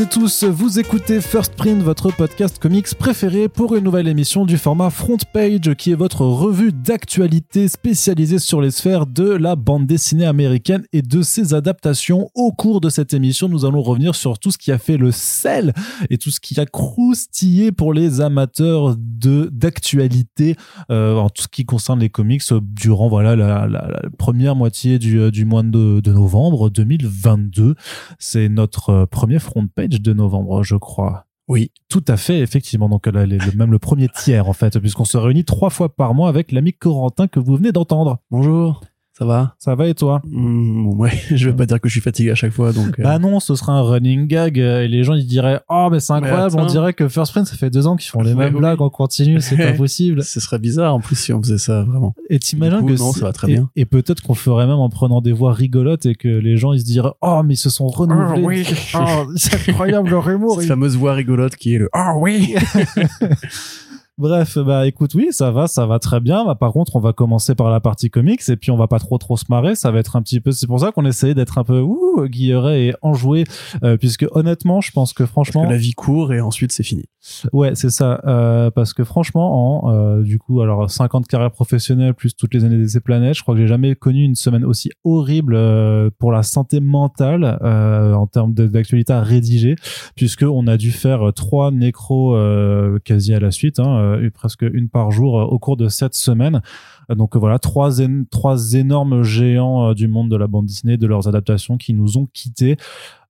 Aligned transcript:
Et 0.00 0.06
tous, 0.06 0.44
vous 0.44 0.78
écoutez 0.78 1.20
First 1.20 1.54
Print, 1.56 1.82
votre 1.82 2.14
podcast 2.14 2.60
comics 2.60 2.94
préféré 2.94 3.48
pour 3.48 3.74
une 3.74 3.82
nouvelle 3.82 4.06
émission 4.06 4.44
du 4.46 4.56
format 4.56 4.90
Front 4.90 5.16
Page 5.32 5.74
qui 5.76 5.90
est 5.90 5.96
votre 5.96 6.20
revue 6.24 6.70
d'actualité 6.72 7.66
spécialisée 7.66 8.38
sur 8.38 8.60
les 8.60 8.70
sphères 8.70 9.06
de 9.06 9.24
la 9.24 9.56
bande 9.56 9.86
dessinée 9.86 10.24
américaine 10.26 10.84
et 10.92 11.02
de 11.02 11.22
ses 11.22 11.52
adaptations. 11.52 12.30
Au 12.36 12.52
cours 12.52 12.80
de 12.80 12.90
cette 12.90 13.12
émission, 13.12 13.48
nous 13.48 13.64
allons 13.64 13.82
revenir 13.82 14.14
sur 14.14 14.38
tout 14.38 14.52
ce 14.52 14.58
qui 14.58 14.70
a 14.70 14.78
fait 14.78 14.98
le 14.98 15.10
sel 15.10 15.74
et 16.10 16.18
tout 16.18 16.30
ce 16.30 16.38
qui 16.38 16.60
a 16.60 16.66
croustillé 16.66 17.72
pour 17.72 17.92
les 17.92 18.20
amateurs 18.20 18.94
d'actualité 18.96 20.54
euh, 20.92 21.16
en 21.16 21.28
tout 21.28 21.42
ce 21.42 21.48
qui 21.48 21.64
concerne 21.64 21.98
les 21.98 22.10
comics 22.10 22.42
durant 22.62 23.08
voilà 23.08 23.34
la, 23.34 23.66
la- 23.66 24.02
première 24.16 24.54
moitié 24.54 25.00
du, 25.00 25.32
du 25.32 25.44
mois 25.44 25.64
de, 25.64 25.98
de 25.98 26.12
novembre 26.12 26.70
2022. 26.70 27.74
C'est 28.20 28.48
notre 28.48 28.90
euh, 28.90 29.06
premier 29.06 29.40
front 29.40 29.66
page 29.66 29.87
de 29.88 30.12
novembre, 30.12 30.62
je 30.62 30.76
crois. 30.76 31.24
Oui. 31.48 31.70
Tout 31.88 32.04
à 32.08 32.16
fait, 32.18 32.40
effectivement. 32.40 32.88
Donc 32.90 33.06
là, 33.06 33.24
les- 33.24 33.38
le- 33.38 33.52
même 33.52 33.70
le 33.72 33.78
premier 33.78 34.08
tiers, 34.08 34.48
en 34.48 34.52
fait, 34.52 34.78
puisqu'on 34.78 35.04
se 35.06 35.16
réunit 35.16 35.44
trois 35.44 35.70
fois 35.70 35.88
par 35.94 36.12
mois 36.14 36.28
avec 36.28 36.52
l'ami 36.52 36.74
Corentin 36.74 37.26
que 37.26 37.40
vous 37.40 37.56
venez 37.56 37.72
d'entendre. 37.72 38.18
Bonjour, 38.30 38.82
ça 39.18 39.24
va? 39.24 39.54
Ça 39.58 39.74
va 39.74 39.88
et 39.88 39.94
toi? 39.94 40.22
Bon, 40.24 40.94
Ouais, 40.96 41.10
je 41.34 41.48
vais 41.50 41.56
pas 41.56 41.66
dire 41.66 41.80
que 41.80 41.88
je 41.88 41.92
suis 41.94 42.00
fatigué 42.00 42.30
à 42.30 42.34
chaque 42.34 42.52
fois, 42.52 42.72
donc... 42.72 42.98
euh, 42.98 43.02
Bah 43.02 43.18
non, 43.18 43.40
ce 43.40 43.54
sera 43.56 43.72
un 43.72 43.82
running 43.82 44.26
gag 44.28 44.60
euh, 44.60 44.82
et 44.82 44.88
les 44.88 45.02
gens 45.02 45.14
ils 45.14 45.26
diraient 45.26 45.60
oh 45.68 45.88
mais 45.90 45.98
c'est 46.00 46.12
incroyable, 46.12 46.54
on 46.58 46.66
dirait 46.66 46.92
que 46.92 47.08
First 47.08 47.32
Print 47.32 47.46
ça 47.46 47.56
fait 47.56 47.70
deux 47.70 47.86
ans 47.86 47.96
qu'ils 47.96 48.10
font 48.10 48.22
les 48.22 48.30
Ouais, 48.32 48.44
mêmes 48.44 48.54
oui. 48.54 48.60
blagues 48.60 48.80
en 48.80 48.90
continu, 48.90 49.40
c'est 49.40 49.56
pas 49.56 49.72
possible. 49.76 50.22
ce 50.22 50.38
serait 50.40 50.58
bizarre 50.58 50.94
en 50.94 51.00
plus 51.00 51.16
si 51.16 51.32
on 51.32 51.42
faisait 51.42 51.58
ça, 51.58 51.82
vraiment. 51.82 52.14
Et 52.30 52.38
t'imagines 52.38 52.86
que 52.86 52.98
non, 52.98 53.12
ça 53.12 53.26
va 53.26 53.32
très 53.32 53.50
et- 53.50 53.54
bien. 53.54 53.70
Et, 53.76 53.84
peut-être 53.86 54.22
qu'on 54.22 54.34
ferait 54.34 54.66
même 54.66 54.76
en 54.78 54.88
prenant 54.88 55.20
des 55.20 55.32
voix 55.32 55.52
rigolotes 55.52 56.06
et 56.06 56.14
que 56.14 56.28
les 56.28 56.56
gens 56.56 56.72
ils 56.72 56.80
se 56.80 56.84
diraient 56.84 57.12
oh 57.22 57.42
mais 57.44 57.54
ils 57.54 57.58
se 57.58 57.70
sont 57.70 57.88
renouvelés. 57.88 58.42
Oh, 58.42 58.46
oui. 58.46 58.66
Oh, 58.94 59.26
c'est 59.36 59.68
incroyable 59.70 60.10
leur 60.10 60.28
humour. 60.30 60.60
Cette 60.60 60.68
fameuse 60.68 60.96
voix 60.96 61.14
rigolote 61.14 61.56
qui 61.56 61.74
est 61.74 61.78
le 61.78 61.88
«Ah 61.92 62.14
oui 62.18 62.54
Bref, 64.18 64.58
bah 64.58 64.86
écoute, 64.88 65.14
oui, 65.14 65.28
ça 65.30 65.52
va, 65.52 65.68
ça 65.68 65.86
va 65.86 66.00
très 66.00 66.18
bien. 66.18 66.44
Bah, 66.44 66.56
par 66.56 66.72
contre, 66.72 66.96
on 66.96 67.00
va 67.00 67.12
commencer 67.12 67.54
par 67.54 67.70
la 67.70 67.78
partie 67.78 68.10
comics 68.10 68.40
et 68.48 68.56
puis 68.56 68.72
on 68.72 68.76
va 68.76 68.88
pas 68.88 68.98
trop 68.98 69.16
trop 69.16 69.36
se 69.36 69.44
marrer. 69.48 69.76
Ça 69.76 69.92
va 69.92 70.00
être 70.00 70.16
un 70.16 70.22
petit 70.22 70.40
peu. 70.40 70.50
C'est 70.50 70.66
pour 70.66 70.80
ça 70.80 70.90
qu'on 70.90 71.04
essayait 71.04 71.34
d'être 71.34 71.56
un 71.58 71.64
peu 71.64 71.80
ouh 71.80 72.26
guilleret 72.26 72.86
et 72.86 72.94
enjoué, 73.00 73.44
euh, 73.84 73.96
puisque 73.96 74.26
honnêtement, 74.32 74.80
je 74.80 74.90
pense 74.90 75.12
que» 75.12 75.22
Parce 75.28 75.30
franchement, 75.30 75.64
que 75.66 75.70
la 75.70 75.76
vie 75.76 75.92
court 75.92 76.32
et 76.32 76.40
ensuite 76.40 76.72
c'est 76.72 76.82
fini. 76.82 77.04
ouais, 77.52 77.74
c'est 77.74 77.90
ça. 77.90 78.20
Euh, 78.26 78.70
parce 78.72 78.92
que 78.92 79.04
franchement, 79.04 79.84
en 79.84 79.94
euh, 79.94 80.22
du 80.22 80.38
coup, 80.38 80.60
alors 80.62 80.90
50 80.90 81.28
carrières 81.28 81.52
professionnelles 81.52 82.14
plus 82.14 82.34
toutes 82.34 82.54
les 82.54 82.64
années 82.64 82.78
d'essai 82.78 83.00
planète, 83.00 83.34
je 83.34 83.42
crois 83.42 83.54
que 83.54 83.60
j'ai 83.60 83.66
jamais 83.68 83.94
connu 83.94 84.24
une 84.24 84.34
semaine 84.34 84.64
aussi 84.64 84.90
horrible 85.04 85.54
euh, 85.54 86.10
pour 86.18 86.32
la 86.32 86.42
santé 86.42 86.80
mentale 86.80 87.58
euh, 87.62 88.14
en 88.14 88.26
termes 88.26 88.52
d'actualité 88.52 89.12
à 89.12 89.20
rédiger, 89.20 89.76
puisque 90.16 90.42
on 90.42 90.66
a 90.66 90.76
dû 90.76 90.90
faire 90.90 91.32
trois 91.34 91.70
nécros 91.70 92.34
euh, 92.34 92.98
quasi 93.04 93.32
à 93.34 93.40
la 93.40 93.50
suite, 93.50 93.78
hein, 93.78 94.07
euh, 94.16 94.30
presque 94.30 94.62
une 94.62 94.88
par 94.88 95.10
jour 95.10 95.40
euh, 95.40 95.44
au 95.44 95.58
cours 95.58 95.76
de 95.76 95.88
cette 95.88 96.14
semaine. 96.14 96.62
Donc 97.08 97.36
euh, 97.36 97.38
voilà, 97.38 97.58
trois, 97.58 97.90
trois 98.30 98.72
énormes 98.74 99.22
géants 99.22 99.94
du 99.94 100.08
monde 100.08 100.30
de 100.30 100.36
la 100.36 100.46
bande 100.46 100.66
dessinée, 100.66 100.96
de 100.96 101.06
leurs 101.06 101.28
adaptations 101.28 101.76
qui 101.76 101.94
nous 101.94 102.18
ont 102.18 102.26
quittés. 102.32 102.76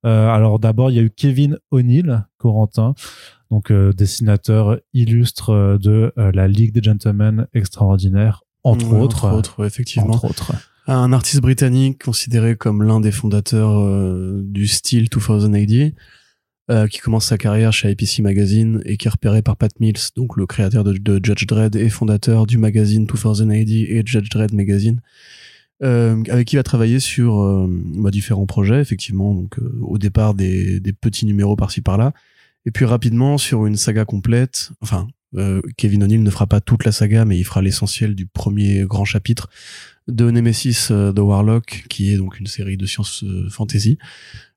Euh, 0.05 0.29
alors 0.29 0.59
d'abord, 0.59 0.91
il 0.91 0.95
y 0.95 0.99
a 0.99 1.01
eu 1.01 1.09
Kevin 1.09 1.57
O'Neill, 1.71 2.25
Corentin, 2.37 2.93
donc 3.51 3.71
euh, 3.71 3.91
dessinateur 3.93 4.79
illustre 4.93 5.77
de 5.81 6.13
euh, 6.17 6.31
la 6.33 6.47
Ligue 6.47 6.73
des 6.73 6.81
Gentlemen 6.81 7.47
extraordinaire, 7.53 8.43
entre 8.63 8.87
Ouais, 8.87 8.99
autres. 8.99 9.25
Entre 9.25 9.37
autres, 9.37 9.65
effectivement. 9.65 10.13
Entre 10.13 10.25
autres. 10.25 10.51
Un 10.87 11.13
artiste 11.13 11.41
britannique 11.41 12.03
considéré 12.03 12.55
comme 12.55 12.81
l'un 12.81 12.99
des 12.99 13.11
fondateurs 13.11 13.79
du 14.41 14.65
style 14.65 15.07
2080, 15.07 15.91
euh, 16.69 16.87
qui 16.87 16.99
commence 16.99 17.25
sa 17.25 17.37
carrière 17.37 17.73
chez 17.73 17.91
IPC 17.91 18.21
Magazine 18.21 18.81
et 18.85 18.97
qui 18.97 19.07
est 19.07 19.11
repéré 19.11 19.41
par 19.41 19.57
Pat 19.57 19.71
Mills, 19.79 20.11
donc 20.15 20.37
le 20.37 20.45
créateur 20.45 20.83
de, 20.83 20.93
de 20.93 21.19
Judge 21.23 21.45
Dredd 21.45 21.75
et 21.75 21.89
fondateur 21.89 22.45
du 22.45 22.57
magazine 22.57 23.05
2080 23.05 23.49
et 23.51 24.03
Judge 24.05 24.29
Dredd 24.29 24.53
Magazine, 24.53 25.01
euh, 25.81 26.23
avec 26.29 26.47
qui 26.47 26.55
il 26.55 26.59
va 26.59 26.63
travailler 26.63 26.99
sur 26.99 27.41
euh, 27.41 27.67
bah, 27.69 28.11
différents 28.11 28.45
projets, 28.45 28.81
effectivement, 28.81 29.33
donc 29.33 29.59
euh, 29.59 29.79
au 29.81 29.97
départ 29.97 30.33
des, 30.33 30.79
des 30.79 30.93
petits 30.93 31.25
numéros 31.25 31.55
par-ci 31.55 31.81
par-là, 31.81 32.13
et 32.65 32.71
puis 32.71 32.85
rapidement 32.85 33.37
sur 33.37 33.65
une 33.65 33.75
saga 33.75 34.05
complète, 34.05 34.71
enfin, 34.81 35.07
euh, 35.35 35.61
Kevin 35.77 36.03
O'Neill 36.03 36.23
ne 36.23 36.29
fera 36.29 36.47
pas 36.47 36.59
toute 36.59 36.85
la 36.85 36.91
saga, 36.91 37.25
mais 37.25 37.37
il 37.37 37.43
fera 37.43 37.61
l'essentiel 37.61 38.15
du 38.15 38.25
premier 38.25 38.85
grand 38.85 39.05
chapitre 39.05 39.49
de 40.07 40.31
Nemesis 40.31 40.87
euh, 40.91 41.13
The 41.13 41.19
Warlock, 41.19 41.85
qui 41.89 42.11
est 42.11 42.17
donc 42.17 42.39
une 42.39 42.47
série 42.47 42.77
de 42.77 42.85
science 42.85 43.23
euh, 43.23 43.47
fantasy, 43.49 43.97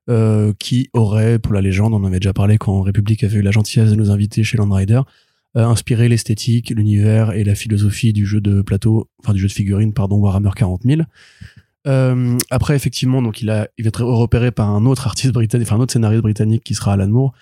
euh, 0.09 0.53
qui 0.59 0.89
aurait, 0.93 1.39
pour 1.39 1.53
la 1.53 1.61
légende, 1.61 1.93
on 1.93 1.97
en 1.97 2.05
avait 2.05 2.19
déjà 2.19 2.33
parlé 2.33 2.57
quand 2.57 2.81
République 2.81 3.23
avait 3.23 3.37
eu 3.37 3.41
la 3.41 3.51
gentillesse 3.51 3.89
de 3.89 3.95
nous 3.95 4.11
inviter 4.11 4.43
chez 4.43 4.57
Land 4.57 4.71
Rider, 4.71 5.01
euh, 5.55 5.65
inspiré 5.65 6.09
l'esthétique, 6.09 6.71
l'univers 6.71 7.31
et 7.31 7.43
la 7.43 7.55
philosophie 7.55 8.11
du 8.11 8.25
jeu 8.25 8.41
de 8.41 8.61
plateau, 8.61 9.07
enfin 9.23 9.33
du 9.33 9.39
jeu 9.39 9.47
de 9.47 9.53
figurines, 9.53 9.93
pardon, 9.93 10.17
Warhammer 10.17 10.49
40 10.55 10.81
000. 10.83 11.01
Euh, 11.85 12.37
après, 12.49 12.75
effectivement, 12.75 13.21
donc 13.21 13.41
il 13.41 13.49
a, 13.49 13.67
il 13.77 13.83
va 13.83 13.89
être 13.89 14.03
repéré 14.03 14.51
par 14.51 14.69
un 14.69 14.85
autre 14.85 15.07
artiste 15.07 15.33
britannique, 15.33 15.67
enfin 15.67 15.77
un 15.77 15.81
autre 15.81 15.93
scénariste 15.93 16.23
britannique 16.23 16.63
qui 16.63 16.73
sera 16.73 16.93
Alan 16.93 17.07
Moore, 17.07 17.33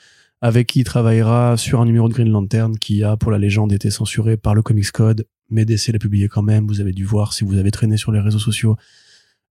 avec 0.41 0.67
qui 0.67 0.81
il 0.81 0.83
travaillera 0.83 1.57
sur 1.57 1.81
un 1.81 1.85
numéro 1.85 2.09
de 2.09 2.13
Green 2.13 2.29
Lantern 2.29 2.77
qui 2.77 3.03
a, 3.03 3.17
pour 3.17 3.31
la 3.31 3.37
légende, 3.37 3.71
été 3.71 3.89
censuré 3.89 4.37
par 4.37 4.55
le 4.55 4.61
Comics 4.61 4.91
Code, 4.91 5.25
mais 5.49 5.65
DC 5.65 5.87
l'a 5.87 5.99
publié 5.99 6.27
quand 6.27 6.41
même. 6.41 6.67
Vous 6.67 6.81
avez 6.81 6.93
dû 6.93 7.05
voir 7.05 7.33
si 7.33 7.43
vous 7.43 7.57
avez 7.57 7.71
traîné 7.71 7.97
sur 7.97 8.11
les 8.11 8.19
réseaux 8.19 8.39
sociaux. 8.39 8.75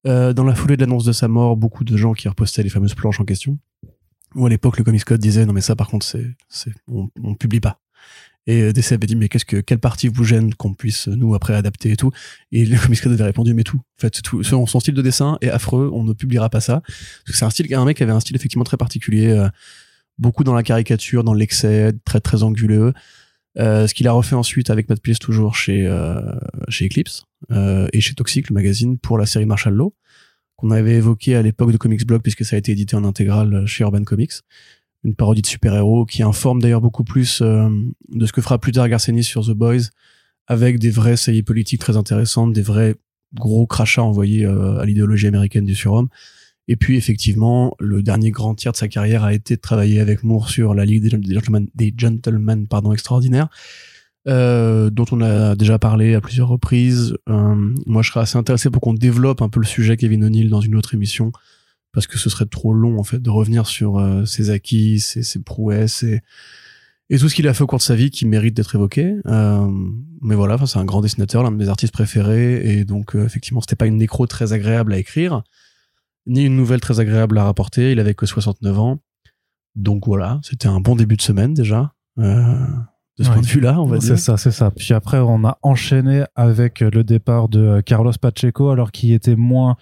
Euh, 0.06 0.32
dans 0.32 0.44
la 0.44 0.54
foulée 0.54 0.76
de 0.76 0.80
l'annonce 0.80 1.04
de 1.04 1.12
sa 1.12 1.28
mort, 1.28 1.56
beaucoup 1.56 1.84
de 1.84 1.96
gens 1.96 2.12
qui 2.14 2.28
repostaient 2.28 2.62
les 2.62 2.70
fameuses 2.70 2.94
planches 2.94 3.20
en 3.20 3.24
question. 3.24 3.58
Où 4.34 4.46
à 4.46 4.48
l'époque, 4.48 4.78
le 4.78 4.84
Comics 4.84 5.04
Code 5.04 5.20
disait 5.20 5.44
non 5.44 5.52
mais 5.52 5.60
ça 5.60 5.76
par 5.76 5.88
contre 5.88 6.06
c'est, 6.06 6.26
c'est, 6.48 6.72
on, 6.88 7.08
on 7.22 7.34
publie 7.34 7.60
pas. 7.60 7.80
Et 8.46 8.62
euh, 8.62 8.72
DC 8.72 8.92
avait 8.92 9.06
dit 9.06 9.16
mais 9.16 9.28
qu'est-ce 9.28 9.44
que 9.44 9.58
quelle 9.58 9.78
partie 9.78 10.08
vous 10.08 10.24
gêne 10.24 10.54
qu'on 10.54 10.72
puisse 10.72 11.08
nous 11.08 11.34
après 11.34 11.54
adapter 11.54 11.90
et 11.92 11.96
tout? 11.96 12.10
Et 12.52 12.64
le 12.64 12.78
Comics 12.82 13.04
avait 13.06 13.24
répondu 13.24 13.54
mais 13.54 13.64
tout. 13.64 13.78
En 13.78 14.00
fait 14.00 14.22
tout. 14.22 14.42
Son, 14.42 14.66
son 14.66 14.80
style 14.80 14.94
de 14.94 15.02
dessin 15.02 15.36
est 15.40 15.50
affreux, 15.50 15.90
on 15.92 16.04
ne 16.04 16.12
publiera 16.12 16.48
pas 16.48 16.60
ça. 16.60 16.80
Parce 16.80 17.24
que 17.26 17.36
c'est 17.36 17.44
un 17.44 17.50
style, 17.50 17.74
un 17.74 17.84
mec 17.84 17.96
qui 17.96 18.02
avait 18.02 18.12
un 18.12 18.20
style 18.20 18.36
effectivement 18.36 18.64
très 18.64 18.76
particulier, 18.76 19.28
euh, 19.28 19.48
beaucoup 20.18 20.44
dans 20.44 20.54
la 20.54 20.62
caricature, 20.62 21.24
dans 21.24 21.34
l'excès, 21.34 21.92
très 22.04 22.20
très 22.20 22.42
anguleux. 22.42 22.94
Euh, 23.58 23.86
ce 23.86 23.94
qu'il 23.94 24.06
a 24.06 24.12
refait 24.12 24.36
ensuite 24.36 24.70
avec 24.70 24.88
Matt 24.88 25.00
Pierce 25.00 25.18
toujours 25.18 25.56
chez 25.56 25.84
euh, 25.84 26.20
chez 26.68 26.86
Eclipse 26.86 27.24
euh, 27.50 27.88
et 27.92 28.00
chez 28.00 28.14
Toxic 28.14 28.48
le 28.48 28.54
magazine 28.54 28.96
pour 28.96 29.18
la 29.18 29.26
série 29.26 29.44
Marshall 29.44 29.74
Law 29.74 29.92
qu'on 30.60 30.70
avait 30.70 30.94
évoqué 30.94 31.34
à 31.34 31.42
l'époque 31.42 31.72
de 31.72 31.78
Comics 31.78 32.06
Blog 32.06 32.20
puisque 32.22 32.44
ça 32.44 32.56
a 32.56 32.58
été 32.58 32.72
édité 32.72 32.94
en 32.94 33.04
intégrale 33.04 33.66
chez 33.66 33.82
Urban 33.82 34.04
Comics. 34.04 34.32
Une 35.02 35.14
parodie 35.14 35.40
de 35.40 35.46
super-héros 35.46 36.04
qui 36.04 36.22
informe 36.22 36.60
d'ailleurs 36.60 36.82
beaucoup 36.82 37.04
plus 37.04 37.40
euh, 37.40 37.70
de 38.10 38.26
ce 38.26 38.32
que 38.32 38.42
fera 38.42 38.58
plus 38.58 38.72
tard 38.72 38.86
Garcenis 38.88 39.24
sur 39.24 39.46
The 39.46 39.52
Boys 39.52 39.88
avec 40.46 40.78
des 40.78 40.90
vraies 40.90 41.16
saillies 41.16 41.42
politiques 41.42 41.80
très 41.80 41.96
intéressantes 41.96 42.52
des 42.52 42.60
vrais 42.60 42.96
gros 43.34 43.66
crachats 43.66 44.02
envoyés 44.02 44.44
euh, 44.44 44.78
à 44.78 44.84
l'idéologie 44.84 45.26
américaine 45.26 45.64
du 45.64 45.74
surhomme 45.74 46.08
et 46.70 46.76
puis 46.76 46.96
effectivement, 46.96 47.74
le 47.80 48.00
dernier 48.00 48.30
grand 48.30 48.54
tiers 48.54 48.70
de 48.70 48.76
sa 48.76 48.86
carrière 48.86 49.24
a 49.24 49.34
été 49.34 49.56
de 49.56 49.60
travailler 49.60 49.98
avec 49.98 50.22
Moore 50.22 50.48
sur 50.48 50.72
la 50.72 50.84
Ligue 50.84 51.02
des 51.02 51.10
Gen- 51.10 51.20
des 51.20 51.34
Gentlemen, 51.34 51.66
des 51.74 51.92
Gentlemen 51.96 52.68
pardon, 52.68 52.92
extraordinaires, 52.92 53.48
euh, 54.28 54.88
dont 54.88 55.04
on 55.10 55.20
a 55.20 55.56
déjà 55.56 55.80
parlé 55.80 56.14
à 56.14 56.20
plusieurs 56.20 56.46
reprises. 56.46 57.16
Euh, 57.28 57.74
moi, 57.86 58.02
je 58.02 58.10
serais 58.10 58.20
assez 58.20 58.38
intéressé 58.38 58.70
pour 58.70 58.80
qu'on 58.82 58.94
développe 58.94 59.42
un 59.42 59.48
peu 59.48 59.58
le 59.58 59.66
sujet 59.66 59.96
Kevin 59.96 60.22
O'Neill 60.22 60.48
dans 60.48 60.60
une 60.60 60.76
autre 60.76 60.94
émission, 60.94 61.32
parce 61.92 62.06
que 62.06 62.18
ce 62.18 62.30
serait 62.30 62.46
trop 62.46 62.72
long 62.72 63.00
en 63.00 63.04
fait 63.04 63.20
de 63.20 63.30
revenir 63.30 63.66
sur 63.66 63.98
euh, 63.98 64.24
ses 64.24 64.50
acquis, 64.50 65.00
ses, 65.00 65.24
ses 65.24 65.42
prouesses 65.42 66.04
et, 66.04 66.22
tout 67.18 67.28
ce 67.28 67.34
qu'il 67.34 67.48
a 67.48 67.52
fait 67.54 67.64
au 67.64 67.66
cours 67.66 67.80
de 67.80 67.82
sa 67.82 67.96
vie 67.96 68.10
qui 68.10 68.26
mérite 68.26 68.54
d'être 68.54 68.76
évoqué. 68.76 69.16
Euh, 69.26 69.68
mais 70.22 70.36
voilà, 70.36 70.56
c'est 70.68 70.78
un 70.78 70.84
grand 70.84 71.00
dessinateur, 71.00 71.42
l'un 71.42 71.50
de 71.50 71.56
mes 71.56 71.68
artistes 71.68 71.92
préférés, 71.92 72.78
et 72.78 72.84
donc 72.84 73.16
euh, 73.16 73.24
effectivement, 73.24 73.60
c'était 73.60 73.74
pas 73.74 73.86
une 73.86 73.96
nécro 73.96 74.28
très 74.28 74.52
agréable 74.52 74.92
à 74.92 74.98
écrire 74.98 75.42
ni 76.26 76.44
une 76.44 76.56
nouvelle 76.56 76.80
très 76.80 77.00
agréable 77.00 77.38
à 77.38 77.44
rapporter. 77.44 77.92
Il 77.92 78.00
avait 78.00 78.14
que 78.14 78.26
69 78.26 78.78
ans. 78.78 78.98
Donc 79.76 80.06
voilà, 80.06 80.40
c'était 80.42 80.68
un 80.68 80.80
bon 80.80 80.96
début 80.96 81.16
de 81.16 81.22
semaine 81.22 81.54
déjà. 81.54 81.92
Euh, 82.18 82.66
de 83.18 83.24
ce 83.24 83.28
Ouais. 83.28 83.34
point 83.34 83.42
de 83.42 83.46
vue-là, 83.46 83.80
on 83.80 83.86
va 83.86 84.00
C'est 84.00 84.06
dire. 84.08 84.18
ça, 84.18 84.36
c'est 84.36 84.50
ça. 84.50 84.70
Puis 84.70 84.92
après, 84.94 85.18
on 85.18 85.44
a 85.44 85.58
enchaîné 85.62 86.24
avec 86.34 86.80
le 86.80 87.04
départ 87.04 87.48
de 87.48 87.80
Carlos 87.82 88.12
Pacheco, 88.20 88.70
alors 88.70 88.90
qu'il 88.92 89.12
était 89.12 89.36
moins 89.36 89.76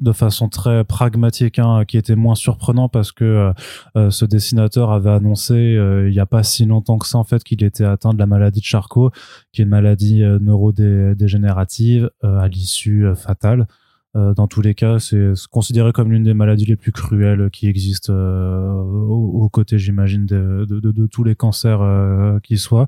de 0.00 0.12
façon 0.12 0.48
très 0.48 0.84
pragmatique, 0.84 1.58
hein, 1.58 1.84
qui 1.84 1.96
était 1.98 2.14
moins 2.14 2.36
surprenant 2.36 2.88
parce 2.88 3.10
que 3.10 3.52
euh, 3.96 4.10
ce 4.10 4.24
dessinateur 4.24 4.92
avait 4.92 5.10
annoncé 5.10 5.54
euh, 5.54 6.08
il 6.08 6.12
n'y 6.12 6.20
a 6.20 6.26
pas 6.26 6.44
si 6.44 6.64
longtemps 6.66 6.98
que 6.98 7.06
ça 7.08 7.18
en 7.18 7.24
fait 7.24 7.42
qu'il 7.42 7.64
était 7.64 7.82
atteint 7.84 8.14
de 8.14 8.18
la 8.18 8.26
maladie 8.26 8.60
de 8.60 8.64
Charcot, 8.64 9.10
qui 9.52 9.60
est 9.60 9.64
une 9.64 9.70
maladie 9.70 10.22
neurodégénérative 10.22 12.10
à 12.22 12.48
l'issue 12.48 13.06
fatale. 13.16 13.66
Euh, 14.16 14.32
dans 14.34 14.46
tous 14.46 14.62
les 14.62 14.74
cas, 14.74 14.98
c'est 14.98 15.32
considéré 15.50 15.92
comme 15.92 16.10
l'une 16.10 16.24
des 16.24 16.34
maladies 16.34 16.64
les 16.64 16.76
plus 16.76 16.92
cruelles 16.92 17.50
qui 17.50 17.68
existent 17.68 18.12
euh, 18.12 18.72
aux, 18.80 19.48
côtés, 19.50 19.78
j'imagine, 19.78 20.24
de, 20.26 21.06
tous 21.06 21.24
les 21.24 21.34
cancers 21.34 21.82
euh, 21.82 22.38
qui 22.40 22.58
soient. 22.58 22.86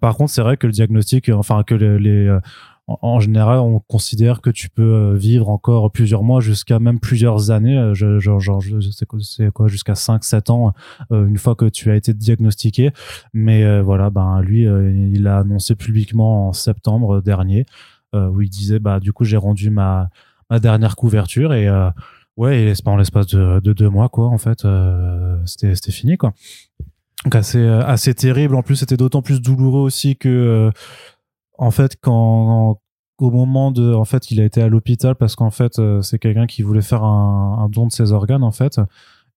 Par 0.00 0.16
contre, 0.16 0.30
c'est 0.30 0.42
vrai 0.42 0.56
que 0.56 0.66
le 0.66 0.72
diagnostic, 0.72 1.28
enfin 1.28 1.62
que 1.64 1.74
les, 1.74 2.38
en, 2.86 3.20
général, 3.20 3.58
on 3.58 3.80
considère 3.80 4.40
que 4.40 4.50
tu 4.50 4.68
peux 4.68 5.14
vivre 5.14 5.48
encore 5.48 5.90
plusieurs 5.90 6.22
mois 6.22 6.40
jusqu'à 6.40 6.78
même 6.78 7.00
plusieurs 7.00 7.50
années, 7.50 7.92
genre, 7.94 8.40
genre 8.40 8.60
je 8.60 8.80
sais 8.80 9.06
c'est 9.20 9.50
quoi, 9.50 9.68
jusqu'à 9.68 9.94
5-7 9.94 10.50
ans, 10.52 10.72
une 11.10 11.38
fois 11.38 11.54
que 11.54 11.68
tu 11.68 11.90
as 11.90 11.96
été 11.96 12.14
diagnostiqué. 12.14 12.90
Mais 13.32 13.80
voilà, 13.80 14.10
ben 14.10 14.40
lui, 14.40 14.62
il 14.62 15.26
a 15.26 15.38
annoncé 15.38 15.74
publiquement 15.74 16.48
en 16.48 16.52
septembre 16.52 17.20
dernier, 17.20 17.66
où 18.14 18.40
il 18.40 18.48
disait, 18.48 18.78
bah 18.78 19.00
du 19.00 19.12
coup, 19.12 19.24
j'ai 19.24 19.36
rendu 19.36 19.70
ma 19.70 20.08
ma 20.50 20.60
dernière 20.60 20.96
couverture 20.96 21.52
et 21.54 21.68
ouais, 22.36 22.62
et 22.62 22.72
en 22.86 22.96
l'espace 22.96 23.26
de, 23.26 23.60
de, 23.60 23.72
deux 23.72 23.88
mois, 23.88 24.08
quoi, 24.08 24.26
en 24.26 24.38
fait, 24.38 24.66
c'était 25.44 25.74
c'était 25.74 25.92
fini, 25.92 26.16
quoi. 26.16 26.32
Donc 27.24 27.34
assez 27.34 27.66
assez 27.66 28.14
terrible. 28.14 28.54
En 28.54 28.62
plus, 28.62 28.76
c'était 28.76 28.96
d'autant 28.96 29.22
plus 29.22 29.40
douloureux 29.40 29.80
aussi 29.80 30.16
que 30.16 30.70
en 31.58 31.70
fait, 31.70 31.96
quand 32.00 32.80
au 33.18 33.30
moment 33.30 33.70
de, 33.70 33.94
en 33.94 34.04
fait, 34.04 34.30
il 34.30 34.40
a 34.40 34.44
été 34.44 34.62
à 34.62 34.68
l'hôpital 34.68 35.14
parce 35.14 35.36
qu'en 35.36 35.50
fait, 35.50 35.78
euh, 35.78 36.02
c'est 36.02 36.18
quelqu'un 36.18 36.46
qui 36.46 36.62
voulait 36.62 36.82
faire 36.82 37.02
un, 37.02 37.68
don 37.70 37.86
de 37.86 37.92
ses 37.92 38.12
organes, 38.12 38.42
en 38.42 38.52
fait. 38.52 38.80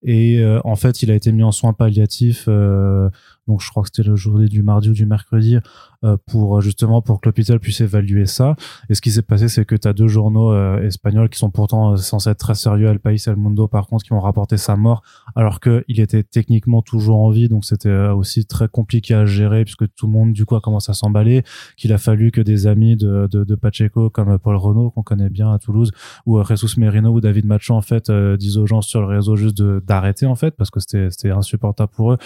Et 0.04 0.40
euh, 0.40 0.60
en 0.64 0.76
fait, 0.76 1.02
il 1.04 1.12
a 1.12 1.16
été 1.16 1.32
mis 1.32 1.44
en 1.44 1.52
soins 1.52 1.74
palliatifs. 1.74 2.46
Euh, 2.48 3.10
donc, 3.50 3.62
je 3.62 3.70
crois 3.72 3.82
que 3.82 3.90
c'était 3.92 4.08
le 4.08 4.16
journée 4.16 4.48
du 4.48 4.62
mardi 4.62 4.90
ou 4.90 4.94
du 4.94 5.08
mercredi 5.08 5.58
euh, 6.06 6.16
pour 6.28 6.62
justement 6.62 7.02
pour 7.02 7.20
que 7.20 7.28
l'hôpital 7.28 7.60
puisse 7.60 7.82
évaluer 7.82 8.28
ça. 8.28 8.56
Et 8.90 8.94
ce 8.94 9.02
qui 9.02 9.10
s'est 9.12 9.24
passé, 9.24 9.50
c'est 9.50 9.66
que 9.66 9.76
tu 9.76 9.88
as 9.88 9.92
deux 9.92 10.08
journaux 10.08 10.54
euh, 10.54 10.82
espagnols 10.84 11.30
qui 11.30 11.40
sont 11.40 11.50
pourtant 11.50 11.94
euh, 11.94 11.98
censés 11.98 12.30
être 12.30 12.38
très 12.38 12.54
sérieux, 12.54 12.88
El 12.88 13.00
País 13.00 13.22
El 13.26 13.38
Mundo, 13.38 13.68
par 13.68 13.88
contre, 13.88 14.06
qui 14.06 14.14
ont 14.14 14.20
rapporté 14.20 14.56
sa 14.56 14.76
mort, 14.76 15.02
alors 15.36 15.60
qu'il 15.60 16.00
était 16.00 16.22
techniquement 16.22 16.84
toujours 16.84 17.20
en 17.20 17.32
vie, 17.32 17.50
donc 17.50 17.66
c'était 17.66 17.92
aussi 17.92 18.46
très 18.46 18.68
compliqué 18.68 19.16
à 19.16 19.26
gérer, 19.26 19.66
puisque 19.66 19.92
tout 19.96 20.06
le 20.06 20.14
monde, 20.14 20.32
du 20.32 20.46
coup, 20.46 20.56
a 20.56 20.62
commencé 20.62 20.92
à 20.92 20.94
s'emballer, 20.94 21.44
qu'il 21.76 21.92
a 21.92 21.98
fallu 21.98 22.32
que 22.32 22.42
des 22.42 22.68
amis 22.68 22.96
de, 22.96 23.56
Pacheco, 23.56 24.12
comme 24.12 24.38
Paul 24.38 24.56
Renault, 24.58 24.92
qu'on 24.92 25.04
connaît 25.04 25.30
bien 25.30 25.52
à 25.52 25.58
Toulouse, 25.58 25.92
ou 26.26 26.42
Jesus 26.44 26.80
Merino 26.80 27.12
ou 27.12 27.20
David 27.20 27.46
Machon, 27.46 27.76
en 27.76 27.82
fait, 27.82 28.12
disent 28.38 28.58
aux 28.58 28.68
gens 28.68 28.82
sur 28.82 29.02
le 29.02 29.08
réseau 29.08 29.36
juste 29.36 29.62
d'arrêter, 29.62 30.28
en 30.28 30.36
fait, 30.36 30.52
parce 30.52 30.70
que 30.70 30.80
c'était 30.80 31.32
insupportable 31.32 31.92
pour 31.92 32.14
eux. 32.14 32.18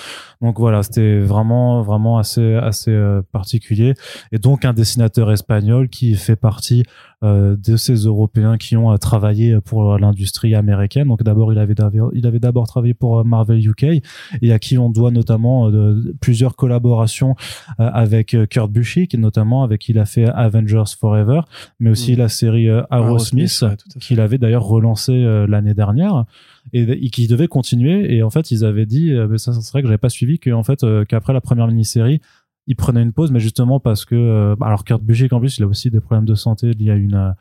Donc 0.41 0.59
voilà, 0.59 0.83
c'était 0.83 1.12
vraiment, 1.19 1.81
vraiment 1.81 2.17
assez, 2.17 2.55
assez 2.55 2.97
particulier. 3.31 3.93
Et 4.31 4.39
donc 4.39 4.65
un 4.65 4.73
dessinateur 4.73 5.31
espagnol 5.31 5.89
qui 5.89 6.15
fait 6.15 6.35
partie 6.35 6.83
euh, 6.83 6.87
de 7.23 7.77
ces 7.77 7.95
Européens 7.95 8.57
qui 8.57 8.75
ont 8.75 8.91
euh, 8.91 8.97
travaillé 8.97 9.59
pour 9.61 9.97
l'industrie 9.97 10.55
américaine. 10.55 11.07
Donc 11.07 11.23
d'abord, 11.23 11.53
il 11.53 11.59
avait 11.59 11.75
il 12.13 12.27
avait 12.27 12.39
d'abord 12.39 12.67
travaillé 12.67 12.93
pour 12.93 13.19
euh, 13.19 13.23
Marvel 13.23 13.65
UK 13.65 14.01
et 14.41 14.51
à 14.51 14.59
qui 14.59 14.77
on 14.77 14.89
doit 14.89 15.11
notamment 15.11 15.71
plusieurs 16.19 16.55
collaborations 16.55 17.35
avec 17.77 18.35
Kurt 18.49 18.71
Busiek, 18.71 19.13
notamment 19.15 19.63
avec 19.63 19.81
qui 19.81 19.91
il 19.91 19.99
a 19.99 20.05
fait 20.05 20.25
Avengers 20.25 20.83
Forever, 20.99 21.41
mais 21.79 21.89
aussi 21.89 22.13
mm. 22.13 22.17
la 22.17 22.29
série 22.29 22.67
Aerosmith, 22.67 23.65
qu'il 23.99 24.19
avait 24.19 24.37
d'ailleurs 24.37 24.65
relancé 24.65 25.13
l'année 25.47 25.73
dernière 25.73 26.25
et, 26.73 27.09
qui 27.09 27.27
devait 27.27 27.47
continuer. 27.47 28.15
Et 28.15 28.23
en 28.23 28.29
fait, 28.29 28.51
ils 28.51 28.65
avaient 28.65 28.85
dit, 28.85 29.11
mais 29.29 29.37
ça, 29.37 29.53
c'est 29.53 29.71
vrai 29.71 29.81
que 29.81 29.87
j'avais 29.87 29.97
pas 29.97 30.09
suivi, 30.09 30.39
qu'en 30.39 30.63
fait, 30.63 30.85
qu'après 31.07 31.33
la 31.33 31.41
première 31.41 31.67
mini-série, 31.67 32.21
il 32.67 32.75
prenait 32.75 33.01
une 33.01 33.13
pause, 33.13 33.31
mais 33.31 33.39
justement 33.39 33.79
parce 33.79 34.05
que, 34.05 34.15
euh, 34.15 34.55
alors 34.61 34.83
Kurt 34.83 35.03
Busiek 35.03 35.33
en 35.33 35.39
plus, 35.39 35.57
il 35.57 35.63
a 35.63 35.67
aussi 35.67 35.89
des 35.89 35.99
problèmes 35.99 36.25
de 36.25 36.35
santé 36.35 36.73
liés 36.73 36.91
à 36.91 36.95
une, 36.95 37.15
euh, 37.15 37.33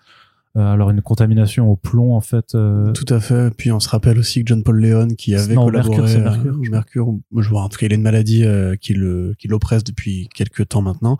alors 0.60 0.90
une 0.90 1.02
contamination 1.02 1.70
au 1.70 1.76
plomb 1.76 2.14
en 2.14 2.20
fait. 2.20 2.54
Euh, 2.54 2.92
Tout 2.92 3.12
à 3.12 3.20
fait. 3.20 3.54
Puis 3.56 3.70
on 3.70 3.80
se 3.80 3.88
rappelle 3.88 4.18
aussi 4.18 4.42
que 4.42 4.48
John 4.48 4.62
Paul 4.62 4.80
Leon 4.80 5.08
qui 5.16 5.34
avait 5.34 5.54
non, 5.54 5.66
collaboré. 5.66 5.96
Mercure, 5.96 6.08
c'est 6.08 6.20
Mercure. 6.20 6.64
Je 6.64 6.70
Mercure, 6.70 7.14
je 7.36 7.48
vois 7.48 7.62
en 7.62 7.68
tout 7.68 7.78
cas 7.78 7.86
il 7.86 7.92
a 7.92 7.96
une 7.96 8.02
maladie 8.02 8.44
qui 8.80 8.94
le 8.94 9.34
qui 9.38 9.48
l'oppresse 9.48 9.84
depuis 9.84 10.28
quelques 10.34 10.68
temps 10.68 10.82
maintenant. 10.82 11.18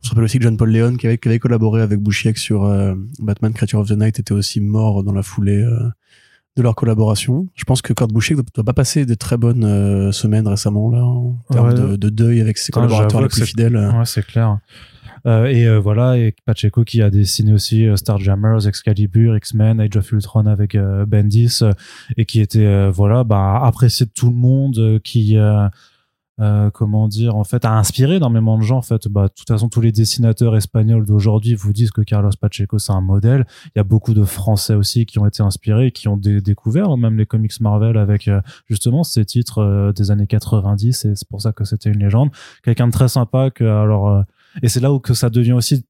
On 0.00 0.04
se 0.04 0.10
rappelle 0.10 0.24
aussi 0.24 0.38
que 0.38 0.44
John 0.44 0.56
Paul 0.56 0.70
Leon 0.70 0.96
qui 0.96 1.06
avait, 1.06 1.18
qui 1.18 1.26
avait 1.26 1.40
collaboré 1.40 1.82
avec 1.82 2.00
Busiek 2.00 2.38
sur 2.38 2.62
Batman 3.18 3.52
Creature 3.52 3.80
of 3.80 3.88
the 3.88 3.98
Night 3.98 4.20
était 4.20 4.32
aussi 4.32 4.60
mort 4.60 5.02
dans 5.02 5.12
la 5.12 5.22
foulée 5.22 5.66
de 6.56 6.62
leur 6.62 6.74
collaboration. 6.74 7.46
Je 7.54 7.64
pense 7.64 7.82
que 7.82 7.92
Kurt 7.92 8.12
Busiek 8.12 8.36
ne 8.36 8.42
doit 8.54 8.64
pas 8.64 8.72
passer 8.72 9.06
de 9.06 9.14
très 9.14 9.36
bonnes 9.36 9.64
euh, 9.64 10.12
semaines 10.12 10.46
récemment 10.48 10.90
là 10.90 11.04
en 11.04 11.38
termes 11.50 11.96
de, 11.96 12.08
deuil 12.10 12.40
avec 12.40 12.58
ses 12.58 12.72
collaborateurs 12.72 13.22
les 13.22 13.28
plus 13.28 13.44
fidèles. 13.44 13.76
Ouais, 13.76 14.04
c'est 14.04 14.26
clair. 14.26 14.58
Euh, 15.26 15.46
et 15.46 15.66
euh, 15.66 15.78
voilà, 15.78 16.16
et 16.16 16.34
Pacheco 16.46 16.84
qui 16.84 17.02
a 17.02 17.10
dessiné 17.10 17.52
aussi 17.52 17.86
Starjammers, 17.96 18.66
Excalibur, 18.66 19.36
X-Men, 19.36 19.80
Age 19.80 19.96
of 19.96 20.10
Ultron 20.12 20.46
avec 20.46 20.76
Bendis, 21.06 21.60
et 22.16 22.24
qui 22.24 22.40
était 22.40 22.90
voilà 22.90 23.24
bah 23.24 23.60
apprécié 23.62 24.06
de 24.06 24.12
tout 24.12 24.28
le 24.28 24.36
monde, 24.36 25.00
qui 25.04 25.36
euh, 26.40 26.70
comment 26.70 27.08
dire, 27.08 27.36
en 27.36 27.44
fait, 27.44 27.64
a 27.64 27.72
inspiré 27.72 28.16
énormément 28.16 28.56
de 28.56 28.62
gens. 28.62 28.78
En 28.78 28.82
fait, 28.82 29.08
bah, 29.08 29.24
de 29.24 29.32
toute 29.34 29.48
façon, 29.48 29.68
tous 29.68 29.80
les 29.80 29.90
dessinateurs 29.90 30.56
espagnols 30.56 31.04
d'aujourd'hui 31.04 31.54
vous 31.54 31.72
disent 31.72 31.90
que 31.90 32.00
Carlos 32.02 32.30
Pacheco 32.40 32.78
c'est 32.78 32.92
un 32.92 33.00
modèle. 33.00 33.46
Il 33.66 33.78
y 33.78 33.80
a 33.80 33.84
beaucoup 33.84 34.14
de 34.14 34.24
Français 34.24 34.74
aussi 34.74 35.04
qui 35.04 35.18
ont 35.18 35.26
été 35.26 35.42
inspirés, 35.42 35.90
qui 35.90 36.06
ont 36.06 36.16
découvert 36.16 36.96
même 36.96 37.16
les 37.16 37.26
comics 37.26 37.60
Marvel 37.60 37.96
avec 37.96 38.28
euh, 38.28 38.40
justement 38.66 39.02
ces 39.02 39.24
titres 39.24 39.58
euh, 39.58 39.92
des 39.92 40.10
années 40.10 40.28
90. 40.28 41.04
Et 41.04 41.14
c'est 41.16 41.28
pour 41.28 41.42
ça 41.42 41.52
que 41.52 41.64
c'était 41.64 41.90
une 41.90 41.98
légende. 41.98 42.30
Quelqu'un 42.62 42.86
de 42.86 42.92
très 42.92 43.08
sympa. 43.08 43.50
Que 43.50 43.64
alors, 43.64 44.24
et 44.62 44.68
c'est 44.68 44.80
là 44.80 44.92
où 44.92 45.00
que 45.00 45.14
ça 45.14 45.30
devient 45.30 45.52
aussi 45.52 45.84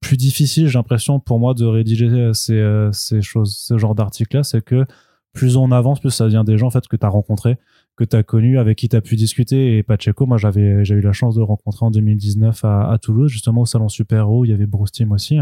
plus 0.00 0.16
difficile, 0.18 0.68
j'ai 0.68 0.78
l'impression, 0.78 1.18
pour 1.18 1.38
moi, 1.38 1.54
de 1.54 1.64
rédiger 1.64 2.32
ces, 2.34 2.90
ces 2.92 3.22
choses, 3.22 3.56
ce 3.56 3.78
genre 3.78 3.94
d'articles-là, 3.94 4.42
c'est 4.42 4.62
que 4.62 4.84
plus 5.32 5.56
on 5.56 5.72
avance, 5.72 6.00
plus 6.00 6.10
ça 6.10 6.24
devient 6.24 6.44
des 6.44 6.58
gens 6.58 6.68
en 6.68 6.70
fait 6.70 6.86
que 6.86 6.96
tu 6.96 7.04
as 7.04 7.08
rencontrés 7.08 7.58
que 7.96 8.04
tu 8.04 8.16
as 8.16 8.22
connu, 8.22 8.58
avec 8.58 8.78
qui 8.78 8.88
tu 8.88 8.96
as 8.96 9.00
pu 9.00 9.16
discuter. 9.16 9.78
Et 9.78 9.82
Pacheco, 9.82 10.26
moi, 10.26 10.36
j'avais 10.36 10.84
j'ai 10.84 10.94
eu 10.94 11.00
la 11.00 11.12
chance 11.12 11.34
de 11.34 11.40
le 11.40 11.44
rencontrer 11.44 11.86
en 11.86 11.90
2019 11.90 12.64
à, 12.64 12.90
à 12.90 12.98
Toulouse, 12.98 13.30
justement 13.30 13.62
au 13.62 13.66
salon 13.66 13.88
Super 13.88 14.30
Haut. 14.30 14.44
Il 14.44 14.50
y 14.50 14.54
avait 14.54 14.66
Bruce 14.66 14.92
Timm 14.92 15.12
aussi. 15.12 15.38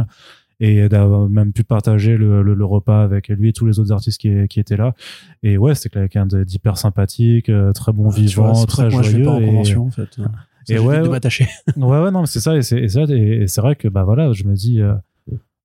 Et 0.60 0.88
d'avoir 0.88 1.28
même 1.28 1.52
pu 1.52 1.64
partager 1.64 2.16
le, 2.16 2.40
le, 2.43 2.64
repas 2.64 3.02
avec 3.02 3.28
lui 3.28 3.49
et 3.49 3.52
tous 3.52 3.66
les 3.66 3.81
autres 3.81 3.90
artistes 3.90 4.20
qui, 4.20 4.46
qui 4.49 4.60
étaient 4.60 4.76
là. 4.76 4.94
Et 5.43 5.58
ouais, 5.58 5.75
c'était 5.75 5.99
quelqu'un 5.99 6.26
d'hyper 6.26 6.78
sympathique, 6.78 7.49
euh, 7.49 7.72
très 7.72 7.93
bon 7.93 8.08
vivant, 8.10 8.65
très 8.67 8.88
joyeux. 8.88 9.24
Moi, 9.24 9.24
je 9.24 9.24
pas 9.24 9.31
en 9.31 9.41
convention, 9.41 9.86
en 9.86 9.91
fait. 9.91 10.20
et 10.69 10.79
ouais, 10.79 11.03
de 11.03 11.08
m'attacher. 11.08 11.48
ouais, 11.76 12.03
ouais, 12.03 12.10
non, 12.12 12.26
c'est 12.26 12.38
ça. 12.38 12.56
Et 12.56 12.62
c'est 12.62 12.86
c'est 12.86 13.60
vrai 13.60 13.74
que, 13.74 13.88
bah 13.88 14.05
voilà, 14.05 14.32
je 14.32 14.44
me 14.44 14.55
dis, 14.55 14.81
euh, 14.81 14.94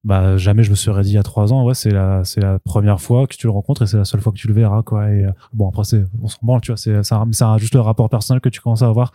bah 0.07 0.37
jamais 0.37 0.63
je 0.63 0.69
me 0.69 0.75
serais 0.75 1.01
dit 1.01 1.09
il 1.09 1.15
y 1.15 1.17
a 1.17 1.23
trois 1.23 1.51
ans 1.51 1.65
ouais 1.65 1.73
c'est 1.73 1.91
la 1.91 2.23
c'est 2.23 2.39
la 2.39 2.59
première 2.59 3.01
fois 3.01 3.27
que 3.27 3.35
tu 3.35 3.45
le 3.45 3.51
rencontres 3.51 3.81
et 3.81 3.87
c'est 3.87 3.97
la 3.97 4.05
seule 4.05 4.21
fois 4.21 4.31
que 4.31 4.37
tu 4.37 4.47
le 4.47 4.53
verras 4.53 4.81
quoi. 4.81 5.11
Et 5.11 5.25
euh, 5.25 5.31
bon 5.51 5.67
après 5.67 5.83
c'est 5.83 6.05
on 6.23 6.29
s'en 6.29 6.37
branle 6.43 6.61
tu 6.61 6.71
vois 6.71 6.77
c'est 6.77 7.03
ça 7.03 7.25
ça 7.31 7.57
juste 7.57 7.73
le 7.73 7.81
rapport 7.81 8.09
personnel 8.09 8.39
que 8.39 8.47
tu 8.47 8.61
commences 8.61 8.83
à 8.83 8.87
avoir 8.87 9.11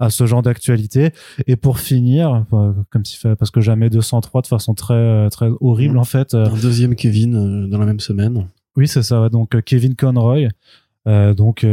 à 0.00 0.10
ce 0.10 0.26
genre 0.26 0.42
d'actualité. 0.42 1.12
Et 1.46 1.56
pour 1.56 1.78
finir 1.78 2.44
bah, 2.52 2.74
comme 2.90 3.06
si 3.06 3.16
fait 3.16 3.36
parce 3.36 3.50
que 3.50 3.62
jamais 3.62 3.88
203 3.88 4.42
de 4.42 4.46
façon 4.46 4.74
très 4.74 4.92
euh, 4.92 5.30
très 5.30 5.48
horrible 5.62 5.96
en 5.96 6.04
fait 6.04 6.34
euh, 6.34 6.46
un 6.46 6.60
deuxième 6.60 6.94
Kevin 6.94 7.66
dans 7.70 7.78
la 7.78 7.86
même 7.86 8.00
semaine. 8.00 8.46
Oui 8.76 8.86
c'est 8.86 9.02
ça 9.02 9.30
donc 9.30 9.58
Kevin 9.62 9.96
Conroy 9.96 10.48
donc 11.06 11.66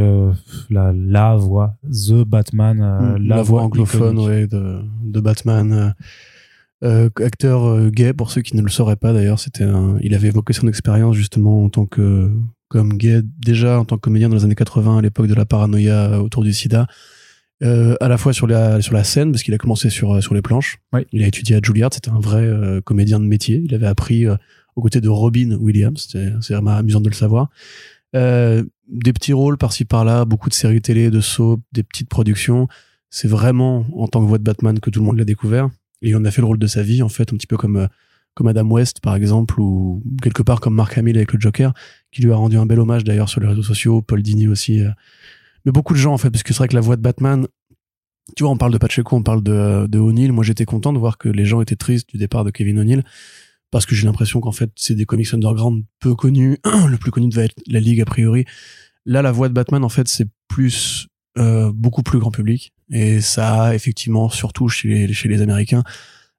la 0.70 0.92
la 0.94 1.36
voix 1.36 1.74
the 1.84 2.24
Batman 2.24 2.78
mm, 2.78 3.26
la, 3.26 3.42
voix, 3.42 3.62
anglophone 3.62 4.18
ouais, 4.18 4.46
de, 4.46 4.80
de 5.04 5.20
Batman 5.20 5.94
euh, 6.82 7.08
acteur 7.16 7.64
euh, 7.64 7.90
gay, 7.90 8.12
pour 8.12 8.30
ceux 8.30 8.42
qui 8.42 8.56
ne 8.56 8.62
le 8.62 8.68
sauraient 8.68 8.96
pas 8.96 9.12
d'ailleurs, 9.12 9.38
c'était 9.38 9.66
il 10.00 10.14
avait 10.14 10.28
évoqué 10.28 10.52
son 10.52 10.66
expérience 10.66 11.14
justement 11.14 11.64
en 11.64 11.68
tant 11.68 11.86
que 11.86 12.32
comme 12.68 12.94
gay 12.94 13.20
déjà 13.38 13.78
en 13.78 13.84
tant 13.84 13.96
que 13.96 14.00
comédien 14.00 14.28
dans 14.28 14.34
les 14.34 14.44
années 14.44 14.56
80 14.56 14.98
à 14.98 15.02
l'époque 15.02 15.28
de 15.28 15.34
la 15.34 15.44
paranoïa 15.44 16.20
autour 16.20 16.42
du 16.42 16.52
sida. 16.52 16.86
Euh, 17.62 17.94
à 18.00 18.08
la 18.08 18.18
fois 18.18 18.32
sur 18.32 18.48
la 18.48 18.82
sur 18.82 18.94
la 18.94 19.04
scène 19.04 19.30
parce 19.30 19.44
qu'il 19.44 19.54
a 19.54 19.58
commencé 19.58 19.90
sur 19.90 20.20
sur 20.20 20.34
les 20.34 20.42
planches. 20.42 20.78
Il 21.12 21.22
a 21.22 21.28
étudié 21.28 21.54
à 21.54 21.60
Juilliard, 21.62 21.94
c'était 21.94 22.10
un 22.10 22.18
vrai 22.18 22.50
comédien 22.84 23.20
de 23.20 23.26
métier. 23.26 23.62
Il 23.64 23.74
avait 23.74 23.86
appris 23.86 24.26
aux 24.26 24.82
côtés 24.82 25.00
de 25.00 25.08
Robin 25.08 25.56
Williams, 25.60 26.08
c'est 26.40 26.54
vraiment 26.54 26.72
amusant 26.72 27.00
de 27.00 27.08
le 27.08 27.14
savoir. 27.14 27.50
des 28.12 29.12
petits 29.12 29.32
rôles 29.32 29.56
par-ci 29.56 29.84
par-là, 29.84 30.24
beaucoup 30.24 30.48
de 30.48 30.54
séries 30.54 30.82
télé, 30.82 31.10
de 31.10 31.20
soap, 31.20 31.60
des 31.70 31.84
petites 31.84 32.08
productions. 32.08 32.66
C'est 33.10 33.28
vraiment 33.28 33.86
en 33.94 34.08
tant 34.08 34.20
que 34.20 34.26
voix 34.26 34.38
de 34.38 34.42
Batman 34.42 34.80
que 34.80 34.90
tout 34.90 34.98
le 34.98 35.06
monde 35.06 35.18
l'a 35.18 35.24
découvert 35.24 35.68
et 36.02 36.14
on 36.14 36.24
a 36.24 36.30
fait 36.30 36.42
le 36.42 36.46
rôle 36.46 36.58
de 36.58 36.66
sa 36.66 36.82
vie 36.82 37.02
en 37.02 37.08
fait 37.08 37.32
un 37.32 37.36
petit 37.36 37.46
peu 37.46 37.56
comme 37.56 37.76
euh, 37.76 37.86
comme 38.34 38.48
Adam 38.48 38.66
West 38.68 39.00
par 39.00 39.14
exemple 39.14 39.60
ou 39.60 40.02
quelque 40.22 40.42
part 40.42 40.60
comme 40.60 40.74
Mark 40.74 40.96
Hamill 40.96 41.16
avec 41.16 41.32
le 41.32 41.40
Joker 41.40 41.72
qui 42.10 42.22
lui 42.22 42.32
a 42.32 42.36
rendu 42.36 42.56
un 42.56 42.66
bel 42.66 42.80
hommage 42.80 43.04
d'ailleurs 43.04 43.28
sur 43.28 43.40
les 43.40 43.46
réseaux 43.46 43.62
sociaux 43.62 44.02
Paul 44.02 44.22
Dini 44.22 44.48
aussi 44.48 44.80
euh. 44.80 44.90
mais 45.64 45.72
beaucoup 45.72 45.94
de 45.94 45.98
gens 45.98 46.12
en 46.12 46.18
fait 46.18 46.30
parce 46.30 46.42
que 46.42 46.52
c'est 46.52 46.58
vrai 46.58 46.68
que 46.68 46.74
la 46.74 46.80
voix 46.80 46.96
de 46.96 47.02
Batman 47.02 47.46
tu 48.36 48.44
vois 48.44 48.52
on 48.52 48.56
parle 48.56 48.72
de 48.72 48.78
Pacheco 48.78 49.16
on 49.16 49.22
parle 49.22 49.42
de, 49.42 49.86
de 49.86 49.98
O'Neill. 49.98 50.32
Moi 50.32 50.44
j'étais 50.44 50.64
content 50.64 50.92
de 50.92 50.98
voir 50.98 51.18
que 51.18 51.28
les 51.28 51.44
gens 51.44 51.60
étaient 51.60 51.76
tristes 51.76 52.08
du 52.08 52.18
départ 52.18 52.44
de 52.44 52.50
Kevin 52.50 52.78
O'Neill 52.78 53.04
parce 53.70 53.86
que 53.86 53.94
j'ai 53.94 54.06
l'impression 54.06 54.40
qu'en 54.40 54.52
fait 54.52 54.70
c'est 54.76 54.94
des 54.94 55.06
comics 55.06 55.32
underground 55.34 55.84
peu 55.98 56.14
connus. 56.14 56.58
Le 56.64 56.96
plus 56.96 57.10
connu 57.10 57.28
devait 57.28 57.46
être 57.46 57.60
la 57.66 57.80
Ligue 57.80 58.00
a 58.00 58.04
priori. 58.04 58.44
Là 59.04 59.22
la 59.22 59.32
voix 59.32 59.48
de 59.48 59.54
Batman 59.54 59.84
en 59.84 59.88
fait 59.88 60.08
c'est 60.08 60.28
plus 60.48 61.08
euh, 61.38 61.72
beaucoup 61.74 62.02
plus 62.02 62.18
grand 62.18 62.30
public. 62.30 62.72
Et 62.90 63.20
ça 63.20 63.64
a 63.64 63.74
effectivement 63.74 64.28
surtout 64.28 64.68
chez 64.68 64.88
les, 64.88 65.12
chez 65.12 65.28
les 65.28 65.42
Américains 65.42 65.82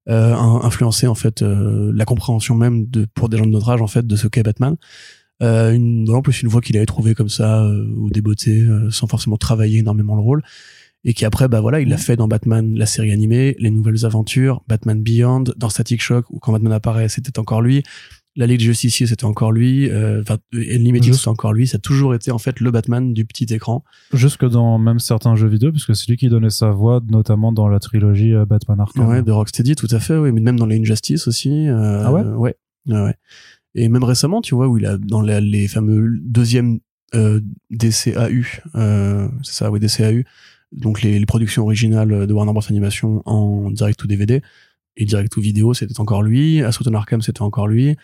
euh, 0.09 0.33
influencé 0.35 1.07
en 1.07 1.15
fait 1.15 1.41
euh, 1.41 1.91
la 1.95 2.05
compréhension 2.05 2.55
même 2.55 2.85
de 2.87 3.07
pour 3.13 3.29
des 3.29 3.37
gens 3.37 3.45
de 3.45 3.51
notre 3.51 3.69
âge 3.69 3.81
en 3.81 3.87
fait 3.87 4.05
de 4.05 4.15
ce 4.15 4.27
qu'est 4.27 4.43
Batman. 4.43 4.75
Euh, 5.41 5.71
une 5.73 6.09
en 6.09 6.21
plus 6.21 6.41
une 6.41 6.49
voix 6.49 6.61
qu'il 6.61 6.77
avait 6.77 6.85
trouvé 6.85 7.15
comme 7.15 7.29
ça 7.29 7.63
euh, 7.63 7.87
ou 7.97 8.09
déboté 8.09 8.65
sans 8.91 9.07
forcément 9.07 9.37
travailler 9.37 9.79
énormément 9.79 10.15
le 10.15 10.21
rôle. 10.21 10.43
Et 11.05 11.13
qui 11.13 11.25
après 11.25 11.49
bah 11.49 11.59
voilà 11.59 11.81
il 11.81 11.89
l'a 11.89 11.97
fait 11.97 12.15
dans 12.15 12.27
Batman 12.27 12.75
la 12.77 12.85
série 12.85 13.11
animée 13.11 13.55
les 13.59 13.71
nouvelles 13.71 14.05
aventures 14.05 14.63
Batman 14.67 15.01
Beyond 15.01 15.43
dans 15.57 15.69
Static 15.69 16.01
Shock 16.01 16.25
où 16.29 16.39
quand 16.39 16.53
Batman 16.53 16.71
apparaît 16.71 17.09
c'était 17.09 17.39
encore 17.39 17.61
lui 17.61 17.83
la 18.35 18.47
Ligue 18.47 18.61
Justicier 18.61 19.05
c'était 19.05 19.25
encore 19.25 19.51
lui 19.51 19.89
euh, 19.91 20.21
enfin 20.21 20.37
Unlimited 20.53 21.03
Juste- 21.03 21.19
c'était 21.19 21.29
encore 21.29 21.53
lui. 21.53 21.67
Ça 21.67 21.75
a 21.75 21.79
toujours 21.79 22.15
été 22.15 22.31
en 22.31 22.39
fait 22.39 22.59
le 22.59 22.71
Batman 22.71 23.13
du 23.13 23.25
petit 23.25 23.45
écran. 23.53 23.83
Jusque 24.13 24.43
dans 24.47 24.77
même 24.79 24.99
certains 24.99 25.35
jeux 25.35 25.47
vidéo, 25.47 25.71
puisque 25.71 25.95
c'est 25.95 26.07
lui 26.09 26.17
qui 26.17 26.29
donnait 26.29 26.49
sa 26.49 26.71
voix, 26.71 26.99
notamment 27.07 27.51
dans 27.51 27.67
la 27.67 27.79
trilogie 27.79 28.33
euh, 28.33 28.45
Batman 28.45 28.79
Arkham. 28.79 29.07
ouais 29.07 29.21
de 29.21 29.31
Rocksteady 29.31 29.75
tout 29.75 29.87
à 29.91 29.99
fait 29.99 30.17
oui 30.17 30.31
mais 30.31 30.41
même 30.41 30.57
dans 30.57 30.65
les 30.65 30.79
Injustice 30.79 31.27
aussi 31.27 31.67
euh, 31.67 32.01
Ah 32.05 32.11
ouais? 32.11 32.21
ouais 32.23 32.55
ouais 32.87 33.01
ouais. 33.01 33.15
Et 33.75 33.87
même 33.89 34.03
récemment 34.03 34.41
tu 34.41 34.55
vois 34.55 34.67
où 34.67 34.77
il 34.77 34.85
a 34.85 34.97
dans 34.97 35.21
la- 35.21 35.39
les 35.41 35.67
fameux 35.67 36.17
deuxième 36.23 36.79
euh, 37.15 37.39
DCAU 37.69 38.43
euh, 38.75 39.27
c'est 39.43 39.53
ça 39.53 39.71
oui 39.71 39.79
DCAU 39.79 40.23
donc 40.71 41.03
les, 41.03 41.19
les 41.19 41.25
productions 41.27 41.63
originales 41.63 42.25
de 42.25 42.33
Warner 42.33 42.51
Bros. 42.53 42.63
Animation 42.69 43.21
en 43.27 43.69
direct 43.69 44.03
ou 44.03 44.07
DVD 44.07 44.41
et 44.97 45.05
direct 45.05 45.35
ou 45.37 45.41
vidéo 45.41 45.73
c'était 45.75 45.99
encore 45.99 46.23
lui. 46.23 46.63
Assault 46.63 46.91
Arkham 46.93 47.21
c'était 47.21 47.41
encore 47.43 47.67
lui 47.67 47.95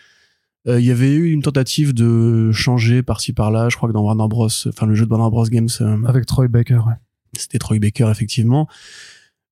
Euh, 0.68 0.78
il 0.78 0.84
y 0.84 0.90
avait 0.90 1.14
eu 1.14 1.30
une 1.30 1.40
tentative 1.42 1.94
de 1.94 2.52
changer 2.52 3.02
par-ci 3.02 3.32
par-là 3.32 3.70
je 3.70 3.76
crois 3.76 3.88
que 3.88 3.94
dans 3.94 4.02
Warner 4.02 4.28
Bros 4.28 4.48
enfin 4.68 4.84
le 4.86 4.94
jeu 4.94 5.06
de 5.06 5.10
Warner 5.10 5.30
Bros 5.30 5.46
Games 5.46 5.68
euh, 5.80 5.96
Avec 6.04 6.26
Troy 6.26 6.48
Baker, 6.48 6.80
ouais. 6.86 6.92
c'était 7.38 7.58
Troy 7.58 7.78
Baker 7.78 8.08
effectivement 8.10 8.68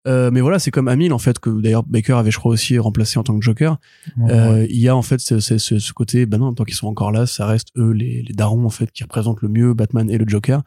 Euh, 0.08 0.32
mais 0.32 0.40
voilà 0.42 0.58
c'est 0.60 0.72
comme 0.72 0.88
Hamill 0.88 1.12
en 1.14 1.18
fait 1.18 1.38
que 1.40 1.50
d'ailleurs 1.62 1.84
Baker 1.84 2.14
avait 2.14 2.32
je 2.32 2.38
crois 2.38 2.52
aussi 2.54 2.78
remplacé 2.78 3.20
en 3.20 3.24
tant 3.24 3.38
que 3.38 3.44
Joker 3.44 3.78
Ouais, 4.18 4.32
euh, 4.32 4.54
ouais. 4.54 4.68
il 4.70 4.80
y 4.80 4.88
a 4.88 4.96
en 4.96 5.02
fait 5.02 5.20
ce, 5.20 5.40
ce, 5.40 5.58
ce- 5.58 5.80
ce 5.80 5.92
côté, 5.94 6.26
ben 6.26 6.38
non, 6.38 6.54
tant 6.54 6.64
qu'ils 6.64 6.76
sont 6.76 6.88
encore 6.88 7.12
là, 7.12 7.26
ça 7.26 7.46
reste 7.46 7.70
eux 7.78 7.92
les, 7.92 8.22
les 8.24 8.34
darons 8.34 8.66
en 8.66 8.70
fait 8.70 8.90
qui 8.92 9.04
représentent 9.04 9.42
le 9.42 9.50
mieux 9.50 9.74
Batman 9.74 10.10
et 10.10 10.18
le 10.18 10.26
Joker. 10.28 10.62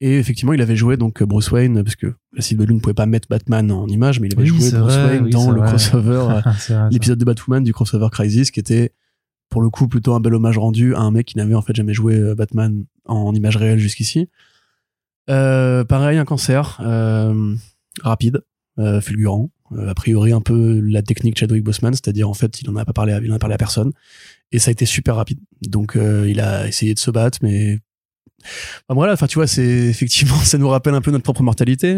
Et 0.00 0.18
effectivement, 0.18 0.52
il 0.52 0.60
avait 0.62 0.74
joué 0.74 0.96
donc 0.96 1.22
Bruce 1.22 1.50
Wayne 1.52 1.82
parce 1.84 1.96
que 1.96 2.14
la 2.32 2.42
Silver 2.42 2.66
ne 2.72 2.80
pouvait 2.80 2.94
pas 2.94 3.06
mettre 3.06 3.28
Batman 3.28 3.70
en 3.70 3.86
image, 3.88 4.20
mais 4.20 4.28
il 4.28 4.34
avait 4.34 4.42
Oui, 4.42 4.48
joué 4.48 4.58
Bruce 4.58 4.72
vrai, 4.94 5.10
Wayne 5.10 5.24
oui, 5.24 5.30
dans 5.30 5.50
le 5.50 5.60
vrai. 5.60 5.68
crossover, 5.68 6.40
l'épisode 6.90 7.18
de 7.18 7.24
Batwoman 7.24 7.62
du 7.62 7.72
crossover 7.72 8.08
Crisis, 8.10 8.50
qui 8.50 8.58
était 8.60 8.92
pour 9.52 9.60
le 9.60 9.68
coup 9.68 9.86
plutôt 9.86 10.14
un 10.14 10.20
bel 10.20 10.34
hommage 10.34 10.56
rendu 10.56 10.94
à 10.94 11.00
un 11.00 11.10
mec 11.10 11.26
qui 11.26 11.36
n'avait 11.36 11.54
en 11.54 11.60
fait 11.60 11.76
jamais 11.76 11.92
joué 11.92 12.16
euh, 12.16 12.34
Batman 12.34 12.86
en 13.04 13.34
image 13.34 13.58
réelle 13.58 13.78
jusqu'ici. 13.78 14.30
Euh, 15.28 15.84
pareil, 15.84 16.16
un 16.16 16.24
cancer 16.24 16.80
euh, 16.82 17.54
rapide, 18.02 18.40
fulgurant. 19.02 19.50
A 19.86 19.94
priori, 19.94 20.32
un 20.32 20.40
peu 20.40 20.80
la 20.80 21.02
technique 21.02 21.38
Chadwick 21.38 21.62
Boseman, 21.62 21.92
c'est-à-dire 21.92 22.28
en 22.28 22.34
fait, 22.34 22.60
il 22.62 22.70
en 22.70 22.76
a 22.76 22.84
pas 22.84 22.92
parlé, 22.94 23.12
à, 23.12 23.20
il 23.20 23.30
en 23.30 23.36
a 23.36 23.38
parlé 23.38 23.54
à 23.54 23.58
personne, 23.58 23.92
et 24.52 24.58
ça 24.58 24.70
a 24.70 24.72
été 24.72 24.86
super 24.86 25.16
rapide. 25.16 25.38
Donc, 25.66 25.96
il 25.96 26.40
a 26.40 26.66
essayé 26.66 26.94
de 26.94 26.98
se 26.98 27.10
battre, 27.10 27.38
mais 27.42 27.78
Enfin, 28.88 28.96
voilà, 28.96 29.12
enfin 29.12 29.28
tu 29.28 29.36
vois, 29.36 29.46
c'est 29.46 29.62
effectivement, 29.62 30.36
ça 30.42 30.58
nous 30.58 30.68
rappelle 30.68 30.94
un 30.94 31.00
peu 31.00 31.10
notre 31.10 31.22
propre 31.22 31.42
mortalité, 31.42 31.94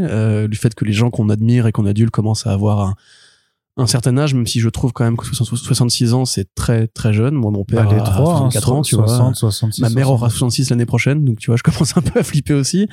du 0.48 0.56
fait 0.56 0.74
que 0.74 0.84
les 0.84 0.92
gens 0.92 1.10
qu'on 1.10 1.30
admire 1.30 1.66
et 1.66 1.72
qu'on 1.72 1.86
adule 1.86 2.10
commencent 2.10 2.46
à 2.46 2.52
avoir 2.52 2.80
un, 2.80 2.96
un 3.76 3.86
certain 3.86 4.16
âge, 4.18 4.34
même 4.34 4.46
si 4.46 4.60
je 4.60 4.68
trouve 4.68 4.92
quand 4.92 5.04
même 5.04 5.16
que 5.16 5.26
60 5.26 5.58
66 5.58 6.14
ans 6.14 6.24
c'est 6.24 6.46
très 6.54 6.86
très 6.86 7.12
jeune. 7.12 7.34
Moi, 7.34 7.50
mon 7.50 7.64
père 7.64 7.84
Bah, 7.84 7.92
les 7.94 8.00
a 8.00 8.04
trois, 8.04 8.34
hein, 8.34 8.50
64 8.50 8.72
ans, 8.72 8.82
tu 8.82 8.96
vois. 8.96 9.08
60, 9.08 9.36
66. 9.36 9.80
Ma 9.80 9.88
mère 9.90 10.10
aura 10.10 10.30
70. 10.30 10.38
66 10.38 10.70
l'année 10.70 10.86
prochaine, 10.86 11.24
donc 11.24 11.38
tu 11.38 11.50
vois, 11.50 11.56
je 11.56 11.62
commence 11.62 11.96
un 11.96 12.02
peu 12.02 12.20
à 12.20 12.22
flipper 12.22 12.54
aussi. 12.54 12.88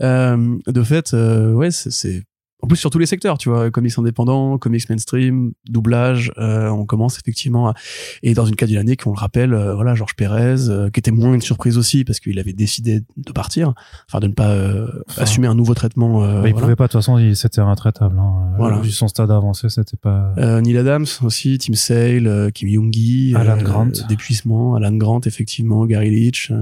Euh, 0.00 0.56
de 0.66 0.82
fait, 0.82 1.12
euh, 1.14 1.52
ouais, 1.52 1.70
c'est 1.70 2.22
en 2.62 2.68
plus 2.68 2.76
sur 2.76 2.90
tous 2.90 2.98
les 2.98 3.06
secteurs, 3.06 3.38
tu 3.38 3.48
vois, 3.48 3.70
comics 3.70 3.98
indépendants, 3.98 4.56
comics 4.56 4.88
mainstream, 4.88 5.52
doublage, 5.68 6.32
euh, 6.38 6.68
on 6.68 6.86
commence 6.86 7.18
effectivement 7.18 7.68
à... 7.70 7.74
et 8.22 8.34
dans 8.34 8.46
une 8.46 8.54
cas 8.54 8.66
de 8.66 8.74
l'année 8.74 8.96
qu'on 8.96 9.10
le 9.12 9.18
rappelle, 9.18 9.52
euh, 9.52 9.74
voilà, 9.74 9.94
Georges 9.96 10.14
Pérez, 10.14 10.68
euh, 10.68 10.88
qui 10.90 11.00
était 11.00 11.10
moins 11.10 11.34
une 11.34 11.40
surprise 11.40 11.76
aussi 11.76 12.04
parce 12.04 12.20
qu'il 12.20 12.38
avait 12.38 12.52
décidé 12.52 13.00
de 13.16 13.32
partir, 13.32 13.74
enfin 14.08 14.20
de 14.20 14.28
ne 14.28 14.32
pas 14.32 14.50
euh, 14.50 14.86
Enfin, 15.08 15.22
assumer 15.22 15.48
un 15.48 15.54
nouveau 15.56 15.74
traitement. 15.74 16.22
euh, 16.22 16.40
Bah, 16.42 16.48
il 16.48 16.52
voilà. 16.52 16.60
pouvait 16.66 16.76
pas, 16.76 16.86
de 16.86 16.92
toute 16.92 17.00
façon, 17.00 17.18
c'était 17.34 17.60
intraitable. 17.60 18.16
Hein. 18.18 18.52
Voilà. 18.56 18.78
Vu 18.78 18.90
son 18.92 19.08
stade 19.08 19.30
avancé, 19.30 19.68
c'était 19.68 19.96
pas. 19.96 20.32
Euh, 20.38 20.60
Neil 20.60 20.78
Adams 20.78 21.06
aussi, 21.22 21.58
Tim 21.58 21.74
Sale, 21.74 22.50
Kim 22.54 22.68
Young-gi, 22.68 23.34
Alan 23.36 23.56
Grant. 23.60 23.88
D'épuisement, 24.08 24.76
Alan 24.76 24.92
Grant, 24.92 25.20
effectivement, 25.26 25.84
Gary 25.86 26.10
Leach. 26.10 26.52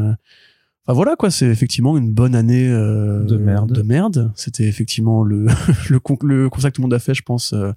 Euh. 0.90 0.92
Enfin 0.92 0.96
voilà 0.96 1.16
quoi, 1.16 1.30
c'est 1.30 1.46
effectivement 1.46 1.96
une 1.96 2.12
bonne 2.12 2.34
année 2.34 2.68
euh, 2.68 3.24
De 3.24 3.36
merde. 3.36 3.72
De 3.72 3.82
merde. 3.82 4.32
C'était 4.34 4.64
effectivement 4.68 5.22
le 5.22 5.46
le, 5.90 6.00
con- 6.00 6.18
le 6.22 6.48
constat 6.50 6.70
que 6.70 6.76
tout 6.76 6.82
le 6.82 6.86
monde 6.86 6.94
a 6.94 6.98
fait, 6.98 7.14
je 7.14 7.22
pense, 7.22 7.52
euh, 7.52 7.72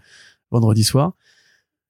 vendredi 0.51 0.83
soir. 0.83 1.13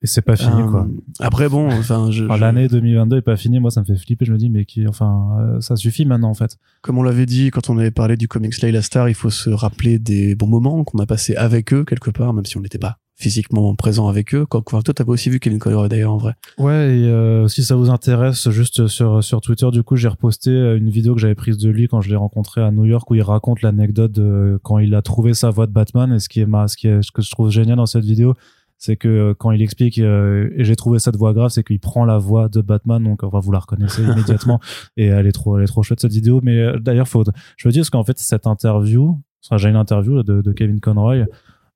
Et 0.02 0.08
c'est 0.08 0.22
pas 0.22 0.36
fini, 0.36 0.62
Euh, 0.62 0.68
quoi. 0.68 0.86
Après 1.22 1.48
bon, 1.48 1.68
enfin, 1.72 2.12
je, 2.12 2.26
Enfin, 2.26 2.36
je- 2.36 2.42
L'année 2.42 2.68
2022 2.68 3.18
est 3.18 3.22
pas 3.22 3.38
finie. 3.38 3.62
Moi, 3.62 3.72
ça 3.72 3.80
me 3.80 3.86
fait 3.86 3.96
flipper. 3.96 4.26
Je 4.26 4.34
me 4.34 4.38
dis, 4.38 4.50
mais 4.50 4.66
qui, 4.66 4.86
enfin, 4.86 5.30
euh, 5.40 5.62
ça 5.62 5.78
suffit 5.78 6.04
maintenant, 6.06 6.30
en 6.30 6.34
fait. 6.34 6.58
comme 6.82 6.98
on 6.98 7.04
l'avait 7.04 7.26
dit 7.26 7.52
quand 7.52 7.70
on 7.70 7.78
avait 7.78 7.90
parlé 7.92 8.18
du 8.18 8.28
comics 8.28 8.60
Layla 8.62 8.82
Star, 8.82 9.08
il 9.08 9.16
faut 9.16 9.30
se 9.30 9.50
rappeler 9.50 10.00
des 10.00 10.36
bons 10.36 10.48
moments 10.48 10.84
qu'on 10.84 11.00
a 11.00 11.06
passés 11.06 11.36
avec 11.38 11.72
eux 11.74 11.86
quelque 11.86 12.10
part, 12.10 12.34
même 12.34 12.44
si 12.46 12.58
on 12.58 12.62
n'était 12.62 12.78
pas 12.80 12.98
physiquement 13.16 13.74
présent 13.76 14.08
avec 14.08 14.34
eux. 14.34 14.46
Quand, 14.46 14.64
enfin, 14.66 14.82
toi, 14.82 14.94
t'avais 14.94 15.12
aussi 15.12 15.30
vu 15.30 15.40
Kevin 15.40 15.60
Conroy 15.60 15.88
d'ailleurs 15.88 16.14
en 16.14 16.18
vrai. 16.18 16.34
Ouais, 16.58 16.98
et 16.98 17.06
euh, 17.06 17.48
si 17.48 17.64
ça 17.64 17.76
vous 17.76 17.90
intéresse, 17.90 18.50
juste 18.50 18.88
sur, 18.88 19.24
sur 19.24 19.42
Twitter, 19.42 19.70
du 19.72 19.84
coup, 19.84 19.96
j'ai 19.96 20.08
reposté 20.08 20.50
euh, 20.50 20.78
une 20.78 20.90
vidéo 20.90 21.16
que 21.16 21.22
j'avais 21.22 21.36
prise 21.36 21.58
de 21.58 21.70
lui 21.70 21.88
quand 21.88 22.02
je 22.02 22.10
l'ai 22.10 22.16
rencontré 22.16 22.62
à 22.62 22.72
New 22.72 22.86
York 22.86 23.10
où 23.12 23.16
il 23.16 23.22
raconte 23.22 23.62
l'anecdote 23.62 24.12
de 24.12 24.60
quand 24.64 24.80
il 24.80 24.96
a 24.96 25.02
trouvé 25.02 25.34
sa 25.34 25.50
voix 25.50 25.68
de 25.68 25.72
Batman. 25.72 26.14
Et 26.14 26.20
ce 26.20 26.30
qui 26.30 26.42
est, 26.42 26.46
ma, 26.46 26.68
ce 26.68 26.78
qui 26.78 26.88
est, 26.88 27.02
ce 27.02 27.12
que 27.12 27.22
je 27.22 27.32
trouve 27.32 27.50
génial 27.50 27.78
dans 27.78 27.86
cette 27.86 28.06
vidéo, 28.06 28.34
c'est 28.84 28.98
que 28.98 29.08
euh, 29.08 29.34
quand 29.34 29.52
il 29.52 29.62
explique, 29.62 29.98
euh, 30.00 30.50
et 30.58 30.66
j'ai 30.66 30.76
trouvé 30.76 31.00
cette 31.00 31.16
voix 31.16 31.34
grave, 31.34 31.50
c'est 31.52 31.64
qu'il 31.64 31.80
prend 31.80 32.04
la 32.04 32.18
voix 32.18 32.50
de 32.50 32.60
Batman, 32.60 33.02
donc 33.02 33.24
enfin, 33.24 33.40
vous 33.40 33.54
la 33.54 33.60
reconnaissez 33.60 34.04
immédiatement. 34.12 34.60
Et 34.98 35.06
elle 35.06 35.26
est 35.26 35.32
trop, 35.32 35.58
elle 35.58 35.64
est 35.64 35.68
trop 35.68 35.84
chouette 35.84 36.02
cette 36.02 36.12
vidéo. 36.12 36.42
Mais 36.44 36.58
euh, 36.58 36.80
d'ailleurs, 36.80 37.08
faut, 37.08 37.24
je 37.56 37.68
veux 37.68 37.72
dire, 37.72 37.82
parce 37.82 37.90
qu'en 37.92 38.04
fait, 38.04 38.20
cette 38.20 38.46
interview, 38.46 39.22
enfin, 39.46 39.58
j'ai 39.58 39.70
une 39.70 39.78
interview 39.78 40.22
de, 40.22 40.42
de 40.42 40.52
Kevin 40.52 40.82
Conroy 40.82 41.26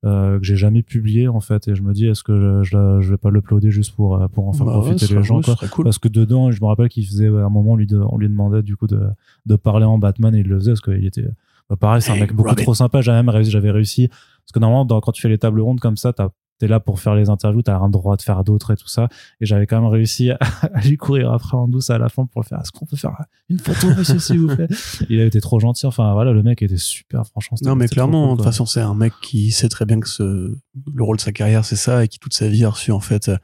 euh, 0.06 0.38
que 0.40 0.46
j'ai 0.46 0.56
jamais 0.56 0.84
publié 0.84 1.28
en 1.28 1.40
fait, 1.40 1.68
et 1.68 1.76
je 1.76 1.82
me 1.82 1.94
dis, 1.94 2.06
est-ce 2.06 2.24
que 2.24 2.38
je, 2.38 2.64
je, 2.64 3.02
je 3.02 3.10
vais 3.12 3.18
pas 3.18 3.30
l'uploader 3.32 3.72
juste 3.72 3.96
pour, 3.96 4.16
euh, 4.22 4.28
pour 4.28 4.48
en 4.48 4.54
faire 4.54 4.66
Bah 4.66 4.74
profiter 4.74 5.08
les 5.14 5.24
gens, 5.24 5.42
quoi. 5.42 5.56
cool. 5.72 5.84
Parce 5.86 5.98
que 5.98 6.08
dedans, 6.08 6.52
je 6.52 6.62
me 6.62 6.68
rappelle 6.68 6.90
qu'il 6.90 7.06
faisait 7.06 7.28
à 7.28 7.46
un 7.46 7.50
moment, 7.50 7.72
on 7.72 7.76
lui, 7.76 7.88
de- 7.88 7.98
on 8.10 8.18
lui 8.18 8.30
demandait 8.30 8.62
du 8.62 8.76
coup 8.76 8.88
de, 8.88 9.02
de 9.46 9.56
parler 9.56 9.86
en 9.86 9.98
Batman 9.98 10.36
et 10.36 10.40
il 10.40 10.48
le 10.48 10.56
faisait 10.60 10.72
parce 10.72 10.82
qu'il 10.82 11.06
était. 11.06 11.26
bah, 11.70 11.76
pareil, 11.78 12.02
c'est 12.02 12.12
un 12.12 12.16
Hey, 12.16 12.22
mec 12.22 12.34
beaucoup 12.34 12.50
Robin. 12.50 12.62
trop 12.64 12.74
sympa. 12.76 13.02
J'avais 13.02 13.18
même 13.18 13.30
réussi, 13.30 13.50
j'avais 13.52 13.72
réussi. 13.72 14.08
Parce 14.08 14.52
que 14.54 14.60
normalement, 14.60 14.86
dans- 14.86 15.02
quand 15.02 15.12
tu 15.12 15.22
fais 15.22 15.30
les 15.30 15.38
tables 15.40 15.60
rondes 15.62 15.80
comme 15.80 15.98
ça, 15.98 16.14
t'as- 16.14 16.30
t'es 16.60 16.68
là 16.68 16.80
pour 16.80 17.00
faire 17.00 17.14
les 17.16 17.30
interviews, 17.30 17.62
t'as 17.62 17.78
un 17.78 17.90
droit 17.90 18.18
de 18.18 18.22
faire 18.22 18.44
d'autres 18.44 18.72
et 18.72 18.76
tout 18.76 18.88
ça. 18.88 19.10
Et 19.42 19.46
j'avais 19.46 19.68
quand 19.68 19.80
même 19.80 19.90
réussi 19.90 20.32
à, 20.32 20.40
à 20.74 20.82
lui 20.82 20.98
courir 20.98 21.32
après 21.32 21.56
en 21.56 21.68
douce 21.68 21.90
à 21.90 21.98
la 21.98 22.10
fin 22.10 22.26
pour 22.26 22.42
le 22.42 22.48
faire. 22.48 22.60
Est-ce 22.60 22.72
qu'on 22.72 22.86
peut 22.86 22.98
faire 22.98 23.16
une 23.50 23.60
photo, 23.60 23.88
monsieur, 23.96 24.20
s'il 24.20 24.40
vous 24.40 24.56
plaît? 24.56 24.68
Il 25.10 25.20
a 25.20 25.26
été 25.26 25.40
trop 25.40 25.60
gentil. 25.60 25.86
Enfin, 25.86 26.14
voilà, 26.14 26.32
le 26.32 26.42
mec 26.44 26.62
était 26.62 26.78
super, 26.78 27.26
franchement. 27.28 27.58
Non, 27.62 27.76
mais 27.76 27.88
clairement, 27.88 28.30
cool, 28.30 28.32
de 28.32 28.36
toute 28.38 28.46
façon, 28.46 28.66
c'est 28.66 28.82
un 28.82 28.96
mec 28.96 29.14
qui 29.22 29.52
sait 29.52 29.70
très 29.70 29.86
bien 29.86 30.00
que 30.00 30.10
ce, 30.10 30.56
le 30.94 31.04
rôle 31.04 31.18
de 31.18 31.22
sa 31.22 31.32
carrière, 31.32 31.64
c'est 31.64 31.76
ça, 31.76 32.04
et 32.04 32.08
qui 32.08 32.20
toute 32.20 32.34
sa 32.34 32.48
vie 32.48 32.66
a 32.66 32.70
reçu, 32.70 32.92
en 32.92 33.00
fait, 33.00 33.30
euh, 33.30 33.38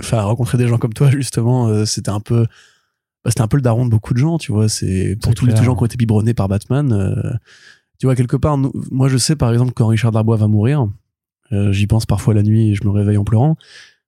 enfin, 0.00 0.22
rencontrer 0.22 0.56
des 0.58 0.68
gens 0.68 0.78
comme 0.78 0.94
toi, 0.94 1.10
justement, 1.10 1.66
euh, 1.68 1.84
c'était 1.84 2.10
un 2.10 2.20
peu, 2.20 2.46
bah, 3.24 3.30
c'était 3.30 3.42
un 3.42 3.48
peu 3.48 3.56
le 3.56 3.62
daron 3.62 3.84
de 3.84 3.90
beaucoup 3.90 4.14
de 4.14 4.18
gens, 4.18 4.38
tu 4.38 4.52
vois, 4.52 4.68
c'est, 4.68 5.16
pour 5.20 5.34
tous 5.34 5.46
les 5.46 5.56
gens 5.56 5.74
qui 5.74 5.82
ont 5.82 5.86
été 5.86 5.96
biberonnés 5.96 6.34
par 6.34 6.48
Batman, 6.48 6.92
euh, 6.92 7.32
tu 7.98 8.06
vois, 8.06 8.14
quelque 8.14 8.36
part, 8.36 8.58
nous- 8.58 8.72
moi, 8.90 9.08
je 9.08 9.16
sais, 9.16 9.34
par 9.36 9.52
exemple, 9.52 9.72
quand 9.74 9.86
Richard 9.86 10.12
Darbois 10.12 10.36
va 10.36 10.46
mourir, 10.48 10.88
euh, 11.54 11.72
j'y 11.72 11.86
pense 11.86 12.06
parfois 12.06 12.34
la 12.34 12.42
nuit 12.42 12.70
et 12.70 12.74
je 12.74 12.84
me 12.84 12.90
réveille 12.90 13.16
en 13.16 13.24
pleurant, 13.24 13.56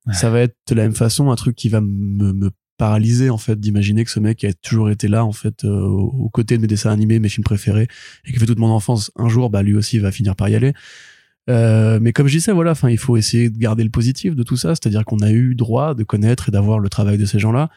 Ouais. 0.07 0.15
ça 0.15 0.31
va 0.31 0.41
être 0.41 0.57
de 0.69 0.75
la 0.76 0.83
même 0.85 0.95
façon 0.95 1.31
un 1.33 1.35
truc 1.37 1.57
qui 1.57 1.69
va 1.69 1.81
me, 1.81 2.33
me 2.33 2.50
paralyser, 2.79 3.29
en 3.31 3.38
fait, 3.38 3.59
d'imaginer 3.59 4.05
que 4.05 4.11
ce 4.11 4.21
mec 4.21 4.45
a 4.45 4.53
toujours 4.53 4.88
été 4.91 5.09
là, 5.09 5.25
en 5.25 5.33
fait, 5.33 5.65
euh, 5.65 5.81
aux 5.81 6.29
côtés 6.29 6.57
de 6.59 6.62
mes 6.62 6.69
dessins 6.69 6.91
animés, 6.93 7.19
mes 7.19 7.29
films 7.29 7.43
préférés, 7.45 7.88
et 8.25 8.33
qui 8.33 8.38
fait 8.38 8.47
toute 8.47 8.59
mon 8.59 8.69
enfance, 8.71 9.11
un 9.17 9.29
jour, 9.29 9.50
bah, 9.50 9.62
lui 9.62 9.75
aussi 9.75 9.99
va 9.99 10.12
finir 10.12 10.37
par 10.37 10.49
y 10.49 10.55
aller. 10.55 10.75
Euh, 11.49 11.99
mais 12.00 12.12
comme 12.12 12.26
je 12.29 12.37
disais, 12.37 12.53
voilà, 12.53 12.73
enfin, 12.73 12.91
il 12.91 12.99
faut 12.99 13.17
essayer 13.17 13.50
de 13.50 13.59
garder 13.59 13.83
le 13.85 13.91
positif 13.91 14.35
de 14.37 14.43
tout 14.43 14.57
ça, 14.57 14.71
c'est-à-dire 14.75 15.05
qu'on 15.05 15.19
a 15.21 15.31
eu 15.31 15.55
droit 15.55 15.95
de 15.95 16.05
connaître 16.05 16.49
et 16.49 16.53
d'avoir 16.53 16.79
le 16.79 16.88
travail 16.88 17.19
de 17.19 17.25
ces 17.25 17.38
gens-là. 17.38 17.71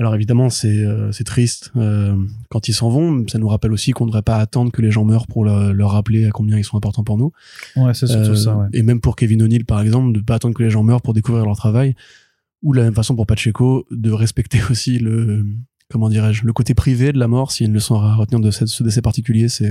Alors 0.00 0.14
évidemment, 0.14 0.48
c'est 0.48 0.78
euh, 0.82 1.12
c'est 1.12 1.24
triste 1.24 1.70
euh, 1.76 2.16
quand 2.48 2.68
ils 2.68 2.72
s'en 2.72 2.88
vont. 2.88 3.22
Ça 3.28 3.38
nous 3.38 3.48
rappelle 3.48 3.72
aussi 3.72 3.92
qu'on 3.92 4.06
ne 4.06 4.10
devrait 4.10 4.22
pas 4.22 4.36
attendre 4.38 4.72
que 4.72 4.80
les 4.80 4.90
gens 4.90 5.04
meurent 5.04 5.26
pour 5.26 5.44
le- 5.44 5.72
leur 5.72 5.90
rappeler 5.90 6.24
à 6.26 6.30
combien 6.30 6.56
ils 6.56 6.64
sont 6.64 6.78
importants 6.78 7.04
pour 7.04 7.18
nous. 7.18 7.32
Ouais, 7.76 7.92
c'est 7.92 8.06
surtout 8.06 8.30
Euh, 8.30 8.34
ça, 8.34 8.56
ouais. 8.56 8.66
Et 8.72 8.82
même 8.82 9.00
pour 9.02 9.14
Kevin 9.14 9.42
O'Neill, 9.42 9.66
par 9.66 9.82
exemple, 9.82 10.12
de 10.16 10.20
pas 10.20 10.36
attendre 10.36 10.54
que 10.54 10.62
les 10.62 10.70
gens 10.70 10.82
meurent 10.82 11.02
pour 11.02 11.12
découvrir 11.12 11.44
leur 11.44 11.54
travail. 11.56 11.94
Ou 12.62 12.72
de 12.72 12.78
la 12.78 12.84
même 12.84 12.94
façon 12.94 13.14
pour 13.14 13.26
Pacheco, 13.26 13.86
de 13.90 14.10
respecter 14.10 14.60
aussi 14.70 14.98
le 14.98 15.44
comment 15.90 16.08
dirais-je 16.08 16.46
le 16.46 16.52
côté 16.54 16.72
privé 16.72 17.12
de 17.12 17.18
la 17.18 17.28
mort. 17.28 17.52
S'il 17.52 17.64
y 17.64 17.66
a 17.66 17.68
une 17.68 17.74
leçon 17.74 17.96
à 17.96 18.14
retenir 18.14 18.40
de 18.40 18.50
ce 18.50 18.82
décès 18.82 19.02
particulier, 19.02 19.48
c'est 19.50 19.70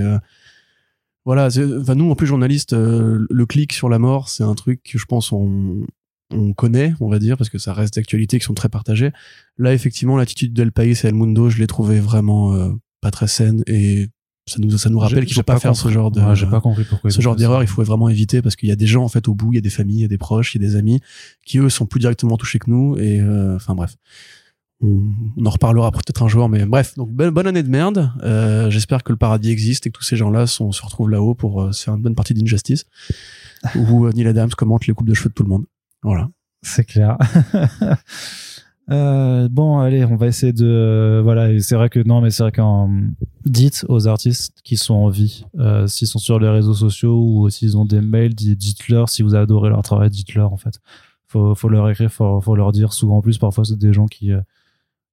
voilà. 1.25 1.47
Enfin, 1.79 1.95
nous, 1.95 2.09
en 2.09 2.15
plus 2.15 2.27
journalistes, 2.27 2.73
euh, 2.73 3.25
le 3.29 3.45
clic 3.45 3.73
sur 3.73 3.89
la 3.89 3.99
mort, 3.99 4.29
c'est 4.29 4.43
un 4.43 4.53
truc 4.55 4.81
que 4.83 4.97
je 4.99 5.05
pense 5.05 5.31
on 5.31 5.85
on 6.31 6.53
connaît, 6.53 6.93
on 6.99 7.09
va 7.09 7.19
dire, 7.19 7.37
parce 7.37 7.49
que 7.49 7.57
ça 7.57 7.73
reste 7.73 7.95
d'actualité 7.95 8.39
qui 8.39 8.45
sont 8.45 8.53
très 8.53 8.69
partagées. 8.69 9.11
Là, 9.57 9.73
effectivement, 9.73 10.15
l'attitude 10.17 10.53
d'El 10.53 10.71
País 10.71 10.91
et 11.03 11.07
El 11.07 11.15
Mundo, 11.15 11.49
je 11.49 11.57
l'ai 11.57 11.67
trouvé 11.67 11.99
vraiment 11.99 12.53
euh, 12.53 12.69
pas 13.01 13.11
très 13.11 13.27
saine 13.27 13.63
et 13.67 14.07
ça 14.47 14.57
nous 14.59 14.75
ça 14.79 14.89
nous 14.89 14.97
rappelle 14.97 15.25
qu'il 15.25 15.35
faut 15.35 15.41
j'ai 15.41 15.43
pas, 15.43 15.59
faire 15.59 15.75
ce 15.75 15.89
genre 15.89 16.09
de 16.11 16.21
Ouais, 16.21 16.35
j'ai 16.35 16.47
pas 16.47 16.59
compris 16.61 16.83
pourquoi. 16.83 17.11
ce 17.11 17.21
genre 17.21 17.35
d'erreur, 17.35 17.61
il 17.61 17.67
faut 17.67 17.83
vraiment 17.83 18.09
éviter 18.09 18.41
parce 18.41 18.55
qu'il 18.55 18.67
y 18.69 18.71
a 18.71 18.75
des 18.75 18.87
gens 18.87 19.03
en 19.03 19.07
fait 19.07 19.27
au 19.27 19.35
bout, 19.35 19.51
il 19.53 19.55
y 19.55 19.59
a 19.59 19.61
des 19.61 19.69
familles, 19.69 19.97
il 19.97 20.01
y 20.01 20.05
a 20.05 20.07
des 20.07 20.17
proches, 20.17 20.55
il 20.55 20.61
y 20.61 20.65
a 20.65 20.67
des 20.67 20.75
amis 20.75 20.99
qui 21.45 21.59
eux 21.59 21.69
sont 21.69 21.85
plus 21.85 21.99
directement 21.99 22.35
touchés 22.37 22.57
que 22.57 22.69
nous 22.69 22.97
et 22.97 23.19
euh, 23.21 23.55
enfin 23.55 23.75
bref. 23.75 23.95
on, 24.81 25.01
on 25.37 25.45
en 25.45 25.49
reparlera 25.51 25.91
peut-être 25.91 26.23
un 26.23 26.27
jour, 26.27 26.49
mais 26.49 26.65
bref. 26.65 26.95
Donc 26.95 27.11
bonne, 27.11 27.29
bonne 27.31 27.45
année 27.47 27.61
de 27.63 27.69
merde. 27.69 28.11
Euh, 28.23 28.69
J'espère 28.71 29.03
que 29.03 29.11
le 29.11 29.17
paradis 29.17 29.51
existe 29.51 29.85
et 29.85 29.91
que 29.91 29.97
tous 29.97 30.03
ces 30.03 30.15
gens-là 30.15 30.47
sont, 30.47 30.71
se 30.71 30.81
retrouvent 30.81 31.09
là-haut 31.09 31.35
pour 31.35 31.61
euh, 31.61 31.71
se 31.71 31.83
faire 31.83 31.93
une 31.95 32.01
bonne 32.01 32.15
partie 32.15 32.33
d'Injustice, 32.33 32.85
où 33.75 34.05
euh, 34.05 34.11
Neil 34.13 34.27
Adams 34.27 34.49
commente 34.51 34.87
les 34.87 34.93
coupes 34.93 35.07
de 35.07 35.13
cheveux 35.13 35.29
de 35.29 35.33
tout 35.35 35.43
le 35.43 35.49
monde. 35.49 35.65
Voilà. 36.03 36.29
C'est 36.61 36.85
clair. 36.85 37.17
Euh, 38.91 39.47
bon, 39.49 39.77
allez, 39.77 40.03
on 40.03 40.15
va 40.15 40.25
essayer 40.25 40.51
de. 40.51 40.65
euh, 40.65 41.21
voilà, 41.21 41.59
c'est 41.59 41.75
vrai 41.75 41.89
que 41.89 41.99
non, 41.99 42.21
mais 42.21 42.31
c'est 42.31 42.41
vrai 42.41 42.51
qu'en. 42.51 42.89
Dites 43.45 43.85
aux 43.87 44.07
artistes 44.07 44.57
qui 44.63 44.77
sont 44.77 44.95
en 44.95 45.09
vie, 45.09 45.45
euh, 45.59 45.85
s'ils 45.85 46.07
sont 46.07 46.17
sur 46.17 46.39
les 46.39 46.49
réseaux 46.49 46.73
sociaux 46.73 47.23
ou 47.23 47.47
s'ils 47.51 47.77
ont 47.77 47.85
des 47.85 48.01
mails, 48.01 48.33
di- 48.33 48.55
dites-leur 48.55 49.07
si 49.09 49.21
vous 49.21 49.35
adorez 49.35 49.69
leur 49.69 49.83
travail, 49.83 50.09
dites-leur 50.09 50.51
en 50.51 50.57
fait. 50.57 50.79
Faut, 51.27 51.53
faut 51.53 51.69
leur 51.69 51.87
écrire, 51.87 52.11
faut, 52.11 52.41
faut 52.41 52.55
leur 52.55 52.71
dire. 52.71 52.91
Souvent 52.93 53.17
en 53.17 53.21
plus, 53.21 53.37
parfois 53.37 53.63
c'est 53.63 53.77
des 53.77 53.93
gens 53.93 54.07
qui. 54.07 54.31
euh, 54.31 54.41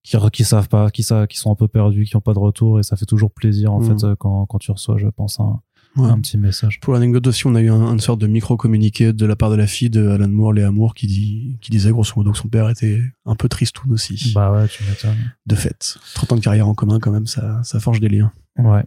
qui, 0.03 0.17
qui 0.33 0.45
savent 0.45 0.69
pas, 0.69 0.89
qui, 0.91 1.03
qui 1.29 1.37
sont 1.37 1.51
un 1.51 1.55
peu 1.57 1.69
perdus, 1.69 2.05
qui 2.07 2.17
ont 2.17 2.21
pas 2.23 2.33
de 2.33 2.39
retour, 2.39 2.79
et 2.81 2.83
ça 2.83 2.97
fait 2.97 3.05
toujours 3.07 3.31
plaisir 3.31 3.75
en 3.75 3.81
Mhm. 3.81 3.99
fait 4.01 4.07
quand, 4.19 4.47
quand 4.47 4.59
tu 4.59 4.71
reçois, 4.71 4.97
je 4.97 5.09
pense, 5.09 5.39
un, 5.39 5.61
Ouais. 5.97 6.11
un 6.11 6.21
petit 6.21 6.37
message. 6.39 6.81
Pour 6.81 6.93
l'anecdote 6.95 7.27
aussi, 7.27 7.47
on 7.47 7.55
a 7.55 7.61
eu 7.61 7.71
un, 7.71 7.93
une 7.93 8.01
sorte 8.01 8.21
de 8.21 8.27
micro-communiqué 8.27 9.13
de 9.13 9.27
la 9.27 9.37
part 9.37 9.51
de 9.51 9.57
la 9.57 9.67
fille 9.67 9.91
de 9.91 10.09
Alan 10.09 10.29
Moore, 10.29 10.53
Léa 10.53 10.71
Moore, 10.71 10.95
qui, 10.95 11.07
dit, 11.07 11.59
qui 11.61 11.71
disait 11.71 11.91
grosso 11.91 12.13
modo 12.17 12.33
que 12.33 12.39
son 12.39 12.49
père 12.49 12.69
était 12.69 13.01
un 13.25 13.35
peu 13.35 13.49
tristoun 13.49 13.93
aussi. 13.93 14.33
Bah 14.35 14.53
ouais, 14.53 14.69
tu 14.69 14.85
m'étonnes. 14.85 15.33
De 15.47 15.55
fait. 15.55 15.97
30 16.15 16.33
ans 16.33 16.37
de 16.37 16.41
carrière 16.41 16.69
en 16.69 16.75
commun, 16.75 16.99
quand 17.01 17.11
même, 17.13 17.27
ça, 17.27 17.63
ça 17.65 17.81
forge 17.81 18.01
des 18.01 18.09
liens. 18.09 18.33
Ouais. 18.59 18.85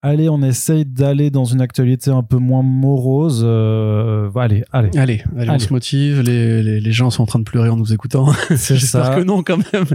Allez, 0.00 0.28
on 0.28 0.40
essaye 0.42 0.84
d'aller 0.84 1.28
dans 1.30 1.44
une 1.44 1.60
actualité 1.60 2.12
un 2.12 2.22
peu 2.22 2.36
moins 2.36 2.62
morose. 2.62 3.42
Euh, 3.44 4.30
allez, 4.36 4.62
allez. 4.70 4.96
Allez, 4.96 5.24
allez, 5.36 5.50
on 5.50 5.58
se 5.58 5.72
motive. 5.72 6.20
Les, 6.20 6.62
les, 6.62 6.78
les 6.80 6.92
gens 6.92 7.10
sont 7.10 7.24
en 7.24 7.26
train 7.26 7.40
de 7.40 7.44
pleurer 7.44 7.68
en 7.68 7.76
nous 7.76 7.92
écoutant. 7.92 8.32
J'espère 8.50 9.16
que 9.16 9.24
non, 9.24 9.42
quand 9.42 9.56
même. 9.72 9.86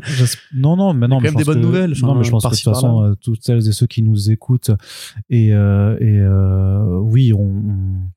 Non, 0.53 0.75
non, 0.75 0.93
mais 0.93 1.07
non, 1.07 1.17
quand 1.17 1.22
mais 1.22 1.29
même 1.29 1.38
des 1.38 1.43
bonnes 1.45 1.62
que- 1.62 1.65
nouvelles, 1.65 1.91
enfin, 1.93 2.07
non, 2.07 2.15
mais 2.15 2.25
je 2.25 2.31
pense 2.31 2.43
que 2.43 2.50
de 2.50 2.55
toute 2.55 2.74
façon, 2.74 3.01
euh, 3.03 3.13
toutes 3.15 3.43
celles 3.45 3.65
et 3.65 3.72
ceux 3.72 3.88
qui 3.88 4.03
nous 4.03 4.29
écoutent 4.29 4.72
et, 5.29 5.53
euh, 5.53 5.95
et 6.01 6.19
euh, 6.19 7.00
oui, 7.00 7.31
on, 7.31 7.39
on- 7.41 8.10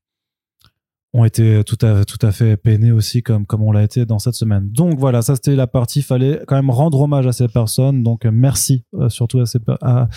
ont 1.17 1.25
été 1.25 1.63
tout 1.63 1.77
à, 1.85 2.05
tout 2.05 2.23
à 2.25 2.31
fait 2.31 2.57
peinés 2.57 2.91
aussi, 2.91 3.23
comme, 3.23 3.45
comme 3.45 3.63
on 3.63 3.71
l'a 3.71 3.83
été 3.83 4.05
dans 4.05 4.19
cette 4.19 4.35
semaine. 4.35 4.69
Donc 4.69 4.99
voilà, 4.99 5.21
ça 5.21 5.35
c'était 5.35 5.55
la 5.55 5.67
partie. 5.67 6.01
Fallait 6.01 6.41
quand 6.47 6.55
même 6.55 6.69
rendre 6.69 7.01
hommage 7.01 7.25
à 7.25 7.31
ces 7.31 7.47
personnes. 7.47 8.03
Donc 8.03 8.25
euh, 8.25 8.31
merci 8.31 8.83
euh, 8.93 9.09
surtout 9.09 9.43
à, 9.81 10.07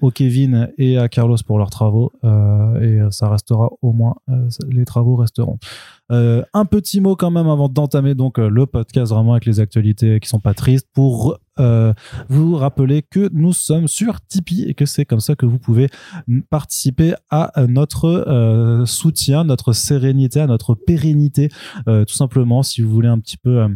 au 0.00 0.10
Kevin 0.10 0.70
et 0.78 0.96
à 0.96 1.08
Carlos 1.08 1.36
pour 1.46 1.58
leurs 1.58 1.70
travaux. 1.70 2.12
Euh, 2.24 2.80
et 2.80 3.10
ça 3.10 3.28
restera 3.28 3.70
au 3.82 3.92
moins, 3.92 4.14
les 4.68 4.84
travaux 4.84 5.16
resteront. 5.16 5.58
Euh, 6.10 6.42
un 6.54 6.64
petit 6.64 7.00
mot 7.00 7.16
quand 7.16 7.30
même 7.30 7.48
avant 7.48 7.68
d'entamer 7.68 8.14
donc 8.14 8.38
euh, 8.38 8.48
le 8.48 8.64
podcast 8.64 9.12
vraiment 9.12 9.32
avec 9.32 9.44
les 9.44 9.60
actualités 9.60 10.20
qui 10.20 10.28
sont 10.28 10.40
pas 10.40 10.54
tristes 10.54 10.88
pour 10.94 11.38
euh, 11.60 11.92
vous 12.30 12.56
rappeler 12.56 13.02
que 13.02 13.28
nous 13.32 13.52
sommes 13.52 13.88
sur 13.88 14.20
Tipeee 14.26 14.64
et 14.68 14.74
que 14.74 14.86
c'est 14.86 15.04
comme 15.04 15.20
ça 15.20 15.34
que 15.34 15.44
vous 15.44 15.58
pouvez 15.58 15.88
participer 16.48 17.14
à 17.30 17.52
notre 17.68 18.84
soutien, 18.86 19.44
notre 19.44 19.72
sérénité, 19.72 20.40
à 20.40 20.46
notre 20.46 20.74
pérennité, 20.74 21.48
tout 21.86 22.14
simplement. 22.14 22.62
Si 22.62 22.80
vous 22.80 22.90
voulez 22.90 23.08
un 23.08 23.18
petit 23.18 23.36
peu 23.36 23.66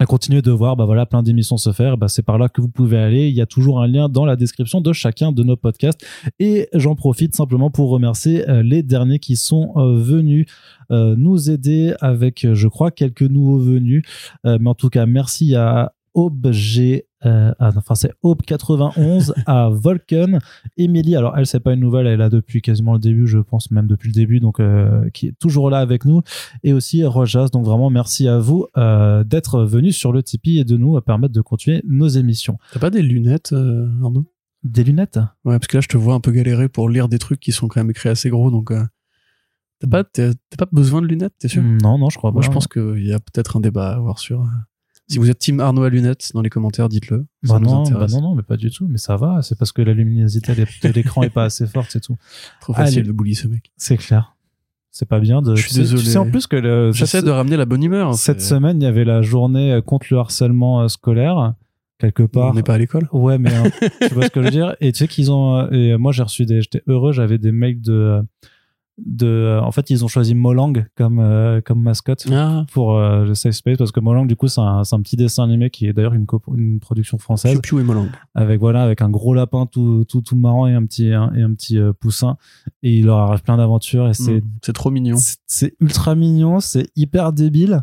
euh, 0.00 0.06
continuer 0.06 0.42
de 0.42 0.50
voir 0.50 0.74
bah 0.74 0.86
voilà 0.86 1.06
plein 1.06 1.22
d'émissions 1.22 1.56
se 1.56 1.70
faire 1.70 1.96
bah 1.96 2.08
c'est 2.08 2.22
par 2.22 2.36
là 2.36 2.48
que 2.48 2.60
vous 2.60 2.68
pouvez 2.68 2.98
aller. 2.98 3.28
Il 3.28 3.34
y 3.34 3.40
a 3.40 3.46
toujours 3.46 3.80
un 3.80 3.86
lien 3.86 4.08
dans 4.08 4.26
la 4.26 4.34
description 4.34 4.80
de 4.80 4.92
chacun 4.92 5.30
de 5.30 5.42
nos 5.44 5.56
podcasts. 5.56 6.04
Et 6.40 6.68
j'en 6.72 6.96
profite 6.96 7.34
simplement 7.34 7.70
pour 7.70 7.90
remercier 7.90 8.48
euh, 8.48 8.62
les 8.62 8.82
derniers 8.82 9.20
qui 9.20 9.36
sont 9.36 9.72
euh, 9.76 9.96
venus 9.96 10.46
euh, 10.90 11.14
nous 11.16 11.48
aider 11.48 11.94
avec 12.00 12.46
je 12.52 12.68
crois 12.68 12.90
quelques 12.90 13.22
nouveaux 13.22 13.58
venus. 13.58 14.04
Mais 14.44 14.68
en 14.68 14.74
tout 14.74 14.90
cas 14.90 15.06
merci 15.06 15.54
à 15.54 15.92
Aube 16.14 16.50
G 16.52 17.06
euh, 17.26 17.52
ah, 17.58 17.70
enfin 17.74 17.94
c'est 17.94 18.12
Aube 18.22 18.42
91 18.42 19.34
à 19.46 19.70
Volken 19.70 20.38
Émilie 20.76 21.16
alors 21.16 21.36
elle 21.38 21.46
c'est 21.46 21.60
pas 21.60 21.72
une 21.72 21.80
nouvelle 21.80 22.06
elle 22.06 22.14
est 22.14 22.16
là 22.18 22.28
depuis 22.28 22.60
quasiment 22.60 22.92
le 22.92 22.98
début 22.98 23.26
je 23.26 23.38
pense 23.38 23.70
même 23.70 23.86
depuis 23.86 24.08
le 24.08 24.12
début 24.12 24.40
donc 24.40 24.60
euh, 24.60 25.08
qui 25.10 25.28
est 25.28 25.38
toujours 25.38 25.70
là 25.70 25.78
avec 25.78 26.04
nous 26.04 26.22
et 26.62 26.72
aussi 26.72 27.04
Rojas. 27.04 27.48
Donc 27.52 27.64
vraiment 27.64 27.90
merci 27.90 28.28
à 28.28 28.38
vous 28.38 28.66
euh, 28.76 29.24
d'être 29.24 29.64
venus 29.64 29.96
sur 29.96 30.12
le 30.12 30.22
Tipeee 30.22 30.58
et 30.58 30.64
de 30.64 30.76
nous 30.76 31.00
permettre 31.00 31.34
de 31.34 31.40
continuer 31.40 31.82
nos 31.86 32.08
émissions. 32.08 32.58
T'as 32.72 32.80
pas 32.80 32.90
des 32.90 33.02
lunettes, 33.02 33.52
euh, 33.52 33.88
Arnaud? 34.02 34.24
Des 34.62 34.84
lunettes? 34.84 35.18
Ouais, 35.44 35.58
parce 35.58 35.66
que 35.66 35.76
là, 35.76 35.80
je 35.82 35.88
te 35.88 35.96
vois 35.96 36.14
un 36.14 36.20
peu 36.20 36.30
galérer 36.30 36.68
pour 36.68 36.88
lire 36.88 37.08
des 37.08 37.18
trucs 37.18 37.40
qui 37.40 37.52
sont 37.52 37.68
quand 37.68 37.80
même 37.80 37.90
écrits 37.90 38.08
assez 38.08 38.30
gros, 38.30 38.50
donc 38.50 38.72
t'as 39.80 39.86
pas, 39.86 40.04
pas 40.04 40.68
besoin 40.72 41.02
de 41.02 41.06
lunettes, 41.06 41.34
t'es 41.38 41.48
sûr? 41.48 41.62
Non, 41.62 41.98
non, 41.98 42.08
je 42.08 42.16
crois 42.16 42.32
Moi, 42.32 42.40
pas. 42.40 42.46
je 42.46 42.50
pense 42.50 42.66
qu'il 42.66 43.06
y 43.06 43.12
a 43.12 43.18
peut-être 43.18 43.58
un 43.58 43.60
débat 43.60 43.90
à 43.90 43.96
avoir 43.96 44.18
sur. 44.18 44.46
Euh, 45.10 45.12
Si 45.12 45.18
vous 45.18 45.30
êtes 45.30 45.38
team 45.38 45.60
Arnaud 45.60 45.82
à 45.82 45.90
lunettes, 45.90 46.30
dans 46.34 46.42
les 46.42 46.50
commentaires, 46.50 46.88
dites-le. 46.88 47.26
Bah 47.42 47.58
non, 47.58 47.82
bah 47.84 48.06
non, 48.10 48.20
non, 48.22 48.34
mais 48.34 48.42
pas 48.42 48.56
du 48.56 48.70
tout. 48.70 48.86
Mais 48.88 48.98
ça 48.98 49.16
va. 49.16 49.42
C'est 49.42 49.58
parce 49.58 49.72
que 49.72 49.82
la 49.82 49.92
luminosité 49.92 50.54
de 50.54 50.88
l'écran 50.90 51.22
est 51.22 51.30
pas 51.30 51.44
assez 51.44 51.66
forte, 51.66 51.88
c'est 51.90 52.00
tout. 52.00 52.16
Trop 52.60 52.72
facile 52.74 53.00
Allez. 53.00 53.08
de 53.08 53.12
bully 53.12 53.34
ce 53.34 53.48
mec. 53.48 53.70
C'est 53.76 53.96
clair. 53.96 54.34
C'est 54.90 55.08
pas 55.08 55.18
bien 55.20 55.42
de. 55.42 55.56
Je 55.56 55.66
suis 55.66 55.74
désolé. 55.76 56.02
Tu 56.02 56.08
sais 56.08 56.18
en 56.18 56.30
plus 56.30 56.46
que 56.46 56.56
le, 56.56 56.92
J'essaie 56.92 57.20
de 57.22 57.30
ramener 57.30 57.56
la 57.56 57.64
bonne 57.66 57.82
humeur. 57.82 58.10
hein, 58.10 58.12
cette 58.12 58.40
semaine, 58.40 58.80
il 58.80 58.84
y 58.84 58.86
avait 58.88 59.04
la 59.04 59.22
journée 59.22 59.72
euh, 59.72 59.80
contre 59.82 60.06
le 60.10 60.18
harcèlement 60.18 60.82
euh, 60.82 60.88
scolaire 60.88 61.54
quelque 61.98 62.22
part. 62.22 62.50
On 62.50 62.54
n'est 62.54 62.62
pas 62.62 62.74
à 62.74 62.78
l'école. 62.78 63.08
Ouais, 63.12 63.38
mais 63.38 63.52
hein, 63.54 63.64
tu 64.08 64.14
vois 64.14 64.24
ce 64.26 64.30
que 64.30 64.40
je 64.40 64.44
veux 64.44 64.50
dire. 64.52 64.76
Et 64.80 64.92
tu 64.92 64.98
sais 64.98 65.08
qu'ils 65.08 65.32
ont. 65.32 65.56
euh, 65.56 65.68
Et 65.72 65.96
moi, 65.96 66.12
j'ai 66.12 66.22
reçu 66.22 66.46
des. 66.46 66.60
J'étais 66.62 66.82
heureux. 66.86 67.12
J'avais 67.12 67.38
des 67.38 67.50
mails 67.50 67.80
de. 67.80 68.22
De 68.98 69.58
en 69.60 69.72
fait, 69.72 69.90
ils 69.90 70.04
ont 70.04 70.08
choisi 70.08 70.34
Molang 70.36 70.72
comme 70.96 71.18
euh, 71.18 71.60
comme 71.60 71.82
mascotte 71.82 72.26
Ah, 72.30 72.64
pour 72.72 72.96
euh, 72.96 73.24
le 73.24 73.34
Safe 73.34 73.52
Space 73.54 73.76
parce 73.76 73.90
que 73.90 73.98
Molang, 74.00 74.26
du 74.26 74.36
coup, 74.36 74.46
c'est 74.46 74.60
un, 74.60 74.82
un 74.90 75.00
petit 75.02 75.16
dessin 75.16 75.42
animé 75.44 75.68
qui 75.70 75.86
est 75.86 75.92
d'ailleurs 75.92 76.14
une, 76.14 76.26
une 76.56 76.78
production 76.78 77.18
française 77.18 77.60
Piu 77.60 77.80
et 77.80 77.82
Molang. 77.82 78.06
avec 78.36 78.60
voilà 78.60 78.82
avec 78.84 79.02
un 79.02 79.10
gros 79.10 79.34
lapin 79.34 79.66
tout 79.66 80.04
tout 80.08 80.20
tout 80.20 80.36
marrant 80.36 80.66
et 80.68 80.74
un 80.74 80.84
petit 80.86 81.12
un- 81.12 81.32
et 81.34 81.42
un 81.42 81.52
petit 81.54 81.76
euh, 81.78 81.92
poussin 81.92 82.36
et 82.84 82.98
il 82.98 83.06
leur 83.06 83.18
arrive 83.18 83.42
plein 83.42 83.56
d'aventures 83.56 84.06
et 84.08 84.14
c'est 84.14 84.40
Mm, 84.42 84.50
C'est 84.62 84.72
trop 84.72 84.90
mignon. 84.92 85.16
c'est- 85.46 85.74
ultra 85.80 86.14
mignon, 86.14 86.60
c'est 86.60 86.86
hyper 86.94 87.32
débile 87.32 87.82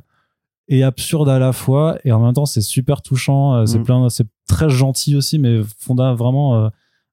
et 0.70 0.84
absurde 0.84 1.28
à 1.28 1.40
la 1.40 1.52
fois 1.52 1.98
et 2.06 2.14
en 2.14 2.24
même 2.24 2.34
temps 2.34 2.46
c'est 2.46 2.62
super 2.62 3.02
touchant, 3.02 3.56
euh, 3.56 3.66
c'est 3.66 3.80
Mm. 3.80 3.84
plein 3.84 4.10
c'est 4.10 4.28
très 4.48 4.70
gentil 4.70 5.16
aussi 5.18 5.40
mais 5.40 5.60
fonda 5.78 6.14
vraiment 6.14 6.70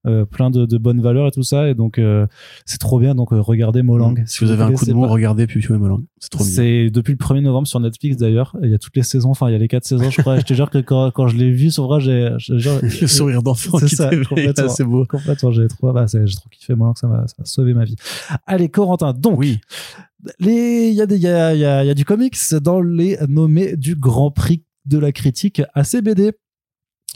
euh, 0.07 0.25
plein 0.25 0.51
de, 0.51 0.65
de 0.65 0.79
bonnes 0.79 1.01
valeurs 1.01 1.27
et 1.27 1.31
tout 1.33 1.43
ça 1.43 1.69
et 1.69 1.75
donc 1.75 1.99
euh, 1.99 2.25
c'est 2.65 2.79
trop 2.79 3.01
bien 3.01 3.17
donc 3.17 3.33
euh, 3.33 3.41
regardez 3.41 3.83
Molang. 3.83 4.15
Si 4.27 4.45
vous 4.45 4.51
avez 4.53 4.63
un 4.63 4.73
coup 4.73 4.85
de 4.87 4.93
mou, 4.93 5.03
pas. 5.03 5.09
regardez 5.09 5.47
Piu 5.49 5.61
Molang. 5.71 6.03
C'est 6.19 6.31
trop 6.31 6.45
mignon. 6.45 6.55
C'est 6.57 6.91
depuis 6.91 7.13
le 7.13 7.19
1er 7.19 7.41
novembre 7.41 7.67
sur 7.67 7.81
Netflix 7.81 8.17
d'ailleurs. 8.17 8.57
Il 8.63 8.71
y 8.71 8.75
a 8.75 8.79
toutes 8.79 8.95
les 8.97 9.03
saisons, 9.03 9.31
enfin 9.31 9.49
il 9.49 9.53
y 9.53 9.57
a 9.57 9.59
les 9.59 9.67
quatre 9.67 9.85
saisons, 9.85 10.09
je 10.11 10.21
crois. 10.21 10.39
je 10.39 10.45
te 10.45 10.55
jure 10.55 10.71
que 10.71 10.79
quand, 10.79 11.11
quand 11.11 11.27
je 11.27 11.37
l'ai 11.37 11.51
vu, 11.51 11.71
sur 11.71 11.87
vrai, 11.87 12.01
j'ai, 12.01 12.31
Le 12.49 13.07
sourire 13.07 13.43
d'enfant 13.43 13.79
C'est 13.79 13.87
qui 13.87 13.97
ça, 13.97 14.09
t'éveille, 14.09 14.27
complètement. 14.27 14.69
c'est 14.69 14.85
beau. 14.85 15.05
Complètement, 15.05 15.51
j'ai 15.51 15.69
trop, 15.69 15.93
bah, 15.93 16.07
j'ai 16.11 16.35
trop 16.35 16.49
kiffé, 16.49 16.75
que 16.75 16.99
ça 16.99 17.07
m'a, 17.09 17.27
sauvé 17.45 17.75
ma 17.75 17.85
vie. 17.85 17.97
Allez, 18.47 18.69
Corentin. 18.69 19.13
Donc, 19.13 19.39
Oui. 19.39 19.59
il 20.41 20.93
y 20.93 21.01
a 21.01 21.07
des, 21.07 21.19
y 21.19 21.27
a, 21.27 21.55
y 21.55 21.65
a, 21.65 21.85
il 21.85 21.87
y 21.89 21.91
a 21.91 21.95
du 21.95 22.05
comics 22.05 22.37
dans 22.63 22.81
les 22.81 23.19
nommés 23.29 23.77
du 23.77 23.95
Grand 23.95 24.31
Prix 24.31 24.65
de 24.87 24.99
la 24.99 25.13
critique 25.13 25.63
ACBD. 25.75 26.33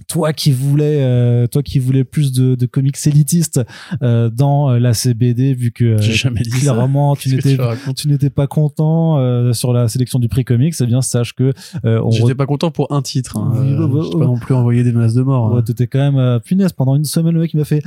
Toi 0.09 0.33
qui 0.33 0.53
voulais, 0.53 1.03
euh, 1.03 1.47
toi 1.47 1.63
qui 1.63 1.79
voulais 1.79 2.03
plus 2.03 2.33
de, 2.33 2.55
de 2.55 2.67
comics 2.67 2.97
élitistes 3.07 3.61
euh, 4.03 4.31
dans 4.31 4.71
euh, 4.71 4.79
la 4.79 4.95
CBD, 4.95 5.53
vu 5.55 5.71
que 5.71 5.85
euh, 5.85 6.01
jamais 6.01 6.41
dit 6.41 6.51
ça. 6.51 6.73
clairement 6.73 7.15
tu 7.15 7.29
Qu'est-ce 7.31 7.43
que 7.43 7.49
n'étais 7.51 7.79
tu 7.89 7.95
tu 7.95 8.09
n'étais 8.09 8.31
pas 8.31 8.47
content 8.47 9.19
euh, 9.19 9.53
sur 9.53 9.73
la 9.75 9.89
sélection 9.89 10.19
du 10.19 10.29
prix 10.29 10.45
comics, 10.45 10.75
eh 10.81 10.87
bien 10.87 11.03
sache 11.03 11.35
que 11.35 11.53
euh, 11.85 12.01
on 12.03 12.11
J'étais 12.11 12.33
re- 12.33 12.35
pas 12.35 12.47
content 12.47 12.71
pour 12.71 12.91
un 12.91 13.03
titre. 13.03 13.37
Hein. 13.37 13.53
Oui, 13.55 13.75
bah, 13.77 13.87
bah, 13.87 14.01
pas 14.11 14.17
oh. 14.17 14.25
non 14.25 14.39
plus 14.39 14.55
envoyé 14.55 14.83
des 14.83 14.93
menaces 14.93 15.15
de 15.15 15.23
mort. 15.23 15.53
Ouais, 15.53 15.59
hein. 15.59 15.63
t'étais 15.63 15.87
quand 15.87 16.11
même 16.11 16.41
punaise 16.41 16.73
pendant 16.73 16.97
une 16.97 17.05
semaine 17.05 17.35
le 17.35 17.41
mec 17.41 17.53
il 17.53 17.59
m'a 17.59 17.65
fait 17.65 17.83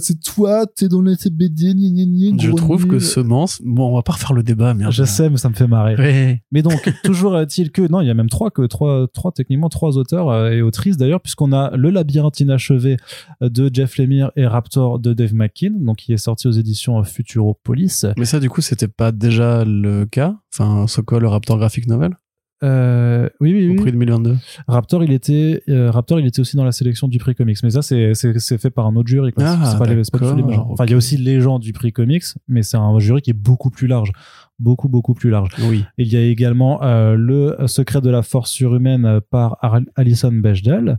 c'est 0.00 0.20
toi 0.22 0.66
t'es 0.66 0.86
dans 0.88 1.02
la 1.02 1.16
CBD 1.16 1.74
gna, 1.74 1.90
gna, 1.90 2.30
gna, 2.30 2.42
Je 2.42 2.52
trouve 2.52 2.86
que 2.86 3.00
semence. 3.00 3.60
Bon, 3.64 3.90
on 3.90 3.96
va 3.96 4.02
pas 4.02 4.12
refaire 4.12 4.32
le 4.32 4.44
débat, 4.44 4.72
merde. 4.72 4.92
je 4.92 5.04
sais 5.04 5.28
mais 5.28 5.36
ça 5.36 5.48
me 5.48 5.54
fait 5.54 5.66
marrer 5.66 5.96
Ouais. 5.96 6.42
mais 6.52 6.62
donc 6.62 6.88
toujours 7.02 7.36
est-il 7.38 7.70
que 7.72 7.82
non 7.90 8.00
il 8.00 8.06
y 8.06 8.10
a 8.10 8.14
même 8.14 8.28
trois 8.30 8.50
que 8.50 8.62
trois 8.66 9.06
trois 9.12 9.32
techniquement 9.32 9.68
trois 9.68 9.98
auteurs 9.98 10.46
et 10.52 10.62
autrices 10.62 10.96
d'ailleurs 10.96 11.07
puisqu'on 11.16 11.52
a 11.52 11.76
le 11.76 11.90
labyrinthe 11.90 12.40
inachevé 12.40 12.96
euh, 13.42 13.48
de 13.48 13.70
Jeff 13.72 13.96
Lemire 13.98 14.30
et 14.36 14.46
Raptor 14.46 14.98
de 14.98 15.12
Dave 15.12 15.34
McKean 15.34 15.72
donc 15.80 15.96
qui 15.96 16.12
est 16.12 16.18
sorti 16.18 16.46
aux 16.46 16.52
éditions 16.52 16.98
euh, 16.98 17.04
Futuropolis 17.04 18.06
Mais 18.16 18.24
ça, 18.24 18.40
du 18.40 18.50
coup, 18.50 18.60
c'était 18.60 18.88
pas 18.88 19.12
déjà 19.12 19.64
le 19.64 20.06
cas? 20.06 20.36
Enfin, 20.52 20.86
Sokol, 20.86 21.22
le 21.22 21.28
Raptor 21.28 21.58
Graphic 21.58 21.86
Novel, 21.86 22.16
euh, 22.64 23.28
oui 23.40 23.52
oui 23.52 23.68
au 23.68 23.72
oui 23.72 23.76
prix 23.76 23.92
2022. 23.92 24.36
Raptor, 24.66 25.04
il 25.04 25.12
était, 25.12 25.62
euh, 25.68 25.90
Raptor, 25.90 26.18
il 26.18 26.26
était 26.26 26.40
aussi 26.40 26.56
dans 26.56 26.64
la 26.64 26.72
sélection 26.72 27.06
du 27.06 27.18
prix 27.18 27.34
comics. 27.34 27.58
Mais 27.62 27.70
ça, 27.70 27.82
c'est, 27.82 28.14
c'est, 28.14 28.58
fait 28.58 28.70
par 28.70 28.86
un 28.86 28.96
autre 28.96 29.08
jury. 29.08 29.32
Quoi. 29.32 29.44
Ah, 29.46 29.70
c'est 29.70 29.78
pas, 29.78 29.86
les, 29.86 30.02
c'est 30.02 30.10
pas 30.10 30.18
tous 30.18 30.24
les 30.34 30.42
d'accord, 30.42 30.48
mêmes. 30.48 30.60
Enfin, 30.72 30.84
il 30.84 30.90
y 30.90 30.94
a 30.94 30.96
aussi 30.96 31.16
les 31.16 31.40
gens 31.40 31.58
du 31.58 31.72
prix 31.72 31.92
comics, 31.92 32.24
mais 32.48 32.62
c'est 32.62 32.76
un 32.76 32.98
jury 32.98 33.22
qui 33.22 33.30
est 33.30 33.34
beaucoup 33.34 33.70
plus 33.70 33.86
large. 33.86 34.12
Beaucoup, 34.58 34.88
beaucoup 34.88 35.14
plus 35.14 35.30
large. 35.30 35.50
Oui. 35.68 35.84
Il 35.98 36.08
y 36.12 36.16
a 36.16 36.20
également 36.22 36.82
euh, 36.82 37.14
Le 37.16 37.56
secret 37.66 38.00
de 38.00 38.10
la 38.10 38.22
force 38.22 38.50
surhumaine 38.50 39.04
euh, 39.04 39.20
par 39.30 39.56
Ar- 39.62 39.80
Alison 39.94 40.32
Bechdel. 40.32 40.98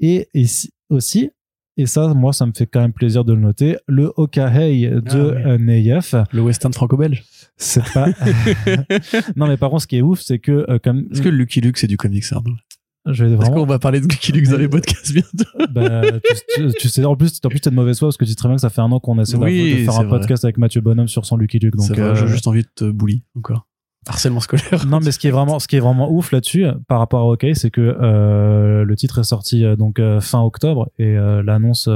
Et, 0.00 0.28
et 0.34 0.46
si- 0.46 0.72
aussi, 0.88 1.30
et 1.76 1.84
ça, 1.84 2.14
moi, 2.14 2.32
ça 2.32 2.46
me 2.46 2.52
fait 2.56 2.66
quand 2.66 2.80
même 2.80 2.94
plaisir 2.94 3.22
de 3.24 3.34
le 3.34 3.40
noter, 3.40 3.76
le 3.86 4.10
Okahei 4.16 4.88
de 4.88 5.02
Ah, 5.10 5.16
oui. 5.36 5.42
euh, 5.44 5.58
Neyef. 5.58 6.14
Le 6.32 6.40
western 6.40 6.72
franco-belge. 6.72 7.22
C'est 7.58 7.84
pas. 7.92 8.08
non, 9.36 9.46
mais 9.46 9.56
par 9.58 9.70
contre, 9.70 9.82
ce 9.82 9.86
qui 9.86 9.96
est 9.98 10.02
ouf, 10.02 10.20
c'est 10.20 10.38
que 10.38 10.64
euh, 10.70 10.78
comme. 10.82 11.06
Est-ce 11.12 11.20
que 11.22 11.28
Lucky 11.28 11.60
Luke, 11.60 11.76
c'est 11.76 11.86
du 11.86 11.96
comics, 11.98 12.24
Arnaud? 12.32 12.54
Je 13.06 13.24
vais 13.24 13.34
vraiment. 13.36 13.54
qu'on 13.54 13.66
va 13.66 13.78
parler 13.78 14.00
de 14.00 14.06
Lucky 14.06 14.32
Luke 14.32 14.48
dans 14.48 14.58
les 14.58 14.68
podcasts 14.68 15.12
bientôt 15.12 15.44
Bah, 15.70 16.02
tu, 16.78 16.88
sais, 16.88 17.04
en 17.04 17.16
plus, 17.16 17.40
en 17.44 17.48
plus, 17.48 17.60
t'es 17.60 17.70
de 17.70 17.74
mauvaise 17.74 17.98
foi 17.98 18.08
parce 18.08 18.16
que 18.16 18.24
tu 18.24 18.30
sais 18.30 18.36
très 18.36 18.48
bien 18.48 18.56
que 18.56 18.62
ça 18.62 18.70
fait 18.70 18.80
un 18.80 18.90
an 18.92 19.00
qu'on 19.00 19.20
essaie 19.20 19.36
Oui, 19.36 19.80
de 19.80 19.84
faire 19.84 20.00
un 20.00 20.04
vrai. 20.04 20.18
podcast 20.18 20.44
avec 20.44 20.58
Mathieu 20.58 20.80
Bonhomme 20.80 21.08
sur 21.08 21.24
son 21.24 21.36
Lucky 21.36 21.58
Luke. 21.58 21.76
Donc, 21.76 21.98
euh, 21.98 22.14
j'ai 22.14 22.26
juste 22.26 22.46
envie 22.46 22.62
de 22.62 22.68
te 22.74 22.90
bully 22.90 23.22
encore. 23.36 23.66
Harcèlement 24.08 24.38
scolaire. 24.40 24.86
non, 24.86 25.00
mais 25.00 25.10
ce 25.10 25.18
qui 25.18 25.26
est 25.26 25.32
vraiment, 25.32 25.58
ce 25.58 25.66
qui 25.66 25.76
est 25.76 25.80
vraiment 25.80 26.10
ouf 26.12 26.30
là-dessus, 26.30 26.66
par 26.86 27.00
rapport 27.00 27.20
à 27.20 27.32
OK, 27.32 27.44
c'est 27.54 27.70
que 27.70 27.80
euh, 27.80 28.84
le 28.84 28.96
titre 28.96 29.18
est 29.18 29.24
sorti 29.24 29.64
euh, 29.64 29.74
donc 29.74 30.00
fin 30.20 30.42
octobre 30.42 30.90
et 30.98 31.16
euh, 31.16 31.42
l'annonce 31.42 31.88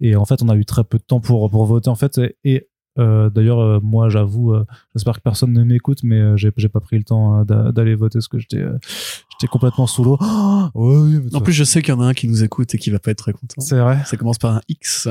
et 0.00 0.14
en 0.14 0.24
fait, 0.24 0.42
on 0.42 0.48
a 0.48 0.54
eu 0.54 0.64
très 0.64 0.84
peu 0.84 0.98
de 0.98 1.02
temps 1.02 1.20
pour 1.20 1.50
pour 1.50 1.66
voter 1.66 1.88
en 1.88 1.96
fait 1.96 2.18
et, 2.18 2.36
et, 2.44 2.68
euh, 2.98 3.30
d'ailleurs, 3.30 3.60
euh, 3.60 3.80
moi, 3.82 4.08
j'avoue, 4.08 4.52
euh, 4.54 4.64
j'espère 4.94 5.14
que 5.16 5.20
personne 5.20 5.52
ne 5.52 5.64
m'écoute, 5.64 5.98
mais 6.02 6.18
euh, 6.20 6.36
j'ai 6.36 6.50
j'ai 6.56 6.68
pas 6.68 6.80
pris 6.80 6.96
le 6.98 7.04
temps 7.04 7.40
euh, 7.40 7.44
d'a- 7.44 7.72
d'aller 7.72 7.94
voter 7.94 8.18
parce 8.18 8.28
que 8.28 8.38
j'étais 8.38 8.58
euh, 8.58 8.78
j'étais 9.32 9.46
complètement 9.50 9.86
sous 9.86 10.04
l'eau. 10.04 10.18
Oh, 10.74 11.04
oui, 11.04 11.20
En 11.32 11.40
plus, 11.40 11.52
je 11.52 11.64
sais 11.64 11.80
qu'il 11.80 11.94
y 11.94 11.96
en 11.96 12.00
a 12.00 12.06
un 12.06 12.12
qui 12.14 12.26
nous 12.28 12.42
écoute 12.42 12.74
et 12.74 12.78
qui 12.78 12.90
va 12.90 12.98
pas 12.98 13.12
être 13.12 13.18
très 13.18 13.32
content. 13.32 13.60
c'est 13.60 13.78
vrai. 13.78 13.98
Ça 14.04 14.16
commence 14.16 14.38
par 14.38 14.56
un 14.56 14.60
X, 14.68 15.08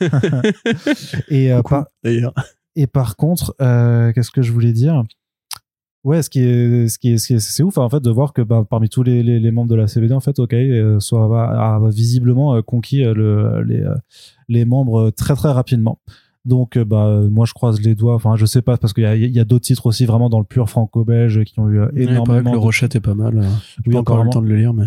Et 1.28 1.52
euh, 1.52 1.56
Coucou. 1.58 1.68
par, 1.70 1.86
d'ailleurs. 2.04 2.32
Et 2.76 2.86
par 2.86 3.16
contre, 3.16 3.54
euh, 3.60 4.12
qu'est-ce 4.12 4.30
que 4.30 4.42
je 4.42 4.52
voulais 4.52 4.72
dire? 4.72 5.02
Ouais, 6.04 6.22
ce 6.22 6.30
qui 6.30 6.40
est, 6.40 6.88
ce 6.88 6.98
qui 6.98 7.12
est, 7.12 7.18
ce 7.18 7.26
qui 7.26 7.34
est- 7.34 7.40
c'est 7.40 7.62
ouf 7.62 7.76
en 7.76 7.88
fait 7.88 8.00
de 8.00 8.10
voir 8.10 8.32
que 8.32 8.40
bah, 8.40 8.64
parmi 8.68 8.88
tous 8.88 9.02
les, 9.02 9.22
les, 9.22 9.40
les 9.40 9.50
membres 9.50 9.68
de 9.68 9.74
la 9.74 9.88
CBD 9.88 10.14
en 10.14 10.20
fait, 10.20 10.38
OK, 10.38 10.52
euh, 10.54 11.00
soit 11.00 11.24
a, 11.42 11.74
a 11.76 11.88
visiblement 11.90 12.62
conquis 12.62 13.02
le, 13.02 13.62
les, 13.64 13.84
les 14.48 14.64
membres 14.64 15.10
très 15.10 15.34
très 15.34 15.50
rapidement. 15.50 16.00
Donc 16.44 16.76
euh, 16.76 16.84
bah 16.84 17.20
moi 17.30 17.44
je 17.46 17.52
croise 17.52 17.80
les 17.80 17.94
doigts. 17.94 18.14
Enfin 18.14 18.36
je 18.36 18.46
sais 18.46 18.62
pas 18.62 18.76
parce 18.76 18.92
qu'il 18.92 19.02
y 19.02 19.06
a, 19.06 19.14
y 19.16 19.40
a 19.40 19.44
d'autres 19.44 19.64
titres 19.64 19.86
aussi 19.86 20.06
vraiment 20.06 20.28
dans 20.30 20.38
le 20.38 20.44
pur 20.44 20.68
franco-belge 20.70 21.44
qui 21.44 21.58
ont 21.60 21.68
eu 21.68 21.80
euh, 21.80 21.86
Ouais, 21.86 21.90
il 21.96 22.06
paraît 22.06 22.06
que 22.06 22.12
énormément. 22.12 22.52
le 22.52 22.58
de- 22.58 22.62
Rochette 22.62 22.96
est 22.96 23.00
pas 23.00 23.14
mal. 23.14 23.42
J'ai 23.76 23.82
Oui, 23.86 23.92
pas 23.94 24.00
encore 24.00 24.20
eu 24.22 24.24
le 24.24 24.30
temps 24.30 24.42
de 24.42 24.48
le 24.48 24.56
lire, 24.56 24.72
mais. 24.72 24.86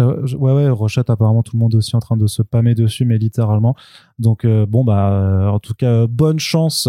Ouais, 0.00 0.52
ouais, 0.52 0.68
Rochette, 0.68 1.10
apparemment, 1.10 1.42
tout 1.42 1.56
le 1.56 1.60
monde 1.60 1.74
aussi 1.74 1.96
en 1.96 2.00
train 2.00 2.16
de 2.16 2.26
se 2.26 2.42
pâmer 2.42 2.74
dessus, 2.74 3.04
mais 3.04 3.18
littéralement. 3.18 3.74
Donc, 4.18 4.44
euh, 4.44 4.66
bon, 4.66 4.84
bah, 4.84 5.10
euh, 5.10 5.48
en 5.48 5.58
tout 5.58 5.74
cas, 5.74 6.06
bonne 6.06 6.38
chance 6.38 6.88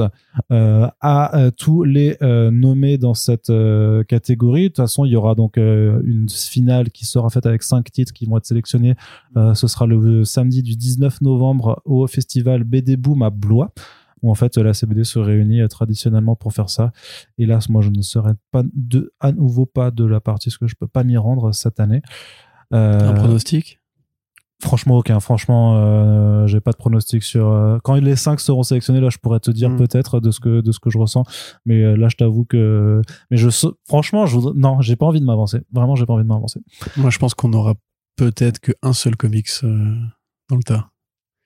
euh, 0.51 0.87
à 1.01 1.49
tous 1.57 1.83
les 1.83 2.17
nommés 2.21 2.97
dans 2.97 3.13
cette 3.13 3.51
catégorie. 4.07 4.63
De 4.63 4.67
toute 4.67 4.77
façon, 4.77 5.05
il 5.05 5.11
y 5.11 5.15
aura 5.15 5.35
donc 5.35 5.57
une 5.57 6.27
finale 6.29 6.91
qui 6.91 7.05
sera 7.05 7.29
faite 7.29 7.45
avec 7.45 7.63
cinq 7.63 7.91
titres 7.91 8.13
qui 8.13 8.25
vont 8.25 8.37
être 8.37 8.45
sélectionnés. 8.45 8.95
Ce 9.35 9.67
sera 9.67 9.85
le 9.85 10.23
samedi 10.23 10.63
du 10.63 10.75
19 10.75 11.21
novembre 11.21 11.81
au 11.85 12.07
festival 12.07 12.63
BD 12.63 12.97
Boom 12.97 13.23
à 13.23 13.29
Blois 13.29 13.71
où 14.23 14.31
en 14.31 14.35
fait 14.35 14.57
la 14.57 14.73
CBD 14.73 15.03
se 15.03 15.19
réunit 15.19 15.67
traditionnellement 15.67 16.35
pour 16.35 16.53
faire 16.53 16.69
ça. 16.69 16.91
Hélas, 17.37 17.69
moi 17.69 17.81
je 17.81 17.89
ne 17.89 18.01
serai 18.01 18.31
pas 18.51 18.63
à 19.19 19.31
nouveau 19.31 19.65
pas 19.65 19.91
de 19.91 20.05
la 20.05 20.19
partie 20.19 20.49
parce 20.49 20.57
que 20.57 20.67
je 20.67 20.75
peux 20.75 20.87
pas 20.87 21.03
m'y 21.03 21.17
rendre 21.17 21.53
cette 21.53 21.79
année. 21.79 22.01
Euh, 22.73 23.09
Un 23.09 23.13
pronostic? 23.13 23.79
Franchement, 24.63 24.97
aucun. 24.97 25.19
Franchement, 25.19 25.75
euh, 25.77 26.47
j'ai 26.47 26.59
pas 26.59 26.71
de 26.71 26.77
pronostic 26.77 27.21
sur. 27.21 27.47
euh, 27.51 27.77
quand 27.83 27.93
les 27.95 28.15
cinq 28.15 28.39
seront 28.39 28.63
sélectionnés, 28.63 28.99
là, 28.99 29.09
je 29.11 29.19
pourrais 29.19 29.39
te 29.39 29.51
dire 29.51 29.69
Mm. 29.69 29.77
peut-être 29.77 30.19
de 30.19 30.31
ce 30.31 30.39
que 30.39 30.61
de 30.61 30.71
ce 30.71 30.79
que 30.79 30.89
je 30.89 30.97
ressens. 30.97 31.23
Mais 31.67 31.83
euh, 31.83 31.95
là, 31.95 32.07
je 32.09 32.15
t'avoue 32.15 32.43
que. 32.43 33.01
Mais 33.29 33.37
je. 33.37 33.49
Franchement, 33.87 34.25
je 34.25 34.35
voudrais... 34.35 34.53
non, 34.59 34.81
j'ai 34.81 34.95
pas 34.95 35.05
envie 35.05 35.19
de 35.19 35.25
m'avancer. 35.25 35.59
Vraiment, 35.71 35.95
j'ai 35.95 36.07
pas 36.07 36.13
envie 36.13 36.23
de 36.23 36.27
m'avancer. 36.27 36.59
Moi, 36.97 37.11
je 37.11 37.19
pense 37.19 37.35
qu'on 37.35 37.53
aura 37.53 37.75
peut-être 38.15 38.59
qu'un 38.59 38.93
seul 38.93 39.15
comics 39.15 39.47
dans 39.61 40.55
le 40.57 40.63
tas, 40.63 40.89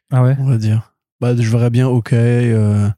Ah 0.10 0.24
ouais? 0.24 0.38
on 0.40 0.46
va 0.46 0.58
dire. 0.58 0.94
Bah, 1.20 1.36
je 1.36 1.52
verrais 1.52 1.70
bien 1.70 1.88
OK. 1.90 2.12
je 2.14 2.90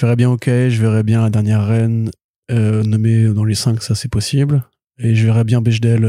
verrais 0.00 0.16
bien 0.16 0.30
OK. 0.30 0.46
Je 0.46 0.80
verrais 0.80 1.02
bien 1.02 1.20
la 1.20 1.28
dernière 1.30 1.66
reine 1.66 2.10
nommée 2.50 3.26
dans 3.32 3.44
les 3.44 3.54
cinq, 3.54 3.82
ça 3.82 3.94
c'est 3.94 4.10
possible. 4.10 4.64
Et 4.98 5.14
je 5.14 5.26
verrais 5.26 5.44
bien 5.44 5.60
Bechdel 5.60 6.04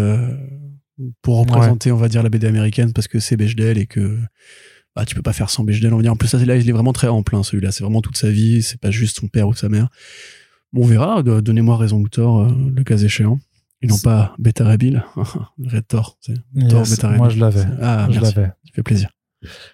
pour 1.21 1.39
représenter, 1.39 1.91
on 1.91 1.97
va 1.97 2.07
dire, 2.09 2.23
la 2.23 2.29
BD 2.29 2.47
américaine 2.47 2.93
parce 2.93 3.07
que 3.07 3.19
c'est 3.19 3.35
Bechdel 3.37 3.77
et 3.77 3.85
que 3.87 4.19
bah, 4.95 5.05
tu 5.05 5.15
peux 5.15 5.21
pas 5.21 5.33
faire 5.33 5.49
sans 5.49 5.63
Bechdel, 5.63 5.93
on 5.93 5.97
va 5.97 6.03
dire. 6.03 6.11
En 6.11 6.15
plus, 6.15 6.33
là, 6.33 6.55
il 6.55 6.69
est 6.69 6.71
vraiment 6.71 6.93
très 6.93 7.07
ample, 7.07 7.35
hein, 7.35 7.43
celui-là. 7.43 7.71
C'est 7.71 7.83
vraiment 7.83 8.01
toute 8.01 8.17
sa 8.17 8.29
vie. 8.29 8.61
C'est 8.61 8.79
pas 8.79 8.91
juste 8.91 9.19
son 9.19 9.27
père 9.27 9.47
ou 9.47 9.53
sa 9.53 9.69
mère. 9.69 9.89
Bon, 10.71 10.83
on 10.83 10.85
verra. 10.87 11.23
Donnez-moi 11.23 11.77
raison 11.77 11.99
ou 11.99 12.07
tort, 12.09 12.41
euh, 12.41 12.71
le 12.75 12.83
cas 12.83 12.97
échéant. 12.97 13.39
Et 13.81 13.87
non 13.87 13.95
C'est- 13.95 14.03
pas 14.03 14.33
Beta 14.39 14.63
Rabil. 14.63 15.03
Red 15.65 15.87
Thor. 15.87 16.17
Thor, 16.69 16.79
Yes, 16.79 16.91
Beta 16.91 17.09
moi, 17.09 17.29
je 17.29 17.39
l'avais. 17.39 17.65
Ah, 17.81 18.07
je 18.09 18.19
l'avais. 18.19 18.45
Ça 18.45 18.71
fait 18.73 18.83
plaisir. 18.83 19.09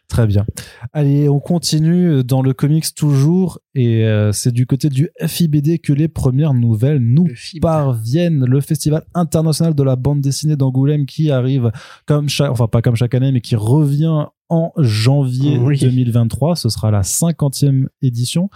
Très 0.08 0.28
bien. 0.28 0.46
Allez, 0.94 1.30
on 1.30 1.40
continue 1.40 2.24
dans 2.24 2.42
le 2.42 2.54
comics 2.54 2.94
toujours. 2.96 3.60
Et 3.76 4.06
euh, 4.06 4.32
c'est 4.32 4.52
du 4.52 4.66
côté 4.66 4.90
du 4.90 5.10
FIBD 5.26 5.80
que 5.80 5.94
les 5.94 6.08
premières 6.08 6.54
nouvelles 6.54 7.00
nous 7.00 7.28
parviennent. 7.62 8.46
Le 8.46 8.62
Festival 8.62 9.04
international 9.14 9.76
de 9.76 9.84
la 9.84 9.96
bande 9.96 10.22
dessinée 10.22 10.56
d'Angoulême 10.56 11.06
qui 11.06 11.32
arrive 11.32 11.72
comme 12.06 12.30
chaque, 12.30 12.52
enfin 12.52 12.68
pas 12.68 12.82
comme 12.82 12.96
chaque 12.96 13.14
année, 13.16 13.32
mais 13.32 13.42
qui 13.42 13.56
revient 13.56 14.26
en 14.50 14.72
janvier 14.78 15.58
Oui. 15.58 15.80
2023. 15.80 16.56
Ce 16.56 16.70
sera 16.70 16.92
la 16.92 17.02
50e 17.02 17.88
édition. 18.02 18.50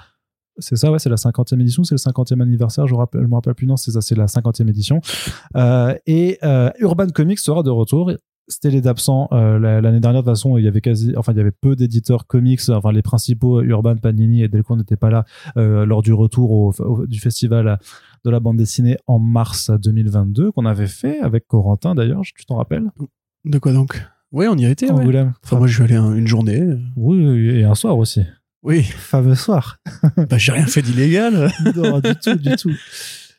C'est 0.60 0.76
ça, 0.76 0.92
ouais, 0.92 1.00
c'est 1.00 1.10
la 1.10 1.16
50e 1.16 1.60
édition, 1.60 1.84
c'est 1.84 1.96
le 1.96 2.00
50e 2.00 2.40
anniversaire, 2.40 2.86
je, 2.86 2.94
je 3.14 3.20
me 3.20 3.34
rappelle 3.34 3.56
plus, 3.56 3.66
non, 3.66 3.76
c'est 3.76 3.90
ça, 3.90 4.02
c'est 4.02 4.14
la 4.14 4.28
50e 4.28 4.70
édition. 4.70 5.02
Euh, 5.56 5.96
et 6.06 6.38
euh, 6.44 6.70
Urban 6.78 7.08
Comics 7.08 7.40
sera 7.40 7.64
de 7.64 7.72
retour. 7.72 8.12
C'était 8.50 8.70
les 8.72 8.82
d'absents 8.82 9.30
euh, 9.32 9.58
la- 9.58 9.80
l'année 9.80 10.02
dernière 10.02 10.22
de 10.22 10.28
toute 10.28 10.36
façon 10.36 10.58
il 10.58 10.66
y 10.66 10.68
avait 10.68 10.82
quasi 10.82 11.14
enfin 11.16 11.32
il 11.32 11.38
y 11.38 11.42
avait 11.42 11.52
peu 11.52 11.76
d'éditeurs 11.78 12.28
comics 12.28 12.60
enfin 12.70 12.92
les 12.92 13.02
principaux 13.02 13.62
Urban 13.62 13.96
Panini 13.96 14.44
et 14.44 14.50
Delcourt 14.50 14.76
n'étaient 14.76 14.98
pas 14.98 15.10
là 15.10 15.24
euh, 15.56 15.86
lors 15.86 16.02
du 16.02 16.12
retour 16.12 16.52
au- 16.52 16.74
au- 16.80 17.08
du 17.08 17.20
festival 17.20 17.80
de 18.26 18.30
la 18.30 18.40
bande 18.42 18.58
dessinée 18.58 18.98
en 19.08 19.18
mars 19.18 19.72
2022 19.72 20.52
qu'on 20.52 20.66
avait 20.66 20.88
fait 20.88 21.20
avec 21.22 21.48
Corentin 21.48 21.96
d'ailleurs 21.96 22.22
tu 22.36 22.46
t'en 22.46 22.58
rappelles? 22.58 22.92
De 23.46 23.60
quoi 23.60 23.72
donc? 23.74 24.02
Oui, 24.34 24.46
on 24.50 24.58
y 24.58 24.66
a 24.66 24.70
été. 24.70 24.88
ouais. 24.88 24.92
Angoulême. 24.94 25.34
Enfin, 25.44 25.58
moi, 25.60 25.68
je 25.68 25.76
suis 25.76 25.84
allé 25.84 25.96
un- 25.96 26.16
une 26.16 26.26
journée. 26.28 26.62
oui, 26.96 27.24
oui, 27.28 27.50
et 27.60 27.64
un 27.66 27.76
soir 27.76 27.98
aussi 27.98 28.22
Oui, 28.64 28.82
fameux 28.84 29.36
soir 29.36 29.78
bah, 30.18 30.38
j'ai 30.38 30.52
rien 30.52 30.66
fait 30.66 30.82
d'illégal. 30.82 31.52
non 31.76 32.00
du 32.00 32.16
tout 32.16 32.36
du 32.36 32.56
tout 32.56 32.72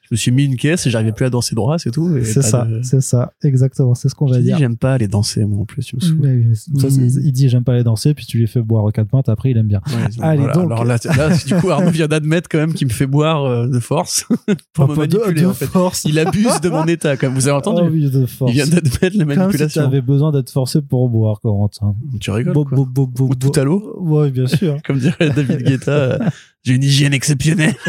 Je 0.05 0.09
me 0.11 0.17
suis 0.17 0.31
mis 0.33 0.45
une 0.45 0.57
caisse 0.57 0.87
et 0.87 0.91
j'arrivais 0.91 1.13
plus 1.13 1.25
à 1.25 1.31
danser 1.31 1.55
droit, 1.55 1.79
c'est 1.79 1.91
tout. 1.91 2.11
C'est 2.25 2.43
ça 2.43 2.67
de- 2.67 2.83
c'est 2.83 3.01
ça 3.01 3.33
exactement 3.43 3.95
c'est 3.95 4.09
ce 4.11 4.15
qu'on 4.15 4.27
dit, 4.31 4.43
dire 4.43 4.59
j'aime 4.59 4.77
pas 4.77 4.93
aller 4.95 5.09
danser, 5.09 5.45
moi, 5.47 5.61
en 5.61 5.65
plus. 5.65 5.85
Tu 5.87 5.97
me. 5.97 6.03
Mais 6.21 6.47
oui, 6.47 6.55
ça, 6.57 6.89
Mhm. 6.89 7.09
il 7.25 7.33
dit 7.33 7.49
j'aime 7.49 7.65
pas 7.65 7.73
aller 7.73 7.85
danser 7.85 8.13
puis 8.13 8.27
tu 8.27 8.37
lui 8.39 8.47
fais 8.47 8.61
boire 8.61 8.93
quatre 8.93 9.09
pintes 9.09 9.29
après 9.31 9.51
il 9.53 9.57
aime 9.57 9.67
bien 9.67 9.81
Ouais, 9.87 10.03
donc, 10.11 10.13
Allez, 10.21 10.39
voilà. 10.39 10.53
donc- 10.55 10.65
Alors 10.73 10.85
là, 10.85 10.97
là, 11.17 11.31
du 11.35 11.55
coup, 11.55 11.71
Arnaud 11.71 11.91
vient 11.91 12.07
d'admettre 12.07 12.49
quand 12.51 12.59
même 12.59 12.75
qu'il 12.75 12.87
me 12.87 12.93
fait 12.93 13.07
boire 13.07 13.45
euh, 13.45 13.67
de 13.67 13.81
force 13.81 14.27
pour 14.75 14.89
me 14.89 14.93
Enfin, 14.93 15.07
de- 15.07 15.17
manipuler, 15.17 15.41
de 15.43 15.47
en 15.47 15.55
fait. 15.55 15.67
force 15.67 16.05
Il 16.05 16.19
abuse 16.19 16.61
de 16.61 16.69
mon 16.69 16.85
état, 16.85 17.17
comme 17.17 17.33
vous 17.35 17.49
avez 17.49 17.57
entendu. 17.57 17.81
Oh 17.85 17.89
oui, 17.91 18.11
de 18.11 18.27
force. 18.27 18.53
Il 18.53 18.55
vient 18.57 18.67
d'admettre 18.67 19.01
la 19.03 19.11
Comme 19.11 19.19
si 19.21 19.25
tu 19.35 19.39
manipulation. 19.39 19.83
avais 19.85 20.01
besoin 20.03 20.33
d'être 20.33 20.51
forcé 20.51 20.83
pour 20.83 21.09
boire, 21.09 21.41
Corentin. 21.41 21.95
Tu 22.21 22.31
rigoles, 22.31 22.53
Bo- 22.53 22.65
quoi. 22.67 22.85
bo- 22.91 23.11
Ou 23.21 23.35
tout 23.35 23.53
à 23.59 23.65
l'eau 23.65 23.97
Ouais, 24.01 24.31
bien 24.31 24.47
sûr. 24.47 24.77
Comme 24.87 24.99
dirait 24.99 25.31
David 25.31 25.63
Guetta, 25.63 25.91
euh, 25.93 26.19
j'ai 26.65 26.75
une 26.75 26.83
hygiène 26.83 27.15
exceptionnelle. 27.15 27.75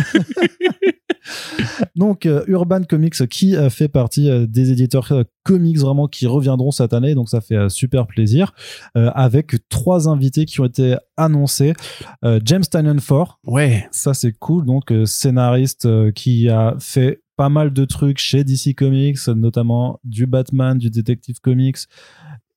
Donc, 1.96 2.26
euh, 2.26 2.44
Urban 2.48 2.84
Comics, 2.84 3.28
qui 3.28 3.56
euh, 3.56 3.70
fait 3.70 3.88
partie 3.88 4.30
euh, 4.30 4.46
des 4.46 4.72
éditeurs 4.72 5.12
euh, 5.12 5.24
comics 5.44 5.78
vraiment 5.80 6.08
qui 6.08 6.28
reviendront 6.28 6.72
cette 6.72 6.94
année, 6.94 7.16
donc 7.16 7.30
ça 7.30 7.42
fait 7.42 7.70
super 7.70 8.08
plaisir, 8.08 8.54
avec 8.96 9.56
trois 9.70 10.10
invités 10.10 10.46
qui 10.46 10.60
ont 10.60 10.66
été 10.66 10.96
annoncés. 11.18 11.74
James 12.44 12.64
Tynion 12.64 12.98
Ford, 13.00 13.40
Ouais. 13.46 13.88
ça 13.92 14.16
c'est 14.16 14.32
cool, 14.32 14.66
donc 14.66 14.92
scénariste 15.06 15.88
qui 16.14 16.50
a 16.50 16.76
fait 16.80 17.22
pas 17.38 17.50
mal 17.50 17.74
de 17.74 17.86
trucs 17.86 18.18
chez 18.18 18.44
DC 18.44 18.74
Comics, 18.76 19.20
notamment 19.28 20.00
du 20.04 20.26
Batman, 20.26 20.80
du 20.80 20.90
Detective 20.90 21.40
Comics. 21.42 21.78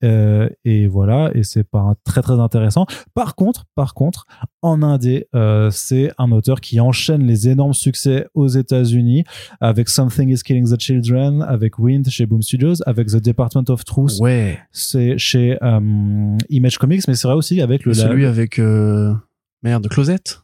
Euh, 0.05 0.49
et 0.65 0.87
voilà, 0.87 1.31
et 1.35 1.43
c'est 1.43 1.65
pas 1.65 1.95
très 2.05 2.23
très 2.23 2.39
intéressant. 2.39 2.87
Par 3.15 3.35
contre, 3.35 3.65
par 3.75 3.95
contre, 3.95 4.27
en 4.63 4.83
indé, 4.83 5.27
euh, 5.35 5.71
c'est 5.73 6.13
un 6.19 6.31
auteur 6.31 6.61
qui 6.61 6.79
enchaîne 6.79 7.25
les 7.27 7.49
énormes 7.49 7.75
succès 7.75 8.27
aux 8.35 8.47
États-Unis 8.47 9.25
avec 9.61 9.89
Something 9.89 10.29
Is 10.31 10.43
Killing 10.45 10.69
the 10.73 10.81
Children, 10.81 11.43
avec 11.43 11.79
Wind 11.81 12.09
chez 12.09 12.27
Boom 12.27 12.43
Studios, 12.43 12.75
avec 12.87 13.09
The 13.09 13.17
Department 13.17 13.65
of 13.71 13.85
Truth, 13.85 14.19
Ouais. 14.21 14.59
c'est 14.71 15.19
chez 15.19 15.59
euh, 15.63 16.37
Image 16.49 16.79
Comics, 16.79 17.03
mais 17.09 17.15
c'est 17.15 17.27
vrai 17.27 17.37
aussi 17.37 17.61
avec 17.61 17.85
le 17.85 17.93
Celui 17.95 18.25
avec, 18.27 18.59
euh, 18.61 19.13
merde, 19.65 19.89
Closette. 19.89 20.43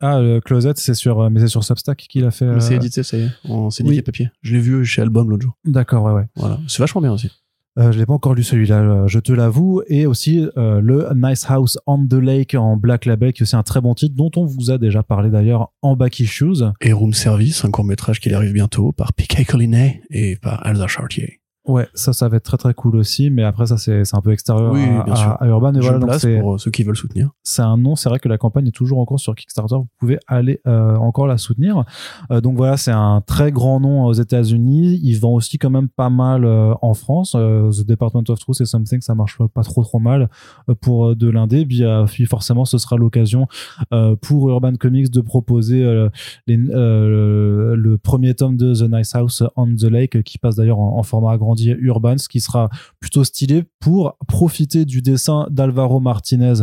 ah 0.00 0.20
le 0.20 0.40
Closet, 0.40 0.72
c'est 0.76 0.94
sur 0.94 1.30
mais 1.30 1.40
c'est 1.40 1.48
sur 1.48 1.64
Substack 1.64 1.98
qu'il 2.08 2.24
a 2.24 2.30
fait. 2.30 2.60
C'est 2.60 2.76
édité, 2.76 3.02
ça 3.02 3.16
y 3.18 3.22
est. 3.24 3.30
En 3.48 3.68
syndiqué 3.70 3.96
oui. 3.96 4.02
papier. 4.02 4.30
Je 4.42 4.54
l'ai 4.54 4.60
vu 4.60 4.84
chez 4.84 5.02
Album 5.02 5.28
l'autre 5.30 5.42
jour. 5.42 5.56
D'accord, 5.64 6.04
ouais, 6.04 6.12
ouais. 6.12 6.26
Voilà. 6.36 6.58
C'est 6.66 6.78
vachement 6.82 7.00
bien 7.02 7.12
aussi. 7.12 7.30
Euh, 7.78 7.90
je 7.90 7.98
l'ai 7.98 8.06
pas 8.06 8.12
encore 8.12 8.34
lu 8.34 8.44
celui-là, 8.44 8.82
euh, 8.82 9.06
je 9.08 9.18
te 9.18 9.32
l'avoue. 9.32 9.82
Et 9.88 10.06
aussi 10.06 10.46
euh, 10.56 10.80
le 10.80 11.08
Nice 11.14 11.44
House 11.48 11.78
on 11.86 12.06
the 12.06 12.14
Lake 12.14 12.54
en 12.54 12.76
Black 12.76 13.04
Label, 13.04 13.32
qui 13.32 13.42
est 13.42 13.44
aussi 13.44 13.56
un 13.56 13.62
très 13.62 13.80
bon 13.80 13.94
titre, 13.94 14.14
dont 14.14 14.30
on 14.36 14.44
vous 14.44 14.70
a 14.70 14.78
déjà 14.78 15.02
parlé 15.02 15.30
d'ailleurs 15.30 15.72
en 15.82 15.96
Back 15.96 16.20
Issues. 16.20 16.62
Et 16.80 16.92
Room 16.92 17.12
Service, 17.12 17.64
un 17.64 17.70
court 17.70 17.84
métrage 17.84 18.20
qui 18.20 18.32
arrive 18.32 18.52
bientôt 18.52 18.92
par 18.92 19.12
P.K. 19.12 19.46
Collinet 19.46 20.02
et 20.10 20.36
par 20.36 20.64
Elsa 20.66 20.86
Chartier. 20.86 21.40
Ouais, 21.66 21.88
ça, 21.94 22.12
ça 22.12 22.28
va 22.28 22.36
être 22.36 22.42
très 22.44 22.58
très 22.58 22.74
cool 22.74 22.96
aussi, 22.96 23.30
mais 23.30 23.42
après 23.42 23.66
ça 23.66 23.78
c'est 23.78 24.04
c'est 24.04 24.14
un 24.16 24.20
peu 24.20 24.32
extérieur 24.32 24.70
Oui, 24.72 24.82
à, 24.84 25.02
bien 25.04 25.14
à- 25.14 25.16
sûr. 25.16 25.36
à 25.40 25.46
Urban. 25.46 25.72
Et 25.74 25.80
voilà, 25.80 25.98
donc 25.98 26.08
place 26.10 26.20
c'est 26.20 26.38
pour 26.40 26.60
ceux 26.60 26.70
qui 26.70 26.82
veulent 26.82 26.96
soutenir. 26.96 27.30
c'est 27.42 27.62
un 27.62 27.76
nom. 27.78 27.96
C'est 27.96 28.08
vrai 28.10 28.18
que 28.18 28.28
la 28.28 28.36
campagne 28.36 28.66
est 28.66 28.70
toujours 28.70 28.98
en 28.98 29.06
cours 29.06 29.18
sur 29.18 29.34
Kickstarter. 29.34 29.76
Vous 29.76 29.86
pouvez 29.98 30.18
aller 30.26 30.60
euh, 30.66 30.96
encore 30.96 31.26
la 31.26 31.38
soutenir. 31.38 31.84
Euh, 32.30 32.42
donc 32.42 32.56
voilà, 32.58 32.76
c'est 32.76 32.90
un 32.92 33.22
très 33.26 33.50
grand 33.50 33.80
nom 33.80 34.04
aux 34.04 34.12
États-Unis. 34.12 35.00
Il 35.02 35.18
vend 35.18 35.32
aussi 35.32 35.56
quand 35.56 35.70
même 35.70 35.88
pas 35.88 36.10
mal 36.10 36.44
euh, 36.44 36.74
en 36.82 36.92
France. 36.92 37.34
Euh, 37.34 37.70
The 37.70 37.86
Department 37.86 38.24
of 38.28 38.38
Truth 38.40 38.60
et 38.60 38.66
Something, 38.66 39.00
ça 39.00 39.14
marche 39.14 39.38
pas 39.54 39.62
trop 39.62 39.82
trop 39.82 39.98
mal 39.98 40.28
euh, 40.68 40.74
pour 40.78 41.06
euh, 41.08 41.14
de 41.14 41.30
l'indé. 41.30 41.64
Puis, 41.64 41.82
puis 42.08 42.26
forcément, 42.26 42.66
ce 42.66 42.76
sera 42.76 42.96
l'occasion 42.96 43.46
euh, 43.92 44.16
pour 44.16 44.50
Urban 44.50 44.74
Comics 44.74 45.10
de 45.10 45.20
proposer 45.22 45.82
euh, 45.82 46.10
les- 46.46 46.56
le 46.58 47.96
premier 47.96 48.34
tome 48.34 48.56
de 48.56 48.74
The 48.74 48.90
Nice 48.92 49.14
House 49.14 49.42
on 49.56 49.74
the 49.74 49.84
Lake, 49.84 50.22
qui 50.24 50.38
passe 50.38 50.56
d'ailleurs 50.56 50.78
en, 50.78 50.98
en 50.98 51.02
format 51.02 51.32
agrandi 51.54 51.70
Urban, 51.70 52.18
ce 52.18 52.28
qui 52.28 52.40
sera 52.40 52.68
plutôt 53.00 53.24
stylé 53.24 53.64
pour 53.80 54.16
profiter 54.28 54.84
du 54.84 55.02
dessin 55.02 55.46
d'Alvaro 55.50 56.00
Martinez 56.00 56.54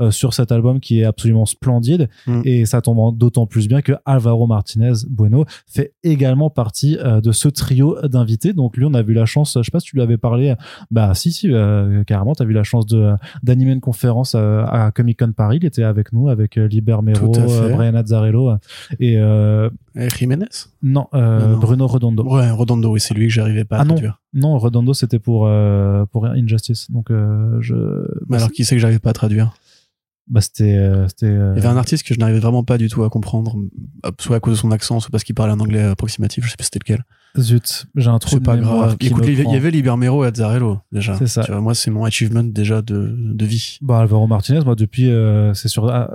euh, 0.00 0.10
sur 0.10 0.34
cet 0.34 0.52
album 0.52 0.80
qui 0.80 1.00
est 1.00 1.04
absolument 1.04 1.46
splendide 1.46 2.08
Mm. 2.26 2.42
et 2.44 2.66
ça 2.66 2.80
tombe 2.80 3.16
d'autant 3.16 3.46
plus 3.46 3.68
bien 3.68 3.80
que 3.82 3.92
Alvaro 4.04 4.46
Martinez 4.46 4.92
Bueno 5.08 5.44
fait 5.66 5.92
également 6.02 6.50
partie 6.50 6.96
euh, 6.98 7.20
de 7.20 7.32
ce 7.32 7.48
trio 7.48 7.96
d'invités 8.06 8.52
donc 8.52 8.76
lui 8.76 8.84
on 8.84 8.94
a 8.94 9.02
vu 9.02 9.14
la 9.14 9.26
chance 9.26 9.56
je 9.58 9.62
sais 9.62 9.70
pas 9.70 9.80
si 9.80 9.86
tu 9.86 9.96
lui 9.96 10.02
avais 10.02 10.16
parlé 10.18 10.54
bah 10.90 11.14
si 11.14 11.32
si 11.32 11.48
euh, 11.52 12.02
carrément 12.04 12.34
tu 12.34 12.42
as 12.42 12.46
vu 12.46 12.52
la 12.52 12.62
chance 12.62 12.86
de 12.86 13.12
d'animer 13.42 13.72
une 13.72 13.80
conférence 13.80 14.34
à 14.34 14.90
Comic 14.94 15.18
Con 15.18 15.32
Paris 15.32 15.58
il 15.60 15.66
était 15.66 15.82
avec 15.84 16.12
nous 16.12 16.28
avec 16.28 16.56
Liber 16.56 16.98
Mero 17.02 17.32
Brian 17.32 17.94
Azzarello 17.94 18.52
et 18.98 19.14
Et 19.14 20.08
Jiménez? 20.16 20.46
Non. 20.82 21.06
Bruno 21.12 21.86
Redondo 21.86 22.22
Ouais, 22.24 22.50
Redondo, 22.50 22.92
oui, 22.92 23.00
c'est 23.00 23.14
lui 23.14 23.26
que 23.26 23.32
j'arrivais 23.32 23.64
pas 23.64 23.76
à 23.78 23.80
Ah 23.80 23.84
non. 23.84 23.94
traduire. 23.94 24.20
non 24.34 24.58
Redondo 24.58 24.94
c'était 24.94 25.18
pour 25.18 25.48
pour 26.12 26.26
Injustice 26.26 26.90
donc 26.90 27.08
je 27.10 27.74
Mais 28.28 28.36
alors, 28.36 28.50
qui 28.50 28.64
c'est 28.64 28.74
que 28.76 28.80
j'arrivais 28.80 28.98
pas 29.00 29.10
à 29.10 29.14
traduire? 29.14 29.52
Bah 30.30 30.40
c'était 30.40 30.76
euh, 30.76 31.08
c'était 31.08 31.26
euh, 31.26 31.52
Il 31.54 31.56
y 31.56 31.66
avait 31.66 31.74
un 31.74 31.76
artiste 31.76 32.06
que 32.06 32.14
je 32.14 32.20
n'arrivais 32.20 32.38
vraiment 32.38 32.62
pas 32.62 32.78
du 32.78 32.88
tout 32.88 33.02
à 33.02 33.10
comprendre, 33.10 33.56
euh, 34.06 34.10
soit 34.20 34.36
à 34.36 34.40
cause 34.40 34.54
de 34.54 34.58
son 34.58 34.70
accent, 34.70 35.00
soit 35.00 35.10
parce 35.10 35.24
qu'il 35.24 35.34
parlait 35.34 35.52
un 35.52 35.58
anglais 35.58 35.82
approximatif, 35.82 36.44
je 36.44 36.50
sais 36.50 36.56
pas 36.56 36.62
c'était 36.62 36.78
lequel. 36.78 37.04
zut 37.36 37.86
j'ai 37.96 38.08
un 38.08 38.18
trou 38.20 38.38
pas 38.38 38.56
grave. 38.56 38.96
Écoute, 39.00 39.24
il 39.26 39.34
y 39.40 39.56
avait 39.56 39.72
Libermero 39.72 40.24
et 40.24 40.28
Azzarello, 40.28 40.78
déjà. 40.92 41.16
C'est 41.18 41.26
ça. 41.26 41.42
Tu 41.42 41.50
vois, 41.50 41.60
moi, 41.60 41.74
c'est 41.74 41.90
mon 41.90 42.04
achievement 42.04 42.44
déjà 42.44 42.80
de, 42.80 43.12
de 43.16 43.44
vie. 43.44 43.78
Bah, 43.82 43.98
Alvaro 43.98 44.28
Martinez, 44.28 44.60
moi, 44.64 44.76
depuis, 44.76 45.10
euh, 45.10 45.52
c'est 45.52 45.68
sur. 45.68 45.88
ah, 45.90 46.10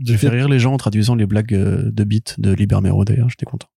J'ai 0.00 0.16
fait 0.16 0.28
rire 0.28 0.48
les 0.48 0.58
gens 0.58 0.74
en 0.74 0.76
traduisant 0.76 1.14
les 1.14 1.26
blagues 1.26 1.54
de 1.54 2.04
beat 2.04 2.40
de 2.40 2.52
Libermero, 2.52 3.04
d'ailleurs, 3.04 3.30
j'étais 3.30 3.46
content. 3.46 3.68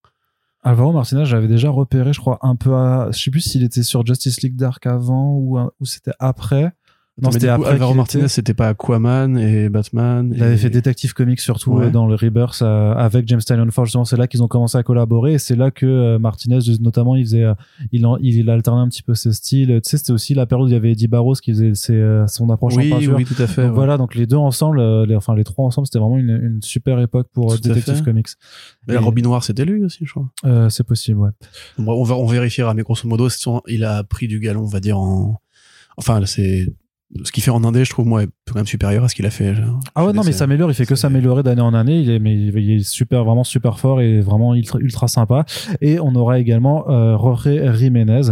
Alvaro 0.63 0.91
Martinez, 0.91 1.25
j'avais 1.25 1.47
déjà 1.47 1.69
repéré, 1.69 2.13
je 2.13 2.19
crois, 2.19 2.39
un 2.41 2.55
peu 2.55 2.73
à. 2.73 3.09
Je 3.11 3.19
sais 3.21 3.29
plus 3.31 3.41
s'il 3.41 3.63
était 3.63 3.83
sur 3.83 4.03
Justice 4.03 4.41
League 4.41 4.55
Dark 4.55 4.87
avant 4.87 5.35
ou, 5.35 5.59
ou 5.59 5.85
c'était 5.85 6.13
après. 6.19 6.71
Non, 7.21 7.29
c'était 7.29 7.47
après. 7.47 7.69
Alvaro 7.69 7.93
Martinez, 7.93 8.23
était- 8.23 8.27
c'était 8.29 8.55
pas 8.55 8.69
Aquaman 8.69 9.37
et 9.37 9.69
Batman. 9.69 10.33
Il 10.35 10.41
avait 10.41 10.55
et- 10.55 10.57
fait 10.57 10.71
Detective 10.71 11.13
Comics 11.13 11.39
surtout 11.39 11.73
Ouais. 11.73 11.85
euh, 11.85 11.89
dans 11.91 12.07
le 12.07 12.15
Rebirth 12.15 12.63
euh, 12.63 12.91
avec 12.95 13.27
James 13.27 13.39
Tynion 13.39 13.69
Forge. 13.69 13.89
Justement, 13.89 14.03
c'est 14.05 14.17
là 14.17 14.25
qu'ils 14.25 14.41
ont 14.41 14.47
commencé 14.47 14.79
à 14.79 14.83
collaborer 14.83 15.33
et 15.33 15.37
c'est 15.37 15.55
là 15.55 15.69
que 15.69 15.85
euh, 15.85 16.17
Martinez, 16.17 16.57
notamment, 16.81 17.15
il 17.15 17.23
faisait, 17.25 17.45
il, 17.91 18.07
en- 18.07 18.17
il, 18.17 18.49
alternait 18.49 18.81
un 18.81 18.87
petit 18.87 19.03
peu 19.03 19.13
ses 19.13 19.31
styles. 19.33 19.79
Tu 19.83 19.91
sais, 19.91 19.97
c'était 19.97 20.11
aussi 20.11 20.33
la 20.33 20.47
période 20.47 20.65
où 20.65 20.69
il 20.69 20.73
y 20.73 20.75
avait 20.75 20.91
Eddie 20.93 21.07
Barros 21.07 21.35
qui 21.35 21.51
faisait 21.51 21.75
ses, 21.75 22.23
son 22.27 22.49
approche 22.49 22.75
Oui, 22.77 22.91
en 22.91 22.95
peinture. 22.95 23.15
oui, 23.15 23.25
tout 23.25 23.35
à 23.39 23.45
fait. 23.45 23.61
Donc 23.61 23.69
ouais. 23.71 23.75
voilà, 23.75 23.97
donc 23.97 24.15
les 24.15 24.25
deux 24.25 24.37
ensemble, 24.37 24.81
les, 25.05 25.15
enfin 25.15 25.35
les 25.35 25.43
trois 25.43 25.65
ensemble, 25.65 25.85
c'était 25.85 25.99
vraiment 25.99 26.17
une, 26.17 26.31
une 26.31 26.61
super 26.63 26.99
époque 26.99 27.27
pour 27.31 27.55
Tout 27.55 27.61
Detective. 27.61 28.01
Comics. 28.03 28.29
Mais 28.87 28.95
Et- 28.95 28.97
Robin 28.97 29.21
Noir, 29.21 29.43
c'était 29.43 29.65
lui 29.65 29.83
aussi, 29.83 29.99
je 30.03 30.09
crois. 30.11 30.29
Euh, 30.45 30.67
c'est 30.69 30.83
possible, 30.83 31.19
ouais. 31.19 31.29
Bon, 31.77 31.93
on, 31.93 32.03
va, 32.03 32.15
on 32.15 32.25
vérifiera, 32.25 32.73
mais 32.73 32.81
grosso 32.81 33.07
modo, 33.07 33.27
il 33.67 33.83
a 33.83 34.03
pris 34.03 34.27
du 34.27 34.39
galon, 34.39 34.61
on 34.63 34.67
va 34.67 34.79
dire, 34.79 34.97
en. 34.97 35.39
Enfin, 35.97 36.19
c'est. 36.25 36.73
Ce 37.23 37.31
qu'il 37.31 37.43
fait 37.43 37.51
en 37.51 37.63
indé, 37.63 37.85
je 37.85 37.89
trouve, 37.89 38.07
moi, 38.07 38.23
est 38.23 38.29
quand 38.47 38.55
même 38.55 38.65
supérieur 38.65 39.03
à 39.03 39.07
ce 39.07 39.15
qu'il 39.15 39.25
a 39.25 39.29
fait. 39.29 39.53
genre. 39.55 39.79
Ah 39.95 40.05
ouais, 40.05 40.13
non, 40.13 40.23
mais 40.23 40.31
il 40.31 40.33
s'améliore, 40.33 40.71
il 40.71 40.73
fait 40.73 40.85
que 40.85 40.95
s'améliorer 40.95 41.43
d'année 41.43 41.61
en 41.61 41.73
année. 41.73 41.99
Il 41.99 42.09
est, 42.09 42.19
mais 42.19 42.33
il 42.35 42.71
est 42.71 42.83
super, 42.83 43.23
vraiment 43.23 43.43
super 43.43 43.79
fort 43.79 44.01
et 44.01 44.19
vraiment 44.19 44.55
ultra, 44.55 44.79
ultra 44.79 45.07
sympa. 45.07 45.45
Et 45.81 45.99
on 45.99 46.15
aura 46.15 46.39
également 46.39 46.89
euh, 46.89 47.17
Jorge 47.17 47.75
Jiménez, 47.75 48.31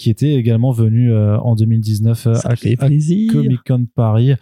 qui 0.00 0.10
était 0.10 0.32
également 0.34 0.72
venu 0.72 1.12
euh, 1.12 1.38
en 1.38 1.54
2019 1.54 2.26
euh, 2.26 2.34
à. 2.44 2.56
Comic 3.32 3.60
Con 3.66 3.86
Paris, 3.94 4.32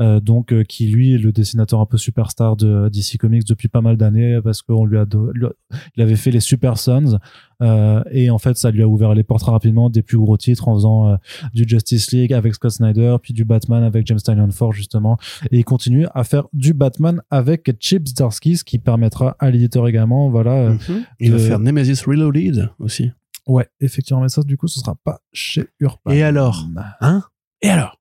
euh, 0.00 0.20
donc 0.20 0.52
euh, 0.52 0.62
qui 0.64 0.86
lui 0.86 1.12
est 1.14 1.18
le 1.18 1.32
dessinateur 1.32 1.80
un 1.80 1.86
peu 1.86 1.98
superstar 1.98 2.56
de 2.56 2.88
DC 2.88 3.18
Comics 3.18 3.44
depuis 3.46 3.68
pas 3.68 3.80
mal 3.80 3.96
d'années 3.96 4.38
parce 4.42 4.62
qu'on 4.62 4.84
lui 4.84 4.96
a, 4.98 5.04
do- 5.04 5.30
lui 5.32 5.46
a- 5.46 5.52
il 5.96 6.02
avait 6.02 6.16
fait 6.16 6.30
les 6.30 6.40
Super 6.40 6.78
Sons 6.78 7.18
euh, 7.62 8.02
et 8.12 8.30
en 8.30 8.38
fait 8.38 8.56
ça 8.56 8.70
lui 8.70 8.82
a 8.82 8.88
ouvert 8.88 9.14
les 9.14 9.24
portes 9.24 9.40
très 9.42 9.50
rapidement 9.52 9.90
des 9.90 10.02
plus 10.02 10.16
gros 10.18 10.36
titres 10.36 10.68
en 10.68 10.74
faisant 10.76 11.08
euh, 11.08 11.16
du 11.52 11.64
Justice 11.66 12.12
League 12.12 12.32
avec 12.32 12.54
Scott 12.54 12.70
Snyder 12.70 13.16
puis 13.20 13.34
du 13.34 13.44
Batman 13.44 13.82
avec 13.82 14.06
James 14.06 14.20
Tynion 14.20 14.50
Forge 14.52 14.76
justement 14.76 15.18
et 15.50 15.58
il 15.58 15.64
continue 15.64 16.06
à 16.14 16.22
faire 16.24 16.44
du 16.52 16.72
Batman 16.74 17.20
avec 17.30 17.70
Chip 17.80 18.06
Zdarsky 18.06 18.56
ce 18.56 18.64
qui 18.64 18.78
permettra 18.78 19.34
à 19.40 19.50
l'éditeur 19.50 19.88
également 19.88 20.30
voilà 20.30 20.70
Mhm. 20.70 21.02
Il 21.18 21.32
va 21.32 21.38
de- 21.38 21.42
faire 21.42 21.58
Nemesis 21.58 22.02
Reloaded 22.06 22.70
aussi. 22.78 23.10
Ouais 23.48 23.68
effectivement 23.80 24.20
mais 24.22 24.28
ça 24.28 24.42
du 24.42 24.56
coup 24.56 24.68
ce 24.68 24.78
sera 24.80 24.94
pas 24.94 25.20
chez 25.32 25.66
Urban. 25.80 26.10
Et 26.12 26.22
alors? 26.22 26.66
Hein? 27.00 27.22
Et 27.62 27.68
alors? 27.68 27.98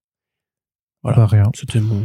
Voilà. 1.04 1.18
Bah, 1.18 1.26
rien. 1.28 1.44
C'était 1.56 1.80
mon. 1.80 2.02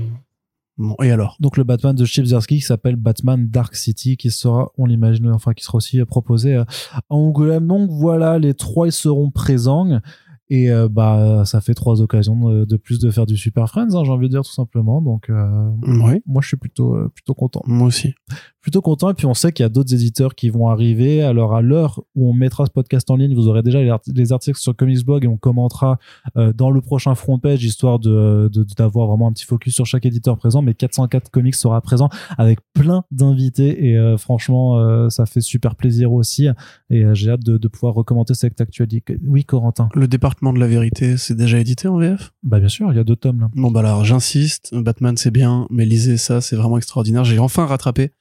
mon- 0.76 0.96
Et 1.02 1.10
alors? 1.10 1.36
Donc 1.40 1.56
le 1.56 1.64
Batman 1.64 1.94
de 1.94 2.04
Chip 2.04 2.24
Zdarsky 2.24 2.56
qui 2.56 2.60
s'appelle 2.62 2.96
Batman 2.96 3.48
Dark 3.48 3.74
City 3.74 4.16
qui 4.16 4.30
sera 4.30 4.70
on 4.78 4.86
l'imagine 4.86 5.30
enfin 5.32 5.52
qui 5.54 5.64
sera 5.64 5.76
aussi 5.76 6.00
euh, 6.00 6.04
proposé 6.06 6.54
euh, 6.56 6.64
à 6.92 7.00
Angoulême. 7.08 7.66
Donc 7.66 7.90
voilà 7.90 8.38
les 8.38 8.54
trois 8.54 8.86
ils 8.86 8.92
seront 8.92 9.30
présents. 9.30 10.00
Et 10.48 10.70
euh, 10.70 10.86
bah 10.88 11.44
ça 11.46 11.60
fait 11.62 11.72
trois 11.72 12.02
occasions 12.02 12.36
de, 12.50 12.64
de 12.66 12.76
plus 12.76 12.98
de 12.98 13.10
faire 13.10 13.24
du 13.24 13.38
Super 13.38 13.68
Friends 13.70 13.94
hein, 13.94 14.02
j'ai 14.04 14.10
envie 14.10 14.26
de 14.28 14.32
dire 14.34 14.42
tout 14.42 14.52
simplement. 14.52 15.00
Donc 15.00 15.30
euh, 15.30 15.70
Oui, 15.82 16.20
moi 16.26 16.42
je 16.42 16.48
suis 16.48 16.56
plutôt 16.58 16.94
euh, 16.94 17.08
plutôt 17.14 17.34
content. 17.34 17.62
Moi 17.66 17.86
aussi. 17.88 18.14
Plutôt 18.62 18.80
content. 18.80 19.10
Et 19.10 19.14
puis 19.14 19.26
on 19.26 19.34
sait 19.34 19.52
qu'il 19.52 19.64
y 19.64 19.66
a 19.66 19.68
d'autres 19.68 19.92
éditeurs 19.92 20.34
qui 20.34 20.48
vont 20.48 20.68
arriver. 20.68 21.22
Alors 21.22 21.54
à 21.54 21.60
l'heure 21.62 22.00
où 22.14 22.30
on 22.30 22.32
mettra 22.32 22.64
ce 22.64 22.70
podcast 22.70 23.10
en 23.10 23.16
ligne 23.16 23.34
vous 23.34 23.48
aurez 23.48 23.62
déjà 23.62 23.82
les, 23.82 23.90
art- 23.90 24.00
les 24.06 24.32
articles 24.32 24.58
sur 24.58 24.74
Comics 24.74 25.04
Blog 25.04 25.24
et 25.24 25.28
on 25.28 25.36
commentera 25.36 25.98
euh, 26.36 26.52
dans 26.52 26.70
le 26.70 26.80
prochain 26.80 27.14
front 27.14 27.38
page 27.38 27.64
histoire 27.64 27.98
de 27.98 28.50
d'avoir 28.78 29.08
vraiment 29.08 29.26
un 29.28 29.32
petit 29.32 29.44
focus 29.44 29.74
sur 29.74 29.84
chaque 29.84 30.06
éditeur 30.06 30.38
présent. 30.38 30.62
Mais 30.62 30.74
404 30.74 31.30
Comics 31.30 31.54
sera 31.56 31.80
présent 31.80 32.08
avec 32.38 32.60
plein 32.72 33.04
d'invités. 33.10 33.86
Et 33.86 33.98
euh, 33.98 34.16
franchement 34.16 34.78
euh, 34.78 35.08
ça 35.10 35.26
fait 35.26 35.40
super 35.40 35.74
plaisir 35.74 36.12
aussi. 36.12 36.46
Et 36.90 37.04
j'ai 37.14 37.30
hâte 37.30 37.44
de, 37.44 37.58
de 37.58 37.68
pouvoir 37.68 37.94
recommander 37.94 38.34
cette 38.34 38.60
actualité 38.60 39.02
oui 39.26 39.44
Corentin. 39.44 39.88
Le 39.94 40.06
département 40.08 40.52
de 40.52 40.58
la 40.60 40.68
vérité, 40.68 41.16
c'est 41.16 41.34
déjà 41.36 41.58
édité 41.58 41.88
en 41.88 41.98
VF 41.98 42.32
bah 42.44 42.60
bien 42.60 42.68
sûr 42.68 42.92
il 42.92 42.96
y 42.96 43.00
a 43.00 43.04
deux 43.04 43.16
tomes 43.16 43.40
là. 43.40 43.50
Bon, 43.54 43.70
bah 43.70 43.80
alors, 43.80 44.04
j'insiste. 44.04 44.70
Batman, 44.74 45.16
c'est 45.16 45.30
bien, 45.30 45.66
mais 45.70 45.84
lisez 45.84 46.16
ça, 46.16 46.40
c'est 46.40 46.56
vraiment 46.56 46.76
extraordinaire. 46.78 47.24
J'ai 47.24 47.38
enfin 47.38 47.66
rattrapé 47.66 48.12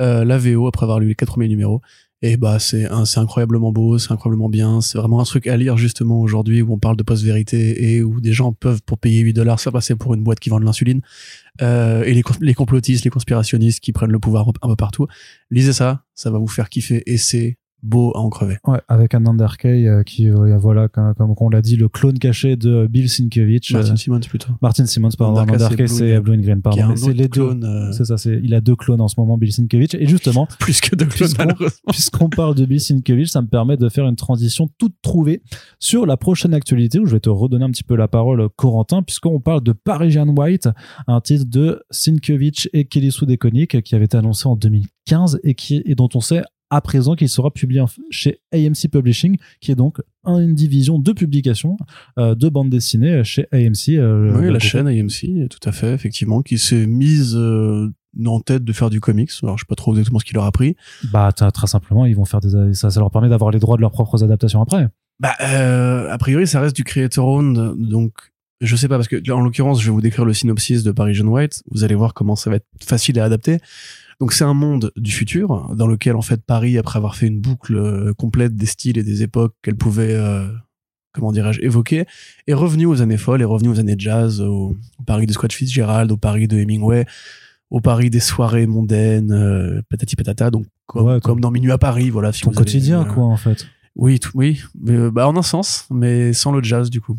euh, 0.00 0.24
la 0.24 0.38
VO 0.38 0.66
après 0.66 0.84
avoir 0.84 1.00
lu 1.00 1.08
les 1.08 1.14
quatre 1.14 1.30
premiers 1.30 1.48
numéros. 1.48 1.80
Et 2.22 2.36
bah, 2.36 2.58
c'est 2.58 2.86
c'est 3.06 3.18
incroyablement 3.18 3.72
beau, 3.72 3.98
c'est 3.98 4.12
incroyablement 4.12 4.50
bien. 4.50 4.82
C'est 4.82 4.98
vraiment 4.98 5.20
un 5.20 5.24
truc 5.24 5.46
à 5.46 5.56
lire 5.56 5.78
justement 5.78 6.20
aujourd'hui 6.20 6.60
où 6.60 6.70
on 6.72 6.78
parle 6.78 6.96
de 6.96 7.02
post-vérité 7.02 7.94
et 7.94 8.02
où 8.02 8.20
des 8.20 8.32
gens 8.32 8.52
peuvent, 8.52 8.82
pour 8.82 8.98
payer 8.98 9.20
8 9.20 9.32
dollars, 9.32 9.58
se 9.58 9.70
passer 9.70 9.96
pour 9.96 10.12
une 10.12 10.22
boîte 10.22 10.38
qui 10.38 10.50
vend 10.50 10.60
de 10.60 10.66
l'insuline. 10.66 11.00
Euh, 11.62 12.02
et 12.04 12.12
les, 12.12 12.22
les 12.40 12.52
complotistes, 12.52 13.04
les 13.04 13.10
conspirationnistes 13.10 13.80
qui 13.80 13.92
prennent 13.92 14.12
le 14.12 14.18
pouvoir 14.18 14.46
un 14.60 14.68
peu 14.68 14.76
partout. 14.76 15.06
Lisez 15.50 15.72
ça, 15.72 16.04
ça 16.14 16.30
va 16.30 16.38
vous 16.38 16.46
faire 16.46 16.68
kiffer 16.68 17.02
et 17.06 17.16
c'est 17.16 17.56
beau 17.82 18.12
à 18.14 18.20
en 18.20 18.28
crever. 18.30 18.58
Ouais, 18.66 18.80
avec 18.88 19.14
un 19.14 19.24
Underkay 19.26 19.86
euh, 19.88 20.02
qui, 20.02 20.28
euh, 20.28 20.56
voilà, 20.58 20.88
comme, 20.88 21.14
comme 21.14 21.34
on 21.38 21.48
l'a 21.48 21.62
dit, 21.62 21.76
le 21.76 21.88
clone 21.88 22.18
caché 22.18 22.56
de 22.56 22.86
Bill 22.86 23.08
Sienkiewicz. 23.08 23.72
Martin 23.72 23.92
euh, 23.92 23.96
Simmons 23.96 24.20
plutôt. 24.20 24.48
Martin 24.62 24.86
Simmons, 24.86 25.10
pardon. 25.18 25.40
Underkay, 25.40 25.86
c'est 25.88 26.20
Blue 26.20 26.34
and 26.34 26.40
Green, 26.42 26.62
pardon. 26.62 26.94
c'est 26.96 27.12
les 27.12 27.28
deux. 27.28 27.46
clone, 27.46 27.64
euh, 27.64 27.92
C'est 27.92 28.04
ça, 28.04 28.16
c'est, 28.18 28.40
il 28.42 28.54
a 28.54 28.60
deux 28.60 28.76
clones 28.76 29.00
en 29.00 29.08
ce 29.08 29.14
moment, 29.18 29.38
Bill 29.38 29.52
Sienkiewicz. 29.52 29.94
Et 29.94 30.06
justement, 30.06 30.46
plus 30.60 30.80
que 30.80 30.94
de 30.96 31.04
clones 31.04 31.10
Puisqu'on- 31.28 31.44
malheureusement. 31.44 31.78
puisqu'on 31.90 32.28
parle 32.28 32.54
de 32.54 32.64
Bill 32.66 32.80
Sienkiewicz, 32.80 33.30
ça 33.30 33.42
me 33.42 33.48
permet 33.48 33.76
de 33.76 33.88
faire 33.88 34.06
une 34.06 34.16
transition 34.16 34.68
toute 34.78 34.94
trouvée 35.02 35.42
sur 35.78 36.06
la 36.06 36.16
prochaine 36.16 36.54
actualité 36.54 36.98
où 36.98 37.06
je 37.06 37.12
vais 37.12 37.20
te 37.20 37.30
redonner 37.30 37.64
un 37.64 37.70
petit 37.70 37.84
peu 37.84 37.96
la 37.96 38.08
parole, 38.08 38.48
Corentin, 38.56 39.02
puisqu'on 39.02 39.40
parle 39.40 39.62
de 39.62 39.72
Parisian 39.72 40.28
White, 40.28 40.68
un 41.06 41.20
titre 41.20 41.44
de 41.48 41.82
Sienkiewicz 41.90 42.68
et 42.72 42.84
Kelly 42.84 43.12
Sue 43.12 43.26
DeConnick 43.26 43.82
qui 43.82 43.94
avait 43.94 44.04
été 44.04 44.16
annoncé 44.16 44.46
en 44.48 44.56
2015 44.56 45.40
et 45.44 45.54
qui, 45.54 45.82
et 45.84 45.94
dont 45.94 46.08
on 46.14 46.20
sait 46.20 46.42
à 46.70 46.80
présent 46.80 47.14
qu'il 47.16 47.28
sera 47.28 47.50
publié 47.50 47.82
chez 48.10 48.40
AMC 48.52 48.88
Publishing, 48.90 49.36
qui 49.60 49.72
est 49.72 49.74
donc 49.74 49.98
une 50.24 50.54
division 50.54 50.98
de 50.98 51.12
publication 51.12 51.76
euh, 52.18 52.34
de 52.34 52.48
bande 52.48 52.70
dessinée 52.70 53.24
chez 53.24 53.46
AMC. 53.52 53.88
euh, 53.90 54.38
Oui, 54.40 54.52
la 54.52 54.58
chaîne 54.58 54.86
AMC, 54.86 55.48
tout 55.48 55.68
à 55.68 55.72
fait, 55.72 55.92
effectivement, 55.92 56.42
qui 56.42 56.58
s'est 56.58 56.86
mise 56.86 57.34
euh, 57.36 57.90
en 58.24 58.40
tête 58.40 58.64
de 58.64 58.72
faire 58.72 58.90
du 58.90 59.00
comics. 59.00 59.30
Alors, 59.42 59.58
je 59.58 59.62
sais 59.64 59.68
pas 59.68 59.74
trop 59.74 59.92
exactement 59.92 60.18
ce 60.20 60.24
qu'il 60.24 60.34
leur 60.36 60.44
a 60.44 60.52
pris. 60.52 60.76
Bah, 61.12 61.32
très 61.32 61.66
simplement, 61.66 62.06
ils 62.06 62.14
vont 62.14 62.24
faire 62.24 62.40
des, 62.40 62.74
ça, 62.74 62.90
ça 62.90 63.00
leur 63.00 63.10
permet 63.10 63.28
d'avoir 63.28 63.50
les 63.50 63.58
droits 63.58 63.76
de 63.76 63.82
leurs 63.82 63.92
propres 63.92 64.22
adaptations 64.22 64.62
après. 64.62 64.86
Bah, 65.18 65.34
euh, 65.42 66.10
a 66.10 66.18
priori, 66.18 66.46
ça 66.46 66.60
reste 66.60 66.76
du 66.76 66.84
creator 66.84 67.26
owned, 67.26 67.76
donc 67.88 68.12
je 68.60 68.76
sais 68.76 68.88
pas 68.88 68.96
parce 68.96 69.08
que 69.08 69.16
là, 69.26 69.36
en 69.36 69.40
l'occurrence, 69.40 69.80
je 69.80 69.86
vais 69.86 69.92
vous 69.92 70.00
décrire 70.00 70.24
le 70.24 70.34
synopsis 70.34 70.82
de 70.82 70.92
Paris 70.92 71.14
John 71.14 71.28
White. 71.28 71.62
Vous 71.70 71.82
allez 71.84 71.94
voir 71.94 72.14
comment 72.14 72.36
ça 72.36 72.50
va 72.50 72.56
être 72.56 72.66
facile 72.82 73.18
à 73.18 73.24
adapter. 73.24 73.58
Donc, 74.20 74.32
c'est 74.32 74.44
un 74.44 74.54
monde 74.54 74.92
du 74.96 75.10
futur 75.10 75.74
dans 75.74 75.86
lequel, 75.86 76.14
en 76.14 76.22
fait, 76.22 76.42
Paris, 76.44 76.76
après 76.78 76.98
avoir 76.98 77.16
fait 77.16 77.26
une 77.26 77.40
boucle 77.40 77.76
euh, 77.76 78.12
complète 78.14 78.54
des 78.54 78.66
styles 78.66 78.98
et 78.98 79.02
des 79.02 79.22
époques 79.22 79.54
qu'elle 79.62 79.76
pouvait 79.76 80.12
euh, 80.14 80.46
comment 81.12 81.32
dirais-je, 81.32 81.60
évoqué, 81.62 82.04
est 82.46 82.54
revenu 82.54 82.86
aux 82.86 83.00
années 83.02 83.16
folles, 83.16 83.40
est 83.42 83.46
revenu 83.46 83.70
aux 83.70 83.80
années 83.80 83.96
jazz, 83.98 84.40
au, 84.40 84.76
au 84.98 85.02
Paris 85.06 85.26
de 85.26 85.32
Scott 85.32 85.52
Fitzgerald, 85.52 86.12
au 86.12 86.16
Paris 86.16 86.46
de 86.48 86.58
Hemingway, 86.58 87.06
au 87.70 87.80
Paris 87.80 88.10
des 88.10 88.20
soirées 88.20 88.66
mondaines, 88.66 89.32
euh, 89.32 89.80
patati 89.88 90.16
patata, 90.16 90.50
donc 90.50 90.66
comme, 90.86 91.06
Ouais, 91.06 91.20
ton- 91.20 91.30
comme 91.30 91.40
dans 91.40 91.50
Minuit 91.50 91.72
à 91.72 91.78
Paris, 91.78 92.10
voilà. 92.10 92.32
Si 92.32 92.42
Ton 92.42 92.50
avez, 92.50 92.58
quotidien, 92.58 93.02
euh, 93.02 93.04
quoi, 93.12 93.24
en 93.24 93.36
fait. 93.36 93.66
Oui, 93.96 94.20
tout- 94.20 94.30
oui, 94.34 94.60
mais, 94.80 95.10
bah, 95.10 95.26
en 95.28 95.36
un 95.36 95.42
sens, 95.42 95.86
mais 95.90 96.32
sans 96.32 96.52
le 96.52 96.62
jazz 96.62 96.90
du 96.90 97.00
coup. 97.00 97.16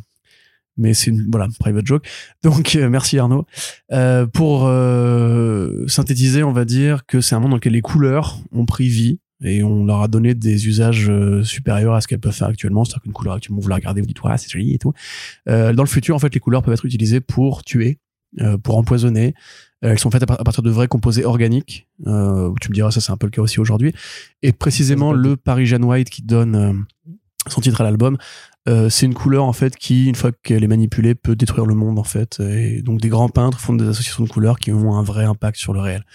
Mais 0.78 0.94
c'est 0.94 1.12
une 1.12 1.28
voilà 1.30 1.48
private 1.60 1.86
joke. 1.86 2.08
Donc 2.44 2.76
euh, 2.76 2.90
merci 2.90 3.20
Arnaud 3.20 3.46
Euh, 3.92 4.26
pour 4.26 4.66
euh, 4.66 5.86
synthétiser, 5.88 6.44
on 6.44 6.54
va 6.54 6.66
dire 6.66 7.06
que 7.06 7.20
c'est 7.22 7.36
un 7.36 7.40
monde 7.40 7.52
dans 7.52 7.58
lequel 7.58 7.74
les 7.74 7.82
couleurs 7.82 8.40
ont 8.52 8.66
pris 8.66 8.88
vie 8.88 9.20
et 9.44 9.64
on 9.64 9.86
leur 9.86 10.02
a 10.02 10.08
donné 10.08 10.34
des 10.34 10.68
usages 10.68 11.10
euh, 11.10 11.44
supérieurs 11.44 11.96
à 11.96 12.02
ce 12.02 12.08
qu'elles 12.08 12.20
peuvent 12.20 12.32
faire 12.32 12.48
actuellement. 12.48 12.86
C'est-à-dire 12.86 13.02
qu'une 13.04 13.12
couleur 13.14 13.34
actuellement 13.34 13.60
vous 13.60 13.68
la 13.68 13.76
regardez, 13.76 14.00
vous 14.02 14.08
dites 14.08 14.22
ouais 14.24 14.38
c'est 14.38 14.50
joli 14.50 14.74
et 14.74 14.78
tout. 14.78 14.94
Euh, 15.50 15.74
dans 15.74 15.84
le 15.84 15.90
futur, 15.90 16.16
en 16.16 16.20
fait, 16.20 16.34
les 16.34 16.40
couleurs 16.40 16.62
peuvent 16.64 16.74
être 16.74 16.86
utilisées 16.86 17.22
pour 17.22 17.64
tuer, 17.64 18.00
euh, 18.40 18.58
pour 18.58 18.78
empoisonner. 18.78 19.34
Elles 19.82 19.98
sont 19.98 20.12
faites 20.12 20.30
à, 20.30 20.34
à 20.36 20.44
partir 20.44 20.62
de 20.62 20.70
vrais 20.70 20.88
composés 20.88 21.26
organiques. 21.26 21.88
Euh, 22.06 22.54
tu 22.62 22.70
me 22.70 22.74
diras, 22.76 22.92
ça 22.92 23.02
c'est 23.02 23.12
un 23.12 23.18
peu 23.18 23.26
le 23.26 23.32
cas 23.32 23.42
aussi 23.42 23.60
aujourd'hui. 23.60 23.94
Et 24.44 24.52
précisément, 24.52 25.12
le 25.12 25.36
Parisian 25.36 25.82
White 25.82 26.12
qui 26.12 26.22
donne 26.22 26.86
son 27.48 27.62
titre 27.62 27.82
à 27.82 27.84
l'album, 27.84 28.18
euh, 28.70 28.90
c'est 28.90 29.06
une 29.06 29.14
couleur 29.14 29.46
en 29.46 29.54
fait 29.54 29.76
qui, 29.76 30.08
une 30.08 30.16
fois 30.16 30.32
qu'elle 30.44 30.64
est 30.64 30.68
manipulée, 30.68 31.16
peut 31.16 31.36
détruire 31.36 31.66
le 31.66 31.76
monde 31.76 31.98
en 32.00 32.04
fait. 32.04 32.40
Et 32.40 32.82
donc 32.82 33.02
des 33.02 33.10
grands 33.10 33.30
peintres 33.30 33.60
font 33.60 33.74
des 33.74 33.88
associations 33.88 34.24
de 34.24 34.30
couleurs 34.30 34.60
qui 34.60 34.72
ont 34.72 34.96
un 34.96 35.04
vrai 35.04 35.26
impact 35.26 35.58
sur 35.58 35.74
le 35.74 35.80
réel. 35.80 36.06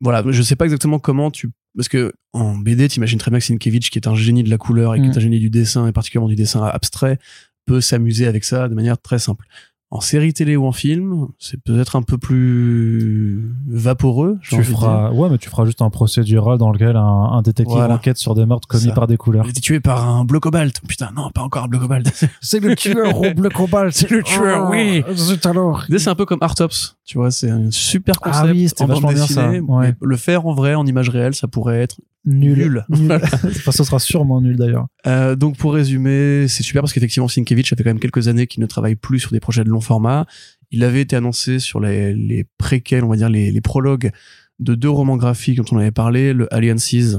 Voilà, 0.00 0.22
je 0.30 0.42
sais 0.42 0.56
pas 0.56 0.64
exactement 0.64 0.98
comment 0.98 1.30
tu 1.30 1.50
parce 1.76 1.88
que 1.88 2.12
en 2.32 2.56
BD, 2.56 2.88
t'imagines 2.88 3.18
très 3.18 3.30
bien 3.30 3.38
que 3.38 3.44
Sienkiewicz, 3.44 3.90
qui 3.90 3.98
est 3.98 4.08
un 4.08 4.14
génie 4.16 4.42
de 4.42 4.50
la 4.50 4.58
couleur 4.58 4.94
et 4.94 5.00
qui 5.00 5.06
Mm. 5.06 5.10
est 5.12 5.16
un 5.16 5.20
génie 5.20 5.38
du 5.38 5.50
dessin 5.50 5.86
et 5.86 5.92
particulièrement 5.92 6.28
du 6.28 6.34
dessin 6.34 6.64
abstrait, 6.64 7.18
peut 7.64 7.80
s'amuser 7.80 8.26
avec 8.26 8.44
ça 8.44 8.68
de 8.68 8.74
manière 8.74 8.98
très 9.00 9.18
simple. 9.20 9.46
En 9.92 10.00
série 10.00 10.32
télé 10.32 10.54
ou 10.54 10.66
en 10.66 10.70
film, 10.72 11.26
c'est 11.40 11.60
peut-être 11.60 11.96
un 11.96 12.02
peu 12.02 12.16
plus 12.16 13.50
vaporeux. 13.68 14.38
Tu 14.40 14.62
feras, 14.62 15.10
ouais, 15.10 15.28
mais 15.28 15.36
tu 15.38 15.50
feras 15.50 15.64
juste 15.64 15.82
un 15.82 15.90
procédural 15.90 16.58
dans 16.58 16.70
lequel 16.70 16.94
un, 16.94 17.02
un 17.32 17.42
détective 17.42 17.76
Voilà. 17.76 17.94
enquête 17.94 18.16
sur 18.16 18.36
des 18.36 18.46
meurtres 18.46 18.68
commis 18.68 18.84
Ça. 18.84 18.92
par 18.92 19.08
des 19.08 19.16
couleurs. 19.16 19.44
Il 19.44 19.48
a 19.48 19.50
été 19.50 19.60
tué 19.60 19.80
par 19.80 20.08
un 20.08 20.24
bleu 20.24 20.38
cobalt. 20.38 20.80
Putain, 20.86 21.10
non, 21.16 21.30
pas 21.30 21.42
encore 21.42 21.64
un 21.64 21.68
bleu 21.68 21.80
cobalt. 21.80 22.08
C'est 22.40 22.60
le 22.60 22.76
tueur 22.76 23.18
au 23.20 23.34
bleu 23.34 23.48
cobalt. 23.50 23.92
C'est 23.92 24.10
le 24.10 24.22
tueur, 24.22 24.70
oui. 24.70 25.02
Zut 25.16 25.44
alors. 25.46 25.84
C'est 25.98 26.08
un 26.08 26.14
peu 26.14 26.24
comme 26.24 26.38
Artops, 26.40 26.96
tu 27.04 27.18
vois, 27.18 27.32
c'est 27.32 27.50
un 27.50 27.70
super 27.72 28.20
concept 28.20 28.46
Ah 28.48 28.52
oui, 28.52 28.68
c'était 28.68 28.84
en 28.84 28.86
bande 28.86 28.94
vachement 29.02 29.12
bien, 29.12 29.26
ça. 29.26 29.42
dessinée. 29.48 29.60
Ouais. 29.60 29.88
mais 29.88 29.94
Le 30.00 30.16
faire 30.16 30.46
en 30.46 30.52
vrai, 30.54 30.76
en 30.76 30.86
image 30.86 31.08
réelle, 31.08 31.34
ça 31.34 31.48
pourrait 31.48 31.80
être 31.82 31.96
Nul. 32.24 32.58
Nul. 32.58 32.84
Nul. 32.90 33.12
enfin, 33.12 33.72
ce 33.72 33.84
sera 33.84 33.98
sûrement 33.98 34.40
nul 34.40 34.56
d'ailleurs. 34.56 34.86
Euh, 35.06 35.36
donc 35.36 35.56
pour 35.56 35.72
résumer, 35.72 36.46
c'est 36.48 36.62
super 36.62 36.82
parce 36.82 36.92
qu'effectivement 36.92 37.28
Sienkiewicz, 37.28 37.68
ça 37.68 37.76
fait 37.76 37.82
quand 37.82 37.90
même 37.90 38.00
quelques 38.00 38.28
années 38.28 38.46
qu'il 38.46 38.60
ne 38.60 38.66
travaille 38.66 38.96
plus 38.96 39.20
sur 39.20 39.32
des 39.32 39.40
projets 39.40 39.64
de 39.64 39.70
long 39.70 39.80
format. 39.80 40.26
Il 40.70 40.84
avait 40.84 41.00
été 41.00 41.16
annoncé 41.16 41.58
sur 41.58 41.80
les, 41.80 42.14
les 42.14 42.44
préquels, 42.58 43.04
on 43.04 43.08
va 43.08 43.16
dire 43.16 43.30
les, 43.30 43.50
les 43.50 43.60
prologues 43.60 44.10
de 44.58 44.74
deux 44.74 44.90
romans 44.90 45.16
graphiques 45.16 45.56
dont 45.56 45.64
on 45.72 45.78
avait 45.78 45.90
parlé, 45.90 46.32
le 46.32 46.52
Alliances, 46.54 47.16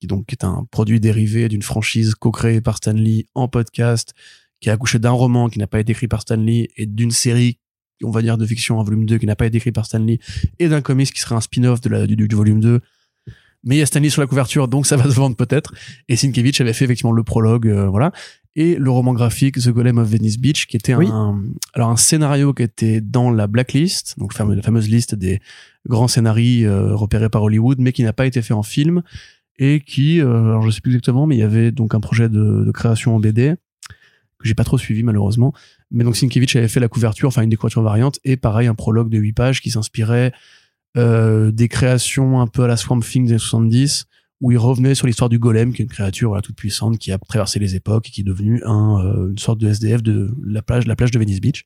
qui 0.00 0.06
donc 0.06 0.30
est 0.32 0.44
un 0.44 0.66
produit 0.70 1.00
dérivé 1.00 1.48
d'une 1.48 1.62
franchise 1.62 2.14
co-créée 2.14 2.60
par 2.60 2.76
Stan 2.76 2.92
Lee 2.92 3.26
en 3.34 3.48
podcast, 3.48 4.12
qui 4.60 4.68
a 4.68 4.74
accouché 4.74 4.98
d'un 4.98 5.10
roman 5.10 5.48
qui 5.48 5.58
n'a 5.58 5.66
pas 5.66 5.80
été 5.80 5.92
écrit 5.92 6.08
par 6.08 6.20
Stan 6.20 6.36
Lee 6.36 6.68
et 6.76 6.86
d'une 6.86 7.10
série 7.10 7.58
on 8.04 8.10
va 8.10 8.20
dire 8.20 8.36
de 8.36 8.44
fiction 8.44 8.78
en 8.78 8.84
volume 8.84 9.06
2 9.06 9.18
qui 9.18 9.26
n'a 9.26 9.36
pas 9.36 9.46
été 9.46 9.58
écrit 9.58 9.70
par 9.70 9.86
Stan 9.86 9.98
Lee 9.98 10.18
et 10.58 10.68
d'un 10.68 10.80
comics 10.80 11.12
qui 11.12 11.20
serait 11.20 11.36
un 11.36 11.40
spin-off 11.40 11.80
de 11.80 11.88
la, 11.88 12.06
du, 12.06 12.16
du 12.16 12.34
volume 12.34 12.60
2 12.60 12.80
mais 13.64 13.76
il 13.76 13.78
y 13.78 13.82
a 13.82 13.86
Stan 13.86 14.00
Lee 14.00 14.10
sur 14.10 14.20
la 14.20 14.26
couverture 14.26 14.68
donc 14.68 14.86
ça 14.86 14.96
va 14.96 15.04
se 15.04 15.14
vendre 15.14 15.36
peut-être. 15.36 15.72
Et 16.08 16.16
Sienkiewicz 16.16 16.60
avait 16.60 16.72
fait 16.72 16.84
effectivement 16.84 17.12
le 17.12 17.22
prologue 17.22 17.68
euh, 17.68 17.88
voilà. 17.88 18.12
Et 18.54 18.76
le 18.76 18.90
roman 18.90 19.14
graphique 19.14 19.58
The 19.58 19.70
Golem 19.70 19.98
of 19.98 20.08
Venice 20.08 20.38
Beach 20.38 20.66
qui 20.66 20.76
était 20.76 20.94
Oui. 20.94 21.08
un 21.10 21.42
alors 21.74 21.90
un 21.90 21.96
scénario 21.96 22.52
qui 22.52 22.62
était 22.62 23.00
dans 23.00 23.30
la 23.30 23.46
blacklist 23.46 24.18
donc 24.18 24.36
la 24.38 24.62
fameuse 24.62 24.88
liste 24.88 25.14
des 25.14 25.40
grands 25.86 26.08
scénarios 26.08 26.68
euh, 26.68 26.94
repérés 26.94 27.28
par 27.30 27.42
Hollywood 27.42 27.78
mais 27.80 27.92
qui 27.92 28.02
n'a 28.02 28.12
pas 28.12 28.26
été 28.26 28.42
fait 28.42 28.54
en 28.54 28.62
film. 28.62 29.02
Et 29.58 29.80
qui 29.80 30.20
euh, 30.20 30.44
alors 30.44 30.62
je 30.62 30.70
sais 30.70 30.80
plus 30.80 30.92
exactement 30.92 31.26
mais 31.26 31.36
il 31.36 31.40
y 31.40 31.44
avait 31.44 31.70
donc 31.70 31.94
un 31.94 32.00
projet 32.00 32.28
de, 32.28 32.64
de 32.64 32.70
création 32.72 33.14
en 33.14 33.20
BD 33.20 33.54
que 34.38 34.48
j'ai 34.48 34.54
pas 34.54 34.64
trop 34.64 34.76
suivi 34.78 35.02
malheureusement. 35.04 35.52
Mais 35.92 36.04
donc 36.04 36.16
Sienkiewicz 36.16 36.56
avait 36.56 36.68
fait 36.68 36.80
la 36.80 36.88
couverture 36.88 37.28
enfin 37.28 37.42
une 37.42 37.50
des 37.50 37.56
couvertures 37.56 37.82
variantes 37.82 38.18
et 38.24 38.36
pareil 38.36 38.66
un 38.66 38.74
prologue 38.74 39.08
de 39.08 39.18
8 39.18 39.32
pages 39.34 39.60
qui 39.60 39.70
s'inspirait 39.70 40.32
euh, 40.96 41.50
des 41.50 41.68
créations 41.68 42.40
un 42.40 42.46
peu 42.46 42.64
à 42.64 42.66
la 42.66 42.76
Swamp 42.76 43.00
Thing 43.00 43.24
des 43.24 43.32
années 43.32 43.38
70 43.38 44.06
où 44.40 44.50
il 44.50 44.58
revenait 44.58 44.96
sur 44.96 45.06
l'histoire 45.06 45.30
du 45.30 45.38
golem, 45.38 45.72
qui 45.72 45.82
est 45.82 45.84
une 45.84 45.90
créature 45.90 46.30
voilà, 46.30 46.42
toute 46.42 46.56
puissante 46.56 46.98
qui 46.98 47.12
a 47.12 47.18
traversé 47.18 47.60
les 47.60 47.76
époques 47.76 48.08
et 48.08 48.10
qui 48.10 48.22
est 48.22 48.24
devenue 48.24 48.60
un, 48.64 48.98
euh, 48.98 49.30
une 49.30 49.38
sorte 49.38 49.58
de 49.58 49.68
SDF 49.68 50.02
de 50.02 50.34
la 50.44 50.62
plage, 50.62 50.86
la 50.86 50.96
plage 50.96 51.12
de 51.12 51.18
Venice 51.18 51.40
Beach. 51.40 51.64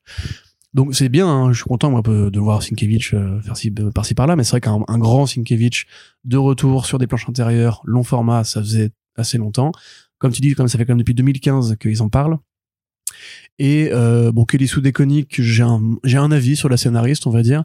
Donc 0.73 0.93
c'est 0.93 1.09
bien, 1.09 1.27
hein, 1.27 1.51
je 1.51 1.57
suis 1.57 1.63
content 1.63 1.89
moi, 1.89 2.03
de 2.03 2.39
voir 2.39 2.61
Sienkiewicz 2.61 3.13
euh, 3.15 3.41
faire 3.41 3.57
ci, 3.57 3.73
euh, 3.79 3.89
par-ci 3.89 4.13
par-là, 4.13 4.35
mais 4.35 4.43
c'est 4.43 4.51
vrai 4.51 4.61
qu'un 4.61 4.83
un 4.87 4.99
grand 4.99 5.25
Sienkiewicz 5.25 5.85
de 6.25 6.37
retour 6.37 6.85
sur 6.85 6.99
des 6.99 7.07
planches 7.07 7.27
intérieures, 7.27 7.81
long 7.83 8.03
format, 8.03 8.43
ça 8.43 8.61
faisait 8.61 8.91
assez 9.15 9.39
longtemps. 9.39 9.71
Comme 10.19 10.31
tu 10.31 10.41
dis, 10.41 10.53
comme 10.53 10.67
ça 10.67 10.77
fait 10.77 10.85
quand 10.85 10.91
même 10.91 10.99
depuis 10.99 11.15
2015 11.15 11.77
qu'ils 11.77 12.03
en 12.03 12.09
parlent. 12.09 12.37
Et 13.57 13.89
euh, 13.91 14.31
bon, 14.31 14.45
Kelly 14.45 14.67
Sue 14.67 14.81
Déconique, 14.81 15.41
j'ai 15.41 15.63
un, 15.63 15.81
j'ai 16.03 16.17
un 16.17 16.31
avis 16.31 16.55
sur 16.55 16.69
la 16.69 16.77
scénariste, 16.77 17.25
on 17.25 17.31
va 17.31 17.41
dire. 17.41 17.63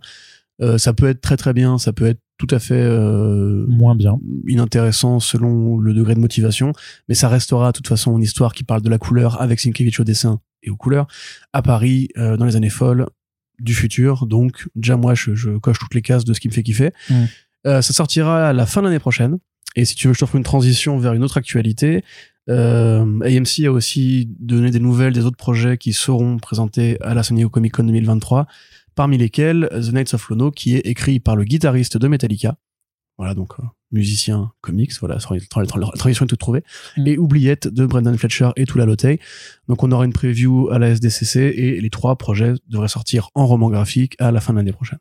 Euh, 0.62 0.78
ça 0.78 0.92
peut 0.92 1.08
être 1.08 1.20
très 1.20 1.36
très 1.36 1.52
bien, 1.52 1.78
ça 1.78 1.92
peut 1.92 2.06
être 2.06 2.20
tout 2.38 2.46
à 2.50 2.58
fait 2.58 2.74
euh, 2.74 3.64
Moins 3.68 3.94
bien. 3.94 4.18
inintéressant 4.48 5.20
selon 5.20 5.78
le 5.78 5.94
degré 5.94 6.14
de 6.14 6.20
motivation, 6.20 6.72
mais 7.08 7.14
ça 7.14 7.28
restera 7.28 7.72
de 7.72 7.76
toute 7.76 7.88
façon 7.88 8.16
une 8.16 8.22
histoire 8.22 8.52
qui 8.52 8.64
parle 8.64 8.82
de 8.82 8.90
la 8.90 8.98
couleur 8.98 9.40
avec 9.40 9.60
Sienkiewicz 9.60 10.00
au 10.00 10.04
dessin 10.04 10.40
et 10.62 10.70
aux 10.70 10.76
couleurs 10.76 11.06
à 11.52 11.62
Paris 11.62 12.08
euh, 12.16 12.36
dans 12.36 12.44
les 12.44 12.56
années 12.56 12.70
folles 12.70 13.06
du 13.60 13.74
futur. 13.74 14.26
Donc 14.26 14.68
déjà 14.74 14.96
moi 14.96 15.14
je, 15.14 15.34
je 15.34 15.50
coche 15.58 15.78
toutes 15.78 15.94
les 15.94 16.02
cases 16.02 16.24
de 16.24 16.32
ce 16.32 16.40
qui 16.40 16.48
me 16.48 16.52
fait 16.52 16.62
kiffer. 16.62 16.90
Mm. 17.10 17.24
Ça 17.64 17.82
sortira 17.82 18.48
à 18.48 18.52
la 18.52 18.66
fin 18.66 18.80
de 18.80 18.86
l'année 18.86 18.98
prochaine. 18.98 19.38
Et 19.76 19.84
si 19.84 19.94
tu 19.94 20.08
veux, 20.08 20.14
je 20.14 20.18
t'offre 20.18 20.34
une 20.34 20.42
transition 20.42 20.98
vers 20.98 21.12
une 21.12 21.22
autre 21.22 21.38
actualité. 21.38 22.02
Euh, 22.48 23.20
AMC 23.20 23.66
a 23.66 23.70
aussi 23.70 24.28
donné 24.40 24.70
des 24.70 24.80
nouvelles 24.80 25.12
des 25.12 25.24
autres 25.24 25.36
projets 25.36 25.78
qui 25.78 25.92
seront 25.92 26.38
présentés 26.38 26.98
à 27.00 27.14
la 27.14 27.22
Diego 27.22 27.48
Comic 27.48 27.72
Con 27.72 27.84
2023, 27.84 28.46
parmi 28.94 29.18
lesquels 29.18 29.68
The 29.72 29.90
Knights 29.92 30.14
of 30.14 30.28
Lono, 30.28 30.50
qui 30.50 30.76
est 30.76 30.80
écrit 30.86 31.20
par 31.20 31.36
le 31.36 31.44
guitariste 31.44 31.96
de 31.96 32.08
Metallica. 32.08 32.56
Voilà, 33.18 33.34
donc 33.34 33.52
euh, 33.60 33.62
musicien 33.92 34.52
comics, 34.62 34.92
voilà, 35.00 35.16
la 35.16 35.20
tra- 35.20 35.38
tra- 35.38 35.78
la 35.78 35.86
transition 35.98 36.24
est 36.24 36.28
toute 36.28 36.40
trouvée. 36.40 36.64
Mm. 36.96 37.06
Et 37.06 37.18
Oubliette 37.18 37.68
de 37.68 37.84
Brendan 37.86 38.16
Fletcher 38.16 38.50
et 38.56 38.64
Tula 38.64 38.86
Lotay. 38.86 39.18
Donc 39.68 39.82
on 39.82 39.92
aura 39.92 40.04
une 40.06 40.12
preview 40.14 40.70
à 40.70 40.78
la 40.78 40.88
SDCC 40.88 41.36
et 41.54 41.80
les 41.80 41.90
trois 41.90 42.16
projets 42.16 42.54
devraient 42.68 42.88
sortir 42.88 43.28
en 43.34 43.46
roman 43.46 43.68
graphique 43.70 44.16
à 44.18 44.32
la 44.32 44.40
fin 44.40 44.54
de 44.54 44.58
l'année 44.58 44.72
prochaine. 44.72 44.98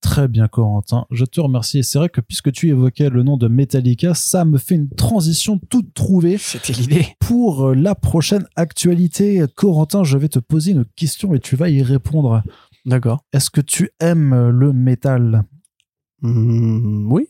Très 0.00 0.26
bien, 0.28 0.48
Corentin. 0.48 1.04
Je 1.10 1.26
te 1.26 1.38
remercie. 1.42 1.80
Et 1.80 1.82
c'est 1.82 1.98
vrai 1.98 2.08
que 2.08 2.22
puisque 2.22 2.50
tu 2.50 2.70
évoquais 2.70 3.10
le 3.10 3.22
nom 3.22 3.36
de 3.36 3.46
Metallica, 3.48 4.14
ça 4.14 4.46
me 4.46 4.56
fait 4.56 4.76
une 4.76 4.88
transition 4.88 5.58
toute 5.68 5.92
trouvée 5.92 6.38
C'était 6.38 6.72
l'idée. 6.72 7.06
pour 7.20 7.66
euh, 7.68 7.74
la 7.74 7.94
prochaine 7.94 8.46
actualité. 8.56 9.44
Corentin, 9.54 10.02
je 10.02 10.16
vais 10.16 10.28
te 10.30 10.38
poser 10.38 10.72
une 10.72 10.86
question 10.96 11.34
et 11.34 11.38
tu 11.38 11.54
vas 11.54 11.68
y 11.68 11.82
répondre. 11.82 12.42
D'accord. 12.86 13.24
Est-ce 13.32 13.50
que 13.50 13.60
tu 13.60 13.90
aimes 14.00 14.48
le 14.50 14.72
métal? 14.72 15.44
Mm, 16.22 17.10
oui. 17.12 17.26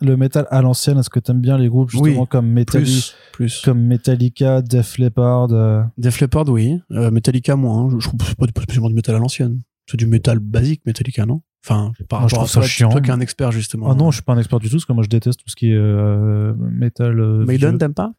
Le 0.00 0.16
métal 0.16 0.46
à 0.50 0.62
l'ancienne, 0.62 0.98
est-ce 0.98 1.10
que 1.10 1.18
tu 1.18 1.30
aimes 1.32 1.40
bien 1.40 1.58
les 1.58 1.68
groupes 1.68 1.90
justement 1.90 2.20
Oui, 2.22 2.26
comme, 2.28 2.52
Metalli- 2.52 2.84
Plus. 2.84 3.16
Plus. 3.32 3.62
comme 3.64 3.80
Metallica, 3.80 4.62
Def 4.62 4.96
Leppard 4.98 5.48
euh, 5.52 5.82
Def 5.96 6.20
Leppard, 6.20 6.48
oui. 6.50 6.78
Euh, 6.92 7.10
Metallica, 7.10 7.56
moins. 7.56 7.90
Je, 7.90 7.98
je 7.98 8.08
trouve 8.08 8.20
que 8.20 8.26
c'est 8.26 8.36
pas, 8.36 8.46
spécialement 8.62 8.88
du 8.90 8.94
métal 8.94 9.16
à 9.16 9.18
l'ancienne. 9.18 9.60
C'est 9.90 9.96
du 9.96 10.06
métal 10.06 10.38
basique, 10.38 10.82
Metallica, 10.86 11.26
non? 11.26 11.42
Enfin, 11.64 11.92
par 12.08 12.20
Moi, 12.20 12.28
je 12.28 12.34
rapport 12.36 12.48
trouve 12.48 12.52
ça 12.52 12.60
à 12.60 12.62
toi, 12.62 12.68
chiant. 12.68 12.88
toi 12.90 13.00
qui 13.00 13.10
es 13.10 13.12
un 13.12 13.20
expert, 13.20 13.50
justement. 13.50 13.90
Ah 13.90 13.94
non, 13.96 14.10
je 14.12 14.16
suis 14.16 14.22
pas 14.24 14.34
un 14.34 14.38
expert 14.38 14.60
du 14.60 14.68
tout, 14.68 14.76
parce 14.76 14.84
que 14.84 14.92
moi 14.92 15.02
je 15.02 15.08
déteste 15.08 15.40
tout 15.40 15.48
ce 15.50 15.56
qui 15.56 15.70
est 15.72 15.74
euh, 15.76 16.54
métal. 16.56 17.18
euh, 17.18 17.44
Maiden, 17.44 17.76
t'aimes 17.78 17.94
pas? 17.94 18.12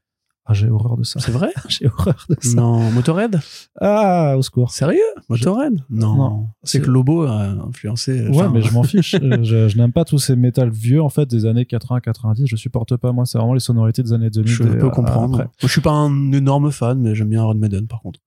Ah, 0.52 0.54
j'ai 0.56 0.68
horreur 0.68 0.98
de 0.98 1.04
ça. 1.04 1.20
C'est 1.20 1.32
vrai 1.32 1.50
J'ai 1.70 1.86
horreur 1.88 2.26
de 2.28 2.36
ça. 2.42 2.56
Non. 2.56 2.90
Motorhead 2.92 3.40
Ah, 3.80 4.34
au 4.36 4.42
secours. 4.42 4.72
Sérieux 4.72 5.00
Motorhead 5.30 5.74
Non. 5.92 6.16
Non. 6.16 6.48
C'est 6.64 6.82
que 6.82 6.90
Lobo 6.90 7.24
a 7.28 7.44
influencé. 7.68 8.22
Ouais, 8.28 8.30
enfin, 8.36 8.50
mais 8.52 8.62
je 8.64 8.74
m'en 8.74 8.82
fiche. 8.84 9.16
Euh, 9.22 9.44
je 9.44 9.68
je 9.68 9.78
n'aime 9.78 9.92
pas 9.92 10.06
tous 10.06 10.18
ces 10.18 10.36
métal 10.36 10.70
vieux, 10.72 11.02
en 11.04 11.10
fait, 11.10 11.28
des 11.28 11.46
années 11.46 11.66
80-90. 11.66 12.48
Je 12.48 12.56
supporte 12.56 12.98
pas, 12.98 13.12
moi. 13.12 13.26
C'est 13.28 13.38
vraiment 13.38 13.54
les 13.54 13.60
sonorités 13.60 14.02
des 14.02 14.12
années 14.14 14.30
2000. 14.32 14.52
Je 14.52 14.64
des- 14.64 14.78
peux 14.78 14.88
euh, 14.88 14.90
comprendre. 14.90 15.40
après. 15.42 15.50
Je 15.60 15.68
suis 15.68 15.82
pas 15.82 15.92
un 15.92 16.32
énorme 16.32 16.72
fan, 16.72 17.00
mais 17.00 17.14
j'aime 17.14 17.30
bien 17.30 17.42
Iron 17.44 17.54
Maiden, 17.56 17.86
par 17.86 18.02
contre. 18.02 18.20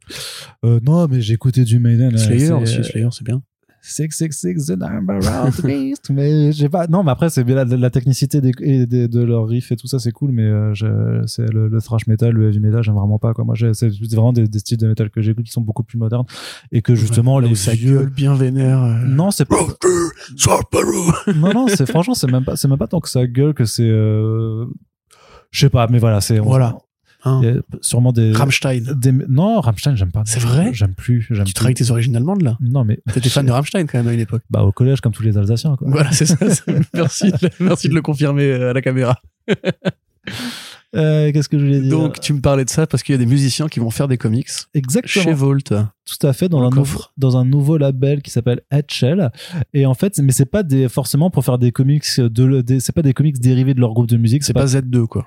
Euh, 0.64 0.78
non, 0.84 1.08
mais 1.08 1.20
j'ai 1.20 1.34
écouté 1.34 1.64
du 1.64 1.78
Maiden. 1.80 2.14
euh, 2.14 2.18
Slayer 2.18 2.52
aussi, 2.52 2.78
euh, 2.78 2.82
Slayer, 2.84 3.08
c'est 3.10 3.24
bien. 3.24 3.42
666 3.84 4.66
the 4.66 4.78
number 4.78 5.16
of 5.16 5.60
beast. 5.66 6.08
mais 6.10 6.52
j'ai 6.52 6.68
pas. 6.68 6.86
Non, 6.86 7.02
mais 7.02 7.10
après, 7.10 7.30
c'est 7.30 7.42
la, 7.48 7.64
la 7.64 7.90
technicité 7.90 8.40
des, 8.40 8.52
et 8.60 8.86
des- 8.86 9.08
de 9.08 9.20
leurs 9.22 9.46
riffs 9.48 9.72
et 9.72 9.76
tout 9.76 9.88
ça, 9.88 9.98
c'est 9.98 10.12
cool. 10.12 10.30
Mais 10.30 10.44
euh, 10.44 10.72
c'est 11.26 11.50
le, 11.52 11.66
le 11.68 11.80
thrash 11.82 12.06
metal, 12.06 12.32
le 12.32 12.48
heavy 12.48 12.60
metal, 12.60 12.82
j'aime 12.82 12.94
vraiment 12.94 13.18
pas. 13.18 13.34
Quoi. 13.34 13.44
Moi, 13.44 13.54
j'ai- 13.56 13.74
c'est 13.74 13.88
vraiment 14.14 14.32
des, 14.32 14.46
des 14.46 14.58
styles 14.60 14.78
de 14.78 14.86
métal 14.86 15.10
que 15.10 15.20
j'écoute 15.20 15.44
qui 15.44 15.52
sont 15.52 15.60
beaucoup 15.60 15.82
plus 15.82 15.98
modernes 15.98 16.26
et 16.70 16.80
que 16.80 16.94
justement 16.94 17.36
où 17.36 17.40
les 17.40 17.54
ça 17.56 17.72
vieux. 17.72 17.98
gueule 17.98 18.10
bien 18.10 18.34
vénère. 18.34 18.82
euh. 18.82 18.94
Non, 19.04 19.30
c'est 19.32 19.44
pas. 19.46 19.56
non, 21.36 21.52
non, 21.52 21.66
c'est 21.68 21.86
franchement, 21.86 22.14
c'est 22.14 22.30
même 22.30 22.44
pas, 22.44 22.56
c'est 22.56 22.68
même 22.68 22.78
pas 22.78 22.86
tant 22.86 23.00
que 23.00 23.08
ça 23.08 23.26
gueule 23.26 23.52
que 23.54 23.64
c'est. 23.64 23.82
euh, 23.88 24.64
Je 25.50 25.60
sais 25.60 25.70
pas, 25.70 25.86
mais 25.90 25.98
voilà, 25.98 26.20
c'est. 26.20 26.38
Voilà. 26.38 26.78
Hein. 27.24 27.40
Sûrement 27.80 28.12
des. 28.12 28.32
Rammstein. 28.32 28.80
des- 28.96 29.12
Non, 29.12 29.60
Rammstein, 29.60 29.94
j'aime 29.94 30.10
pas. 30.10 30.22
C'est 30.26 30.40
vrai 30.40 30.70
J'aime 30.72 30.94
plus. 30.94 31.26
J'aime 31.30 31.44
Tu 31.44 31.52
travailles 31.54 31.70
avec 31.74 31.78
tes 31.86 31.90
origines 31.90 32.16
allemandes 32.16 32.42
là 32.42 32.56
Non, 32.60 32.84
mais. 32.84 33.00
T'étais 33.12 33.28
fan 33.28 33.46
de 33.46 33.52
Rammstein 33.52 33.86
quand 33.86 33.98
même 33.98 34.08
à 34.08 34.12
une 34.12 34.20
époque. 34.20 34.42
Bah, 34.50 34.62
au 34.62 34.72
collège, 34.72 35.00
comme 35.00 35.12
tous 35.12 35.22
les 35.22 35.38
Alsaciens, 35.38 35.76
quoi. 35.76 35.88
Voilà, 35.90 36.10
c'est 36.12 36.26
ça. 36.26 36.36
merci, 36.94 37.30
de, 37.30 37.50
merci 37.60 37.88
de 37.88 37.94
le 37.94 38.02
confirmer 38.02 38.44
euh, 38.44 38.70
à 38.70 38.72
la 38.72 38.80
caméra. 38.82 39.18
Euh, 40.94 41.32
Qu'est-ce 41.32 41.48
que 41.48 41.58
je 41.58 41.64
voulais 41.64 41.80
dire 41.80 41.90
Donc, 41.90 42.20
tu 42.20 42.34
me 42.34 42.42
parlais 42.42 42.66
de 42.66 42.70
ça 42.70 42.86
parce 42.86 43.02
qu'il 43.02 43.14
y 43.14 43.16
a 43.16 43.18
des 43.18 43.24
musiciens 43.24 43.66
qui 43.66 43.80
vont 43.80 43.88
faire 43.88 44.08
des 44.08 44.18
comics 44.18 44.48
Exactement. 44.74 45.24
chez 45.24 45.32
Volt. 45.32 45.68
Tout 45.72 46.26
à 46.26 46.34
fait, 46.34 46.50
dans 46.50 46.62
un, 46.62 46.68
nouveau, 46.68 47.00
dans 47.16 47.38
un 47.38 47.46
nouveau 47.46 47.78
label 47.78 48.20
qui 48.20 48.30
s'appelle 48.30 48.60
Headshell. 48.70 49.30
Et 49.72 49.86
en 49.86 49.94
fait, 49.94 50.18
mais 50.18 50.32
c'est 50.32 50.44
pas 50.44 50.62
des, 50.62 50.90
forcément 50.90 51.30
pour 51.30 51.46
faire 51.46 51.56
des 51.56 51.72
comics 51.72 52.04
de, 52.18 52.60
des- 52.60 52.78
c'est 52.80 52.92
pas 52.92 53.00
des 53.00 53.14
comics 53.14 53.38
dérivés 53.40 53.72
de 53.72 53.80
leur 53.80 53.94
groupe 53.94 54.06
de 54.08 54.18
musique. 54.18 54.44
C'est 54.44 54.52
pas 54.52 54.66
Z2, 54.66 55.06
quoi. 55.06 55.26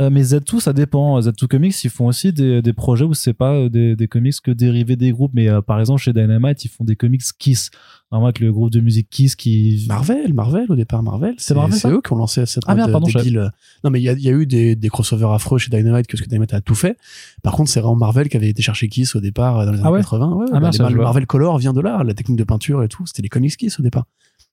Euh, 0.00 0.10
mais 0.10 0.22
Z2, 0.22 0.60
ça 0.60 0.72
dépend. 0.72 1.18
Z2 1.20 1.46
Comics, 1.46 1.84
ils 1.84 1.90
font 1.90 2.06
aussi 2.06 2.32
des, 2.32 2.60
des 2.60 2.72
projets 2.72 3.04
où 3.04 3.14
c'est 3.14 3.32
pas 3.32 3.54
euh, 3.54 3.68
des, 3.68 3.96
des 3.96 4.08
comics 4.08 4.34
que 4.42 4.50
dérivés 4.50 4.96
des 4.96 5.12
groupes. 5.12 5.32
Mais 5.34 5.48
euh, 5.48 5.62
par 5.62 5.80
exemple, 5.80 6.00
chez 6.00 6.12
Dynamite, 6.12 6.64
ils 6.64 6.68
font 6.68 6.84
des 6.84 6.96
comics 6.96 7.22
Kiss. 7.38 7.70
Vraiment 8.10 8.26
avec 8.26 8.40
le 8.40 8.52
groupe 8.52 8.70
de 8.70 8.80
musique 8.80 9.08
Kiss 9.08 9.34
qui. 9.36 9.86
Marvel, 9.88 10.34
Marvel, 10.34 10.66
au 10.68 10.76
départ, 10.76 11.02
Marvel. 11.02 11.34
C'est 11.38 11.54
Marvel, 11.54 11.78
C'est 11.78 11.88
eux 11.88 12.02
qui 12.04 12.12
ont 12.12 12.16
lancé 12.16 12.44
cette 12.44 12.64
Ah, 12.66 12.74
merde, 12.74 12.92
pardon, 12.92 13.06
débile. 13.06 13.50
Non, 13.84 13.90
mais 13.90 14.00
il 14.00 14.04
y 14.04 14.08
a, 14.08 14.12
il 14.12 14.20
y 14.22 14.28
a 14.28 14.32
eu 14.32 14.46
des, 14.46 14.76
des 14.76 14.88
crossovers 14.88 15.30
affreux 15.30 15.58
chez 15.58 15.70
Dynamite, 15.70 16.06
que 16.06 16.16
ce 16.18 16.22
que 16.22 16.28
Dynamite 16.28 16.52
a 16.52 16.60
tout 16.60 16.74
fait. 16.74 16.98
Par 17.42 17.54
contre, 17.54 17.70
c'est 17.70 17.80
vraiment 17.80 17.96
Marvel 17.96 18.28
qui 18.28 18.36
avait 18.36 18.50
été 18.50 18.60
chercher 18.62 18.88
Kiss 18.88 19.14
au 19.16 19.20
départ, 19.20 19.64
dans 19.64 19.72
les 19.72 19.78
années 19.78 19.86
Ah 19.86 19.92
ouais 19.92 20.00
80. 20.00 20.32
Ouais, 20.34 20.46
Ah, 20.52 20.60
bah, 20.60 20.70
merde, 20.78 20.90
les. 20.90 20.96
Marvel 20.96 21.26
Color 21.26 21.56
vient 21.58 21.72
de 21.72 21.80
là, 21.80 22.02
la 22.04 22.12
technique 22.12 22.38
de 22.38 22.44
peinture 22.44 22.82
et 22.82 22.88
tout. 22.88 23.06
C'était 23.06 23.22
les 23.22 23.30
comics 23.30 23.56
Kiss 23.56 23.80
au 23.80 23.82
départ. 23.82 24.04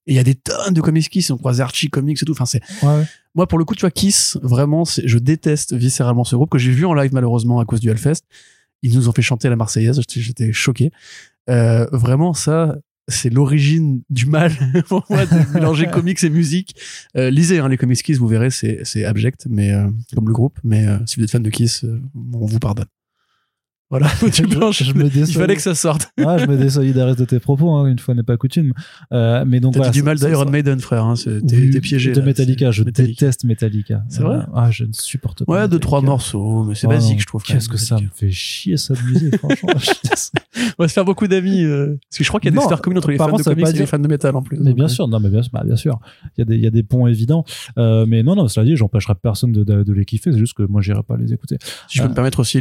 Et 0.09 0.13
il 0.13 0.15
y 0.15 0.19
a 0.19 0.23
des 0.23 0.33
tonnes 0.33 0.73
de 0.73 0.81
comics 0.81 1.07
Kiss, 1.07 1.29
on 1.29 1.37
croise 1.37 1.61
Archie 1.61 1.87
Comics 1.89 2.17
et 2.21 2.25
tout. 2.25 2.31
Enfin, 2.31 2.45
c'est, 2.47 2.61
Ouais. 2.83 3.03
moi, 3.35 3.47
pour 3.47 3.59
le 3.59 3.63
coup, 3.65 3.75
tu 3.75 3.81
vois, 3.81 3.91
Kiss, 3.91 4.37
vraiment, 4.41 4.83
c'est- 4.83 5.07
je 5.07 5.19
déteste 5.19 5.73
viscéralement 5.75 6.23
ce 6.23 6.35
groupe 6.35 6.49
que 6.49 6.57
j'ai 6.57 6.71
vu 6.71 6.83
en 6.85 6.95
live 6.95 7.11
malheureusement 7.13 7.59
à 7.59 7.65
cause 7.65 7.79
du 7.79 7.89
Hellfest. 7.89 8.23
Ils 8.81 8.95
nous 8.95 9.07
ont 9.07 9.11
fait 9.11 9.21
chanter 9.21 9.49
la 9.49 9.55
Marseillaise, 9.55 10.01
j'étais- 10.09 10.51
choqué. 10.51 10.91
Euh, 11.49 11.85
vraiment, 11.91 12.33
ça, 12.33 12.77
c'est 13.07 13.29
l'origine 13.31 14.01
du 14.09 14.25
mal 14.25 14.51
pour 14.87 15.05
moi 15.11 15.25
de 15.27 15.53
mélanger 15.53 15.85
comics 15.91 16.23
et 16.23 16.29
musique. 16.29 16.75
Euh, 17.15 17.29
lisez 17.29 17.59
hein, 17.59 17.69
les 17.69 17.77
comics 17.77 18.01
Kiss, 18.01 18.17
vous 18.17 18.27
verrez, 18.27 18.49
c'est 18.51 18.79
c'est 18.85 19.03
abject, 19.05 19.45
mais 19.49 19.71
euh, 19.73 19.89
comme 20.15 20.27
le 20.27 20.33
groupe. 20.33 20.57
Mais 20.63 20.87
euh, 20.87 20.97
si 21.05 21.17
vous 21.17 21.23
êtes 21.23 21.31
fan 21.31 21.43
de 21.43 21.49
Kiss, 21.51 21.83
euh, 21.83 22.01
on 22.33 22.45
vous 22.47 22.59
pardonne. 22.59 22.85
Voilà, 23.89 24.07
tu 24.31 24.43
planches. 24.43 24.83
je 24.83 24.93
me 24.93 25.05
Il 25.05 25.25
fallait 25.33 25.55
que 25.55 25.61
ça 25.61 25.73
sorte. 25.73 26.11
Ah, 26.23 26.37
je 26.37 26.45
me 26.45 26.57
désolidarise 26.57 27.15
de 27.15 27.25
tes 27.25 27.39
propos, 27.39 27.71
hein, 27.75 27.87
une 27.87 27.97
fois 27.97 28.13
n'est 28.13 28.21
pas 28.23 28.37
coutume. 28.37 28.73
Euh, 29.11 29.43
mais 29.47 29.59
donc 29.59 29.73
T'as 29.73 29.79
voilà, 29.79 29.91
dit 29.91 29.99
du 29.99 30.03
mal 30.03 30.17
ça- 30.19 30.23
ça- 30.23 30.29
d'Iron 30.29 30.43
ça- 30.45 30.51
Maiden, 30.51 30.79
frère. 30.79 31.05
Hein, 31.05 31.15
t'es 31.47 31.81
piégé. 31.81 32.11
De 32.11 32.19
là, 32.19 32.25
Metallica, 32.27 32.69
je 32.71 32.83
Metallica. 32.83 33.25
déteste 33.25 33.45
Metallica. 33.45 34.03
C'est 34.09 34.21
vrai? 34.21 34.39
Ah, 34.53 34.69
je 34.69 34.83
ne 34.83 34.93
supporte 34.93 35.43
pas. 35.43 35.51
Ouais, 35.53 35.67
deux, 35.67 35.79
trois 35.79 36.01
morceaux, 36.01 36.63
mais 36.65 36.75
c'est 36.75 36.85
Oh 36.85 36.91
basique, 36.91 37.13
non, 37.13 37.19
je 37.19 37.25
trouve. 37.25 37.43
Qu'est-ce 37.43 37.67
que 37.69 37.77
ça 37.77 37.95
me 37.97 38.07
fait 38.13 38.31
chier 38.31 38.77
cette 38.77 39.03
musique, 39.03 39.37
franchement. 39.37 39.69
Je. 39.79 39.91
On 40.77 40.83
va 40.83 40.87
se 40.87 40.93
faire 40.93 41.05
beaucoup 41.05 41.27
d'amis. 41.27 41.63
euh, 41.63 41.97
parce 42.09 42.17
que 42.17 42.23
je 42.23 42.27
crois 42.29 42.39
qu'il 42.39 42.49
y 42.53 42.53
a 42.53 42.55
des 42.57 42.61
super 42.61 42.81
communes 42.81 42.97
entre 42.99 43.11
les 43.11 43.17
fans 43.17 43.31
de 43.35 43.41
ça 43.41 43.51
comics 43.55 43.67
et 43.67 43.79
les 43.79 43.85
fans 43.85 43.97
de 43.99 44.07
métal 44.07 44.35
en 44.35 44.41
plus. 44.41 44.57
Mais 44.59 44.73
bien 44.73 44.85
euh, 44.85 44.87
sûr, 44.89 45.07
non, 45.07 45.19
mais 45.19 45.29
bien, 45.29 45.41
sûr- 45.41 45.51
bah, 45.53 45.63
bien 45.65 45.75
sûr. 45.75 45.99
Il 46.37 46.45
y, 46.55 46.67
a 46.67 46.69
des, 46.69 46.83
ponts 46.83 47.07
évidents. 47.07 47.43
Euh, 47.77 48.05
mais 48.07 48.23
non, 48.23 48.35
non, 48.35 48.47
cela 48.47 48.65
dit, 48.65 48.75
j'empêcherai 48.75 49.15
personne 49.15 49.51
de, 49.51 49.63
de, 49.63 49.83
de 49.83 49.93
les 49.93 50.05
kiffer. 50.05 50.31
C'est 50.31 50.37
juste 50.37 50.53
que 50.53 50.63
moi, 50.63 50.81
j'irai 50.81 51.01
pas 51.03 51.17
les 51.17 51.33
écouter. 51.33 51.57
Si 51.87 51.97
je 51.97 52.03
peux 52.03 52.09
me 52.09 52.13
permettre 52.13 52.39
aussi, 52.39 52.59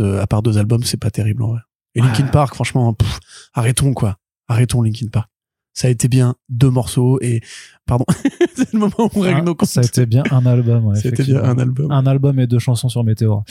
euh, 0.00 0.20
à 0.22 0.26
part 0.26 0.42
deux 0.42 0.57
albums, 0.58 0.82
c'est 0.84 0.96
pas 1.00 1.10
terrible 1.10 1.42
en 1.42 1.48
vrai. 1.48 1.60
Et 1.94 2.00
Linkin 2.00 2.24
Ouais. 2.24 2.30
Park, 2.30 2.54
franchement, 2.54 2.92
pff, 2.94 3.18
arrêtons 3.54 3.94
quoi. 3.94 4.18
Arrêtons 4.48 4.82
Linkin 4.82 5.06
Park. 5.10 5.28
Ça 5.74 5.86
a 5.88 5.90
été 5.90 6.08
bien 6.08 6.34
deux 6.48 6.70
morceaux 6.70 7.18
et 7.22 7.40
pardon, 7.86 8.04
c'est 8.56 8.72
le 8.72 8.78
moment 8.80 8.94
où 8.98 9.08
on 9.14 9.20
règle 9.20 9.38
Ah, 9.40 9.44
nos 9.44 9.54
comptes. 9.54 9.68
ça 9.68 9.80
a 9.80 9.84
été 9.84 10.06
bien 10.06 10.24
un 10.30 10.44
album. 10.46 10.86
Ouais, 10.86 10.96
C'était 11.00 11.22
bien 11.22 11.42
un 11.42 11.56
album. 11.58 11.90
Un 11.92 12.06
album 12.06 12.38
et 12.40 12.46
deux 12.48 12.58
chansons 12.58 12.88
sur 12.88 13.04
Météor. 13.04 13.44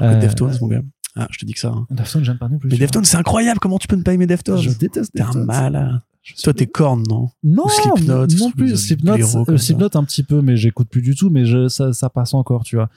Euh, 0.00 0.20
Deftones, 0.20 0.56
mon 0.60 0.68
gars. 0.68 0.82
Ah, 1.16 1.26
je 1.30 1.38
te 1.38 1.44
dis 1.44 1.52
que 1.52 1.58
ça. 1.60 1.68
hein. 1.68 1.86
Deftones, 1.90 2.24
j'aime 2.24 2.38
pas 2.38 2.48
non 2.48 2.58
plus. 2.58 2.70
Mais 2.70 2.78
Deftones, 2.78 3.04
c'est 3.04 3.16
incroyable. 3.18 3.58
Comment 3.60 3.78
tu 3.78 3.88
peux 3.88 3.96
ne 3.96 4.02
pas 4.02 4.14
aimer 4.14 4.26
Deftones? 4.26 4.58
Je 4.58 4.70
déteste 4.70 5.12
T'es 5.12 5.22
un 5.22 5.44
malade. 5.44 6.00
Je 6.22 6.34
Toi, 6.40 6.54
t'es 6.54 6.66
corne, 6.68 7.02
non? 7.08 7.30
Non, 7.42 7.66
Slipknot, 7.68 8.28
non 8.38 8.50
plus. 8.52 8.76
Slipknot, 8.76 9.16
euh. 9.48 9.56
Slipknot 9.58 9.88
un 9.94 10.04
petit 10.04 10.22
peu, 10.22 10.40
mais 10.40 10.56
j'écoute 10.56 10.88
plus 10.88 11.02
du 11.02 11.16
tout. 11.16 11.30
Mais 11.30 11.44
je, 11.44 11.66
ça, 11.68 11.92
ça 11.92 12.08
passe 12.08 12.32
encore, 12.32 12.62
tu 12.62 12.76
vois. 12.76 12.88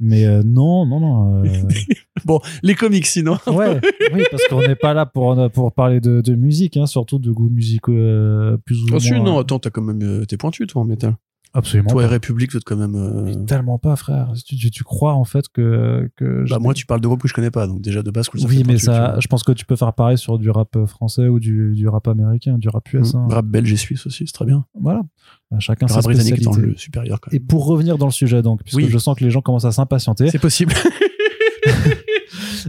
Mais 0.00 0.24
euh, 0.26 0.42
non, 0.44 0.84
non, 0.86 1.00
non. 1.00 1.44
euh, 1.44 1.48
Bon, 2.24 2.40
les 2.62 2.74
comics 2.74 3.06
sinon. 3.06 3.36
ouais, 3.46 3.80
oui, 4.12 4.22
parce 4.30 4.42
qu'on 4.48 4.60
n'est 4.60 4.74
pas 4.76 4.94
là 4.94 5.06
pour 5.06 5.36
pour 5.52 5.72
parler 5.72 6.00
de, 6.00 6.20
de 6.20 6.34
musique, 6.34 6.76
hein, 6.76 6.86
surtout 6.86 7.18
de 7.18 7.30
goûts 7.30 7.50
musicaux 7.50 7.92
euh, 7.92 8.56
plus 8.64 8.82
ou 8.82 8.86
Ah, 8.92 8.98
moins. 9.14 9.24
non, 9.24 9.38
attends, 9.38 9.58
t'as 9.58 9.70
quand 9.70 9.82
même, 9.82 10.02
euh, 10.02 10.24
t'es 10.24 10.36
pointu, 10.36 10.66
toi, 10.66 10.82
en 10.82 10.84
métal. 10.84 11.16
Absolument. 11.54 11.88
Toi 11.90 12.02
et 12.02 12.06
pas. 12.06 12.10
République, 12.12 12.50
vous 12.52 12.58
êtes 12.58 12.64
quand 12.64 12.76
même. 12.76 12.94
euh, 12.94 13.22
Mais 13.24 13.36
tellement 13.46 13.78
pas, 13.78 13.96
frère. 13.96 14.32
Tu, 14.44 14.84
crois 14.84 15.14
en 15.14 15.24
fait 15.24 15.48
que 15.48 16.10
que 16.16 16.44
Bah, 16.50 16.58
moi, 16.58 16.74
tu 16.74 16.84
parles 16.86 17.00
de 17.00 17.06
groupes 17.06 17.22
que 17.22 17.28
je 17.28 17.34
connais 17.34 17.50
pas, 17.50 17.66
donc 17.66 17.80
déjà 17.80 18.02
de 18.02 18.10
base, 18.10 18.28
cool, 18.28 18.40
ça 18.40 18.46
oui, 18.48 18.62
mais 18.66 18.74
tu 18.74 18.80
ça, 18.84 19.18
je 19.20 19.26
pense 19.28 19.42
que 19.42 19.52
tu 19.52 19.64
peux 19.64 19.76
faire 19.76 19.92
pareil 19.94 20.18
sur 20.18 20.38
du 20.38 20.50
rap 20.50 20.76
français 20.86 21.28
ou 21.28 21.40
du, 21.40 21.72
du 21.74 21.88
rap 21.88 22.06
américain, 22.08 22.58
du 22.58 22.68
rap 22.68 22.92
US. 22.92 23.14
hein. 23.14 23.26
Mmh. 23.28 23.32
Rap 23.32 23.46
belge 23.46 23.72
et 23.72 23.76
suisse 23.76 24.06
aussi, 24.06 24.24
c'est 24.26 24.32
très 24.32 24.44
bien. 24.44 24.64
Voilà. 24.80 25.02
Bah, 25.50 25.58
chacun 25.60 25.86
sa 25.88 25.94
rap 25.96 26.04
britannique 26.04 26.42
dans 26.42 26.52
spécialité. 26.52 26.72
le 26.72 26.76
supérieur 26.78 27.20
quand 27.20 27.32
Et 27.32 27.40
pour 27.40 27.66
revenir 27.66 27.96
dans 27.98 28.06
le 28.06 28.12
sujet, 28.12 28.42
donc, 28.42 28.62
puisque 28.62 28.76
Oui. 28.78 28.88
je 28.88 28.98
sens 28.98 29.16
que 29.16 29.24
les 29.24 29.30
gens 29.30 29.40
commencent 29.40 29.64
à 29.64 29.72
s'impatienter, 29.72 30.30
C'est 30.30 30.38
possible. 30.38 30.72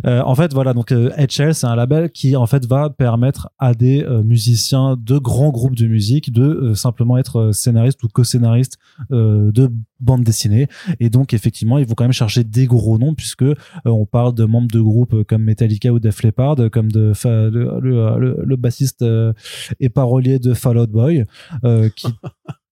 Euh, 0.06 0.22
en 0.24 0.36
fait, 0.36 0.54
voilà, 0.54 0.74
donc 0.74 0.92
euh, 0.92 1.10
HL, 1.18 1.54
c'est 1.54 1.68
un 1.68 1.76
label 1.76 2.10
qui 2.12 2.36
en 2.36 2.46
fait 2.48 2.66
va 2.66 2.90
permettre 2.90 3.50
à 3.60 3.74
des 3.74 4.04
euh, 4.04 4.24
musiciens 4.24 4.98
de 5.00 5.18
grands 5.18 5.50
groupes 5.52 5.76
de 5.76 5.88
musique 5.88 6.32
de 6.34 6.44
euh, 6.44 6.76
simplement 6.76 7.18
être 7.18 7.38
euh, 7.40 7.52
scénaristes 7.52 8.04
ou 8.04 8.08
co-scénaristes 8.08 8.78
euh, 9.12 9.52
de 9.52 9.72
bandes 10.00 10.24
dessinées. 10.24 10.68
Et 11.00 11.10
donc, 11.10 11.34
effectivement, 11.34 11.78
ils 11.78 11.86
vont 11.88 11.94
quand 11.96 12.04
même 12.04 12.12
chercher 12.14 12.44
des 12.44 12.66
gros 12.66 12.98
noms 12.98 13.16
puisque 13.16 13.44
euh, 13.44 13.54
on 13.86 14.06
parle 14.06 14.34
de 14.34 14.44
membres 14.46 14.68
de 14.72 14.82
groupes 14.82 15.24
comme 15.24 15.44
Metallica 15.44 15.92
ou 15.94 16.00
Def 16.00 16.22
Leppard, 16.24 16.56
comme 16.72 16.92
de 16.92 17.14
le, 17.26 17.50
le, 17.80 18.20
le- 18.20 18.44
le 18.46 18.56
bassiste 18.56 19.02
euh, 19.02 19.34
et 19.80 19.90
parolier 19.90 20.40
de 20.40 20.54
Fall 20.54 20.78
Out 20.78 20.90
Boy, 20.92 21.24
euh, 21.64 21.90
qui 21.96 22.08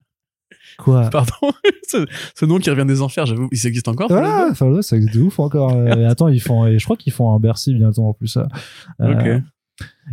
quoi 0.77 1.09
Pardon. 1.11 1.33
ce, 1.87 2.05
ce 2.35 2.45
nom 2.45 2.57
qui 2.59 2.69
revient 2.69 2.85
des 2.85 3.01
enfers, 3.01 3.25
j'avoue, 3.25 3.47
il 3.51 3.67
existe 3.67 3.87
encore. 3.87 4.11
Ah, 4.11 4.53
Fall 4.53 4.69
Out 4.69 4.73
Boy, 4.75 4.83
ça 4.83 4.95
existe 4.97 5.15
de 5.15 5.21
ouf 5.21 5.39
encore. 5.39 5.71
Euh, 5.73 5.95
et 5.97 6.05
attends, 6.05 6.27
ils 6.27 6.41
font, 6.41 6.65
et 6.65 6.79
je 6.79 6.83
crois 6.85 6.97
qu'ils 6.97 7.13
font 7.13 7.33
un 7.33 7.39
Bercy 7.39 7.73
bientôt 7.73 8.03
en 8.05 8.13
plus. 8.13 8.27
ça. 8.27 8.47
Euh, 9.01 9.13
Ok. 9.39 9.43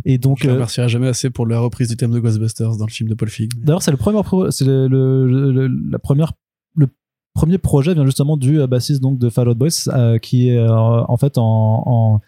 Et 0.05 0.17
donc, 0.17 0.39
Je 0.41 0.45
ne 0.47 0.51
euh, 0.51 0.53
remercierai 0.55 0.89
jamais 0.89 1.07
assez 1.07 1.29
pour 1.29 1.45
la 1.45 1.59
reprise 1.59 1.87
du 1.87 1.95
thème 1.95 2.11
de 2.11 2.19
Ghostbusters 2.19 2.77
dans 2.77 2.85
le 2.85 2.91
film 2.91 3.07
de 3.09 3.13
Paul 3.13 3.29
Feig. 3.29 3.49
D'ailleurs, 3.57 3.83
c'est 3.83 3.91
le 3.91 3.97
premier, 3.97 4.19
c'est 4.49 4.65
le, 4.65 4.87
le- 4.87 5.51
le- 5.51 5.67
la 5.91 5.99
première, 5.99 6.33
le 6.75 6.87
premier 7.35 7.59
projet 7.59 7.93
vient 7.93 8.05
justement 8.05 8.37
du 8.37 8.59
euh, 8.59 8.65
bassiste 8.67 9.01
donc 9.03 9.19
de 9.19 9.29
Fall 9.29 9.47
Out 9.49 9.57
Boys, 9.57 9.69
euh, 9.89 10.17
qui 10.17 10.49
est 10.49 10.57
euh, 10.57 10.67
en 10.71 11.15
fait 11.17 11.37
en, 11.37 11.83
en- 11.85 12.21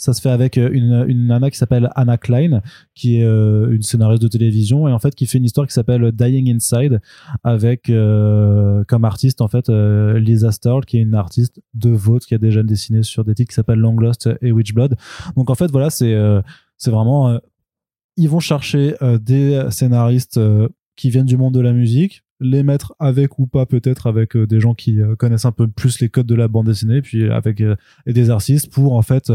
ça 0.00 0.14
se 0.14 0.22
fait 0.22 0.30
avec 0.30 0.56
euh, 0.56 0.70
une, 0.72 1.04
une 1.08 1.26
nana 1.26 1.50
qui 1.50 1.58
s'appelle 1.58 1.90
Anna 1.94 2.16
Klein, 2.16 2.62
qui 2.94 3.18
est 3.18 3.24
euh, 3.24 3.70
une 3.70 3.82
scénariste 3.82 4.22
de 4.22 4.28
télévision 4.28 4.88
et 4.88 4.92
en 4.92 4.98
fait 4.98 5.14
qui 5.14 5.26
fait 5.26 5.36
une 5.36 5.44
histoire 5.44 5.66
qui 5.66 5.74
s'appelle 5.74 6.10
Dying 6.10 6.50
Inside 6.54 7.00
avec 7.44 7.90
euh, 7.90 8.82
comme 8.88 9.04
artiste 9.04 9.42
en 9.42 9.48
fait 9.48 9.68
Lisa 9.68 10.52
Starl 10.52 10.86
qui 10.86 10.96
est 10.96 11.02
une 11.02 11.14
artiste 11.14 11.60
de 11.74 11.90
Vault 11.90 12.20
qui 12.20 12.34
a 12.34 12.38
déjà 12.38 12.62
dessiné 12.62 13.02
sur 13.02 13.24
des 13.24 13.34
titres 13.34 13.50
qui 13.50 13.54
s'appellent 13.54 13.78
Long 13.78 13.94
Lost 13.94 14.30
et 14.40 14.52
Witchblood. 14.52 14.96
Donc 15.36 15.50
en 15.50 15.54
fait 15.54 15.70
voilà 15.70 15.90
c'est 15.90 16.16
c'est 16.78 16.90
vraiment 16.90 17.38
ils 18.16 18.28
vont 18.28 18.40
chercher 18.40 18.94
des 19.20 19.66
scénaristes 19.68 20.40
qui 20.96 21.10
viennent 21.10 21.26
du 21.26 21.36
monde 21.36 21.54
de 21.54 21.60
la 21.60 21.72
musique, 21.72 22.22
les 22.40 22.62
mettre 22.62 22.94
avec 22.98 23.38
ou 23.38 23.46
pas 23.46 23.66
peut-être 23.66 24.06
avec 24.06 24.34
euh, 24.34 24.46
des 24.46 24.60
gens 24.60 24.74
qui 24.74 25.00
euh, 25.00 25.14
connaissent 25.14 25.44
un 25.44 25.52
peu 25.52 25.68
plus 25.68 26.00
les 26.00 26.08
codes 26.08 26.26
de 26.26 26.34
la 26.34 26.48
bande 26.48 26.66
dessinée, 26.66 27.02
puis 27.02 27.30
avec 27.30 27.60
euh, 27.60 27.76
et 28.06 28.12
des 28.12 28.30
artistes 28.30 28.72
pour 28.72 28.94
en 28.94 29.02
fait 29.02 29.32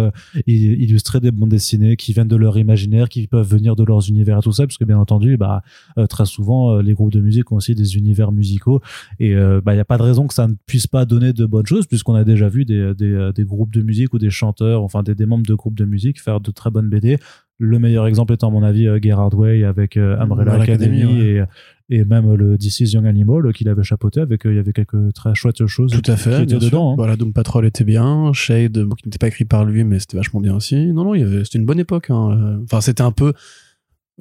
illustrer 0.48 1.20
des 1.20 1.32
bandes 1.32 1.50
dessinées 1.50 1.96
qui 1.96 2.14
viennent 2.14 2.28
de 2.28 2.36
leur 2.36 2.58
imaginaire, 2.58 3.10
qui 3.10 3.28
peuvent 3.28 3.48
venir 3.48 3.76
de 3.76 3.84
leurs 3.84 4.10
univers 4.10 4.40
et 4.40 4.42
tout 4.42 4.52
ça, 4.52 4.66
parce 4.66 4.78
que 4.78 4.86
bien 4.86 4.98
entendu, 4.98 5.38
bah 5.38 5.62
très 6.10 6.26
souvent 6.26 6.80
les 6.80 6.94
groupes 6.94 7.12
de 7.12 7.22
musique 7.22 7.52
ont 7.52 7.58
aussi 7.58 7.76
des 7.76 7.96
univers 7.98 8.32
musicaux 8.32 8.82
et 9.20 9.36
bah 9.36 9.74
il 9.74 9.78
y 9.78 9.80
a 9.80 9.86
pas 9.86 9.98
de 9.98 10.04
raison 10.04 10.28
que 10.28 10.34
ça 10.34 10.48
ne 10.48 10.56
puisse 10.66 10.88
pas 10.88 11.06
donner 11.06 11.34
de 11.34 11.46
bonnes 11.46 11.66
choses 11.66 11.86
puisqu'on 11.86 12.16
a 12.16 12.24
déjà 12.24 12.50
vu 12.50 12.66
des, 12.66 12.94
des, 12.96 13.32
des 13.34 13.44
groupes 13.44 13.74
de 13.74 13.82
musique 13.82 14.14
ou 14.14 14.20
des 14.20 14.30
chanteurs, 14.30 14.82
enfin 14.82 15.04
des, 15.04 15.16
des 15.16 15.26
membres 15.26 15.46
de 15.46 15.54
groupes 15.54 15.76
de 15.76 15.86
musique 15.86 16.22
faire 16.22 16.40
de 16.40 16.52
très 16.52 16.72
bonnes 16.72 16.90
BD. 16.90 17.18
Le 17.58 17.80
meilleur 17.80 18.06
exemple 18.08 18.34
étant 18.34 18.50
à 18.50 18.52
mon 18.52 18.64
avis 18.64 18.88
euh, 18.88 19.00
Gerard 19.02 19.34
Way 19.34 19.64
avec 19.64 19.96
euh, 19.98 20.20
Umbrella 20.20 20.54
Academy, 20.56 21.02
Academy, 21.04 21.22
et 21.22 21.44
et 21.90 22.04
même 22.04 22.34
le 22.34 22.58
This 22.58 22.80
Is 22.80 22.94
Young 22.96 23.06
Animal 23.06 23.46
euh, 23.46 23.52
qu'il 23.52 23.70
avait 23.70 23.84
chapeauté 23.84 24.20
avec 24.20 24.46
euh, 24.46 24.52
il 24.52 24.56
y 24.56 24.60
avait 24.60 24.74
quelques 24.74 25.14
très 25.14 25.36
chouettes 25.36 25.66
choses 25.68 25.92
Tout 25.92 26.12
à 26.12 26.16
qui 26.16 26.22
fait. 26.24 26.34
étaient 26.34 26.46
bien 26.48 26.60
sûr. 26.60 26.70
dedans 26.70 26.92
hein. 26.92 26.96
Voilà, 26.98 27.16
Doom 27.16 27.32
Patrol 27.32 27.66
était 27.66 27.84
bien. 27.84 28.34
Shade, 28.34 28.78
bon, 28.80 28.96
qui 28.96 29.08
n'était 29.08 29.20
pas 29.20 29.28
écrit 29.28 29.46
par 29.46 29.64
lui, 29.66 29.84
mais 29.84 30.00
c'était 30.00 30.18
vachement 30.18 30.40
bien 30.42 30.56
aussi. 30.56 30.76
Non, 30.94 31.06
non, 31.14 31.44
c'était 31.46 31.60
une 31.60 31.66
bonne 31.66 31.80
époque. 31.80 32.10
hein. 32.10 32.32
Euh, 32.32 32.64
Enfin, 32.64 32.82
c'était 32.82 33.04
un 33.04 33.12
peu, 33.12 33.34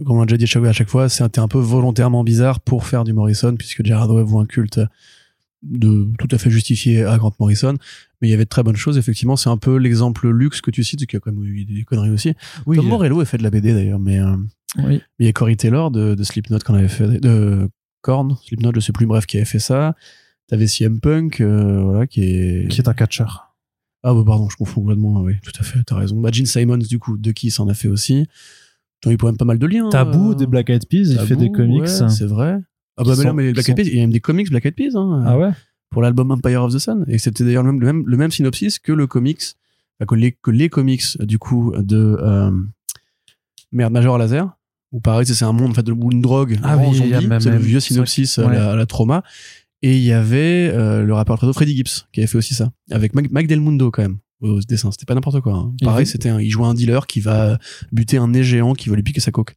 comme 0.04 0.16
on 0.18 0.20
l'a 0.20 0.26
déjà 0.26 0.60
dit 0.60 0.66
à 0.66 0.72
chaque- 0.72 0.88
fois, 0.90 1.08
c'était 1.08 1.40
un 1.40 1.48
peu 1.48 1.58
volontairement 1.58 2.22
bizarre 2.22 2.60
pour 2.60 2.84
faire 2.86 3.02
du 3.02 3.12
Morrison, 3.14 3.54
puisque 3.56 3.82
Gerard 3.84 4.10
Way 4.10 4.22
voue 4.24 4.40
un 4.40 4.46
culte 4.46 4.80
de 5.64 6.08
tout 6.18 6.28
à 6.30 6.38
fait 6.38 6.50
justifié 6.50 7.04
à 7.04 7.16
Grant 7.16 7.32
Morrison. 7.40 7.74
Mais 8.20 8.28
il 8.28 8.30
y 8.30 8.34
avait 8.34 8.44
de 8.44 8.48
très 8.48 8.62
bonnes 8.62 8.76
choses. 8.76 8.98
Effectivement, 8.98 9.36
c'est 9.36 9.50
un 9.50 9.56
peu 9.56 9.76
l'exemple 9.76 10.28
luxe 10.28 10.60
que 10.60 10.70
tu 10.70 10.84
cites, 10.84 11.06
qui 11.06 11.16
a 11.16 11.20
quand 11.20 11.32
même 11.32 11.44
eu 11.44 11.64
des 11.64 11.84
conneries 11.84 12.10
aussi. 12.10 12.34
oui, 12.66 12.76
Tom 12.76 12.86
Morello 12.86 13.20
a 13.20 13.24
fait 13.24 13.38
de 13.38 13.42
la 13.42 13.50
BD 13.50 13.72
d'ailleurs, 13.72 13.98
mais 13.98 14.20
euh, 14.20 14.36
oui. 14.84 15.00
il 15.18 15.26
y 15.26 15.28
a 15.28 15.32
Cory 15.32 15.56
Taylor 15.56 15.90
de, 15.90 16.14
de 16.14 16.24
Slipknot 16.24 16.58
qu'on 16.64 16.74
avait 16.74 16.88
fait, 16.88 17.20
de 17.20 17.68
Korn, 18.02 18.36
Slipknot, 18.44 18.72
je 18.74 18.80
sais 18.80 18.92
plus, 18.92 19.06
bref, 19.06 19.26
qui 19.26 19.36
avait 19.36 19.46
fait 19.46 19.58
ça. 19.58 19.94
T'avais 20.46 20.66
CM 20.66 21.00
Punk, 21.00 21.40
euh, 21.40 21.82
voilà, 21.82 22.06
qui 22.06 22.22
est, 22.22 22.70
qui 22.70 22.80
est 22.80 22.88
un 22.88 22.92
catcheur 22.92 23.54
Ah 24.02 24.12
bah 24.12 24.22
pardon, 24.26 24.48
je 24.50 24.56
confonds 24.56 24.82
complètement. 24.82 25.22
Oui, 25.22 25.34
tout 25.42 25.52
à 25.58 25.64
fait, 25.64 25.82
t'as 25.86 25.96
raison. 25.96 26.20
Bah, 26.20 26.30
Gene 26.30 26.46
Simons, 26.46 26.76
du 26.76 26.98
coup, 26.98 27.16
de 27.16 27.32
qui 27.32 27.50
s'en 27.50 27.66
a 27.68 27.74
fait 27.74 27.88
aussi. 27.88 28.26
J'en 29.02 29.10
ai 29.10 29.16
quand 29.16 29.26
même 29.26 29.38
pas 29.38 29.46
mal 29.46 29.58
de 29.58 29.66
liens. 29.66 29.88
Tabou 29.88 30.32
euh, 30.32 30.34
des 30.34 30.46
Black 30.46 30.68
Eyed 30.70 30.86
Peas, 30.86 31.10
il 31.10 31.18
fait 31.18 31.36
des 31.36 31.50
comics. 31.50 31.82
ouais, 31.82 32.08
c'est 32.08 32.26
vrai. 32.26 32.58
Ah 32.96 33.02
bah 33.04 33.14
mais 33.18 33.24
non, 33.24 33.34
mais 33.34 33.52
Black 33.52 33.68
Eyed 33.68 33.76
Peas, 33.76 33.84
il 33.88 33.94
y 33.96 33.98
a 33.98 34.02
même 34.02 34.12
des 34.12 34.20
comics 34.20 34.48
Black 34.50 34.64
Eyed 34.66 34.74
Peas, 34.74 34.94
hein, 34.96 35.22
ah 35.26 35.38
ouais 35.38 35.50
pour 35.90 36.02
l'album 36.02 36.30
Empire 36.32 36.62
of 36.64 36.74
the 36.74 36.78
Sun. 36.78 37.04
Et 37.06 37.18
c'était 37.18 37.44
d'ailleurs 37.44 37.62
le 37.62 37.70
même, 37.70 37.80
le, 37.80 37.86
même, 37.86 38.02
le 38.04 38.16
même 38.16 38.30
synopsis 38.32 38.80
que 38.80 38.90
le 38.90 39.06
comics, 39.06 39.42
enfin, 40.00 40.06
que, 40.06 40.16
les, 40.16 40.32
que 40.32 40.50
les 40.50 40.68
comics, 40.68 41.04
du 41.20 41.38
coup, 41.38 41.72
de 41.78 42.16
euh, 42.20 42.50
Merde, 43.70 43.92
Major 43.92 44.18
Laser. 44.18 44.56
Où 44.92 45.00
pareil, 45.00 45.26
c'est 45.26 45.44
un 45.44 45.52
monde 45.52 45.70
en 45.70 45.74
fait, 45.74 45.88
où 45.88 46.10
une 46.12 46.20
drogue 46.20 46.58
Ah 46.64 46.76
oui, 46.76 46.86
il 46.92 47.06
y 47.08 47.14
a 47.14 47.16
zombie. 47.16 47.26
même- 47.28 47.40
C'est 47.40 47.50
le 47.50 47.58
vieux 47.58 47.78
synopsis 47.80 48.38
à, 48.38 48.46
ouais. 48.46 48.76
la, 48.76 48.86
trauma. 48.86 49.22
Et 49.82 49.96
il 49.96 50.02
y 50.02 50.12
avait 50.12 50.70
euh, 50.72 51.02
le 51.04 51.14
rappeur 51.14 51.36
très 51.38 51.52
Freddy 51.52 51.76
Gibbs 51.76 52.06
qui 52.12 52.20
avait 52.20 52.26
fait 52.26 52.38
aussi 52.38 52.54
ça. 52.54 52.72
Avec 52.90 53.14
Mac, 53.14 53.30
Mac 53.30 53.46
Del 53.46 53.60
Mundo 53.60 53.90
quand 53.90 54.02
même 54.02 54.18
au 54.40 54.60
dessin. 54.60 54.90
C'était 54.92 55.04
pas 55.04 55.14
n'importe 55.14 55.40
quoi. 55.42 55.54
hein. 55.54 55.74
Il 55.80 55.84
Pareil, 55.84 56.06
c'était 56.06 56.30
il 56.42 56.50
jouait 56.50 56.66
un 56.66 56.74
dealer 56.74 57.06
qui 57.06 57.20
va 57.20 57.58
buter 57.92 58.16
un 58.16 58.28
nez 58.28 58.42
géant 58.44 58.72
qui 58.74 58.88
va 58.88 58.96
lui 58.96 59.02
piquer 59.02 59.20
sa 59.20 59.30
coque. 59.30 59.56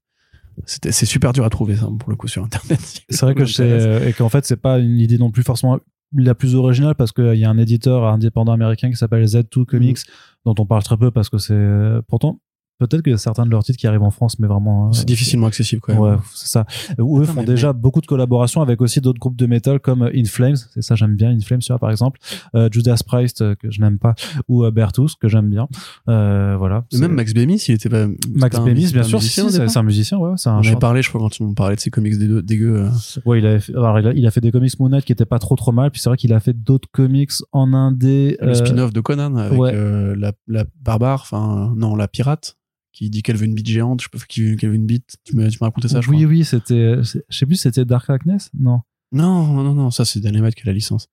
C'est 0.66 1.06
super 1.06 1.34
dur 1.34 1.46
à 1.46 1.50
trouver 1.50 1.76
ça 1.76 1.88
pour 2.00 2.10
le 2.10 2.16
coup 2.16 2.28
sur 2.28 2.44
internet. 2.44 2.80
C'est 3.10 3.22
vrai 3.22 3.36
que 3.36 3.46
c'est 3.46 3.64
euh, 3.64 4.08
et 4.08 4.14
qu'en 4.14 4.30
fait 4.30 4.46
c'est 4.46 4.58
pas 4.58 4.80
une 4.80 5.00
idée 5.00 5.18
non 5.18 5.32
plus 5.32 5.44
forcément 5.44 5.80
la 6.16 6.36
plus 6.36 6.56
originale 6.56 6.96
parce 6.96 7.12
qu'il 7.12 7.36
y 7.36 7.46
a 7.46 7.50
un 7.50 7.58
éditeur 7.58 8.06
indépendant 8.06 8.54
américain 8.54 8.90
qui 8.90 8.96
s'appelle 8.96 9.24
Z2 9.24 9.66
Comics 9.66 10.00
dont 10.46 10.56
on 10.58 10.66
parle 10.66 10.84
très 10.84 10.98
peu 10.98 11.12
parce 11.12 11.30
que 11.30 11.38
c'est 11.38 11.54
euh, 11.54 12.02
pourtant 12.08 12.40
peut-être 12.80 13.02
qu'il 13.02 13.12
y 13.12 13.16
a 13.16 13.18
certains 13.18 13.46
de 13.46 13.52
leurs 13.52 13.64
titres 13.64 13.78
qui 13.80 13.88
arrivent 13.88 14.04
en 14.04 14.12
France 14.12 14.40
mais 14.40 14.48
vraiment 14.48 14.88
euh, 14.88 14.92
C'est 14.94 15.06
difficilement 15.06 15.48
accessible 15.48 15.82
quand 15.82 15.94
même. 15.94 16.02
Ouais, 16.02 16.16
c'est 16.34 16.48
ça. 16.48 16.66
Où 17.00 17.20
eux 17.20 17.26
font 17.26 17.42
mais- 17.42 17.46
déjà 17.46 17.74
beaucoup 17.74 18.02
de 18.02 18.06
collaborations 18.08 18.62
avec 18.62 18.82
aussi 18.82 19.02
d'autres 19.02 19.20
groupes 19.20 19.36
de 19.38 19.46
metal 19.46 19.80
comme 19.80 20.04
In 20.04 20.26
Flames, 20.26 20.56
c'est 20.74 20.82
ça 20.82 20.96
j'aime 20.96 21.16
bien 21.16 21.30
In 21.32 21.40
Flames 21.40 21.60
tu 21.60 21.72
vois, 21.72 21.80
par 21.80 21.92
exemple, 21.92 22.20
euh, 22.56 22.70
Judas 22.72 23.00
Priest 23.06 23.42
euh, 23.42 23.56
que 23.56 23.72
je 23.72 23.82
n'aime 23.82 24.00
pas 24.00 24.16
ou 24.48 24.64
euh, 24.64 24.72
Bertus 24.72 25.16
que 25.16 25.28
j'aime 25.28 25.50
bien. 25.50 25.68
Euh, 26.10 26.56
voilà. 26.58 26.86
Et 26.92 26.98
même 26.98 27.14
Max 27.14 27.34
Bemis, 27.34 27.64
il 27.68 27.76
était 27.76 27.90
pas. 27.90 28.08
Max 28.34 28.60
Bemis 28.60 28.92
bien 28.94 29.04
sûr, 29.04 29.22
si, 29.22 29.30
c'est 29.30 29.78
un 29.78 29.84
musicien 29.84 30.18
ouais, 30.18 30.34
c'est 30.38 30.50
On 30.50 30.54
un 30.54 30.56
en 30.58 30.62
avait 30.62 30.76
parlé, 30.76 31.02
je 31.02 31.10
crois, 31.10 31.22
quand 31.22 31.42
on 31.44 31.54
parlait 31.54 31.76
de 31.76 31.82
ces 31.82 31.90
comics 31.90 32.18
dégueux. 32.18 32.42
dégueux, 32.42 32.86
euh. 32.86 32.90
Ouais, 33.26 33.40
il 33.40 33.46
a 33.48 33.60
fait, 33.60 33.74
alors, 33.76 34.00
il 34.00 34.08
a, 34.08 34.14
il 34.14 34.26
a 34.26 34.32
fait 34.32 34.42
des 34.42 34.52
comics 34.52 34.80
Moon 34.80 34.90
Knight 34.90 35.06
qui 35.06 35.12
étaient 35.12 35.26
pas 35.26 35.40
trop 35.40 35.56
trop 35.56 35.72
mal. 35.72 35.92
Puis 35.92 36.02
c'est 36.02 36.10
vrai 36.10 36.18
qu'il 36.18 36.34
a 36.34 36.40
fait 36.40 36.54
d'autres 36.54 36.90
comics 36.92 37.32
en 37.52 37.74
indé. 37.74 38.38
Le 38.42 38.50
euh, 38.50 38.54
spin-off 38.54 38.94
de 38.94 39.02
Conan 39.02 39.36
avec 39.36 39.60
ouais. 39.60 39.72
euh, 39.74 40.16
la, 40.18 40.32
la 40.48 40.66
barbare, 40.82 41.22
enfin, 41.22 41.72
euh, 41.72 41.76
non, 41.76 41.96
la 41.96 42.08
pirate, 42.08 42.58
qui 42.98 43.10
dit 43.12 43.22
qu'elle 43.22 43.38
veut 43.38 43.46
une 43.46 43.54
bite 43.54 43.68
géante, 43.68 44.02
je 44.02 44.10
pas 44.10 44.18
qui- 44.28 44.56
qu'elle 44.56 44.70
veut 44.72 44.76
une 44.76 44.88
bite. 44.88 45.18
Tu 45.24 45.36
m'as 45.36 45.48
raconté 45.62 45.88
ça, 45.88 46.02
je 46.02 46.10
oui, 46.10 46.18
crois. 46.18 46.30
oui, 46.30 46.44
c'était. 46.46 46.96
c'est- 47.04 47.24
Je 47.30 47.38
sais 47.38 47.46
plus, 47.46 47.56
c'était 47.58 47.86
Dark 47.86 48.10
Agnes 48.10 48.38
Non. 48.60 48.82
Non, 49.12 49.46
non, 49.54 49.64
non, 49.64 49.74
non, 49.76 49.92
ça 49.92 50.04
c'est 50.04 50.20
Dynamite 50.20 50.56
qui 50.56 50.64
a 50.64 50.66
la 50.66 50.74
licence. 50.74 51.08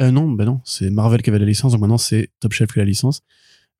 Euh, 0.00 0.10
non, 0.12 0.30
bah 0.30 0.44
non, 0.44 0.60
c'est 0.64 0.90
Marvel 0.90 1.20
qui 1.22 1.30
avait 1.30 1.38
la 1.40 1.44
licence, 1.46 1.72
donc 1.72 1.80
maintenant 1.80 1.98
c'est 1.98 2.30
Top 2.40 2.52
Chef 2.52 2.72
qui 2.72 2.78
a 2.78 2.82
la 2.82 2.86
licence. 2.88 3.22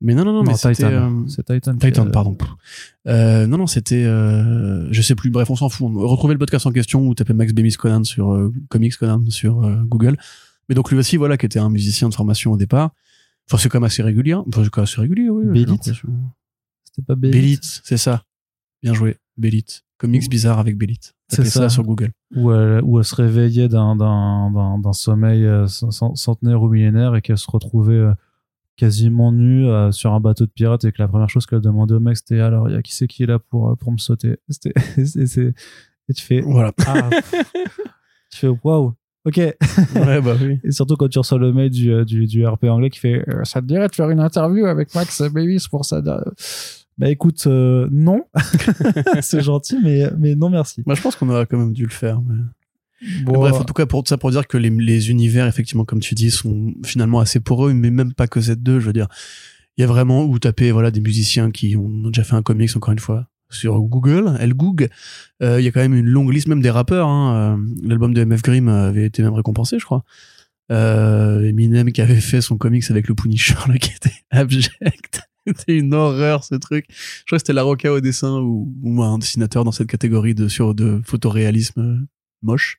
Mais 0.00 0.14
non, 0.14 0.24
non, 0.24 0.32
non, 0.32 0.42
mais 0.42 0.54
c'était. 0.54 0.74
Titan. 0.74 0.88
euh, 0.90 1.24
C'est 1.28 1.44
Titan. 1.46 1.76
Titan, 1.76 2.06
euh, 2.06 2.10
pardon. 2.10 2.36
Euh, 3.06 3.46
non, 3.46 3.58
non, 3.58 3.66
c'était. 3.68 4.04
Euh, 4.04 4.88
je 4.92 5.00
sais 5.02 5.14
plus. 5.14 5.30
Bref, 5.30 5.48
on 5.50 5.56
s'en 5.56 5.68
fout. 5.68 5.88
Retrouvez 5.94 6.34
le 6.34 6.38
podcast 6.38 6.66
en 6.66 6.72
question 6.72 7.06
ou 7.06 7.14
tapez 7.14 7.32
Max 7.32 7.52
Bemis 7.52 7.72
Conan 7.74 8.02
sur 8.04 8.50
Comics 8.68 8.96
Conan 8.96 9.22
sur 9.30 9.60
Google. 9.86 10.16
Mais 10.68 10.74
donc 10.74 10.90
lui 10.90 10.98
aussi, 10.98 11.16
voilà, 11.16 11.36
qui 11.36 11.46
était 11.46 11.60
un 11.60 11.70
musicien 11.70 12.08
de 12.08 12.14
formation 12.14 12.52
au 12.52 12.56
départ. 12.56 12.90
Enfin, 13.48 13.58
c'est 13.62 13.68
quand 13.68 13.78
même 13.78 13.84
assez 13.84 14.02
régulier. 14.02 14.34
Enfin, 14.34 14.64
c'est 14.64 14.70
quand 14.70 14.80
même 14.80 14.84
assez 14.84 15.00
régulier, 15.00 15.30
oui. 15.30 15.44
Bélit. 15.46 15.78
C'était 16.94 17.06
pas 17.06 17.14
Bélit. 17.14 17.32
Bélit, 17.40 17.58
c'est 17.62 17.96
ça. 17.96 18.24
Bien 18.82 18.94
joué. 18.94 19.16
Bélit. 19.36 19.64
Comics 19.98 20.28
bizarre 20.28 20.58
avec 20.58 20.76
Bélit. 20.76 21.00
C'est 21.28 21.44
ça. 21.44 21.62
ça. 21.62 21.68
sur 21.70 21.82
Google. 21.84 22.12
Où 22.36 22.52
elle, 22.52 22.82
où 22.84 22.98
elle 22.98 23.04
se 23.04 23.14
réveillait 23.14 23.68
d'un, 23.68 23.96
d'un, 23.96 24.50
d'un, 24.52 24.78
d'un 24.78 24.92
sommeil 24.92 25.44
euh, 25.44 25.66
cent- 25.66 26.14
centenaire 26.14 26.62
ou 26.62 26.68
millénaire 26.68 27.16
et 27.16 27.22
qu'elle 27.22 27.38
se 27.38 27.50
retrouvait 27.50 27.94
euh, 27.94 28.12
quasiment 28.76 29.32
nue 29.32 29.66
euh, 29.66 29.90
sur 29.92 30.12
un 30.12 30.20
bateau 30.20 30.44
de 30.46 30.50
pirates 30.50 30.84
et 30.84 30.92
que 30.92 31.00
la 31.00 31.08
première 31.08 31.30
chose 31.30 31.46
qu'elle 31.46 31.60
demandait 31.60 31.94
au 31.94 32.00
mec 32.00 32.16
c'était 32.16 32.40
alors 32.40 32.68
il 32.68 32.74
y 32.74 32.76
a 32.76 32.82
qui 32.82 32.92
c'est 32.92 33.06
qui 33.06 33.22
est 33.22 33.26
là 33.26 33.38
pour, 33.38 33.76
pour 33.78 33.92
me 33.92 33.98
sauter? 33.98 34.36
C'était, 34.48 34.72
c'est, 35.06 35.26
c'est- 35.26 35.54
et 36.08 36.12
tu 36.12 36.22
fais. 36.22 36.40
Voilà. 36.42 36.72
Ah, 36.86 37.08
tu 38.30 38.38
fais 38.38 38.48
waouh. 38.62 38.92
Ok. 39.26 39.36
ouais, 39.38 39.56
bah 40.20 40.34
oui. 40.42 40.60
Et 40.64 40.70
surtout 40.70 40.96
quand 40.96 41.08
tu 41.08 41.18
reçois 41.18 41.38
le 41.38 41.50
mail 41.52 41.70
du, 41.70 42.04
du, 42.04 42.26
du 42.26 42.46
RP 42.46 42.64
anglais 42.64 42.90
qui 42.90 42.98
fait 42.98 43.24
euh, 43.28 43.42
Ça 43.44 43.62
te 43.62 43.66
dirait 43.66 43.88
de 43.88 43.94
faire 43.94 44.10
une 44.10 44.20
interview 44.20 44.66
avec 44.66 44.94
Max 44.94 45.22
Babies 45.22 45.64
pour 45.70 45.86
ça 45.86 46.02
Bah 46.98 47.10
écoute, 47.10 47.44
euh, 47.46 47.88
non. 47.90 48.24
c'est 49.20 49.40
gentil, 49.42 49.78
mais, 49.82 50.04
mais 50.18 50.34
non 50.34 50.48
merci. 50.50 50.82
Moi, 50.86 50.94
je 50.94 51.02
pense 51.02 51.16
qu'on 51.16 51.28
aurait 51.28 51.46
quand 51.46 51.58
même 51.58 51.72
dû 51.72 51.84
le 51.84 51.90
faire. 51.90 52.20
mais- 52.22 52.36
Bon, 53.24 53.32
Bref, 53.34 53.54
en 53.56 53.64
tout 53.64 53.74
cas, 53.74 53.84
pour 53.84 54.06
ça, 54.08 54.16
pour 54.16 54.30
dire 54.30 54.46
que 54.46 54.56
les, 54.56 54.70
les 54.70 55.10
univers, 55.10 55.46
effectivement, 55.46 55.84
comme 55.84 56.00
tu 56.00 56.14
dis, 56.14 56.30
sont 56.30 56.72
finalement 56.86 57.20
assez 57.20 57.38
poreux, 57.40 57.74
mais 57.74 57.90
même 57.90 58.14
pas 58.14 58.26
que 58.26 58.40
Z2, 58.40 58.78
je 58.78 58.86
veux 58.86 58.92
dire. 58.94 59.08
Il 59.76 59.82
y 59.82 59.84
a 59.84 59.86
vraiment 59.86 60.24
où 60.24 60.38
taper, 60.38 60.70
voilà, 60.70 60.90
des 60.90 61.00
musiciens 61.00 61.50
qui 61.50 61.76
ont 61.76 61.88
déjà 62.08 62.22
fait 62.24 62.34
un 62.36 62.42
comics, 62.42 62.74
encore 62.76 62.92
une 62.92 62.98
fois, 63.00 63.26
sur 63.50 63.78
Google, 63.82 64.36
El 64.40 64.54
Goog. 64.54 64.88
Euh, 65.42 65.60
Il 65.60 65.64
y 65.64 65.68
a 65.68 65.72
quand 65.72 65.80
même 65.80 65.94
une 65.94 66.06
longue 66.06 66.32
liste, 66.32 66.46
même 66.48 66.62
des 66.62 66.70
rappeurs, 66.70 67.08
hein. 67.08 67.56
Euh, 67.58 67.64
L'album 67.82 68.14
de 68.14 68.24
MF 68.24 68.40
Grimm 68.40 68.68
avait 68.68 69.04
été 69.06 69.22
même 69.22 69.34
récompensé, 69.34 69.78
je 69.78 69.84
crois. 69.84 70.04
Euh, 70.72 71.42
Eminem 71.46 71.92
qui 71.92 72.00
avait 72.00 72.20
fait 72.20 72.40
son 72.40 72.56
comics 72.56 72.84
avec 72.90 73.08
le 73.08 73.14
Punisher, 73.14 73.54
là, 73.68 73.76
qui 73.76 73.90
était 73.90 74.14
abject. 74.30 75.20
C'était 75.46 75.76
une 75.78 75.92
horreur, 75.94 76.44
ce 76.44 76.54
truc. 76.54 76.86
Je 76.88 77.24
crois 77.26 77.36
que 77.36 77.40
c'était 77.40 77.52
La 77.52 77.62
Roca 77.62 77.92
au 77.92 78.00
dessin 78.00 78.40
ou, 78.40 78.72
ou 78.82 79.02
un 79.02 79.18
dessinateur 79.18 79.64
dans 79.64 79.72
cette 79.72 79.88
catégorie 79.88 80.34
de, 80.34 80.48
sur, 80.48 80.74
de 80.74 81.00
photoréalisme 81.04 81.80
euh, 81.80 82.06
moche. 82.42 82.78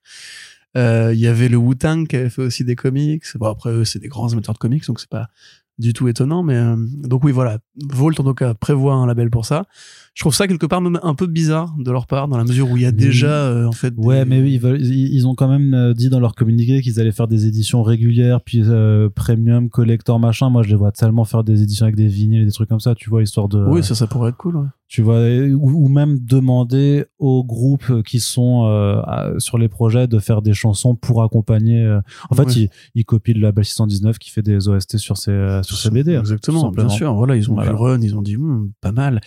Euh, 0.75 1.13
Il 1.13 1.19
y 1.19 1.27
avait 1.27 1.47
le 1.47 1.57
Wu-Tang 1.57 2.07
qui 2.07 2.15
avait 2.15 2.29
fait 2.29 2.41
aussi 2.41 2.63
des 2.63 2.75
comics. 2.75 3.23
Bon, 3.35 3.47
après, 3.47 3.71
eux, 3.71 3.85
c'est 3.85 3.99
des 3.99 4.07
grands 4.07 4.31
amateurs 4.33 4.53
de 4.53 4.59
comics, 4.59 4.85
donc 4.85 4.99
c'est 4.99 5.09
pas 5.09 5.29
du 5.77 5.93
tout 5.93 6.07
étonnant. 6.07 6.43
Mais 6.43 6.55
euh, 6.55 6.75
donc 7.03 7.23
oui, 7.23 7.31
voilà. 7.31 7.57
Volt, 7.93 8.19
en 8.19 8.23
tout 8.23 8.33
cas, 8.33 8.53
prévoit 8.53 8.93
un 8.95 9.05
label 9.05 9.29
pour 9.29 9.45
ça. 9.45 9.65
Je 10.13 10.23
trouve 10.23 10.33
ça 10.33 10.47
quelque 10.47 10.65
part 10.65 10.79
même 10.79 10.97
un 11.03 11.13
peu 11.13 11.27
bizarre 11.27 11.75
de 11.77 11.91
leur 11.91 12.07
part, 12.07 12.27
dans 12.29 12.37
la 12.37 12.45
mesure 12.45 12.71
où 12.71 12.77
il 12.77 12.83
y 12.83 12.85
a 12.85 12.91
déjà, 12.93 13.27
euh, 13.27 13.65
en 13.67 13.73
fait... 13.73 13.93
Ouais, 13.97 14.23
des- 14.23 14.29
mais 14.29 14.41
oui, 14.41 14.53
ils, 14.53 14.59
veulent, 14.59 14.81
ils, 14.81 15.13
ils 15.13 15.27
ont 15.27 15.35
quand 15.35 15.49
même 15.49 15.73
euh, 15.73 15.93
dit 15.93 16.09
dans 16.09 16.21
leur 16.21 16.35
communiqué 16.35 16.81
qu'ils 16.81 16.99
allaient 17.01 17.11
faire 17.11 17.27
des 17.27 17.47
éditions 17.47 17.83
régulières, 17.83 18.39
puis 18.41 18.61
euh, 18.63 19.09
premium, 19.13 19.69
collector, 19.69 20.17
machin. 20.19 20.49
Moi, 20.49 20.63
je 20.63 20.69
les 20.69 20.75
vois 20.75 20.93
tellement 20.93 21.25
faire 21.25 21.43
des 21.43 21.63
éditions 21.63 21.85
avec 21.85 21.95
des 21.97 22.07
vinyles 22.07 22.43
et 22.43 22.45
des 22.45 22.51
trucs 22.51 22.69
comme 22.69 22.79
ça, 22.79 22.95
tu 22.95 23.09
vois, 23.09 23.23
histoire 23.23 23.49
de. 23.49 23.61
Oui, 23.67 23.83
ça, 23.83 23.93
ça 23.95 24.07
pourrait 24.07 24.29
être 24.29 24.37
cool. 24.37 24.55
ouais. 24.55 24.67
Tu 24.87 25.01
vois, 25.01 25.19
ou, 25.19 25.85
ou 25.85 25.87
même 25.89 26.19
demander 26.19 27.05
aux 27.17 27.43
groupes 27.43 28.03
qui 28.03 28.19
sont 28.19 28.65
euh, 28.67 29.01
à- 29.01 29.31
sur 29.39 29.57
les 29.57 29.67
projets 29.67 30.07
de 30.07 30.19
faire 30.19 30.41
des 30.43 30.53
chansons 30.53 30.95
pour 30.95 31.23
accompagner. 31.23 31.81
euh, 31.81 31.99
En 32.29 32.35
fait, 32.35 32.55
ils, 32.55 32.69
ils 32.93 33.03
copient 33.05 33.33
le 33.35 33.41
label 33.41 33.65
619 33.65 34.19
qui 34.19 34.29
fait 34.29 34.43
des 34.43 34.67
OST 34.69 34.97
sur 34.97 35.17
ses, 35.17 35.31
euh, 35.31 35.63
sur 35.63 35.77
ses 35.77 35.89
BD. 35.89 36.15
hein, 36.15 36.19
Exactement, 36.19 36.69
bien 36.71 36.89
sûr. 36.89 37.13
Voilà, 37.15 37.35
ils 37.35 37.49
ont 37.49 37.55
Voilà. 37.55 37.71
vu 37.71 37.77
Run, 37.77 38.01
ils 38.01 38.15
ont 38.15 38.21
dit 38.21 38.37
Hmm, 38.37 38.69
pas 38.81 38.91
mal. 38.91 39.21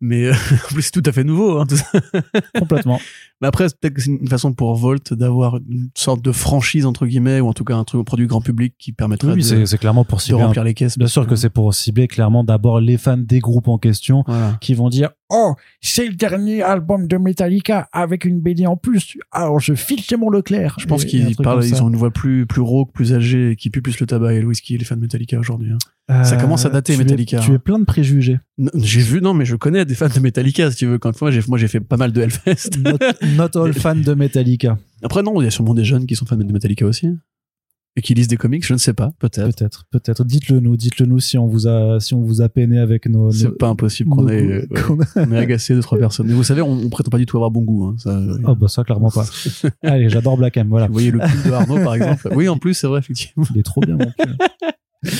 Mais 0.00 0.26
euh, 0.26 0.32
en 0.70 0.74
plus, 0.74 0.82
c'est 0.82 0.92
tout 0.92 1.02
à 1.04 1.12
fait 1.12 1.24
nouveau. 1.24 1.58
Hein, 1.58 1.66
tout 1.66 1.76
ça. 1.76 1.86
Complètement. 2.58 3.00
Mais 3.40 3.48
après, 3.48 3.66
peut-être 3.68 3.94
que 3.94 4.02
c'est 4.02 4.10
une 4.10 4.28
façon 4.28 4.52
pour 4.52 4.74
Volt 4.76 5.14
d'avoir 5.14 5.56
une 5.56 5.88
sorte 5.96 6.22
de 6.22 6.30
franchise, 6.30 6.84
entre 6.86 7.06
guillemets, 7.06 7.40
ou 7.40 7.48
en 7.48 7.52
tout 7.54 7.64
cas 7.64 7.74
un 7.74 7.84
truc, 7.84 8.00
un 8.00 8.04
produit 8.04 8.26
grand 8.26 8.42
public 8.42 8.74
qui 8.78 8.92
permettrait 8.92 9.32
Oui, 9.32 9.38
de, 9.38 9.42
c'est 9.42 9.66
c'est 9.66 9.78
clairement 9.78 10.04
pour 10.04 10.18
de 10.18 10.22
cibler. 10.22 10.42
un- 10.42 10.46
remplir 10.46 10.62
les 10.62 10.74
caisses. 10.74 10.98
Bien 10.98 11.06
sûr 11.06 11.26
que 11.26 11.36
c'est 11.36 11.48
pour 11.50 11.72
cibler 11.74 12.06
clairement 12.06 12.44
d'abord 12.44 12.80
les 12.80 12.98
fans 12.98 13.16
des 13.16 13.40
groupes 13.40 13.68
en 13.68 13.78
question 13.78 14.24
Voilà. 14.26 14.58
qui 14.60 14.74
vont 14.74 14.90
dire 14.90 14.99
Oh, 15.30 15.54
c'est 15.80 16.06
le 16.06 16.14
dernier 16.14 16.62
album 16.62 17.06
de 17.06 17.16
Metallica 17.16 17.88
avec 17.92 18.24
une 18.24 18.40
BD 18.40 18.66
en 18.66 18.76
plus. 18.76 19.16
Alors 19.32 19.60
je 19.60 19.74
file 19.74 20.00
chez 20.02 20.16
mon 20.16 20.28
Leclerc. 20.30 20.76
Je 20.78 20.86
pense 20.86 21.04
qu'ils 21.04 21.36
parlent, 21.36 21.64
ils 21.64 21.82
ont 21.82 21.88
une 21.88 21.96
voix 21.96 22.10
plus, 22.10 22.46
plus 22.46 22.60
rauque, 22.60 22.92
plus 22.92 23.12
âgée, 23.14 23.56
qui 23.58 23.70
pue 23.70 23.82
plus 23.82 23.98
le 24.00 24.06
tabac 24.06 24.34
et 24.34 24.40
le 24.40 24.46
whisky, 24.48 24.76
les 24.78 24.84
fans 24.84 24.96
de 24.96 25.00
Metallica 25.02 25.38
aujourd'hui. 25.38 25.72
hein. 26.08 26.24
ça 26.24 26.36
commence 26.36 26.66
à 26.66 26.70
dater, 26.70 26.94
tu 26.94 27.00
es- 27.00 27.04
Metallica, 27.04 27.38
tu 27.38 27.50
hein. 27.52 27.54
es 27.54 27.58
plein 27.58 27.78
de 27.78 27.84
préjugés. 27.84 28.38
J'ai 28.74 29.00
vu, 29.00 29.20
non, 29.20 29.32
mais 29.34 29.44
je 29.44 29.56
connais 29.56 29.84
des 29.84 29.94
fans 29.94 30.08
de 30.08 30.20
Metallica, 30.20 30.70
si 30.70 30.76
tu 30.78 30.86
veux. 30.86 30.98
Quand 30.98 31.18
moi, 31.20 31.30
j'ai, 31.30 31.40
moi, 31.48 31.56
j'ai 31.58 31.68
fait 31.68 31.80
pas 31.80 31.96
mal 31.96 32.12
de 32.12 32.20
Hellfest. 32.22 32.70
Not, 32.78 32.98
not 33.36 33.56
all 33.62 33.72
fans 33.74 33.94
de 33.94 34.14
Metallica. 34.14 34.76
Après, 35.02 35.22
non, 35.22 35.40
il 35.40 35.44
y 35.44 35.48
a 35.48 35.50
sûrement 35.50 35.74
des 35.74 35.84
jeunes 35.84 36.06
qui 36.06 36.16
sont 36.16 36.26
fans 36.26 36.36
de 36.36 36.52
Metallica 36.52 36.84
aussi. 36.84 37.08
Et 37.96 38.02
qui 38.02 38.14
lisent 38.14 38.28
des 38.28 38.36
comics, 38.36 38.64
je 38.64 38.72
ne 38.72 38.78
sais 38.78 38.92
pas, 38.92 39.10
peut-être. 39.18 39.56
Peut-être, 39.56 39.84
peut-être. 39.90 40.24
Dites-le 40.24 40.60
nous, 40.60 40.76
dites-le 40.76 41.06
nous 41.06 41.18
si 41.18 41.36
on 41.38 41.46
vous 41.48 41.66
a, 41.66 41.98
si 41.98 42.14
on 42.14 42.20
vous 42.22 42.40
a 42.40 42.48
peiné 42.48 42.78
avec 42.78 43.06
nos. 43.06 43.32
C'est 43.32 43.50
pas 43.58 43.66
impossible 43.68 44.10
qu'on 44.10 44.28
ait, 44.28 44.42
goûts- 44.42 44.48
ouais, 44.74 44.82
qu'on 44.82 45.00
a- 45.00 45.26
on 45.28 45.32
est 45.32 45.36
agacé 45.38 45.74
de 45.74 45.80
trois 45.82 45.98
personnes. 45.98 46.30
Et 46.30 46.32
vous 46.32 46.44
savez, 46.44 46.62
on, 46.62 46.70
on 46.70 46.88
prétend 46.88 47.10
pas 47.10 47.18
du 47.18 47.26
tout 47.26 47.36
avoir 47.36 47.50
bon 47.50 47.62
goût. 47.62 47.86
Hein, 47.86 47.96
ça, 47.98 48.10
euh, 48.10 48.38
Oh 48.46 48.54
bah 48.54 48.68
ça 48.68 48.84
clairement 48.84 49.10
pas. 49.10 49.26
Allez, 49.82 50.08
j'adore 50.08 50.36
Black 50.36 50.56
M. 50.56 50.68
Voilà, 50.68 50.86
Vous 50.86 50.92
voyez 50.92 51.10
le 51.10 51.18
pull 51.18 51.42
de 51.44 51.50
Arnaud, 51.52 51.82
par 51.82 51.94
exemple. 51.96 52.28
Oui, 52.36 52.48
en 52.48 52.58
plus, 52.58 52.74
c'est 52.74 52.86
vrai, 52.86 53.00
effectivement. 53.00 53.44
il 53.52 53.58
est 53.58 53.64
trop 53.64 53.80
bien. 53.80 53.96
Mon 53.96 54.06
pull. 54.16 54.36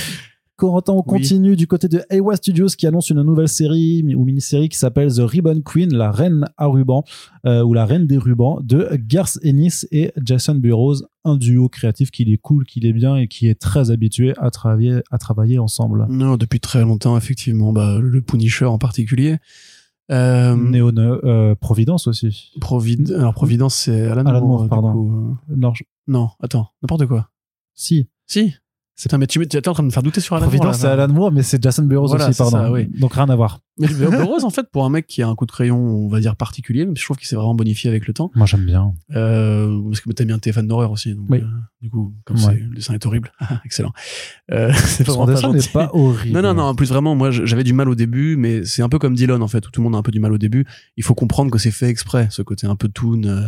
Corentin, 0.61 0.93
on 0.93 1.03
continue 1.03 1.57
du 1.57 1.67
côté 1.67 1.89
de 1.89 2.03
Ewa 2.11 2.37
Studios 2.37 2.67
qui 2.77 2.87
annonce 2.87 3.09
une 3.09 3.23
nouvelle 3.23 3.49
série 3.49 4.05
ou 4.15 4.25
mini-série 4.25 4.69
qui 4.69 4.77
s'appelle 4.77 5.11
The 5.11 5.21
Ribbon 5.21 5.63
Queen, 5.63 5.93
la 5.95 6.11
reine 6.11 6.45
à 6.59 6.67
ruban 6.67 7.03
euh, 7.47 7.63
ou 7.65 7.73
la 7.73 7.87
reine 7.87 8.07
des 8.07 8.19
rubans 8.19 8.61
de 8.63 8.89
Garth 8.95 9.39
Ennis 9.43 9.87
et 9.91 10.13
Jason 10.23 10.55
Burrows, 10.57 10.97
un 11.25 11.37
duo 11.37 11.69
créatif 11.71 12.11
qui 12.11 12.23
est 12.31 12.37
cool, 12.37 12.67
qui 12.67 12.87
est 12.87 12.93
bien 12.93 13.17
et 13.17 13.27
qui 13.27 13.49
est 13.49 13.55
très 13.59 13.91
habitué 13.91 14.35
à 14.39 14.51
travailler 14.51 15.01
à 15.11 15.17
travailler 15.19 15.59
ensemble. 15.59 16.07
Non, 16.11 16.37
depuis 16.37 16.61
très 16.61 16.83
longtemps, 16.83 17.17
effectivement. 17.17 17.73
Bah, 17.73 17.99
le 17.99 18.21
Punisher 18.21 18.67
en 18.67 18.79
particulier. 18.79 19.39
Euh, 20.11 20.57
Néo 20.57 20.91
euh, 20.99 21.55
Providence 21.55 22.07
aussi. 22.07 22.51
Provid- 22.61 23.15
Alors, 23.15 23.33
Providence, 23.33 23.77
c'est 23.77 24.03
Alan, 24.09 24.27
Alan 24.27 24.41
Moore, 24.47 24.59
Moore, 24.61 24.69
pardon. 24.69 24.93
coup, 24.93 25.13
euh. 25.51 25.55
Non, 25.57 25.73
je- 25.73 25.85
Non, 26.09 26.29
attends, 26.43 26.69
n'importe 26.83 27.07
quoi. 27.07 27.31
si. 27.75 28.09
Si, 28.27 28.53
C'est 29.03 29.11
mais 29.17 29.27
tu 29.27 29.41
étais 29.41 29.67
en 29.67 29.73
train 29.73 29.83
de 29.83 29.87
me 29.87 29.93
faire 29.93 30.03
douter 30.03 30.21
sur 30.21 30.37
Alan 30.37 30.51
Moore. 30.51 30.75
C'est. 30.75 30.87
Alan 30.87 31.09
Moore, 31.09 31.33
mais 31.33 31.43
c'est 31.43 31.63
Jason 31.63 31.85
Burroughs 31.85 32.09
Voilà, 32.09 32.29
aussi, 32.29 32.37
pardon. 32.37 32.59
ça, 32.59 32.71
oui. 32.71 32.87
Donc 33.01 33.15
rien 33.15 33.31
à 33.31 33.35
voir. 33.35 33.61
Mais 33.79 33.89
Burroughs, 33.89 34.45
en 34.45 34.51
fait, 34.51 34.67
pour 34.71 34.85
un 34.85 34.91
mec 34.91 35.07
qui 35.07 35.23
a 35.23 35.29
un 35.29 35.35
coup 35.35 35.47
de 35.47 35.51
crayon, 35.51 35.79
on 35.79 36.09
va 36.09 36.21
dire 36.21 36.37
particulier, 36.37 36.85
mais 36.85 36.93
je 36.99 37.03
trouve 37.05 37.17
qu'il 37.17 37.27
s'est 37.27 37.35
vraiment 37.35 37.55
bonifié 37.55 37.89
avec 37.89 38.07
le 38.07 38.13
temps. 38.13 38.31
Moi, 38.35 38.45
j'aime 38.45 38.67
bien. 38.67 38.93
Euh, 39.17 39.81
parce 39.89 40.03
que 40.03 40.13
t'as 40.13 40.27
bien 40.27 40.39
tes 40.39 40.53
fans 40.53 40.63
d'horreur 40.63 40.91
aussi. 40.91 41.15
Donc, 41.15 41.25
Oui. 41.31 41.39
euh, 41.39 41.47
du 41.81 41.89
coup, 41.89 42.13
comme 42.27 42.37
Ouais. 42.45 42.57
le 42.69 42.75
dessin 42.75 42.93
est 42.93 43.07
horrible. 43.07 43.33
Excellent. 43.65 43.93
Euh, 44.53 44.71
c'est 44.75 45.07
pas 45.07 45.25
dessin 45.25 45.51
n'est 45.55 45.61
pas 45.73 45.89
horrible. 45.95 46.35
Non, 46.35 46.43
non, 46.43 46.53
non. 46.53 46.65
En 46.65 46.75
plus, 46.75 46.91
vraiment, 46.91 47.15
moi, 47.15 47.31
j'avais 47.31 47.65
du 47.65 47.73
mal 47.73 47.89
au 47.89 47.95
début, 47.95 48.37
mais 48.37 48.67
c'est 48.67 48.83
un 48.83 48.91
peu 48.91 48.99
comme 48.99 49.15
Dylan, 49.15 49.43
en 49.43 49.49
fait, 49.49 49.67
où 49.67 49.71
tout 49.71 49.81
le 49.81 49.85
monde 49.85 49.95
a 49.95 49.99
un 49.99 50.03
peu 50.03 50.13
du 50.13 50.21
mal 50.21 50.35
au 50.35 50.39
début. 50.39 50.67
Il 50.99 51.05
faut 51.05 51.15
comprendre 51.15 51.51
que 51.51 51.57
c'est 51.59 51.71
fait 51.71 51.89
exprès, 51.89 52.29
ce 52.31 52.43
côté 52.43 52.67
un 52.67 52.77
peu 52.77 52.89
toon 52.89 53.23
euh, 53.25 53.47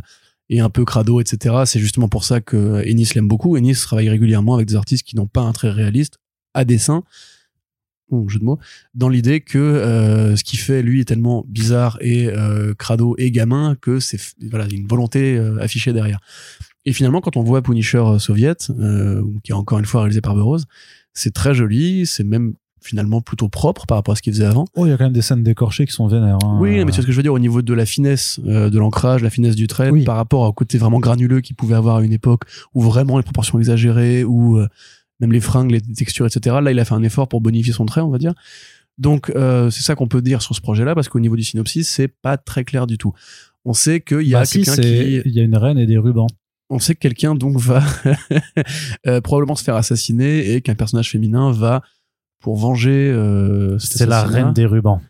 et 0.52 0.60
un 0.60 0.68
peu 0.68 0.84
crado, 0.84 1.18
etc. 1.18 1.62
C'est 1.64 1.80
justement 1.80 2.08
pour 2.08 2.24
ça 2.24 2.42
que 2.42 2.82
Ennis 2.86 3.14
l'aime 3.14 3.26
beaucoup. 3.26 3.56
Ennis 3.56 3.80
travaille 3.80 4.10
régulièrement 4.10 4.54
avec 4.54 4.68
des 4.68 4.76
artistes 4.76 5.02
qui 5.02 5.16
n'ont 5.16 5.26
pas 5.26 5.40
un 5.40 5.52
trait 5.52 5.70
réaliste 5.70 6.18
à 6.52 6.66
dessin, 6.66 7.04
ou 8.10 8.28
jeu 8.28 8.38
de 8.38 8.44
mots, 8.44 8.58
dans 8.94 9.08
l'idée 9.08 9.40
que 9.40 9.58
euh, 9.58 10.36
ce 10.36 10.44
qu'il 10.44 10.58
fait, 10.58 10.82
lui, 10.82 11.00
est 11.00 11.04
tellement 11.06 11.46
bizarre 11.48 11.96
et 12.02 12.28
euh, 12.28 12.74
crado 12.74 13.14
et 13.16 13.30
gamin 13.30 13.76
que 13.80 13.98
c'est 13.98 14.20
voilà 14.50 14.66
une 14.70 14.86
volonté 14.86 15.38
euh, 15.38 15.58
affichée 15.58 15.94
derrière. 15.94 16.20
Et 16.84 16.92
finalement, 16.92 17.22
quand 17.22 17.38
on 17.38 17.42
voit 17.42 17.62
Punisher 17.62 18.04
soviet, 18.18 18.56
qui 19.44 19.52
est 19.52 19.54
encore 19.54 19.78
une 19.78 19.86
fois 19.86 20.02
réalisé 20.02 20.20
par 20.20 20.34
Burroughs, 20.34 20.64
c'est 21.14 21.32
très 21.32 21.54
joli, 21.54 22.04
c'est 22.04 22.24
même 22.24 22.54
finalement 22.82 23.20
plutôt 23.20 23.48
propre 23.48 23.86
par 23.86 23.96
rapport 23.98 24.12
à 24.12 24.16
ce 24.16 24.22
qu'il 24.22 24.32
faisait 24.32 24.44
avant. 24.44 24.64
Oh, 24.74 24.86
il 24.86 24.90
y 24.90 24.92
a 24.92 24.96
quand 24.96 25.04
même 25.04 25.12
des 25.12 25.22
scènes 25.22 25.42
décorchées 25.42 25.86
qui 25.86 25.92
sont 25.92 26.06
vénères. 26.06 26.38
hein. 26.44 26.58
Oui, 26.60 26.84
mais 26.84 26.92
c'est 26.92 27.02
ce 27.02 27.06
que 27.06 27.12
je 27.12 27.16
veux 27.16 27.22
dire 27.22 27.32
au 27.34 27.38
niveau 27.38 27.62
de 27.62 27.74
la 27.74 27.86
finesse 27.86 28.40
euh, 28.46 28.70
de 28.70 28.78
l'ancrage, 28.78 29.22
la 29.22 29.30
finesse 29.30 29.56
du 29.56 29.66
trait, 29.66 29.90
Oui. 29.90 30.04
par 30.04 30.16
rapport 30.16 30.42
au 30.42 30.52
côté 30.52 30.78
vraiment 30.78 31.00
granuleux 31.00 31.40
qu'il 31.40 31.56
pouvait 31.56 31.74
avoir 31.76 31.96
à 31.96 32.02
une 32.02 32.12
époque 32.12 32.42
où 32.74 32.82
vraiment 32.82 33.16
les 33.18 33.22
proportions 33.24 33.58
exagérées, 33.58 34.24
ou 34.24 34.58
euh, 34.58 34.68
même 35.20 35.32
les 35.32 35.40
fringues, 35.40 35.70
les 35.70 35.80
textures, 35.80 36.26
etc. 36.26 36.56
Là, 36.62 36.72
il 36.72 36.78
a 36.80 36.84
fait 36.84 36.94
un 36.94 37.02
effort 37.02 37.28
pour 37.28 37.40
bonifier 37.40 37.72
son 37.72 37.86
trait, 37.86 38.00
on 38.00 38.10
va 38.10 38.18
dire. 38.18 38.34
Donc, 38.98 39.30
euh, 39.36 39.70
c'est 39.70 39.82
ça 39.82 39.94
qu'on 39.94 40.08
peut 40.08 40.20
dire 40.22 40.42
sur 40.42 40.54
ce 40.54 40.60
projet-là, 40.60 40.94
parce 40.94 41.08
qu'au 41.08 41.20
niveau 41.20 41.36
du 41.36 41.44
synopsis, 41.44 41.88
c'est 41.88 42.08
pas 42.08 42.36
très 42.36 42.64
clair 42.64 42.86
du 42.86 42.98
tout. 42.98 43.12
On 43.64 43.72
sait 43.72 44.00
qu'il 44.00 44.22
y 44.22 44.34
a 44.34 44.40
Bah 44.40 44.46
quelqu'un 44.46 44.74
qui, 44.76 45.22
il 45.24 45.32
y 45.32 45.40
a 45.40 45.42
une 45.44 45.56
reine 45.56 45.78
et 45.78 45.86
des 45.86 45.96
rubans. 45.96 46.26
on 46.68 46.78
sait 46.80 46.94
que 46.94 47.00
quelqu'un 47.00 47.34
donc 47.34 47.56
va 47.58 47.82
euh, 49.06 49.20
probablement 49.20 49.54
se 49.54 49.62
faire 49.64 49.76
assassiner 49.76 50.52
et 50.52 50.60
qu'un 50.62 50.74
personnage 50.74 51.10
féminin 51.10 51.52
va 51.52 51.82
pour 52.42 52.56
venger. 52.56 53.10
euh, 53.10 53.78
C'est 53.78 54.04
la 54.06 54.24
reine 54.24 54.52
des 54.52 54.66
rubans. 54.66 55.00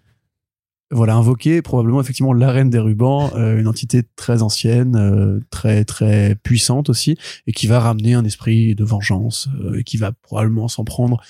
voilà, 0.91 1.15
invoquer 1.17 1.63
probablement 1.63 2.01
effectivement 2.03 2.35
la 2.35 2.51
reine 2.51 2.69
des 2.71 2.79
rubans, 2.79 3.31
euh, 3.35 3.59
une 3.59 3.67
entité 3.67 4.03
très 4.15 4.43
ancienne, 4.43 4.95
euh, 4.95 5.41
très 5.51 5.85
très 5.85 6.37
puissante 6.43 6.91
aussi, 6.91 7.17
et 7.47 7.53
qui 7.53 7.67
va 7.67 7.81
ramener 7.81 8.13
un 8.15 8.25
esprit 8.25 8.75
de 8.75 8.85
vengeance, 8.85 9.49
euh, 9.65 9.79
et 9.79 9.85
qui 9.85 9.97
va 9.97 10.13
probablement 10.13 10.69
s'en 10.69 10.85
prendre 10.85 11.21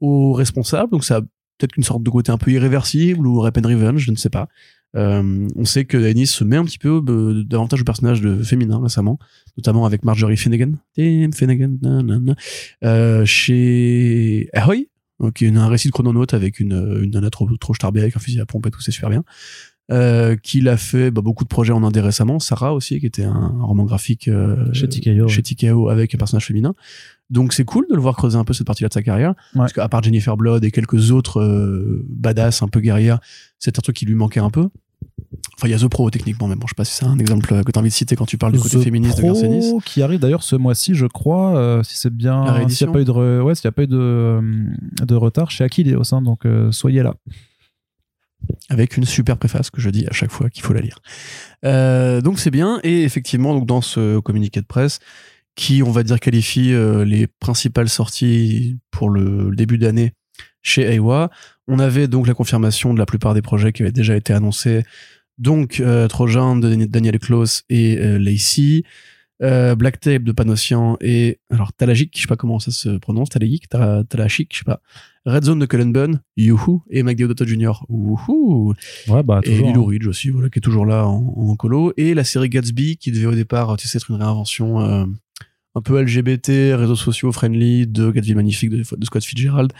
aux 0.00 0.32
responsables. 0.32 0.92
Donc 0.92 1.04
ça 1.04 1.16
a 1.16 1.20
peut-être 1.58 1.76
une 1.76 1.82
sorte 1.82 2.02
de 2.02 2.10
côté 2.10 2.30
un 2.32 2.38
peu 2.38 2.52
irréversible 2.52 3.26
ou 3.26 3.40
Rap 3.40 3.58
and 3.58 3.68
Revenge, 3.68 3.98
je 4.00 4.12
ne 4.12 4.16
sais 4.16 4.30
pas. 4.30 4.48
Euh, 4.96 5.46
on 5.54 5.64
sait 5.64 5.84
que 5.84 5.96
Ennis 5.98 6.26
se 6.26 6.42
met 6.42 6.56
un 6.56 6.64
petit 6.64 6.78
peu 6.78 7.00
euh, 7.08 7.44
davantage 7.44 7.80
au 7.82 7.84
personnage 7.84 8.20
de 8.20 8.42
féminin 8.42 8.80
récemment, 8.82 9.20
notamment 9.56 9.86
avec 9.86 10.04
Marjorie 10.04 10.36
Finnegan, 10.36 10.72
Tim 10.96 11.30
Finnegan, 11.32 11.78
nanana, 11.80 12.34
euh, 12.82 13.24
chez 13.24 14.48
Ahoy, 14.52 14.88
donc 15.20 15.40
une, 15.40 15.58
un 15.58 15.68
récit 15.68 15.88
de 15.88 15.92
chrononaute 15.92 16.34
avec 16.34 16.60
une, 16.60 17.00
une 17.02 17.10
nana 17.10 17.30
trop, 17.30 17.48
trop 17.58 17.74
starbée 17.74 18.00
avec 18.00 18.16
un 18.16 18.20
fusil 18.20 18.40
à 18.40 18.46
pompe 18.46 18.66
et 18.66 18.70
tout, 18.70 18.80
c'est 18.80 18.90
super 18.90 19.10
bien. 19.10 19.22
Euh, 19.90 20.36
qu'il 20.36 20.68
a 20.68 20.76
fait 20.76 21.10
bah, 21.10 21.20
beaucoup 21.20 21.42
de 21.42 21.48
projets 21.48 21.72
en 21.72 21.82
indé 21.82 22.00
récemment, 22.00 22.38
Sarah 22.38 22.74
aussi, 22.74 23.00
qui 23.00 23.06
était 23.06 23.24
un, 23.24 23.32
un 23.60 23.64
roman 23.64 23.84
graphique 23.84 24.28
euh, 24.28 24.72
Chez 25.28 25.42
TKO 25.42 25.88
avec 25.88 26.14
un 26.14 26.18
personnage 26.18 26.46
féminin. 26.46 26.74
Donc 27.28 27.52
c'est 27.52 27.64
cool 27.64 27.86
de 27.90 27.96
le 27.96 28.00
voir 28.00 28.14
creuser 28.14 28.38
un 28.38 28.44
peu 28.44 28.52
cette 28.52 28.68
partie-là 28.68 28.88
de 28.88 28.94
sa 28.94 29.02
carrière. 29.02 29.34
Parce 29.54 29.72
qu'à 29.72 29.88
part 29.88 30.02
Jennifer 30.02 30.36
Blood 30.36 30.64
et 30.64 30.70
quelques 30.70 31.10
autres 31.10 31.40
euh, 31.40 32.04
badass 32.08 32.62
un 32.62 32.68
peu 32.68 32.78
guerrières, 32.78 33.18
c'est 33.58 33.78
un 33.78 33.82
truc 33.82 33.96
qui 33.96 34.06
lui 34.06 34.14
manquait 34.14 34.40
un 34.40 34.50
peu. 34.50 34.68
Enfin, 35.56 35.68
il 35.68 35.70
y 35.70 35.74
a 35.74 35.78
The 35.78 35.86
Pro 35.88 36.10
techniquement, 36.10 36.48
mais 36.48 36.56
bon, 36.56 36.66
je 36.66 36.70
sais 36.70 36.74
pas 36.76 36.84
si 36.84 36.92
c'est 36.94 37.04
un 37.04 37.18
exemple 37.18 37.46
que 37.46 37.70
tu 37.70 37.78
as 37.78 37.80
envie 37.80 37.88
de 37.88 37.94
citer 37.94 38.16
quand 38.16 38.26
tu 38.26 38.36
parles 38.36 38.52
du 38.52 38.58
côté 38.58 38.78
The 38.78 38.82
féministe 38.82 39.16
de 39.16 39.20
Pro, 39.22 39.32
Garcenis. 39.32 39.78
qui 39.84 40.02
arrive 40.02 40.18
d'ailleurs 40.18 40.42
ce 40.42 40.56
mois-ci, 40.56 40.94
je 40.94 41.06
crois, 41.06 41.56
euh, 41.56 41.82
si 41.84 41.96
c'est 41.96 42.12
bien, 42.12 42.68
s'il 42.68 42.86
n'y 42.86 42.90
a 42.90 42.92
pas 42.92 43.00
eu 43.00 43.04
de, 43.04 43.12
re- 43.12 43.40
ouais, 43.42 43.52
y 43.62 43.66
a 43.66 43.72
pas 43.72 43.82
eu 43.84 43.86
de, 43.86 43.96
euh, 43.96 44.40
de 45.06 45.14
retard 45.14 45.50
chez 45.52 45.62
Achilles, 45.62 45.96
hein, 46.10 46.22
donc 46.22 46.44
euh, 46.46 46.72
soyez 46.72 47.02
là. 47.04 47.14
avec 48.70 48.96
une 48.96 49.04
super 49.04 49.36
préface 49.36 49.70
que 49.70 49.80
je 49.80 49.90
dis 49.90 50.06
à 50.08 50.12
chaque 50.12 50.32
fois 50.32 50.50
qu'il 50.50 50.64
faut 50.64 50.72
la 50.72 50.80
lire. 50.80 50.98
Euh, 51.64 52.20
donc 52.20 52.38
c'est 52.40 52.50
bien 52.50 52.80
et 52.82 53.02
effectivement 53.04 53.54
donc 53.54 53.66
dans 53.66 53.82
ce 53.82 54.18
communiqué 54.20 54.60
de 54.60 54.66
presse 54.66 54.98
qui 55.54 55.82
on 55.82 55.90
va 55.92 56.02
dire 56.02 56.18
qualifie 56.18 56.72
les 57.04 57.26
principales 57.26 57.88
sorties 57.88 58.78
pour 58.90 59.10
le, 59.10 59.50
le 59.50 59.56
début 59.56 59.78
d'année 59.78 60.14
chez 60.62 60.82
Aiwa, 60.92 61.30
on 61.68 61.78
avait 61.78 62.08
donc 62.08 62.26
la 62.26 62.34
confirmation 62.34 62.92
de 62.94 62.98
la 62.98 63.06
plupart 63.06 63.34
des 63.34 63.42
projets 63.42 63.72
qui 63.72 63.82
avaient 63.82 63.92
déjà 63.92 64.16
été 64.16 64.32
annoncés. 64.32 64.84
Donc 65.40 65.80
euh, 65.80 66.06
Trojan 66.06 66.54
de 66.56 66.84
Daniel 66.84 67.18
Klaus 67.18 67.64
et 67.68 67.98
euh, 67.98 68.18
Lacey, 68.18 68.82
euh, 69.42 69.74
Black 69.74 69.98
Tape 69.98 70.22
de 70.22 70.32
Panosian 70.32 70.96
et 71.00 71.40
alors 71.50 71.72
Talagic, 71.72 72.12
je 72.14 72.20
sais 72.22 72.28
pas 72.28 72.36
comment 72.36 72.58
ça 72.58 72.70
se 72.70 72.90
prononce, 72.98 73.30
Talagic, 73.30 73.68
Tala- 73.68 74.04
Talachik, 74.04 74.52
je 74.52 74.58
sais 74.58 74.64
pas. 74.64 74.80
Red 75.26 75.44
Zone 75.44 75.58
de 75.58 75.66
Cullen 75.66 75.92
Bunn, 75.92 76.20
Youhou, 76.36 76.82
et 76.90 77.02
Mike 77.02 77.18
Deodato 77.18 77.44
Jr. 77.46 77.72
Wouhou 77.90 78.74
Ouais, 79.08 79.22
bah, 79.22 79.40
et. 79.44 79.56
Lilo 79.56 79.82
hein. 79.84 79.90
Ridge 79.90 80.06
aussi, 80.06 80.30
voilà, 80.30 80.48
qui 80.50 80.58
est 80.58 80.62
toujours 80.62 80.86
là 80.86 81.06
en, 81.06 81.34
en 81.36 81.56
colo. 81.56 81.92
Et 81.98 82.14
la 82.14 82.24
série 82.24 82.48
Gatsby, 82.48 82.96
qui 82.96 83.10
devait 83.12 83.26
au 83.26 83.34
départ 83.34 83.76
tu 83.76 83.86
sais, 83.88 83.98
être 83.98 84.10
une 84.10 84.16
réinvention 84.16 84.80
euh, 84.80 85.04
un 85.74 85.80
peu 85.82 86.00
LGBT, 86.02 86.74
réseaux 86.74 86.96
sociaux 86.96 87.32
friendly 87.32 87.86
de 87.86 88.10
Gatsby 88.10 88.34
Magnifique 88.34 88.70
de, 88.70 88.78
de 88.78 89.04
Scott 89.04 89.24
Fitzgerald, 89.24 89.72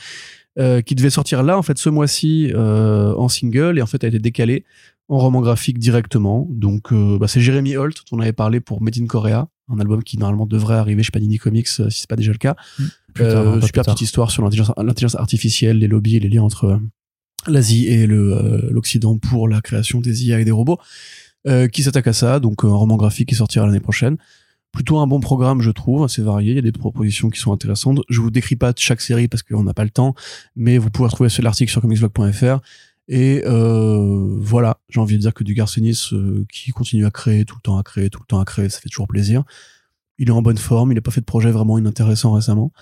euh, 0.58 0.80
qui 0.82 0.94
devait 0.94 1.10
sortir 1.10 1.42
là, 1.42 1.56
en 1.56 1.62
fait, 1.62 1.78
ce 1.78 1.88
mois-ci 1.88 2.50
euh, 2.54 3.14
en 3.14 3.28
single, 3.28 3.78
et 3.78 3.82
en 3.82 3.86
fait 3.86 4.02
a 4.04 4.08
été 4.08 4.18
décalée 4.18 4.64
en 5.08 5.18
roman 5.18 5.40
graphique 5.40 5.78
directement. 5.78 6.46
Donc, 6.50 6.92
euh, 6.92 7.18
bah, 7.18 7.28
c'est 7.28 7.40
Jeremy 7.40 7.76
Holt, 7.76 7.96
dont 8.10 8.18
on 8.18 8.20
avait 8.20 8.32
parlé 8.32 8.60
pour 8.60 8.82
Made 8.82 8.98
in 8.98 9.06
Korea, 9.06 9.48
un 9.68 9.78
album 9.78 10.02
qui 10.02 10.18
normalement 10.18 10.46
devrait 10.46 10.76
arriver 10.76 11.02
chez 11.02 11.10
Panini 11.10 11.38
Comics, 11.38 11.68
si 11.68 11.82
c'est 11.90 12.08
pas 12.08 12.16
déjà 12.16 12.32
le 12.32 12.38
cas. 12.38 12.56
Plus 13.14 13.24
tard, 13.24 13.46
Euh, 13.46 13.56
hein, 13.56 13.60
super 13.60 13.84
plus 13.84 13.92
petite 13.92 14.02
histoire 14.02 14.30
sur 14.30 14.42
l'intelligence 14.42 15.14
artificielle, 15.16 15.78
les 15.78 15.88
lobbies 15.88 16.16
et 16.16 16.20
les 16.20 16.28
liens 16.28 16.42
entre 16.42 16.80
l'Asie 17.46 17.86
et 17.88 18.06
l'Occident 18.06 19.18
pour 19.18 19.48
la 19.48 19.60
création 19.60 20.00
des 20.00 20.26
IA 20.26 20.40
et 20.40 20.44
des 20.44 20.50
robots, 20.50 20.78
qui 21.72 21.82
s'attaque 21.82 22.06
à 22.06 22.12
ça. 22.12 22.38
Donc 22.38 22.64
un 22.64 22.68
roman 22.74 22.96
graphique 22.96 23.28
qui 23.30 23.34
sortira 23.34 23.66
l'année 23.66 23.80
prochaine. 23.80 24.16
Plutôt 24.72 24.98
un 24.98 25.06
bon 25.06 25.20
programme, 25.20 25.62
je 25.62 25.70
trouve, 25.70 26.04
assez 26.04 26.22
varié. 26.22 26.52
Il 26.52 26.56
y 26.56 26.58
a 26.58 26.62
des 26.62 26.72
propositions 26.72 27.28
qui 27.28 27.40
sont 27.40 27.52
intéressantes. 27.52 28.00
Je 28.08 28.20
vous 28.20 28.30
décris 28.30 28.56
pas 28.56 28.72
chaque 28.76 29.00
série 29.00 29.26
parce 29.26 29.42
qu'on 29.42 29.64
n'a 29.64 29.74
pas 29.74 29.84
le 29.84 29.90
temps, 29.90 30.14
mais 30.54 30.78
vous 30.78 30.90
pouvez 30.90 31.08
retrouver 31.08 31.28
l'article 31.42 31.70
sur 31.70 31.80
comicsblog.fr. 31.80 32.60
Et 33.08 33.42
euh, 33.44 34.36
voilà, 34.38 34.78
j'ai 34.88 35.00
envie 35.00 35.16
de 35.16 35.20
dire 35.20 35.34
que 35.34 35.42
du 35.42 35.54
Garcenis 35.54 36.10
euh, 36.12 36.46
qui 36.52 36.70
continue 36.70 37.04
à 37.04 37.10
créer, 37.10 37.44
tout 37.44 37.56
le 37.56 37.60
temps 37.60 37.76
à 37.76 37.82
créer, 37.82 38.08
tout 38.08 38.20
le 38.20 38.26
temps 38.26 38.38
à 38.38 38.44
créer, 38.44 38.68
ça 38.68 38.78
fait 38.78 38.88
toujours 38.88 39.08
plaisir. 39.08 39.42
Il 40.18 40.28
est 40.28 40.32
en 40.32 40.42
bonne 40.42 40.58
forme, 40.58 40.92
il 40.92 40.94
n'a 40.94 41.00
pas 41.00 41.10
fait 41.10 41.20
de 41.20 41.26
projet 41.26 41.50
vraiment 41.50 41.76
inintéressant 41.76 42.32
récemment. 42.32 42.72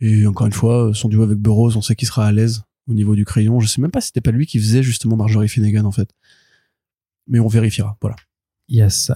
Et 0.00 0.26
encore 0.26 0.46
une 0.46 0.52
fois, 0.52 0.90
son 0.92 1.08
duo 1.08 1.22
avec 1.22 1.38
Burroughs, 1.38 1.76
on 1.76 1.80
sait 1.80 1.94
qu'il 1.94 2.06
sera 2.06 2.26
à 2.26 2.32
l'aise 2.32 2.64
au 2.86 2.92
niveau 2.92 3.14
du 3.14 3.24
crayon. 3.24 3.60
Je 3.60 3.66
sais 3.66 3.80
même 3.80 3.90
pas 3.90 4.02
si 4.02 4.08
c'était 4.08 4.20
pas 4.20 4.32
lui 4.32 4.44
qui 4.44 4.58
faisait 4.58 4.82
justement 4.82 5.16
Marjorie 5.16 5.48
Finnegan 5.48 5.86
en 5.86 5.92
fait. 5.92 6.10
Mais 7.26 7.40
on 7.40 7.48
vérifiera, 7.48 7.96
voilà. 8.02 8.16
Yes. 8.72 9.12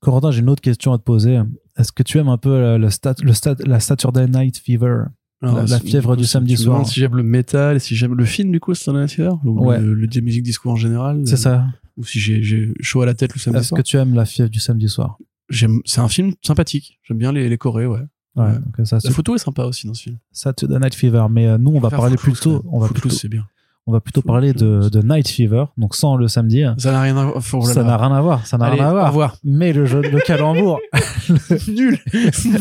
Corentin, 0.00 0.30
j'ai 0.32 0.40
une 0.40 0.50
autre 0.50 0.60
question 0.60 0.92
à 0.92 0.98
te 0.98 1.02
poser. 1.04 1.40
Est-ce 1.76 1.92
que 1.92 2.02
tu 2.02 2.18
aimes 2.18 2.28
un 2.28 2.36
peu 2.36 2.50
euh, 2.50 2.78
le 2.78 2.90
stat, 2.90 3.14
le 3.22 3.32
stat, 3.32 3.54
la 3.64 3.78
Saturday 3.80 4.26
Night 4.26 4.58
Fever? 4.58 5.04
La- 5.40 5.62
la 5.64 5.78
fièvre 5.78 6.16
du 6.16 6.24
si 6.24 6.30
samedi 6.30 6.56
tu 6.56 6.62
soir. 6.64 6.84
Si 6.84 6.98
j'aime 6.98 7.14
le 7.14 7.22
métal, 7.22 7.76
et 7.76 7.78
si 7.78 7.94
j'aime 7.94 8.14
le 8.14 8.24
film 8.24 8.50
du 8.50 8.58
coup, 8.58 8.74
c'est 8.74 8.90
un 8.90 8.96
affaire 8.96 9.34
ou 9.44 9.66
Ouais. 9.66 9.80
le, 9.80 9.94
le 9.94 10.20
musique 10.20 10.42
disco 10.42 10.68
en 10.68 10.74
général? 10.74 11.22
C'est 11.26 11.36
ça. 11.36 11.64
Ou 11.96 12.04
si 12.04 12.18
j'ai- 12.18 12.72
chaud 12.80 13.02
à 13.02 13.06
la 13.06 13.14
tête 13.14 13.32
le 13.34 13.38
samedi 13.40 13.60
Est-ce 13.60 13.72
que 13.72 13.82
tu 13.82 13.96
aimes 13.98 14.14
la 14.14 14.24
fièvre 14.24 14.50
du 14.50 14.58
samedi 14.58 14.88
soir? 14.88 15.16
J'aime, 15.48 15.78
c'est 15.84 16.00
un 16.00 16.08
film 16.08 16.32
sympathique. 16.42 16.98
J'aime 17.04 17.18
bien 17.18 17.30
les, 17.32 17.48
les 17.48 17.56
chorés, 17.56 17.86
ouais. 17.86 18.00
Ouais, 18.34 18.44
Ouais. 18.46 18.52
donc 18.76 18.86
ça, 18.86 18.98
La 19.04 19.10
photo 19.12 19.36
est 19.36 19.38
sympa 19.38 19.64
aussi 19.64 19.86
dans 19.86 19.94
ce 19.94 20.02
film. 20.04 20.18
Saturday 20.32 20.78
Night 20.80 20.94
Fever. 20.96 21.26
Mais 21.30 21.46
euh, 21.46 21.56
nous, 21.56 21.70
on 21.70 21.78
va 21.80 21.90
parler 21.90 22.16
plutôt, 22.16 22.64
on 22.70 22.80
va 22.80 22.88
plutôt, 22.88 23.08
c'est 23.08 23.28
bien. 23.28 23.46
On 23.88 23.92
va 23.92 24.00
plutôt 24.00 24.20
parler 24.20 24.52
de, 24.52 25.00
Night 25.02 25.28
Fever, 25.28 25.64
donc 25.78 25.94
sans 25.94 26.16
le 26.16 26.28
samedi. 26.28 26.62
Ça 26.76 26.92
n'a 26.92 27.00
rien 27.00 27.16
à 27.16 27.24
voir. 27.24 27.42
faut- 27.42 27.62
Ça 27.62 27.82
n'a 27.82 27.96
rien 27.96 28.12
à 28.14 28.20
voir. 28.20 28.46
Ça 28.46 28.58
n'a 28.58 28.68
rien 28.68 28.84
à 28.88 29.10
voir. 29.10 29.36
Mais 29.44 29.72
le 29.72 29.86
jeu, 29.86 30.02
le 30.02 30.20
calembour, 30.20 30.78
Nul. 31.68 31.98
Nul. 32.12 32.60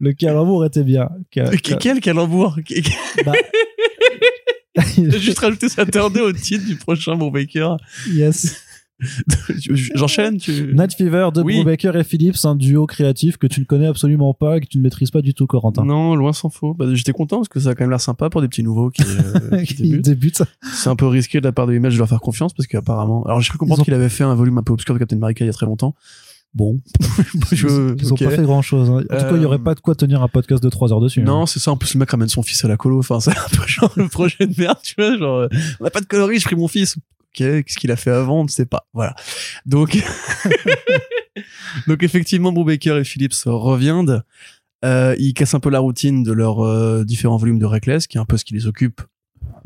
le 0.00 0.12
calembour 0.12 0.66
était 0.66 0.84
bien. 0.84 1.08
Ca- 1.32 1.50
Mais 1.50 1.56
ca- 1.64 1.76
Quel 1.76 2.00
calembour 2.00 2.56
bah, 3.24 3.32
J'ai 4.96 5.18
juste 5.20 5.38
rajouté 5.38 5.68
Saturday 5.68 6.20
au 6.20 6.32
titre 6.32 6.66
du 6.66 6.76
prochain 6.76 7.14
Brubaker. 7.16 7.76
yes. 8.12 8.60
J'enchaîne, 9.94 10.38
tu... 10.38 10.72
Night 10.74 10.94
Fever 10.94 11.28
de 11.34 11.42
Oui. 11.42 11.56
Brubaker 11.56 11.96
et 11.96 12.04
Phillips, 12.04 12.44
un 12.44 12.54
duo 12.54 12.86
créatif 12.86 13.36
que 13.36 13.46
tu 13.46 13.60
ne 13.60 13.64
connais 13.64 13.86
absolument 13.86 14.34
pas, 14.34 14.60
que 14.60 14.66
tu 14.66 14.78
ne 14.78 14.82
maîtrises 14.82 15.10
pas 15.10 15.20
du 15.20 15.34
tout, 15.34 15.46
Corentin. 15.46 15.84
Non, 15.84 16.14
loin 16.14 16.32
s'en 16.32 16.48
faut. 16.48 16.74
Bah, 16.74 16.86
J'étais 16.92 17.12
content 17.12 17.36
parce 17.38 17.48
que 17.48 17.60
ça 17.60 17.70
a 17.70 17.74
quand 17.74 17.82
même 17.84 17.90
l'air 17.90 18.00
sympa 18.00 18.30
pour 18.30 18.40
des 18.40 18.48
petits 18.48 18.62
nouveaux 18.62 18.90
qui, 18.90 19.02
euh, 19.02 19.62
qui 19.64 19.74
Qui 19.74 19.82
débutent. 19.82 20.04
débute. 20.04 20.42
C'est 20.72 20.88
un 20.88 20.96
peu 20.96 21.06
risqué 21.06 21.40
de 21.40 21.44
la 21.46 21.52
part 21.52 21.66
de 21.66 21.74
Image 21.74 21.94
de 21.94 21.98
leur 21.98 22.08
faire 22.08 22.20
confiance 22.20 22.52
parce 22.54 22.66
qu'apparemment. 22.66 23.24
Alors 23.24 23.40
j'ai 23.40 23.48
cru 23.48 23.58
comprendre 23.58 23.80
Ils 23.80 23.82
ont- 23.82 23.84
qu'il 23.84 23.94
avait 23.94 24.08
fait 24.08 24.24
un 24.24 24.34
volume 24.34 24.58
un 24.58 24.62
peu 24.62 24.72
obscur 24.72 24.94
de 24.94 24.98
Captain 24.98 25.16
America 25.16 25.44
il 25.44 25.48
y 25.48 25.50
a 25.50 25.52
très 25.52 25.66
longtemps. 25.66 25.94
bon. 26.54 26.80
Je, 27.52 27.94
ils 27.98 28.10
ont 28.12 28.14
ok. 28.14 28.24
pas 28.24 28.30
fait 28.30 28.42
grand 28.42 28.62
chose. 28.62 28.88
En 28.90 29.00
tout 29.00 29.08
cas, 29.08 29.30
il 29.36 29.42
y 29.42 29.44
aurait 29.44 29.56
Euh, 29.56 29.58
pas 29.58 29.74
de 29.74 29.80
quoi 29.80 29.94
tenir 29.94 30.22
un 30.22 30.28
podcast 30.28 30.62
de 30.62 30.68
3 30.68 30.92
heures 30.92 31.00
dessus. 31.00 31.20
hein. 31.20 31.24
Non, 31.24 31.46
c'est 31.46 31.58
ça. 31.58 31.72
En 31.72 31.76
plus, 31.76 31.92
le 31.94 31.98
mec 32.00 32.10
ramène 32.10 32.28
son 32.28 32.42
fils 32.42 32.64
à 32.64 32.68
la 32.68 32.76
colo. 32.76 33.00
Enfin, 33.00 33.18
c'est 33.20 33.30
un 33.32 33.48
peu 33.56 33.66
genre 33.66 33.92
le 33.96 34.08
projet 34.08 34.46
de 34.46 34.54
merde, 34.56 34.78
tu 34.82 34.94
vois. 34.96 35.16
Genre, 35.18 35.38
euh, 35.40 35.48
on 35.80 35.84
n'a 35.84 35.90
pas 35.90 36.00
de 36.00 36.06
coloris, 36.06 36.38
je 36.38 36.44
prie 36.44 36.56
mon 36.56 36.68
fils. 36.68 36.96
Qu'est-ce 37.34 37.76
qu'il 37.76 37.90
a 37.90 37.96
fait 37.96 38.10
avant 38.10 38.40
On 38.40 38.44
ne 38.44 38.48
sait 38.48 38.64
pas. 38.66 38.86
Voilà. 38.94 39.14
Donc, 39.66 39.98
donc 41.86 42.02
effectivement, 42.02 42.52
Brubaker 42.52 42.96
et 42.98 43.04
Phillips 43.04 43.34
reviennent. 43.46 44.22
Euh, 44.84 45.14
ils 45.18 45.32
cassent 45.34 45.54
un 45.54 45.60
peu 45.60 45.70
la 45.70 45.78
routine 45.80 46.22
de 46.22 46.32
leurs 46.32 46.60
euh, 46.64 47.04
différents 47.04 47.36
volumes 47.38 47.58
de 47.58 47.64
Reckless, 47.66 48.06
qui 48.06 48.18
est 48.18 48.20
un 48.20 48.26
peu 48.26 48.36
ce 48.36 48.44
qui 48.44 48.52
les 48.54 48.66
occupe 48.66 49.00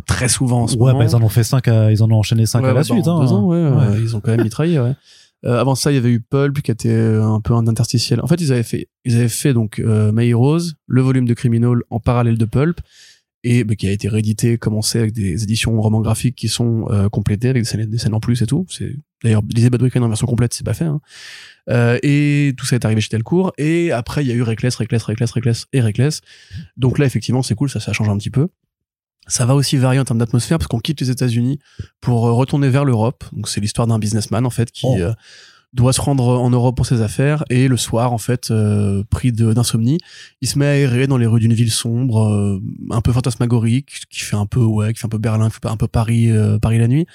très 0.07 0.29
souvent 0.29 0.63
en 0.63 0.67
ce 0.69 0.77
Ouais, 0.77 0.93
moment. 0.93 1.01
bah, 1.01 1.05
ils 1.11 1.17
en 1.17 1.23
ont 1.23 1.29
fait 1.29 1.43
5 1.45 1.67
ils 1.91 2.03
en 2.03 2.11
ont 2.11 2.17
enchaîné 2.19 2.47
5 2.47 2.63
Ouais, 2.63 2.69
à 2.69 2.73
la 2.73 2.79
ouais, 2.79 2.85
suite. 2.85 3.07
hein. 3.09 3.21
deux 3.21 3.33
ans, 3.33 3.45
ouais, 3.47 3.69
Ouais. 3.69 4.01
ils 4.01 4.15
ont 4.17 4.21
quand 4.21 4.31
même 4.31 4.43
mitraillé, 4.45 4.79
ouais. 4.81 4.95
Euh, 5.45 5.61
avant 5.61 5.75
ça, 5.75 5.93
il 5.93 5.95
y 5.95 5.99
avait 5.99 6.11
eu 6.11 6.21
Pulp 6.21 6.63
qui 6.63 6.71
était 6.71 6.93
un 7.21 7.41
peu 7.41 7.55
un 7.55 7.67
interstitiel. 7.69 8.21
En 8.23 8.27
fait, 8.27 8.41
ils 8.41 8.53
avaient 8.53 8.63
fait, 8.65 8.89
ils 9.05 9.17
avaient 9.17 9.29
fait 9.29 9.55
donc 9.55 9.79
euh, 9.81 10.11
My 10.13 10.29
Heroes, 10.31 10.73
le 10.87 11.03
volume 11.03 11.27
de 11.27 11.35
Criminal 11.35 11.79
en 11.91 12.01
parallèle 12.01 12.39
de 12.39 12.45
Pulp, 12.45 12.81
et 13.51 13.65
bah, 13.65 13.75
qui 13.77 13.89
a 13.89 13.91
été 13.91 14.09
réédité, 14.09 14.59
commencé 14.59 14.99
avec 14.99 15.13
des 15.13 15.43
éditions 15.43 15.81
romans 15.81 16.03
graphiques 16.03 16.35
qui 16.37 16.49
sont 16.49 16.85
euh, 16.91 17.09
complétées 17.09 17.49
avec 17.49 17.63
des 17.63 17.67
scènes, 17.69 17.87
des 17.87 17.97
scènes 17.97 18.13
en 18.13 18.21
plus 18.21 18.43
et 18.43 18.47
tout. 18.47 18.67
C'est 18.69 18.95
d'ailleurs 19.25 19.41
lisez 19.55 19.71
Bad 19.71 19.81
Weekend 19.81 20.05
en 20.05 20.09
version 20.09 20.27
complète, 20.27 20.53
c'est 20.53 20.67
pas 20.67 20.75
fait. 20.75 20.85
Hein. 20.85 21.01
Euh, 21.71 21.99
et 22.03 22.53
tout 22.59 22.67
ça 22.67 22.77
est 22.77 22.85
arrivé 22.85 23.01
chez 23.01 23.09
Delcourt. 23.11 23.53
Et 23.57 23.91
après, 23.91 24.23
il 24.23 24.29
y 24.29 24.33
a 24.33 24.35
eu 24.35 24.43
Reckless, 24.43 24.77
Reckless, 24.77 25.03
Reckless, 25.05 25.31
Reckless 25.31 25.65
et 25.73 25.81
Reckless. 25.81 26.21
Donc 26.77 26.99
là, 26.99 27.07
effectivement, 27.07 27.43
c'est 27.43 27.55
cool, 27.55 27.71
ça, 27.71 27.81
ça 27.81 27.95
change 27.95 28.11
un 28.11 28.19
petit 28.19 28.29
peu. 28.29 28.49
Ça 29.29 29.47
va 29.47 29.55
aussi 29.55 29.79
varier 29.79 29.99
en 29.99 30.05
termes 30.05 30.19
d'atmosphère 30.19 30.59
parce 30.59 30.69
qu'on 30.69 30.81
quitte 30.81 31.01
les 31.01 31.09
États-Unis 31.11 31.59
pour 32.03 32.27
euh, 32.27 32.33
retourner 32.33 32.69
vers 32.69 32.85
l'Europe. 32.85 33.25
Donc 33.33 33.49
c'est 33.49 33.63
l'histoire 33.63 33.87
d'un 33.87 33.99
businessman 33.99 34.45
en 34.45 34.51
fait 34.51 34.71
qui 34.71 34.87
Oh. 34.87 34.97
euh, 34.99 35.15
doit 35.75 35.93
se 35.93 36.01
rendre 36.01 36.25
en 36.29 36.51
Europe 36.51 36.77
pour 36.77 36.87
ses 36.87 37.03
affaires 37.03 37.45
et 37.51 37.69
le 37.69 37.77
soir 37.77 38.13
en 38.13 38.19
fait 38.19 38.51
euh, 38.51 39.05
pris 39.11 39.33
d'insomnie, 39.33 39.99
il 40.41 40.49
se 40.49 40.59
met 40.59 40.67
à 40.67 40.77
errer 40.77 41.07
dans 41.07 41.19
les 41.19 41.27
rues 41.27 41.41
d'une 41.41 41.53
ville 41.53 41.71
sombre, 41.71 42.23
euh, 42.27 42.61
un 42.91 43.01
peu 43.03 43.13
fantasmagorique, 43.13 44.05
qui 44.09 44.21
fait 44.21 44.37
un 44.37 44.47
peu 44.47 44.61
ouais, 44.61 44.93
qui 44.95 45.01
fait 45.01 45.07
un 45.07 45.11
peu 45.11 45.19
Berlin, 45.19 45.51
un 45.65 45.77
peu 45.77 45.87
Paris, 45.89 46.31
euh, 46.31 46.59
Paris 46.59 46.79
la 46.79 46.89
nuit. 46.89 47.07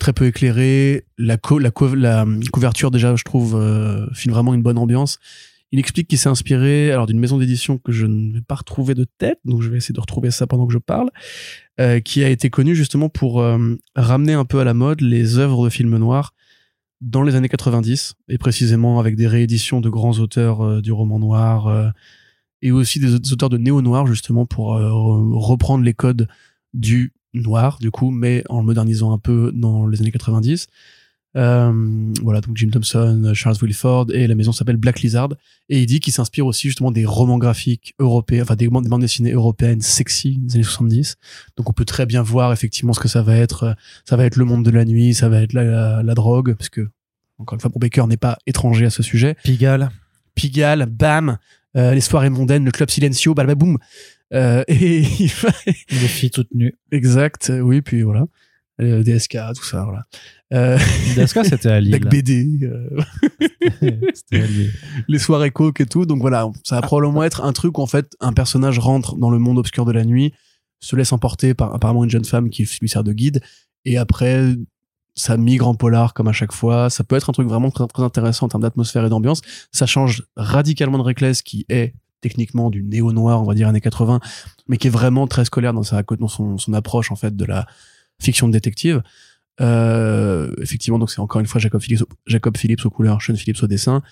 Très 0.00 0.12
peu 0.12 0.26
éclairé, 0.26 1.06
la, 1.16 1.38
co- 1.38 1.58
la, 1.58 1.70
co- 1.70 1.94
la 1.94 2.26
couverture 2.52 2.90
déjà 2.90 3.16
je 3.16 3.24
trouve 3.24 3.58
filme 4.12 4.34
vraiment 4.34 4.52
une 4.52 4.60
bonne 4.60 4.76
ambiance. 4.76 5.18
Il 5.70 5.78
explique 5.78 6.08
qu'il 6.08 6.18
s'est 6.18 6.28
inspiré 6.28 6.92
alors 6.92 7.06
d'une 7.06 7.18
maison 7.18 7.38
d'édition 7.38 7.78
que 7.78 7.90
je 7.90 8.04
ne 8.04 8.34
vais 8.34 8.42
pas 8.42 8.56
retrouver 8.56 8.94
de 8.94 9.04
tête, 9.04 9.38
donc 9.46 9.62
je 9.62 9.70
vais 9.70 9.78
essayer 9.78 9.94
de 9.94 10.00
retrouver 10.00 10.30
ça 10.30 10.46
pendant 10.46 10.66
que 10.66 10.74
je 10.74 10.78
parle, 10.78 11.08
qui 12.04 12.22
a 12.22 12.28
été 12.28 12.50
connue 12.50 12.74
justement 12.74 13.08
pour 13.08 13.42
ramener 13.96 14.34
un 14.34 14.44
peu 14.44 14.58
à 14.60 14.64
la 14.64 14.74
mode 14.74 15.00
les 15.00 15.38
œuvres 15.38 15.64
de 15.64 15.70
films 15.70 15.96
noirs 15.96 16.34
dans 17.02 17.22
les 17.22 17.34
années 17.34 17.48
90 17.48 18.14
et 18.28 18.38
précisément 18.38 19.00
avec 19.00 19.16
des 19.16 19.26
rééditions 19.26 19.80
de 19.80 19.90
grands 19.90 20.18
auteurs 20.20 20.62
euh, 20.62 20.80
du 20.80 20.92
roman 20.92 21.18
noir 21.18 21.66
euh, 21.66 21.88
et 22.62 22.70
aussi 22.70 23.00
des, 23.00 23.14
auteurs 23.14 23.50
de 23.50 23.58
néo 23.58 23.82
noir 23.82 24.06
justement 24.06 24.46
pour 24.46 24.74
euh, 24.74 24.88
re- 24.88 25.34
reprendre 25.36 25.84
les 25.84 25.94
codes 25.94 26.28
du 26.74 27.12
noir 27.34 27.78
du 27.80 27.90
coup 27.90 28.10
mais 28.10 28.44
en 28.48 28.60
le 28.60 28.66
modernisant 28.66 29.12
un 29.12 29.18
peu 29.18 29.52
dans 29.52 29.86
les 29.86 30.00
années 30.00 30.12
90 30.12 30.68
euh, 31.36 32.12
voilà 32.22 32.40
donc 32.42 32.56
Jim 32.56 32.68
Thompson 32.70 33.32
Charles 33.34 33.56
Wilford 33.62 34.06
et 34.12 34.26
la 34.26 34.34
maison 34.34 34.52
s'appelle 34.52 34.76
Black 34.76 35.00
Lizard. 35.00 35.30
Et 35.68 35.80
il 35.80 35.86
dit 35.86 36.00
qu'il 36.00 36.12
s'inspire 36.12 36.44
aussi 36.46 36.68
justement 36.68 36.90
des 36.90 37.04
romans 37.06 37.38
graphiques 37.38 37.94
européens 37.98 38.42
enfin 38.42 38.54
des, 38.56 38.68
bandes- 38.68 38.84
des 38.84 38.90
bandes 38.90 39.00
dessinées 39.00 39.32
européennes 39.32 39.80
sexy 39.80 40.38
des 40.38 40.56
années 40.56 40.64
70 40.64 41.16
donc 41.56 41.70
on 41.70 41.72
peut 41.72 41.84
très 41.86 42.04
bien 42.06 42.22
voir 42.22 42.52
effectivement 42.52 42.92
ce 42.92 43.00
que 43.00 43.08
ça 43.08 43.22
va 43.22 43.36
être 43.36 43.62
euh, 43.64 43.72
ça 44.04 44.16
va 44.16 44.24
être 44.26 44.36
le 44.36 44.44
monde 44.44 44.64
de 44.64 44.70
la 44.70 44.84
nuit 44.84 45.14
ça 45.14 45.28
va 45.28 45.40
être 45.40 45.52
la, 45.54 45.64
la, 45.64 46.02
la 46.02 46.14
drogue 46.14 46.54
parce 46.54 46.68
que 46.68 46.88
encore 47.38 47.56
une 47.56 47.60
fois 47.60 47.70
Baker 47.74 48.06
n'est 48.06 48.16
pas 48.18 48.36
étranger 48.46 48.84
à 48.86 48.90
ce 48.90 49.02
sujet. 49.02 49.36
Pigalle. 49.42 49.88
Pigalle 50.34 50.86
bam 50.86 51.38
euh, 51.76 51.94
les 51.94 52.00
soirées 52.02 52.28
mondaines 52.30 52.64
le 52.66 52.70
club 52.70 52.90
Silencio 52.90 53.32
balababoum 53.34 53.78
euh, 54.34 54.62
et 54.68 55.00
il 55.00 55.28
va 55.42 55.48
Les 55.90 55.96
filles 56.08 56.30
toutes 56.30 56.54
nues. 56.54 56.74
exact 56.90 57.50
oui 57.62 57.80
puis 57.80 58.02
voilà 58.02 58.26
Euh, 58.80 59.02
DSK 59.02 59.36
tout 59.54 59.64
ça 59.64 59.84
voilà 59.84 60.06
euh, 60.52 60.78
Daska, 61.16 61.44
c'était 61.44 61.68
à 61.68 61.80
Lille. 61.80 61.92
Bec 61.92 62.08
BD 62.08 62.58
euh, 62.62 63.00
c'était 64.14 64.42
à 64.42 64.46
Lille. 64.46 64.72
les 65.08 65.18
soirées 65.18 65.50
coke 65.50 65.80
et 65.80 65.86
tout. 65.86 66.04
Donc 66.04 66.20
voilà, 66.20 66.48
ça 66.64 66.76
va 66.76 66.82
probablement 66.82 67.22
être 67.24 67.42
un 67.42 67.52
truc 67.52 67.78
où 67.78 67.82
en 67.82 67.86
fait 67.86 68.14
un 68.20 68.32
personnage 68.32 68.78
rentre 68.78 69.16
dans 69.16 69.30
le 69.30 69.38
monde 69.38 69.58
obscur 69.58 69.84
de 69.84 69.92
la 69.92 70.04
nuit, 70.04 70.34
se 70.80 70.94
laisse 70.94 71.12
emporter 71.12 71.54
par 71.54 71.74
apparemment 71.74 72.04
une 72.04 72.10
jeune 72.10 72.24
femme 72.24 72.50
qui 72.50 72.68
lui 72.80 72.88
sert 72.88 73.04
de 73.04 73.12
guide, 73.12 73.40
et 73.84 73.96
après 73.96 74.54
ça 75.14 75.36
migre 75.36 75.68
en 75.68 75.74
polar 75.74 76.14
comme 76.14 76.28
à 76.28 76.32
chaque 76.32 76.52
fois. 76.52 76.90
Ça 76.90 77.04
peut 77.04 77.16
être 77.16 77.30
un 77.30 77.32
truc 77.32 77.48
vraiment 77.48 77.70
très, 77.70 77.86
très 77.86 78.02
intéressant 78.02 78.46
en 78.46 78.48
termes 78.48 78.62
d'atmosphère 78.62 79.04
et 79.04 79.08
d'ambiance. 79.08 79.40
Ça 79.70 79.86
change 79.86 80.24
radicalement 80.36 80.98
de 80.98 81.02
Reckless 81.02 81.42
qui 81.42 81.66
est 81.68 81.94
techniquement 82.20 82.70
du 82.70 82.82
néo 82.82 83.12
noir, 83.12 83.42
on 83.42 83.44
va 83.44 83.54
dire 83.54 83.68
années 83.68 83.80
80, 83.80 84.20
mais 84.68 84.76
qui 84.76 84.86
est 84.86 84.90
vraiment 84.90 85.26
très 85.26 85.44
scolaire 85.44 85.72
dans 85.72 85.82
sa 85.82 86.02
dans 86.02 86.28
son, 86.28 86.56
son 86.56 86.72
approche 86.72 87.10
en 87.10 87.16
fait 87.16 87.36
de 87.36 87.44
la 87.44 87.66
fiction 88.22 88.46
de 88.48 88.52
détective. 88.52 89.02
Euh, 89.60 90.50
effectivement, 90.60 90.98
donc 90.98 91.10
c'est 91.10 91.20
encore 91.20 91.40
une 91.40 91.46
fois 91.46 91.60
Jacob 91.60 91.80
Phillips, 91.80 92.04
Jacob 92.26 92.56
Phillips 92.56 92.84
aux 92.86 92.90
couleurs, 92.90 93.20
Sean 93.20 93.34
Phillips 93.34 93.62
au 93.62 93.66
dessin. 93.66 94.02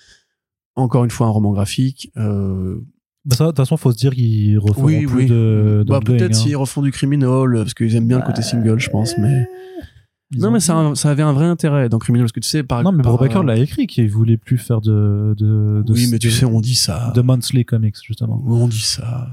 Encore 0.77 1.05
une 1.05 1.11
fois 1.11 1.27
un 1.27 1.31
roman 1.31 1.53
graphique. 1.53 2.11
Euh, 2.17 2.77
Bah, 3.25 3.37
ça, 3.37 3.45
de 3.45 3.49
toute 3.51 3.57
façon, 3.59 3.77
faut 3.77 3.93
se 3.93 3.97
dire 3.97 4.15
qu'ils 4.15 4.59
referont 4.59 4.85
oui, 4.85 5.07
plus 5.07 5.17
oui. 5.17 5.27
de. 5.27 5.85
bah, 5.87 6.01
peut-être 6.05 6.31
hein. 6.31 6.35
s'ils 6.35 6.57
refont 6.57 6.83
du 6.83 6.91
criminal, 6.93 7.53
parce 7.55 7.75
qu'ils 7.75 7.95
aiment 7.97 8.07
bien 8.09 8.19
le 8.19 8.25
côté 8.25 8.43
single, 8.43 8.79
je 8.79 8.91
pense. 8.91 9.17
Mais 9.19 9.47
Ils 10.33 10.41
non, 10.41 10.51
mais 10.53 10.61
ça, 10.61 10.75
a 10.75 10.77
un- 10.77 10.95
ça 10.95 11.11
avait 11.11 11.23
un 11.25 11.33
vrai 11.33 11.47
intérêt 11.47 11.89
dans 11.89 11.99
criminal, 11.99 12.25
parce 12.27 12.33
que 12.33 12.41
tu 12.41 12.49
sais, 12.49 12.63
par 12.63 12.83
Non, 12.85 12.93
mais 12.93 13.03
par- 13.03 13.17
Brubaker 13.17 13.43
l'a 13.43 13.57
écrit 13.57 13.87
qu'il 13.89 14.09
voulait 14.09 14.37
plus 14.37 14.59
faire 14.59 14.81
de. 14.81 15.35
de, 15.37 15.83
de 15.85 15.93
Oui, 15.93 16.07
mais 16.11 16.19
tu 16.19 16.31
sais, 16.31 16.45
on 16.45 16.61
dit 16.61 16.77
ça. 16.77 17.13
De 17.17 17.21
monthly 17.21 17.65
comics, 17.65 17.97
justement. 18.07 18.41
On 18.47 18.69
dit 18.69 18.81
ça. 18.81 19.29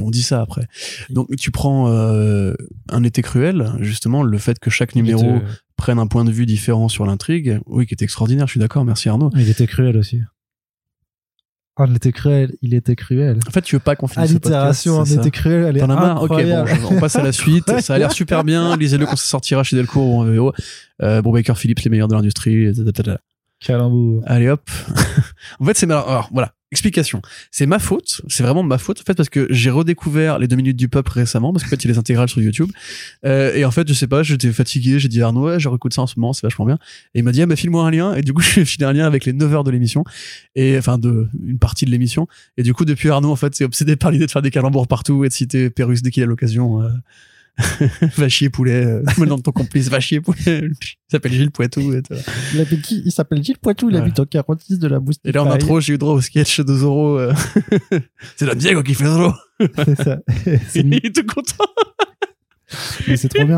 Puis 0.00 0.06
on 0.06 0.10
dit 0.10 0.22
ça 0.22 0.40
après. 0.40 0.66
Donc 1.10 1.28
tu 1.36 1.50
prends 1.50 1.88
euh, 1.88 2.54
un 2.88 3.04
été 3.04 3.20
cruel, 3.20 3.72
justement, 3.80 4.22
le 4.22 4.38
fait 4.38 4.58
que 4.58 4.70
chaque 4.70 4.94
numéro 4.94 5.36
était, 5.36 5.44
prenne 5.76 5.98
un 5.98 6.06
point 6.06 6.24
de 6.24 6.30
vue 6.30 6.46
différent 6.46 6.88
sur 6.88 7.04
l'intrigue, 7.04 7.60
oui, 7.66 7.86
qui 7.86 7.92
est 7.92 8.02
extraordinaire, 8.02 8.46
je 8.46 8.52
suis 8.52 8.60
d'accord, 8.60 8.82
merci 8.86 9.10
Arnaud. 9.10 9.30
il 9.36 9.50
était 9.50 9.66
cruel 9.66 9.98
aussi. 9.98 10.22
Ah, 11.76 11.84
il 11.86 11.96
était 11.96 12.12
cruel, 12.12 12.56
il 12.62 12.72
était 12.72 12.96
cruel. 12.96 13.40
En 13.46 13.50
fait, 13.50 13.60
tu 13.60 13.76
veux 13.76 13.80
pas 13.80 13.94
qu'on 13.94 14.06
finisse 14.06 14.30
ce 14.30 14.34
podcast, 14.34 14.54
Allitération, 14.54 14.98
on 15.00 15.04
était 15.04 15.30
cruel, 15.30 15.64
elle 15.66 15.76
est 15.76 15.80
T'en 15.80 15.90
as 15.90 15.94
marre 15.94 16.22
Ok, 16.22 16.30
bon, 16.30 16.96
on 16.96 17.00
passe 17.00 17.16
à 17.16 17.22
la 17.22 17.32
suite. 17.32 17.78
Ça 17.80 17.94
a 17.94 17.98
l'air 17.98 18.12
super 18.12 18.42
bien. 18.42 18.76
Lisez-le 18.76 19.04
quand 19.04 19.16
ça 19.16 19.26
sortira 19.26 19.62
chez 19.62 19.76
Delcourt 19.76 20.06
ou 20.06 20.20
en 20.20 20.24
VO. 20.24 20.52
Euh, 21.02 21.22
Brubaker 21.22 21.56
Philips, 21.56 21.80
les 21.80 21.90
meilleurs 21.90 22.08
de 22.08 22.14
l'industrie. 22.14 22.72
Calembour. 23.60 24.22
Allez 24.26 24.48
hop. 24.48 24.62
en 25.60 25.64
fait, 25.64 25.76
c'est 25.76 25.86
mal. 25.86 26.02
Alors 26.06 26.28
voilà. 26.32 26.52
Explication. 26.72 27.20
C'est 27.50 27.66
ma 27.66 27.78
faute. 27.78 28.22
C'est 28.28 28.42
vraiment 28.42 28.62
ma 28.62 28.78
faute 28.78 29.00
en 29.00 29.04
fait 29.04 29.14
parce 29.14 29.28
que 29.28 29.48
j'ai 29.50 29.70
redécouvert 29.70 30.38
les 30.38 30.46
deux 30.46 30.56
minutes 30.56 30.76
du 30.76 30.88
peuple 30.88 31.10
récemment 31.12 31.52
parce 31.52 31.64
qu'en 31.64 31.70
fait 31.70 31.84
il 31.84 31.88
les 31.90 31.98
intégrales 31.98 32.28
sur 32.28 32.40
YouTube. 32.40 32.70
Euh, 33.24 33.54
et 33.54 33.64
en 33.64 33.72
fait 33.72 33.88
je 33.88 33.92
sais 33.92 34.06
pas, 34.06 34.22
j'étais 34.22 34.52
fatigué. 34.52 35.00
J'ai 35.00 35.08
dit 35.08 35.20
Arnaud, 35.20 35.46
ouais, 35.46 35.58
je 35.58 35.68
réécoute 35.68 35.92
ça 35.92 36.02
en 36.02 36.06
ce 36.06 36.18
moment, 36.18 36.32
c'est 36.32 36.46
vachement 36.46 36.66
bien. 36.66 36.78
Et 37.14 37.20
il 37.20 37.24
m'a 37.24 37.32
dit, 37.32 37.42
ah, 37.42 37.46
bah, 37.46 37.56
file-moi 37.56 37.84
un 37.84 37.90
lien. 37.90 38.14
Et 38.14 38.22
du 38.22 38.32
coup 38.32 38.42
je 38.54 38.64
filé 38.64 38.84
un 38.84 38.92
lien 38.92 39.06
avec 39.06 39.24
les 39.24 39.32
9 39.32 39.52
heures 39.52 39.64
de 39.64 39.70
l'émission 39.70 40.04
et 40.54 40.78
enfin 40.78 40.98
de 40.98 41.28
une 41.44 41.58
partie 41.58 41.86
de 41.86 41.90
l'émission. 41.90 42.28
Et 42.56 42.62
du 42.62 42.72
coup 42.72 42.84
depuis 42.84 43.10
Arnaud 43.10 43.32
en 43.32 43.36
fait 43.36 43.54
c'est 43.54 43.64
obsédé 43.64 43.96
par 43.96 44.10
l'idée 44.10 44.26
de 44.26 44.30
faire 44.30 44.42
des 44.42 44.50
calembours 44.50 44.86
partout 44.86 45.24
et 45.24 45.28
de 45.28 45.32
citer 45.32 45.70
Pérus 45.70 46.02
dès 46.02 46.10
qu'il 46.10 46.22
a 46.22 46.26
l'occasion. 46.26 46.82
euh. 46.82 46.90
va 48.16 48.28
chier 48.28 48.50
poulet, 48.50 48.84
euh, 48.84 49.02
le 49.18 49.26
nom 49.26 49.36
de 49.36 49.42
ton 49.42 49.52
complice, 49.52 49.88
va 49.88 50.00
chier 50.00 50.20
poulet. 50.20 50.38
Il 50.46 50.72
s'appelle 51.10 51.32
Gilles 51.32 51.50
Poitou. 51.50 51.92
Et, 51.94 52.02
tout. 52.02 52.14
Il, 52.54 52.60
habite 52.60 52.82
qui? 52.82 53.02
Il 53.04 53.12
s'appelle 53.12 53.42
Gilles 53.42 53.58
Poitou, 53.58 53.90
il 53.90 53.96
habite 53.96 54.18
au 54.18 54.26
46 54.26 54.78
de 54.78 54.88
la 54.88 55.00
Boustille. 55.00 55.30
Et 55.30 55.32
là, 55.32 55.44
en 55.44 55.50
intro, 55.50 55.80
j'ai 55.80 55.94
eu 55.94 55.98
droit 55.98 56.14
au 56.14 56.20
sketch 56.20 56.60
de 56.60 56.74
Zoro. 56.74 57.18
euh, 57.18 57.32
c'est 58.36 58.46
la 58.46 58.54
Diego 58.54 58.82
qui 58.82 58.94
fait 58.94 59.04
Zoro. 59.04 59.32
C'est 59.58 60.02
ça. 60.02 60.18
C'est 60.68 60.80
Il 60.80 60.94
est 60.94 61.14
tout 61.14 61.26
content. 61.26 61.64
Mais 63.08 63.16
c'est 63.16 63.28
trop 63.28 63.44
bien. 63.44 63.56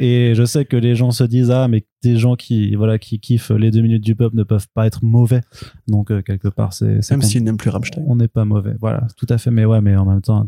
Et 0.00 0.32
je 0.34 0.44
sais 0.44 0.64
que 0.64 0.76
les 0.76 0.94
gens 0.96 1.10
se 1.12 1.24
disent 1.24 1.50
ah 1.50 1.68
mais 1.68 1.84
des 2.02 2.16
gens 2.16 2.34
qui 2.36 2.74
voilà 2.74 2.98
qui 2.98 3.20
kiffent 3.20 3.50
les 3.50 3.70
deux 3.70 3.80
minutes 3.80 4.02
du 4.02 4.14
peuple 4.16 4.36
ne 4.36 4.42
peuvent 4.42 4.66
pas 4.74 4.86
être 4.86 5.04
mauvais. 5.04 5.40
Donc 5.88 6.10
euh, 6.10 6.22
quelque 6.22 6.48
part 6.48 6.72
c'est 6.72 7.00
Même 7.10 7.20
qu'on- 7.20 7.26
s'il 7.26 7.44
n'aime 7.44 7.56
plus 7.56 7.70
Rammstein. 7.70 8.02
on 8.06 8.16
n'est 8.16 8.28
pas 8.28 8.44
mauvais. 8.44 8.74
Voilà, 8.80 9.06
tout 9.16 9.26
à 9.28 9.38
fait. 9.38 9.50
Mais 9.50 9.64
ouais, 9.64 9.80
mais 9.80 9.94
en 9.96 10.04
même 10.04 10.20
temps, 10.20 10.46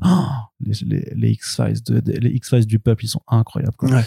les, 0.61 0.73
les, 0.87 1.13
les 1.15 1.31
X-Files 1.31 1.83
de, 1.87 2.01
de- 2.01 2.13
les 2.13 2.31
X-Files 2.31 2.67
du 2.67 2.79
peuple, 2.79 3.05
ils 3.05 3.09
sont 3.09 3.23
incroyables. 3.29 3.77
Quoi. 3.77 3.91
Ouais. 3.91 4.05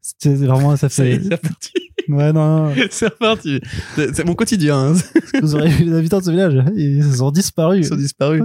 C'est 0.00 0.34
vraiment 0.36 0.76
ça 0.76 0.88
fait. 0.88 1.12
est, 1.14 1.20
c'est 1.22 1.34
reparti. 1.34 1.72
Ouais 2.08 2.32
non, 2.32 2.68
non. 2.68 2.74
C'est 2.90 3.06
reparti. 3.08 3.60
C'est 3.96 4.24
mon 4.24 4.34
quotidien. 4.34 4.92
hein. 4.92 4.94
Vous 5.42 5.54
aurez 5.56 5.68
vu 5.68 5.84
les 5.84 5.92
habitants 5.96 6.20
de 6.20 6.24
ce 6.24 6.30
village, 6.30 6.54
ils 6.76 7.22
ont 7.24 7.32
disparu. 7.32 7.78
Ils 7.78 7.84
sont 7.86 7.96
disparus. 7.96 8.42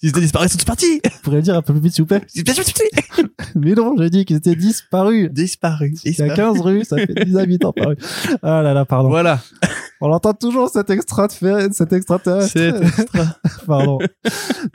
Ils 0.00 0.10
étaient 0.10 0.20
disparus, 0.20 0.48
ils 0.48 0.52
sont 0.52 0.58
tous 0.58 0.64
partis. 0.64 1.00
Vous 1.04 1.20
pourriez 1.22 1.38
le 1.38 1.42
dire 1.42 1.56
un 1.56 1.62
peu 1.62 1.72
plus 1.72 1.82
vite 1.82 1.94
s'il 1.94 2.02
vous 2.02 2.08
plaît. 2.08 2.22
Ils 2.34 2.48
sont 2.48 2.62
disparus. 2.62 2.90
Mais 3.56 3.74
non, 3.74 3.96
j'ai 3.98 4.10
dit 4.10 4.24
qu'ils 4.24 4.36
étaient 4.36 4.54
disparus. 4.54 5.28
Disparus. 5.32 6.00
Il 6.04 6.16
y 6.16 6.22
a 6.22 6.28
15 6.34 6.60
rues, 6.60 6.84
ça 6.84 6.96
fait 6.96 7.24
10 7.24 7.36
habitants 7.38 7.72
par 7.72 7.88
rue. 7.88 7.96
Ah 8.42 8.62
là 8.62 8.74
là, 8.74 8.84
pardon. 8.84 9.08
Voilà. 9.08 9.40
On 10.00 10.12
entend 10.12 10.32
toujours 10.32 10.68
cet 10.68 10.90
extra 10.90 11.26
de 11.26 11.32
fait, 11.32 11.74
cet 11.74 11.92
extraterrestre. 11.92 12.52
C'est 12.52 12.68
extra. 12.68 13.36
Pardon. 13.66 13.98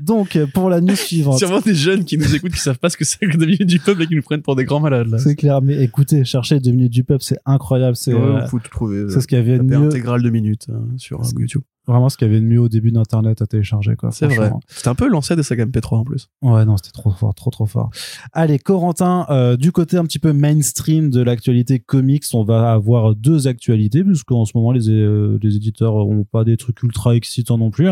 Donc, 0.01 0.38
pour 0.53 0.69
la 0.69 0.82
news 0.82 0.97
suivante. 0.97 1.39
Sûrement 1.39 1.61
des 1.61 1.76
jeunes 1.76 2.03
qui 2.03 2.17
nous 2.17 2.36
écoutent 2.36 2.51
qui 2.51 2.59
savent 2.59 2.78
pas 2.78 2.89
ce 2.89 2.97
que 2.97 3.05
c'est 3.05 3.19
que 3.19 3.38
deux 3.38 3.45
minutes 3.45 3.65
du 3.65 3.80
peuple 3.80 4.03
et 4.03 4.07
qui 4.07 4.15
nous 4.15 4.21
prennent 4.21 4.41
pour 4.41 4.57
des 4.57 4.65
grands 4.65 4.82
malades 4.82 5.07
là. 5.07 5.19
C'est 5.19 5.36
clair, 5.36 5.61
mais 5.61 5.82
écoutez, 5.82 6.26
cherchez 6.26 6.59
deux 6.59 6.71
minutes 6.71 6.91
du 6.91 7.05
peuple, 7.05 7.24
c'est 7.24 7.39
incroyable. 7.45 7.95
C'est 7.95 8.13
Ouais, 8.13 8.19
euh, 8.19 8.47
faut 8.47 8.59
tout 8.59 8.69
trouver. 8.69 9.05
c'est 9.09 9.21
ce 9.21 9.28
qu'il 9.28 9.38
y 9.38 9.41
avait 9.41 9.57
de 9.57 9.63
mieux, 9.63 9.88
intégrale 9.88 10.21
de 10.21 10.30
minutes 10.30 10.67
euh, 10.69 10.80
sur 10.97 11.21
euh, 11.21 11.26
YouTube. 11.38 11.61
Vraiment 11.88 12.09
ce 12.09 12.17
qu'il 12.17 12.27
y 12.27 12.31
avait 12.31 12.39
de 12.39 12.45
mieux 12.45 12.59
au 12.59 12.69
début 12.69 12.91
d'Internet 12.91 13.41
à 13.41 13.45
télécharger, 13.45 13.95
quoi. 13.95 14.11
C'est 14.11 14.27
vrai. 14.27 14.51
C'était 14.67 14.88
un 14.88 14.95
peu 14.95 15.07
lancé 15.07 15.36
de 15.36 15.41
sa 15.41 15.55
gamme 15.55 15.69
P3 15.69 15.97
en 15.97 16.03
plus. 16.03 16.29
Ouais, 16.41 16.65
non, 16.65 16.77
c'était 16.77 16.91
trop 16.91 17.11
fort, 17.11 17.34
trop 17.34 17.49
trop 17.49 17.65
fort. 17.65 17.89
Allez, 18.31 18.59
Corentin, 18.59 19.25
euh, 19.29 19.57
du 19.57 19.71
côté 19.71 19.97
un 19.97 20.05
petit 20.05 20.19
peu 20.19 20.34
mainstream 20.34 21.09
de 21.09 21.21
l'actualité 21.21 21.79
comics, 21.79 22.23
on 22.34 22.43
va 22.43 22.71
avoir 22.71 23.15
deux 23.15 23.47
actualités, 23.47 24.03
puisqu'en 24.03 24.45
ce 24.45 24.53
moment, 24.55 24.71
les, 24.71 24.89
euh, 24.89 25.38
les 25.41 25.55
éditeurs 25.55 25.95
ont 25.95 26.23
pas 26.23 26.43
des 26.43 26.57
trucs 26.57 26.81
ultra 26.84 27.15
excitants 27.15 27.57
non 27.57 27.71
plus. 27.71 27.89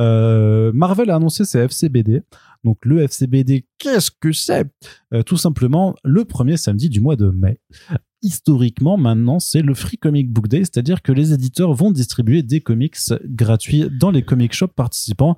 Euh, 0.00 0.72
Marvel 0.74 1.10
a 1.10 1.16
annoncé 1.16 1.44
ses 1.44 1.60
FCBD. 1.60 2.22
Donc 2.64 2.78
le 2.84 3.02
FCBD, 3.02 3.66
qu'est-ce 3.78 4.10
que 4.10 4.32
c'est? 4.32 4.66
Tout 5.26 5.36
simplement, 5.36 5.94
le 6.02 6.24
premier 6.24 6.56
samedi 6.56 6.88
du 6.88 7.00
mois 7.00 7.14
de 7.14 7.30
mai. 7.30 7.60
Historiquement, 8.22 8.96
maintenant, 8.96 9.38
c'est 9.38 9.62
le 9.62 9.74
Free 9.74 9.96
Comic 9.96 10.32
Book 10.32 10.48
Day, 10.48 10.60
c'est-à-dire 10.60 11.02
que 11.02 11.12
les 11.12 11.32
éditeurs 11.32 11.72
vont 11.72 11.92
distribuer 11.92 12.42
des 12.42 12.60
comics 12.60 12.96
gratuits 13.24 13.88
dans 14.00 14.10
les 14.10 14.22
comic 14.22 14.52
shops 14.52 14.74
participants. 14.74 15.36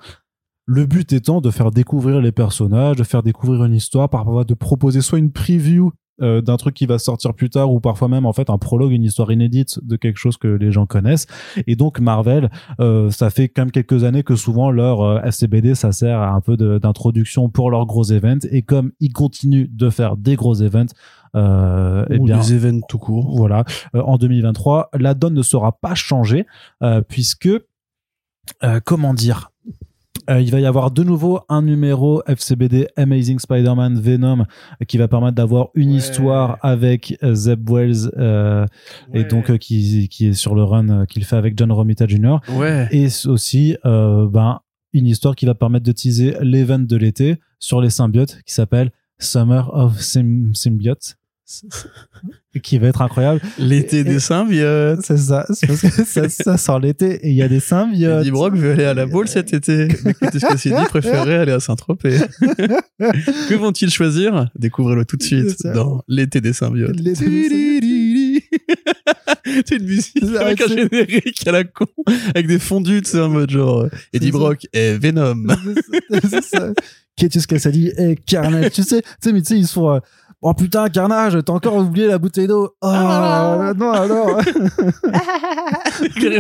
Le 0.65 0.87
but 0.87 1.13
étant 1.13 1.41
de 1.41 1.51
faire 1.51 1.73
découvrir 1.73 2.21
les 2.21 2.33
personnages, 2.33 2.97
de 2.97 3.05
faire 3.05 3.23
découvrir 3.23 3.65
une 3.65 3.75
histoire, 3.75 4.09
parfois 4.09 4.45
de 4.45 4.55
proposer 4.55 5.03
soit 5.03 5.19
une 5.19 5.33
preview 5.33 5.93
euh, 6.23 6.41
d'un 6.41 6.57
truc 6.57 6.75
qui 6.75 6.87
va 6.87 6.99
sortir 6.99 7.35
plus 7.35 7.51
tard 7.51 7.73
ou 7.73 7.81
parfois 7.81 8.09
même 8.09 8.27
en 8.27 8.33
fait 8.33 8.51
un 8.51 8.59
prologue, 8.59 8.93
une 8.93 9.05
histoire 9.05 9.33
inédite 9.33 9.79
de 9.83 9.97
quelque 9.97 10.19
chose 10.19 10.37
que 10.37 10.49
les 10.49 10.73
gens 10.73 10.87
connaissent. 10.87 11.27
Et 11.67 11.77
donc 11.77 12.01
Marvel, 12.01 12.51
euh, 12.81 13.11
ça 13.11 13.31
fait 13.31 13.49
quand 13.49 13.63
même 13.63 13.71
quelques 13.71 14.05
années 14.05 14.23
que 14.23 14.37
souvent 14.37 14.71
leur 14.71 15.03
euh, 15.03 15.21
SCBD 15.23 15.75
ça 15.75 15.93
sert 15.93 16.19
à 16.21 16.31
un 16.31 16.41
peu 16.41 16.57
d'introduction 16.57 17.49
pour 17.49 17.71
leurs 17.71 17.87
gros 17.87 18.05
events. 18.05 18.47
Et 18.51 18.63
comme 18.63 18.93
ils 19.01 19.13
continuent 19.13 19.69
de 19.71 19.91
faire 19.91 20.17
des 20.17 20.37
gros 20.37 20.55
events, 20.55 20.93
euh, 21.37 22.05
eh 22.11 22.19
Ou 22.19 22.25
bien 22.25 22.39
des 22.39 22.55
événements 22.55 22.87
tout 22.89 22.99
court. 22.99 23.37
voilà, 23.37 23.65
en 23.95 24.17
2023, 24.19 24.91
la 24.99 25.15
donne 25.15 25.35
ne 25.35 25.43
sera 25.43 25.73
pas 25.73 25.95
changée 25.95 26.47
puisque, 27.09 27.49
comment 28.85 29.15
dire, 29.15 29.53
euh, 30.31 30.41
il 30.41 30.51
va 30.51 30.61
y 30.61 30.67
avoir 30.67 30.91
de 30.91 31.03
nouveau 31.03 31.41
un 31.49 31.63
numéro 31.63 32.23
FCBD 32.27 32.89
Amazing 32.97 33.39
Spider-Man 33.39 34.01
Venom 34.01 34.47
qui 34.89 34.97
va 34.99 35.09
permettre 35.09 35.35
d'avoir 35.35 35.69
une 35.75 35.91
Ouais. 35.91 35.97
histoire 35.97 36.59
avec 36.63 37.19
Zeb 37.33 37.69
Wells 37.69 38.11
euh, 38.17 38.67
et 39.13 39.25
donc 39.25 39.51
euh, 39.51 39.57
qui, 39.57 40.09
qui 40.09 40.27
est 40.29 40.33
sur 40.33 40.55
le 40.55 40.63
run 40.63 41.07
qu'il 41.07 41.25
fait 41.25 41.37
avec 41.37 41.59
John 41.59 41.73
Romita 41.73 42.07
Jr. 42.07 42.37
Ouais. 42.57 42.89
Et 42.93 43.09
aussi 43.27 43.77
ben, 43.85 44.61
une 44.93 45.07
histoire 45.07 45.35
qui 45.37 45.47
va 45.47 45.55
permettre 45.55 45.85
de 45.87 45.93
teaser 45.93 46.37
l'event 46.41 46.79
de 46.79 46.97
l'été 46.97 47.39
sur 47.59 47.81
les 47.81 47.91
symbiotes 47.91 48.41
qui 48.47 48.55
s'appelle 48.55 48.91
Summer 49.19 49.69
of 49.75 50.01
Sym- 50.01 50.55
Symbiotes 50.55 51.17
qui 52.63 52.79
va 52.79 52.89
être 52.89 53.03
incroyable. 53.03 53.41
L'été 53.59 53.99
Et- 53.99 54.05
des 54.05 54.21
symbiotes. 54.21 55.01
C'est 55.03 55.17
ça, 55.19 55.47
c'est 55.53 55.67
parce 55.67 55.81
que 55.81 55.89
ça, 56.05 56.29
ça 56.29 56.57
sort 56.57 56.81
l'été 56.81 57.27
et 57.27 57.31
il 57.31 57.37
y 57.37 57.43
a 57.43 57.49
des 57.49 57.61
symbiotes. 57.61 58.21
Eddie 58.23 58.31
Brock 58.31 58.55
veut 58.55 58.73
aller 58.73 58.85
à 58.85 58.95
la 58.95 59.07
boule 59.07 59.29
cet 59.29 59.53
été. 59.53 59.85
Écoutez 60.07 60.39
ce 60.41 60.47
que 60.47 60.57
c'est 60.57 60.71
dit, 60.77 60.85
préférerait 60.89 61.37
aller 61.37 61.53
à 61.53 61.61
Saint-Tropez? 61.61 62.19
que 63.49 63.55
vont-ils 63.55 63.91
choisir? 63.91 64.51
Découvrez-le 64.57 65.05
tout 65.05 65.17
de 65.17 65.23
suite 65.23 65.65
dans 65.67 66.03
l'été 66.09 66.41
des 66.41 66.53
symbiotes. 66.53 66.99
L'été 66.99 67.29
des 67.29 68.43
C'est 69.67 69.77
une 69.77 69.85
musique 69.87 70.23
avec 70.39 70.61
un 70.61 70.67
générique 70.69 71.47
à 71.47 71.53
la 71.53 71.65
con, 71.65 71.87
avec 72.35 72.47
des 72.47 72.59
fondus, 72.59 73.03
tu 73.03 73.11
sais, 73.11 73.21
en 73.21 73.29
mode 73.29 73.51
genre 73.51 73.83
euh, 73.83 73.89
Eddie. 74.13 74.31
Brock 74.31 74.67
et 74.73 74.97
Venom. 74.99 75.47
C'est 76.29 76.45
ça. 76.45 76.73
Qu'est-ce 77.17 77.47
que 77.47 77.59
ça 77.59 77.71
dit 77.71 77.93
Eh, 77.99 78.17
Carnage, 78.17 78.71
tu 78.73 78.83
sais, 78.83 79.03
tu 79.03 79.09
sais, 79.21 79.33
mais 79.33 79.43
tu 79.43 79.49
sais, 79.49 79.59
ils 79.59 79.83
euh, 79.83 80.01
Oh 80.43 80.55
putain, 80.55 80.89
Carnage, 80.89 81.37
t'as 81.45 81.53
encore 81.53 81.77
oublié 81.77 82.07
la 82.07 82.17
bouteille 82.19 82.47
d'eau. 82.47 82.71
Oh, 82.81 82.87
Ah. 82.87 83.73
non, 83.77 83.91
alors. 83.93 84.41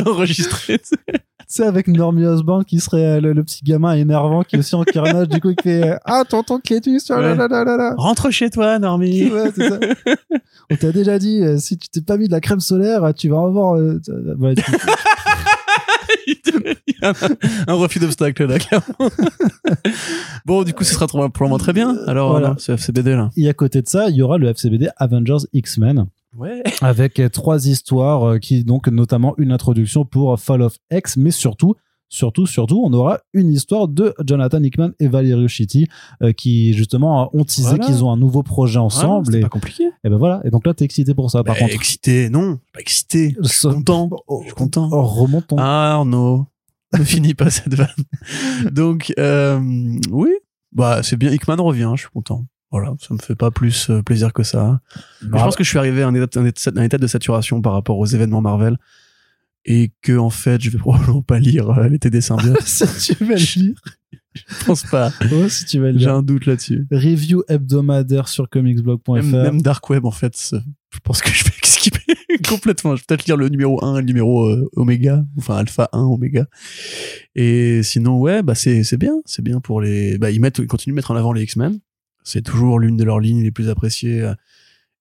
Enregistré. 0.07 0.79
tu 0.79 0.85
sais. 0.89 0.97
tu 1.07 1.15
sais, 1.49 1.65
avec 1.67 1.87
Normie 1.89 2.25
Osborn 2.25 2.65
qui 2.65 2.81
serait 2.81 3.05
euh, 3.05 3.21
le, 3.21 3.33
le 3.35 3.43
petit 3.45 3.63
gamin 3.65 3.93
énervant 3.95 4.43
qui 4.43 4.57
est 4.57 4.59
aussi 4.59 4.75
en 4.75 4.85
Carnage, 4.85 5.29
du 5.29 5.39
coup, 5.41 5.53
qui 5.55 5.65
fait 5.65 5.91
euh, 5.91 5.97
Ah, 6.05 6.25
tonton 6.29 6.61
Clétus, 6.65 7.03
oh 7.11 7.15
là 7.21 7.35
là 7.35 7.47
là 7.49 7.65
là 7.65 7.77
là. 7.77 7.95
Rentre 7.99 8.31
chez 8.31 8.49
toi, 8.51 8.79
Normie. 8.79 9.31
Ouais, 9.31 9.51
c'est 9.55 9.69
ça. 9.69 9.79
On 10.71 10.77
t'a 10.77 10.93
déjà 10.93 11.19
dit, 11.19 11.43
euh, 11.43 11.59
si 11.59 11.77
tu 11.77 11.89
t'es 11.89 12.01
pas 12.01 12.17
mis 12.17 12.27
de 12.29 12.33
la 12.33 12.41
crème 12.41 12.61
solaire, 12.61 13.13
tu 13.15 13.29
vas 13.29 13.43
avoir. 13.43 13.75
euh, 13.77 14.01
tu- 14.05 14.13
Il 16.27 16.35
y 17.03 17.05
a 17.05 17.11
un, 17.11 17.15
un 17.69 17.75
refus 17.75 17.99
d'obstacle 17.99 18.47
là, 18.47 18.59
clairement. 18.59 19.11
bon, 20.45 20.63
du 20.63 20.73
coup, 20.75 20.85
ce 20.85 20.95
sera 20.95 21.07
probablement 21.07 21.59
très 21.59 21.73
bien. 21.73 21.97
Alors, 22.07 22.31
Voilà. 22.31 22.49
voilà, 22.49 22.61
ce 22.61 22.73
FCBD 22.73 23.15
là. 23.15 23.31
Et 23.37 23.49
à 23.49 23.55
côté 23.55 23.83
de 23.83 23.89
ça, 23.89 24.09
il 24.09 24.17
y 24.17 24.23
aura 24.23 24.39
le 24.39 24.49
FCBD 24.49 24.89
Avengers 24.97 25.45
X-Men. 25.53 26.07
Ouais. 26.37 26.63
avec 26.81 27.19
euh, 27.19 27.29
trois 27.29 27.67
histoires 27.67 28.23
euh, 28.25 28.39
qui 28.39 28.63
donc 28.63 28.87
notamment 28.87 29.35
une 29.37 29.51
introduction 29.51 30.05
pour 30.05 30.39
Fall 30.39 30.63
of 30.63 30.77
X 30.93 31.17
mais 31.17 31.33
surtout 31.33 31.75
surtout 32.13 32.45
surtout 32.45 32.83
on 32.85 32.93
aura 32.93 33.21
une 33.33 33.53
histoire 33.53 33.89
de 33.89 34.13
Jonathan 34.27 34.63
Hickman 34.63 34.91
et 34.99 35.07
Valerio 35.09 35.47
Chitti 35.49 35.87
euh, 36.23 36.33
qui 36.33 36.75
justement 36.75 37.31
ont 37.35 37.45
teasé 37.45 37.63
Voilà. 37.69 37.85
qu'ils 37.87 38.05
ont 38.05 38.11
un 38.13 38.17
nouveau 38.19 38.43
projet 38.43 38.79
ensemble 38.81 39.29
c'est 39.33 39.39
et, 39.39 39.41
pas 39.41 39.49
compliqué. 39.49 39.85
et 40.05 40.09
ben 40.11 40.17
voilà 40.19 40.41
et 40.45 40.51
donc 40.51 40.67
là 40.67 40.75
t'es 40.75 40.85
excité 40.85 41.15
pour 41.15 41.31
ça 41.31 41.43
par 41.45 41.55
Bah, 41.55 41.61
contre 41.61 41.75
excité, 41.75 42.29
non, 42.29 42.59
pas 42.75 42.81
excité. 42.81 43.35
Je 43.43 43.49
suis 43.49 43.69
content. 43.69 44.11
Oh, 44.27 44.41
Je 44.43 44.47
suis 44.49 44.55
content. 44.55 44.89
oh, 44.93 45.03
remontons 45.03 45.57
Ah, 45.59 45.93
Arnaud, 45.95 46.47
ne 46.99 47.05
finis 47.05 47.35
pas 47.35 47.49
cette 47.51 47.75
vanne. 47.75 47.89
Donc, 48.73 49.13
euh, 49.19 49.61
oui, 50.11 50.31
bah 50.73 51.03
c'est 51.03 51.17
bien. 51.17 51.31
Hickman 51.31 51.57
revient, 51.63 51.91
je 51.95 52.01
suis 52.03 52.11
content. 52.11 52.45
Voilà, 52.73 52.95
ça 53.01 53.15
me 53.15 53.19
fait 53.19 53.35
pas 53.35 53.51
plus 53.51 53.91
euh, 53.91 54.03
plaisir 54.03 54.33
que 54.33 54.43
ça. 54.45 54.81
Mais 55.23 55.39
je 55.39 55.45
pense 55.45 55.57
que 55.57 55.65
je 55.65 55.69
suis 55.69 55.79
arrivé 55.79 56.03
à 56.03 56.11
état- 56.11 56.41
un 56.41 56.83
état 56.85 56.99
de 56.99 57.07
saturation 57.07 57.61
par 57.63 57.73
rapport 57.73 57.99
aux 57.99 58.07
événements 58.07 58.41
Marvel 58.41 58.77
et 59.65 59.93
que 60.03 60.17
en 60.17 60.31
fait, 60.31 60.61
je 60.61 60.71
vais 60.71 60.79
probablement 60.79 61.23
pas 61.23 61.39
lire 61.39 61.71
euh, 61.71 61.89
l'été 61.89 62.11
des 62.11 62.21
symbiotes. 62.21 62.61
si 62.67 63.15
tu 63.15 63.25
vas 63.25 63.35
le 63.35 63.61
lire 63.61 63.81
je 64.33 64.65
pense 64.65 64.85
pas. 64.85 65.13
oh, 65.33 65.49
si 65.49 65.65
tu 65.65 65.81
vas 65.81 65.91
le 65.91 65.99
J'ai 65.99 66.07
un 66.09 66.23
doute 66.23 66.47
là-dessus. 66.47 66.87
review 66.93 67.43
hebdomadaire 67.49 68.29
sur 68.29 68.49
comicsblog.fr 68.49 69.13
Même, 69.13 69.31
même 69.31 69.63
Dark 69.63 69.89
Web, 69.91 70.05
en 70.05 70.13
fait, 70.13 70.55
je 70.91 70.99
pense 71.03 71.21
que 71.21 71.31
je 71.33 71.45
vais 71.45 71.51
skipper 71.65 72.15
complètement. 72.49 72.95
Je 72.95 73.01
vais 73.01 73.05
peut-être 73.09 73.27
lire 73.27 73.37
le 73.37 73.49
numéro 73.49 73.85
1 73.85 73.97
et 73.97 74.01
le 74.01 74.07
numéro 74.07 74.49
euh, 74.49 74.69
Oméga, 74.77 75.25
enfin 75.37 75.57
Alpha 75.57 75.89
1, 75.93 76.03
Oméga. 76.03 76.47
Et 77.35 77.83
sinon, 77.83 78.19
ouais, 78.19 78.43
bah 78.43 78.55
c'est 78.55 78.85
c'est 78.85 78.97
bien, 78.97 79.15
c'est 79.25 79.43
bien 79.43 79.61
pour 79.61 79.81
les. 79.81 80.17
Bah 80.19 80.31
ils 80.31 80.41
mettent, 80.41 80.59
ils 80.59 80.67
continuent 80.67 80.95
de 80.95 80.97
mettre 80.97 81.11
en 81.11 81.17
avant 81.17 81.33
les 81.33 81.43
X-Men. 81.43 81.81
C'est 82.23 82.43
toujours 82.43 82.79
l'une 82.79 82.97
de 82.97 83.05
leurs 83.05 83.19
lignes 83.21 83.43
les 83.43 83.51
plus 83.51 83.69
appréciées 83.69 84.21
euh, 84.23 84.35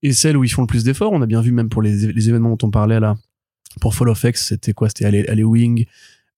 et 0.01 0.13
celle 0.13 0.37
où 0.37 0.43
ils 0.43 0.49
font 0.49 0.61
le 0.61 0.67
plus 0.67 0.83
d'efforts. 0.83 1.11
On 1.11 1.21
a 1.21 1.27
bien 1.27 1.41
vu 1.41 1.51
même 1.51 1.69
pour 1.69 1.81
les, 1.81 2.11
les 2.11 2.29
événements 2.29 2.55
dont 2.55 2.67
on 2.67 2.71
parlait 2.71 2.99
là. 2.99 3.15
Pour 3.79 3.95
Fall 3.95 4.09
of 4.09 4.23
X, 4.23 4.47
c'était 4.49 4.73
quoi? 4.73 4.89
C'était 4.89 5.43
Wing, 5.43 5.85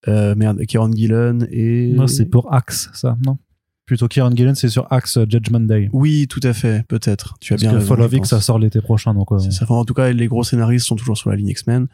euh, 0.07 0.35
merde, 0.35 0.63
Kieran 0.65 0.91
Gillen 0.91 1.47
et. 1.51 1.91
non 1.93 2.07
c'est 2.07 2.25
pour 2.25 2.53
Axe 2.53 2.89
ça 2.93 3.17
non? 3.25 3.37
Plutôt 3.85 4.07
Kieran 4.07 4.31
Gillen 4.35 4.55
c'est 4.55 4.69
sur 4.69 4.87
Axe 4.91 5.17
euh, 5.17 5.25
Judgment 5.29 5.59
Day 5.61 5.89
Oui, 5.93 6.27
tout 6.29 6.39
à 6.43 6.53
fait, 6.53 6.85
peut-être. 6.87 7.35
Tu 7.41 7.53
as 7.53 7.55
parce 7.55 7.61
bien 7.63 7.71
que 7.71 7.75
raison. 7.77 7.87
Fall 7.95 8.01
of 8.05 8.13
X 8.13 8.29
ça 8.29 8.39
sort 8.41 8.57
l'été 8.59 8.79
prochain 8.81 9.13
donc 9.13 9.31
euh, 9.31 9.39
C'est 9.39 9.51
ça. 9.51 9.65
Enfin, 9.65 9.75
en 9.75 9.85
tout 9.85 9.93
cas, 9.93 10.11
les 10.11 10.27
gros 10.27 10.43
scénaristes 10.43 10.85
sont 10.87 10.95
toujours 10.95 11.17
sur 11.17 11.29
la 11.29 11.35
ligne 11.35 11.49
X-Men. 11.49 11.87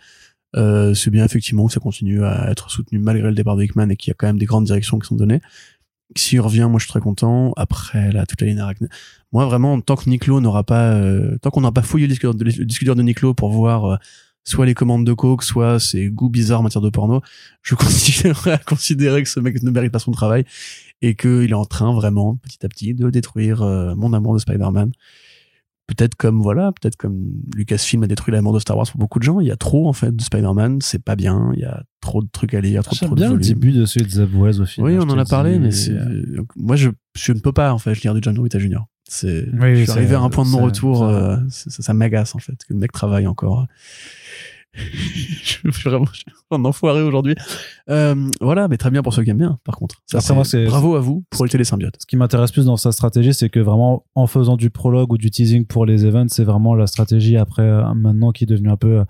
Euh, 0.56 0.94
c'est 0.94 1.10
bien 1.10 1.26
effectivement 1.26 1.66
que 1.68 1.74
ça 1.74 1.80
continue 1.82 2.24
à 2.24 2.50
être 2.52 2.70
soutenu 2.72 3.00
malgré 3.00 3.28
le 3.28 3.36
départ 3.36 3.56
de 3.58 3.64
Hickman 3.64 3.90
et 3.90 3.96
qu'il 3.98 4.12
y 4.12 4.12
a 4.12 4.16
quand 4.18 4.28
même 4.28 4.38
des 4.38 4.46
grandes 4.46 4.66
directions 4.66 4.98
qui 5.00 5.08
sont 5.08 5.16
données. 5.16 5.42
S'il 6.16 6.40
revient, 6.40 6.68
moi 6.70 6.80
je 6.80 6.86
suis 6.86 6.90
très 6.92 7.02
content. 7.02 7.52
Après, 7.58 8.12
là, 8.14 8.26
toute 8.26 8.40
la 8.42 8.48
ligne 8.48 8.60
arachne. 8.60 8.88
Moi 9.34 9.46
vraiment, 9.46 9.80
tant 9.82 9.96
que 9.98 10.10
Niclo 10.10 10.40
n'aura 10.40 10.64
pas, 10.64 10.94
euh, 10.94 11.38
tant 11.42 11.50
qu'on 11.50 11.62
n'a 11.62 11.72
pas 11.74 11.82
fouillé 11.82 12.06
le 12.08 12.12
disque, 12.14 12.84
dur 12.84 12.96
de- 12.96 13.02
Niclo 13.02 13.34
pour 13.34 13.50
voir 13.52 14.00
soit 14.48 14.66
les 14.66 14.74
commandes 14.74 15.06
de 15.06 15.14
coke, 15.14 15.44
soit 15.44 15.80
ses 15.80 16.10
goûts 16.10 16.30
bizarres 16.30 16.62
en 16.62 16.64
matière 16.64 16.82
de 16.82 16.90
porno, 16.90 17.22
je 17.62 17.76
continuerai 17.76 18.54
à 18.54 18.58
considérer 18.58 19.24
que 19.24 19.30
ce 19.30 19.40
mec 19.40 19.62
ne 19.62 19.72
mérite 19.72 19.92
pas 19.92 20.00
son 20.00 20.12
travail 20.12 20.46
et 21.02 21.16
qu'il 21.16 21.50
est 21.50 21.54
en 21.54 21.66
train 21.66 21.94
vraiment, 21.94 22.38
petit 22.38 22.66
à 22.66 22.70
petit, 22.70 22.94
de 22.94 23.10
détruire 23.10 23.62
euh, 23.62 23.94
mon 23.96 24.14
amour 24.14 24.34
de 24.34 24.40
Spider-Man 24.40 24.92
peut-être 25.88 26.16
comme 26.16 26.42
voilà, 26.42 26.72
peut-être 26.74 26.98
comme 26.98 27.32
Lucasfilm 27.56 28.04
a 28.04 28.08
détruit 28.08 28.34
l'amour 28.34 28.54
de 28.54 28.60
Star 28.60 28.78
Wars 28.78 28.86
pour 28.92 29.00
beaucoup 29.00 29.20
de 29.20 29.24
gens. 29.24 29.40
Il 29.40 29.48
y 29.48 29.52
a 29.52 29.56
trop 29.56 29.88
en 29.88 29.94
fait 29.94 30.16
de 30.16 30.22
Spider-Man, 30.22 30.80
c'est 30.82 31.02
pas 31.02 31.16
bien. 31.16 31.52
Il 31.54 31.62
y 31.62 31.66
a 31.66 31.82
trop 32.02 32.22
de 32.22 32.28
trucs 32.30 32.54
à 32.54 32.62
lire, 32.62 32.84
trop, 32.84 32.96
trop 32.96 33.10
de 33.10 33.16
bien 33.16 33.28
le 33.28 33.36
volumes. 33.36 33.48
début 33.48 33.72
de 33.72 33.86
celui 33.86 34.06
de 34.06 34.26
Wells 34.26 34.62
au 34.62 34.66
final. 34.66 34.92
Oui, 34.92 34.98
on 35.00 35.10
en 35.10 35.18
a 35.18 35.26
parlé, 35.26 35.58
mais 35.60 35.70
et, 35.70 35.72
c'est 35.72 35.94
euh, 35.94 36.44
moi 36.58 36.76
je 36.76 36.90
je 37.16 37.32
ne 37.32 37.40
peux 37.40 37.54
pas 37.54 37.74
en 37.74 37.80
fait 37.80 38.02
lire 38.02 38.14
du 38.14 38.20
John 38.22 38.38
Romita 38.38 38.60
Jr. 38.60 38.82
C'est 39.10 39.46
Oui, 39.60 39.78
je 39.78 39.84
suis 39.84 39.92
arrivé 39.92 40.16
à 40.16 40.20
un 40.22 40.30
point 40.30 40.44
de 40.44 40.50
c'est- 40.50 40.60
retour. 40.62 41.04
euh, 41.04 41.38
ça 41.50 41.82
ça 41.84 41.94
m'agace 41.94 42.36
en 42.36 42.40
fait 42.40 42.54
que 42.68 42.74
le 42.74 42.80
mec 42.80 42.92
travaille 42.92 43.26
encore. 43.28 43.66
je 44.74 45.72
suis 45.72 45.90
vraiment 45.90 46.06
un 46.52 46.64
enfoiré 46.66 47.02
aujourd'hui. 47.02 47.34
Euh, 47.90 48.30
voilà, 48.42 48.68
mais 48.68 48.78
très 48.78 48.92
bien 48.92 49.02
pour 49.02 49.14
ceux 49.14 49.24
qui 49.24 49.32
aiment 49.32 49.38
bien. 49.40 49.58
Par 49.64 49.76
contre, 49.78 50.04
ça, 50.06 50.20
Après, 50.20 50.34
moi, 50.36 50.44
bravo 50.68 50.96
à 50.96 51.00
vous 51.00 51.24
pour 51.32 51.46
l'été 51.46 51.58
des 51.58 51.64
symbiotes. 51.64 51.96
ce 52.00 52.06
qui 52.06 52.16
m'intéresse 52.16 52.52
plus 52.52 52.66
dans 52.66 52.78
sa 52.78 52.92
stratégie, 52.92 53.34
c'est 53.34 53.50
que 53.50 53.60
vraiment, 53.60 54.06
en 54.14 54.28
faisant 54.28 54.56
du 54.56 54.70
prologue 54.70 55.12
ou 55.14 55.18
du 55.18 55.32
teasing 55.32 55.66
pour 55.66 55.86
les 55.86 56.06
events, 56.06 56.28
c'est 56.30 56.44
vraiment 56.44 56.76
la 56.76 56.86
stratégie 56.86 57.38
après, 57.38 57.64
euh, 57.64 57.92
maintenant, 57.96 58.32
qui 58.32 58.44
est 58.44 58.48
devenue 58.48 58.70
un 58.70 58.78
peu 58.78 59.04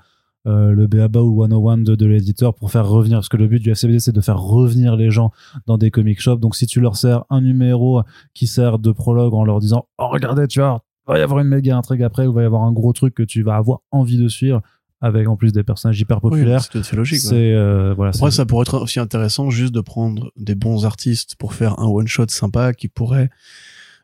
euh, 0.47 0.71
le 0.71 0.87
BABA 0.87 1.21
ou 1.21 1.43
le 1.43 1.49
101 1.49 1.77
de, 1.79 1.95
de 1.95 2.05
l'éditeur 2.05 2.55
pour 2.55 2.71
faire 2.71 2.87
revenir, 2.87 3.17
parce 3.17 3.29
que 3.29 3.37
le 3.37 3.47
but 3.47 3.59
du 3.61 3.71
FCBD 3.71 3.99
c'est 3.99 4.11
de 4.11 4.21
faire 4.21 4.39
revenir 4.39 4.95
les 4.95 5.11
gens 5.11 5.31
dans 5.65 5.77
des 5.77 5.91
comic 5.91 6.19
shops. 6.21 6.39
Donc 6.39 6.55
si 6.55 6.65
tu 6.65 6.79
leur 6.79 6.95
sers 6.95 7.23
un 7.29 7.41
numéro 7.41 8.01
qui 8.33 8.47
sert 8.47 8.79
de 8.79 8.91
prologue 8.91 9.33
en 9.33 9.43
leur 9.43 9.59
disant 9.59 9.87
oh 9.97 10.07
regardez 10.07 10.47
tu 10.47 10.59
vois 10.59 10.81
il 11.07 11.13
va 11.13 11.19
y 11.19 11.21
avoir 11.21 11.39
une 11.39 11.47
méga 11.47 11.77
intrigue 11.77 12.03
après, 12.03 12.27
ou 12.27 12.31
il 12.31 12.35
va 12.35 12.43
y 12.43 12.45
avoir 12.45 12.63
un 12.63 12.73
gros 12.73 12.91
truc 12.91 13.13
que 13.13 13.23
tu 13.23 13.41
vas 13.41 13.55
avoir 13.55 13.79
envie 13.91 14.17
de 14.17 14.27
suivre 14.27 14.61
avec 14.99 15.27
en 15.27 15.35
plus 15.35 15.53
des 15.53 15.63
personnages 15.63 15.99
hyper 15.99 16.19
populaires. 16.19 16.61
Oui, 16.73 16.81
c'est 16.83 16.95
logique. 16.95 17.19
C'est 17.19 17.53
euh, 17.53 17.93
voilà. 17.95 18.11
Après, 18.13 18.31
ça 18.31 18.45
pourrait 18.45 18.63
être 18.63 18.81
aussi 18.81 18.99
intéressant 18.99 19.49
juste 19.49 19.73
de 19.73 19.81
prendre 19.81 20.31
des 20.35 20.55
bons 20.55 20.85
artistes 20.85 21.35
pour 21.35 21.53
faire 21.53 21.79
un 21.79 21.85
one 21.85 22.07
shot 22.07 22.27
sympa 22.29 22.73
qui 22.73 22.87
pourrait 22.87 23.29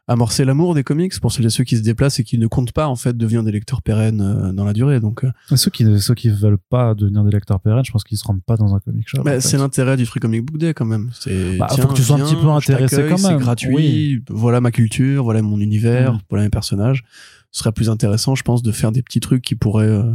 amorcer 0.07 0.43
l'amour 0.43 0.73
des 0.75 0.83
comics 0.83 1.17
pour 1.21 1.31
celles 1.31 1.45
et 1.45 1.49
ceux 1.49 1.63
qui 1.63 1.77
se 1.77 1.81
déplacent 1.81 2.19
et 2.19 2.23
qui 2.23 2.37
ne 2.37 2.47
comptent 2.47 2.73
pas 2.73 2.87
en 2.87 2.95
fait 2.95 3.15
devenir 3.17 3.41
des 3.43 3.51
lecteurs 3.51 3.81
pérennes 3.81 4.21
euh, 4.21 4.51
dans 4.51 4.65
la 4.65 4.73
durée. 4.73 4.99
Donc, 4.99 5.23
euh, 5.23 5.31
ceux 5.55 5.71
qui 5.71 5.85
ceux 6.01 6.13
qui 6.13 6.29
veulent 6.29 6.57
pas 6.57 6.93
devenir 6.93 7.23
des 7.23 7.31
lecteurs 7.31 7.59
pérennes, 7.61 7.85
je 7.85 7.91
pense 7.91 8.03
qu'ils 8.03 8.17
se 8.17 8.25
rendent 8.25 8.43
pas 8.43 8.57
dans 8.57 8.75
un 8.75 8.79
comic 8.79 9.07
shop. 9.07 9.23
bah, 9.23 9.37
en 9.37 9.39
c'est 9.39 9.57
l'intérêt 9.57 9.95
du 9.95 10.05
Free 10.05 10.19
Comic 10.19 10.43
Book 10.45 10.57
Day 10.57 10.73
quand 10.73 10.85
même. 10.85 11.09
C'est 11.17 11.57
Bah, 11.57 11.67
faut 11.69 11.87
que 11.87 11.93
tu 11.93 12.03
sois 12.03 12.17
un 12.17 12.25
petit 12.25 12.35
peu 12.35 12.49
intéressé 12.49 12.97
quand 13.03 13.09
même. 13.09 13.17
C'est 13.17 13.37
gratuit. 13.37 13.73
Oui. 13.75 14.23
Voilà 14.29 14.59
ma 14.61 14.71
culture, 14.71 15.23
voilà 15.23 15.41
mon 15.41 15.59
univers, 15.59 16.13
Mhm. 16.13 16.19
voilà 16.29 16.43
mes 16.43 16.49
personnages. 16.49 17.03
Ce 17.51 17.59
serait 17.59 17.71
plus 17.71 17.89
intéressant, 17.89 18.35
je 18.35 18.43
pense, 18.43 18.63
de 18.63 18.71
faire 18.71 18.91
des 18.91 19.03
petits 19.03 19.19
trucs 19.19 19.41
qui 19.43 19.55
pourraient 19.55 19.85
euh, 19.87 20.11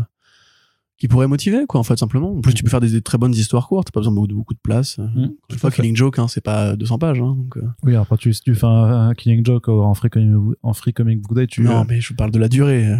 qui 0.98 1.06
pourraient 1.08 1.28
motiver 1.28 1.64
quoi 1.68 1.78
en 1.80 1.84
fait 1.84 1.96
simplement. 1.96 2.32
En 2.36 2.40
plus, 2.40 2.54
tu 2.54 2.64
peux 2.64 2.70
faire 2.70 2.80
des, 2.80 2.90
des 2.90 3.02
très 3.02 3.18
bonnes 3.18 3.32
histoires 3.34 3.68
courtes, 3.68 3.86
t'as 3.86 3.92
pas 3.92 4.00
besoin 4.00 4.12
de 4.26 4.34
beaucoup 4.34 4.54
de, 4.54 4.58
place. 4.58 4.98
Une 4.98 5.34
Tout 5.48 5.56
fois 5.58 5.68
à 5.68 5.70
fait. 5.70 5.82
Killing 5.82 5.96
Joke, 5.96 6.18
hein, 6.18 6.26
c'est 6.28 6.40
pas 6.40 6.74
200 6.76 6.98
pages. 6.98 7.20
Hein, 7.20 7.36
donc, 7.36 7.56
euh, 7.56 7.62
Oui, 7.84 7.94
après 7.94 8.16
tu, 8.16 8.32
si 8.34 8.40
tu 8.42 8.54
fais 8.54 8.66
un, 8.66 9.08
un 9.08 9.14
Killing 9.14 9.44
Joke 9.46 9.68
en 9.68 9.94
free, 9.94 10.10
comic, 10.10 10.56
en 10.62 10.72
free 10.72 10.92
Comic 10.92 11.20
Book 11.20 11.36
Day, 11.36 11.46
tu. 11.46 11.62
Non, 11.62 11.80
euh, 11.80 11.84
mais 11.88 12.00
je 12.00 12.12
parle 12.14 12.30
de 12.32 12.38
la 12.38 12.48
durée. 12.48 12.86
euh. 12.86 12.96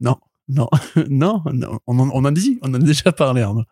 Non, 0.00 0.16
non, 0.48 0.68
non, 1.08 1.42
non. 1.52 1.78
On, 1.86 1.98
en, 2.00 2.10
on 2.12 2.24
a 2.24 2.32
dit, 2.32 2.58
on 2.62 2.70
en 2.70 2.74
a 2.74 2.78
déjà 2.80 3.12
parlé. 3.12 3.42
Arnaud. 3.42 3.64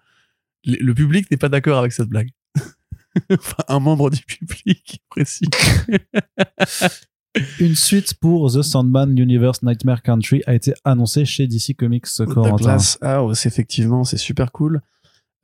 Le, 0.64 0.76
le 0.80 0.94
public 0.94 1.28
n'est 1.30 1.36
pas 1.36 1.48
d'accord 1.48 1.78
avec 1.78 1.90
cette 1.92 2.08
blague. 2.08 2.30
enfin, 3.32 3.64
un 3.66 3.80
membre 3.80 4.10
du 4.10 4.20
public 4.22 5.02
précis. 5.10 5.46
Une 7.60 7.76
suite 7.76 8.14
pour 8.14 8.52
The 8.52 8.62
Sandman 8.62 9.16
Universe 9.16 9.62
Nightmare 9.62 10.02
Country 10.02 10.42
a 10.46 10.54
été 10.54 10.72
annoncée 10.84 11.24
chez 11.24 11.46
DC 11.46 11.74
Comics 11.78 12.06
Corentin. 12.26 12.56
Douglas 12.56 12.98
House, 13.02 13.46
effectivement, 13.46 14.02
c'est 14.04 14.16
super 14.16 14.50
cool. 14.50 14.80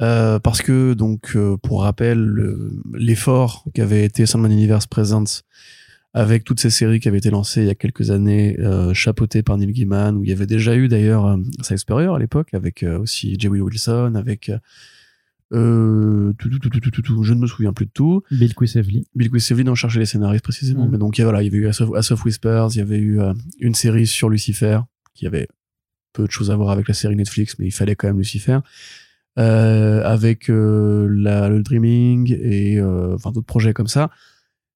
Euh, 0.03 0.39
parce 0.41 0.61
que, 0.63 0.95
donc, 0.95 1.33
euh, 1.37 1.57
pour 1.57 1.83
rappel, 1.83 2.19
le- 2.19 2.73
l'effort 2.95 3.65
qu'avait 3.73 4.05
été 4.05 4.27
Sandman 4.27 4.51
Universe 4.53 4.87
Presents 4.87 5.43
avec 6.13 6.45
toutes 6.45 6.61
ces 6.61 6.71
séries 6.71 6.99
qui 6.99 7.09
avaient 7.09 7.19
été 7.19 7.31
lancées 7.31 7.61
il 7.63 7.67
y 7.67 7.71
a 7.71 7.75
quelques 7.75 8.11
années, 8.11 8.57
euh, 8.59 8.93
chapeautées 8.93 9.43
par 9.43 9.57
Neil 9.57 9.73
Gaiman, 9.73 10.17
où 10.17 10.25
il 10.25 10.31
y 10.31 10.33
avait 10.33 10.47
déjà 10.47 10.75
eu 10.75 10.89
d'ailleurs 10.89 11.27
euh, 11.27 11.37
Side 11.63 11.77
Spurrier 11.79 12.09
à 12.15 12.19
l'époque, 12.19 12.53
avec 12.53 12.83
euh, 12.83 12.99
aussi 12.99 13.37
J. 13.39 13.49
Will 13.49 13.63
Wilson, 13.63 14.15
avec 14.17 14.51
euh, 15.53 16.33
tout, 16.39 16.49
tout, 16.49 16.69
tout, 16.69 17.23
je 17.23 17.35
ne 17.35 17.41
me 17.41 17.47
souviens 17.47 17.73
plus 17.73 17.87
de 17.87 17.91
tout. 17.93 18.23
Bill 18.31 18.55
Quisevely. 18.55 19.07
Bill 19.15 19.31
Quisevely, 19.31 19.69
on 19.69 19.75
cherchait 19.75 20.01
les 20.01 20.07
scénaristes 20.07 20.43
précisément, 20.45 20.87
Mm. 20.87 20.91
mais 20.91 20.99
donc 20.99 21.19
il 21.19 21.21
y 21.21 21.23
a- 21.23 21.27
voilà, 21.27 21.43
il 21.43 21.47
y 21.47 21.49
avait 21.49 21.59
eu 21.59 21.67
House 21.69 21.81
of, 22.11 22.25
Whispers, 22.25 22.69
il 22.75 22.79
y 22.79 22.81
avait 22.81 22.99
eu 22.99 23.21
euh, 23.21 23.33
une 23.61 23.75
série 23.75 24.07
sur 24.07 24.29
Lucifer, 24.29 24.81
qui 25.15 25.27
avait 25.27 25.47
peu 26.13 26.27
de 26.27 26.31
choses 26.33 26.51
à 26.51 26.57
voir 26.57 26.71
avec 26.71 26.89
la 26.89 26.95
série 26.95 27.15
Netflix, 27.17 27.57
mais 27.59 27.67
il 27.67 27.71
fallait 27.73 27.95
quand 27.95 28.09
même 28.09 28.19
Lucifer, 28.19 28.59
euh, 29.39 30.03
avec 30.05 30.49
la, 30.49 31.49
le 31.49 31.63
Dreaming 31.63 32.33
et 32.41 32.81
enfin 32.83 33.31
d'autres 33.33 33.47
projets 33.47 33.73
comme 33.75 33.87
ça. 33.87 34.11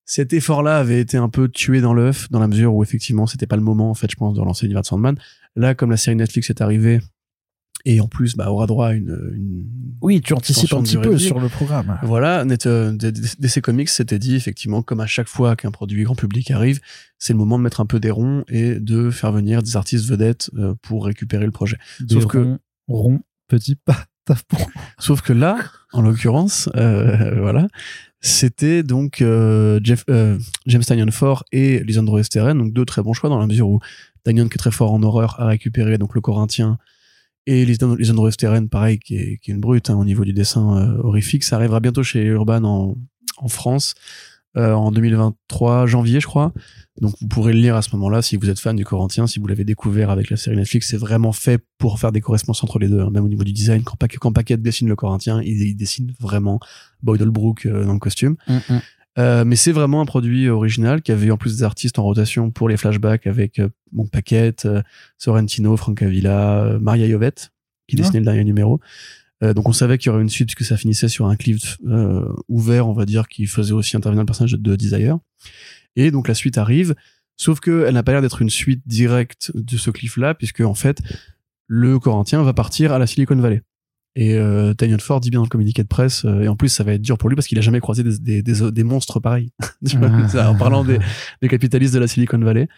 Cet 0.05 0.33
effort-là 0.33 0.77
avait 0.79 1.01
été 1.01 1.17
un 1.17 1.29
peu 1.29 1.49
tué 1.49 1.81
dans 1.81 1.95
l'œuf, 1.95 2.31
dans 2.31 2.41
la 2.41 2.49
mesure 2.49 2.75
où 2.75 2.83
effectivement 2.83 3.27
c'était 3.27 3.47
pas 3.47 3.57
le 3.57 3.63
moment 3.63 3.91
en 3.91 3.95
fait, 3.95 4.11
je 4.11 4.17
pense, 4.17 4.35
de 4.35 4.41
relancer 4.41 4.67
l'univers 4.67 4.83
de 4.83 4.87
Sandman. 4.87 5.17
Là, 5.57 5.75
comme 5.75 5.91
la 5.91 5.97
série 5.97 6.17
Netflix 6.17 6.51
est 6.51 6.61
arrivée 6.61 7.01
et 7.85 8.01
en 8.01 8.09
plus 8.09 8.37
bah, 8.37 8.51
aura 8.51 8.67
droit 8.67 8.89
à 8.89 8.93
une, 8.93 9.17
une 9.35 9.65
Oui, 10.01 10.21
tu 10.21 10.33
anticipes 10.35 10.73
un 10.75 10.83
petit 10.83 10.97
peu 10.99 11.19
sur 11.19 11.41
le 11.41 11.49
programme. 11.49 11.99
voilà, 12.03 12.45
net, 12.45 12.67
euh, 12.67 12.93
DC 12.93 13.61
Comics 13.63 13.89
s'était 13.89 14.19
dit 14.19 14.35
effectivement, 14.35 14.83
comme 14.83 15.01
à 15.01 15.07
chaque 15.07 15.29
fois 15.29 15.57
qu'un 15.57 15.71
produit 15.71 16.05
grand 16.05 16.15
public 16.15 16.51
arrive, 16.51 16.81
c'est 17.19 17.33
le 17.33 17.39
moment 17.39 17.59
de 17.59 17.65
mettre 17.65 17.81
un 17.81 17.87
peu 17.87 18.01
des 18.01 18.11
ronds 18.11 18.45
et 18.49 18.75
de 18.81 19.11
faire 19.11 19.33
venir 19.33 19.63
des 19.63 19.77
artistes 19.77 20.09
vedettes 20.09 20.51
euh, 20.57 20.75
pour 20.83 21.05
récupérer 21.07 21.45
le 21.47 21.53
projet. 21.53 21.77
Des 22.01 22.15
Sauf 22.15 22.27
que- 22.27 22.59
ronds, 22.89 23.21
petits 23.49 23.77
pas. 23.77 24.05
Sauf 24.99 25.23
que 25.23 25.33
là, 25.33 25.59
en 25.93 26.03
l'occurrence, 26.03 26.69
euh, 26.77 27.35
voilà, 27.41 27.67
c'était 28.21 28.83
donc 28.83 29.23
euh, 29.23 29.81
Jeff, 29.83 30.05
James 30.67 30.83
Tynion 30.83 31.11
Ford 31.11 31.45
et 31.53 31.83
Lisandro 31.85 32.19
Esteren, 32.19 32.57
donc 32.59 32.73
deux 32.73 32.85
très 32.85 33.03
bons 33.03 33.13
choix 33.13 33.29
dans 33.31 33.39
la 33.41 33.47
mesure 33.47 33.69
où 33.69 33.81
Tynion 34.25 34.49
qui 34.49 34.55
est 34.55 34.59
très 34.59 34.71
fort 34.71 34.93
en 34.93 35.03
horreur 35.03 35.41
a 35.41 35.47
récupéré 35.47 35.99
donc 35.99 36.15
le 36.15 36.21
Corinthien 36.21 36.79
et 37.47 37.65
Lisandro, 37.65 37.97
Lisandro 37.97 38.29
Esteren, 38.29 38.69
pareil, 38.69 38.99
qui 38.99 39.17
est, 39.17 39.49
une 39.49 39.61
brute 39.61 39.91
hein, 39.91 39.97
au 39.97 40.05
niveau 40.05 40.25
du 40.25 40.33
dessin 40.33 40.77
euh, 40.77 41.03
horrifique. 41.03 41.45
Ça 41.45 41.57
arrivera 41.57 41.81
bientôt 41.81 42.03
chez 42.03 42.23
Urban 42.25 42.65
en, 42.65 43.49
France 43.49 43.95
euh, 44.57 44.73
en 44.73 44.93
2023, 44.93 45.87
janvier, 45.87 46.21
je 46.21 46.27
crois. 46.27 46.53
Donc 47.01 47.15
vous 47.21 47.29
pourrez 47.29 47.53
le 47.53 47.61
lire 47.61 47.77
à 47.77 47.83
ce 47.83 47.95
moment-là 47.97 48.21
si 48.21 48.37
vous 48.37 48.51
êtes 48.51 48.59
fan 48.59 48.77
du 48.77 48.85
Corinthien, 48.85 49.27
si 49.27 49.39
vous 49.39 49.47
l'avez 49.47 49.65
découvert 49.65 50.11
avec 50.11 50.29
la 50.29 50.37
série 50.37 50.57
Netflix, 50.57 50.89
c'est 50.91 50.99
vraiment 50.99 51.33
fait 51.33 51.65
pour 51.79 51.99
faire 51.99 52.13
des 52.13 52.21
correspondances 52.21 52.63
entre 52.63 52.79
les 52.79 52.89
deux, 52.89 53.01
hein, 53.01 53.11
même 53.11 53.25
au 53.25 53.29
niveau 53.29 53.45
du 53.45 53.53
design. 53.53 53.83
Quand, 53.83 53.97
Paquet- 53.97 54.19
quand 54.19 54.33
Paquette 54.33 54.61
dessine 54.61 54.89
le 54.89 54.97
Corinthien, 54.97 55.41
il, 55.43 55.75
dessine 55.77 56.13
vraiment 56.21 56.61
Boyd 57.03 57.23
Holbrook 57.23 57.65
euh, 57.65 57.85
dans 57.87 57.95
le 57.95 57.99
costume. 57.99 58.37
Euh, 59.21 59.45
mais 59.45 59.57
c'est 59.57 59.73
vraiment 59.73 60.01
un 60.01 60.07
produit 60.07 60.49
original 60.49 61.03
qui 61.03 61.13
avait 61.13 61.27
eu 61.27 61.31
en 61.33 61.37
plus 61.37 61.59
des 61.59 61.63
artistes 61.63 61.99
en 61.99 62.05
rotation 62.05 62.51
pour 62.51 62.69
les 62.69 62.77
flashbacks 62.77 63.27
avec 63.27 63.59
euh, 63.59 63.69
bon, 63.93 64.07
Paquette, 64.07 64.65
euh, 64.67 64.83
Sorrentino, 65.19 65.77
Francavilla, 65.77 66.63
euh, 66.65 66.79
Maria 66.81 67.09
Jovette 67.09 67.53
qui 67.89 67.97
Ah. 67.97 68.03
dessinait 68.03 68.21
le 68.21 68.25
dernier 68.25 68.45
numéro. 68.45 68.81
Euh, 69.43 69.53
donc 69.55 69.69
on 69.69 69.73
savait 69.73 69.99
qu'il 69.99 70.11
y 70.11 70.13
aurait 70.13 70.23
une 70.23 70.29
suite 70.29 70.49
puisque 70.55 70.69
ça 70.69 70.77
finissait 70.77 71.09
sur 71.09 71.27
un 71.27 71.37
cliff 71.37 71.77
euh, 71.87 72.25
ouvert, 72.49 72.87
on 72.89 72.93
va 72.93 73.05
dire, 73.05 73.27
qui 73.29 73.47
faisait 73.47 73.73
aussi 73.73 73.97
intervenir 73.97 74.23
le 74.23 74.27
personnage 74.27 74.53
de 74.53 74.77
Desire. 74.77 75.19
Et 75.97 76.11
donc 76.11 76.29
la 76.29 76.35
suite 76.35 76.57
arrive, 76.57 76.95
sauf 77.37 77.59
que 77.61 77.85
elle 77.87 77.95
n'a 77.95 78.03
pas 78.03 78.13
l'air 78.13 78.23
d'être 78.23 78.43
une 78.43 78.51
suite 78.51 78.83
directe 78.87 79.51
de 79.55 79.77
ce 79.77 79.91
cliff-là, 79.91 80.35
puisque 80.35 80.61
en 80.61 80.75
fait 80.75 80.99
le 81.67 81.99
Corinthien 81.99 82.43
va 82.43 82.53
partir 82.53 82.93
à 82.93 82.99
la 82.99 83.07
Silicon 83.07 83.37
Valley. 83.37 83.63
Et 84.17 84.35
euh, 84.35 84.75
Tynion 84.75 84.99
Ford 84.99 85.21
dit 85.21 85.31
bien 85.31 85.39
dans 85.39 85.45
le 85.45 85.49
communiqué 85.49 85.83
de 85.83 85.89
presse, 85.89 86.25
euh, 86.25 86.41
et 86.43 86.49
en 86.49 86.57
plus 86.57 86.69
ça 86.69 86.83
va 86.83 86.93
être 86.95 87.03
dur 87.03 87.17
pour 87.17 87.29
lui 87.29 87.37
parce 87.37 87.47
qu'il 87.47 87.57
a 87.59 87.61
jamais 87.61 87.79
croisé 87.81 88.03
des, 88.03 88.19
des, 88.19 88.43
des, 88.43 88.73
des 88.73 88.83
monstres 88.85 89.21
pareils. 89.21 89.53
Tu 89.89 89.97
vois, 89.99 90.11
Ah. 90.13 90.29
ça, 90.29 90.51
en 90.51 90.57
parlant 90.57 90.85
des, 90.85 90.99
des 91.43 91.49
capitalistes 91.49 91.95
de 91.95 92.01
la 92.01 92.07
Silicon 92.09 92.39
Valley. 92.39 92.69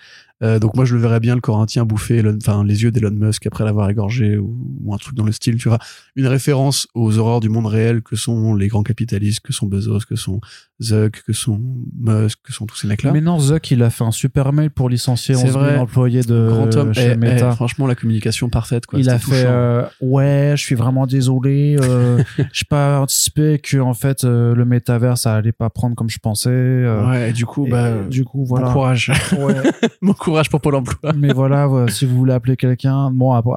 Euh, 0.43 0.59
donc 0.59 0.75
moi 0.75 0.85
je 0.85 0.95
le 0.95 1.01
verrais 1.01 1.21
bien 1.21 1.35
le 1.35 1.41
Corinthien 1.41 1.85
bouffer 1.85 2.19
Elon- 2.19 2.37
enfin 2.43 2.65
les 2.65 2.83
yeux 2.83 2.91
d'Elon 2.91 3.13
Musk 3.13 3.47
après 3.47 3.65
l'avoir 3.65 3.89
égorgé 3.91 4.39
ou, 4.39 4.57
ou 4.85 4.93
un 4.95 4.97
truc 4.99 5.15
dans 5.15 5.25
le 5.25 5.33
style, 5.33 5.57
tu 5.57 5.69
vois. 5.69 5.79
Une 6.17 6.27
référence 6.27 6.89
aux 6.95 7.19
horreurs 7.19 7.41
du 7.41 7.49
monde 7.49 7.67
réel 7.67 8.03
que 8.03 8.17
sont 8.17 8.55
les 8.55 8.69
grands 8.69 8.83
capitalistes, 8.83 9.41
que 9.41 9.53
sont 9.53 9.67
Bezos, 9.67 10.01
que 10.09 10.17
sont 10.17 10.41
Zuck, 10.83 11.23
que 11.25 11.33
sont 11.33 11.61
Musk, 11.97 12.41
que 12.43 12.53
sont 12.53 12.67
tous 12.67 12.77
ces 12.77 12.89
mecs-là. 12.89 13.13
Mais 13.13 13.21
non, 13.21 13.39
Zuck, 13.39 13.71
il 13.71 13.83
a 13.85 13.91
fait 13.91 14.03
un 14.03 14.11
super 14.11 14.53
mail 14.53 14.71
pour 14.71 14.89
licencier 14.89 15.35
C'est 15.37 15.45
11 15.45 15.53
000 15.53 15.65
vrai. 15.65 15.77
employés 15.79 16.23
de 16.23 16.49
Grand 16.49 16.75
homme, 16.77 16.93
chez 16.93 17.13
Eh, 17.13 17.17
Meta. 17.17 17.51
eh, 17.53 17.55
franchement 17.55 17.87
la 17.87 17.95
communication 17.95 18.49
parfaite 18.49 18.87
quoi. 18.87 18.99
il 18.99 19.09
a 19.11 19.19
fait 19.19 19.45
euh, 19.47 19.85
ouais 20.01 20.55
je 20.57 20.63
suis 20.63 20.75
vraiment 20.75 21.07
désolé 21.07 21.77
euh, 21.81 22.23
j'ai 22.53 22.65
pas 22.69 23.01
anticipé 23.01 23.61
que 23.63 23.79
en 23.79 23.95
fait 23.95 24.25
euh, 24.25 24.55
le 24.55 24.65
métavers 24.65 25.19
ça 25.19 25.35
allait 25.37 25.53
pas 25.53 25.71
prendre 25.71 25.95
comme 25.95 26.11
je 26.11 26.19
pensais 26.19 26.51
ouais, 26.51 27.31
et 27.31 27.33
du 27.33 27.47
coup 27.47 27.67
et, 27.67 27.71
bah 27.71 27.93
du 28.11 28.25
coup 28.25 28.45
voilà 28.45 28.67
bon 28.69 28.73
courage. 28.73 29.13
Ouais. 29.39 29.55
bon 30.03 30.13
courage 30.15 30.32
pour 30.51 30.61
Pôle 30.61 30.75
emploi. 30.77 31.13
mais 31.17 31.33
voilà 31.35 31.69
si 31.89 32.07
vous 32.07 32.17
voulez 32.17 32.33
appeler 32.33 32.57
quelqu'un 32.57 33.11
bon 33.11 33.33
après, 33.33 33.53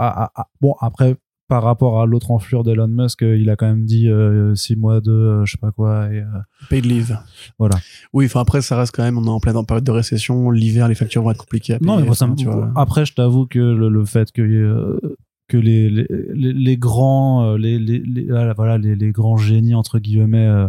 bon 0.62 0.76
après 0.80 1.16
par 1.48 1.62
rapport 1.62 2.02
à 2.02 2.08
l'autre 2.08 2.32
enflure 2.32 2.64
d'Elon 2.64 2.88
Musk 2.88 3.22
euh, 3.22 3.38
il 3.38 3.50
a 3.52 3.56
quand 3.56 3.68
même 3.68 3.86
dit 3.86 4.10
euh, 4.10 4.56
six 4.56 4.76
mois 4.76 5.00
de 5.00 5.12
euh, 5.12 5.46
je 5.46 5.52
sais 5.52 5.58
pas 5.60 5.72
quoi 5.72 6.12
et 6.12 6.18
euh, 6.20 6.26
Paid 6.72 6.86
leave. 6.86 7.20
Voilà. 7.60 7.76
Oui, 8.14 8.26
enfin 8.26 8.42
après 8.42 8.62
ça 8.62 8.76
reste 8.78 8.96
quand 8.96 9.04
même 9.04 9.18
on 9.20 9.26
est 9.26 9.30
en 9.30 9.40
pleine 9.40 9.64
période 9.66 9.84
de 9.84 9.92
récession, 9.92 10.50
l'hiver 10.50 10.88
les 10.88 10.96
factures 10.96 11.22
vont 11.22 11.30
être 11.32 11.38
compliquées 11.38 11.76
à 11.76 11.80
payer. 11.80 11.92
non 11.92 12.00
mais 12.04 12.12
ça 12.16 12.28
tu 12.36 12.46
vois. 12.46 12.72
après 12.76 13.06
je 13.06 13.14
t'avoue 13.14 13.46
que 13.46 13.60
le, 13.60 13.90
le 13.90 14.06
fait 14.06 14.32
que 14.32 14.42
euh, 14.42 15.00
que 15.48 15.58
les, 15.58 15.92
les, 15.92 16.08
les, 16.34 16.54
les 16.54 16.78
grands 16.78 17.44
euh, 17.46 17.58
les, 17.60 17.78
les, 17.78 18.00
les- 18.00 18.28
voilà 18.56 18.80
les, 18.80 18.96
les 18.96 19.12
grands 19.12 19.38
génies 19.38 19.76
entre 19.76 20.00
guillemets 20.00 20.48
euh, 20.48 20.68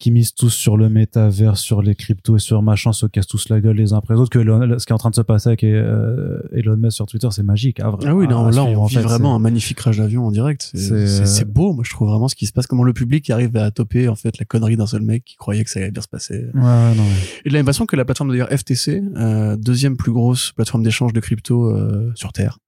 qui 0.00 0.10
misent 0.10 0.34
tous 0.34 0.50
sur 0.50 0.76
le 0.76 0.88
métavers, 0.88 1.56
sur 1.56 1.80
les 1.80 1.94
cryptos 1.94 2.36
et 2.36 2.40
sur 2.40 2.60
machin, 2.62 2.92
se 2.92 3.06
cassent 3.06 3.28
tous 3.28 3.48
la 3.48 3.60
gueule 3.60 3.76
les 3.76 3.92
uns 3.92 3.98
après 3.98 4.14
les 4.14 4.20
autres. 4.20 4.30
Que 4.30 4.40
Elon- 4.40 4.78
ce 4.78 4.84
qui 4.84 4.92
est 4.92 4.94
en 4.94 4.98
train 4.98 5.10
de 5.10 5.14
se 5.14 5.20
passer 5.20 5.48
avec 5.50 5.62
euh, 5.64 6.40
Elon 6.52 6.76
Musk 6.76 6.96
sur 6.96 7.06
Twitter, 7.06 7.28
c'est 7.30 7.42
magique. 7.44 7.78
Ah, 7.80 7.92
Ah 8.04 8.14
oui, 8.14 8.26
non, 8.26 8.44
à 8.46 8.50
là 8.50 8.64
suivre, 8.64 8.82
on 8.82 8.86
vit 8.86 8.96
fait, 8.96 9.00
vraiment 9.02 9.34
un 9.36 9.38
magnifique 9.38 9.76
crash 9.78 9.96
d'avion 9.98 10.26
en 10.26 10.30
direct. 10.32 10.70
C'est- 10.74 10.92
euh, 10.92 11.24
c'est 11.24 11.48
beau, 11.50 11.72
moi 11.72 11.84
je 11.86 11.90
trouve 11.90 12.08
vraiment 12.08 12.28
ce 12.28 12.34
qui 12.34 12.46
se 12.46 12.52
passe, 12.52 12.66
comment 12.66 12.82
le 12.82 12.92
public 12.92 13.30
arrive 13.30 13.56
à 13.56 13.70
toper 13.70 14.08
en 14.08 14.16
fait 14.16 14.36
la 14.38 14.44
connerie 14.44 14.76
d'un 14.76 14.86
seul 14.86 15.02
mec 15.02 15.24
qui 15.24 15.36
croyait 15.36 15.62
que 15.64 15.70
ça 15.70 15.78
allait 15.80 15.90
bien 15.92 16.02
se 16.02 16.08
passer. 16.08 16.46
c'est- 16.52 16.58
Ouais, 16.58 16.64
ouais, 16.64 16.94
non, 16.96 17.02
ouais. 17.02 17.08
Et 17.44 17.48
de 17.48 17.54
la 17.54 17.60
même 17.60 17.66
façon 17.66 17.86
que 17.86 17.94
la 17.96 18.04
plateforme 18.04 18.30
d'ailleurs 18.30 18.50
FTC, 18.50 19.00
euh, 19.16 19.56
deuxième 19.56 19.96
plus 19.96 20.12
grosse 20.12 20.52
plateforme 20.52 20.82
d'échange 20.82 21.12
de 21.12 21.20
crypto 21.20 21.70
euh, 21.70 22.10
sur 22.16 22.32
Terre, 22.32 22.58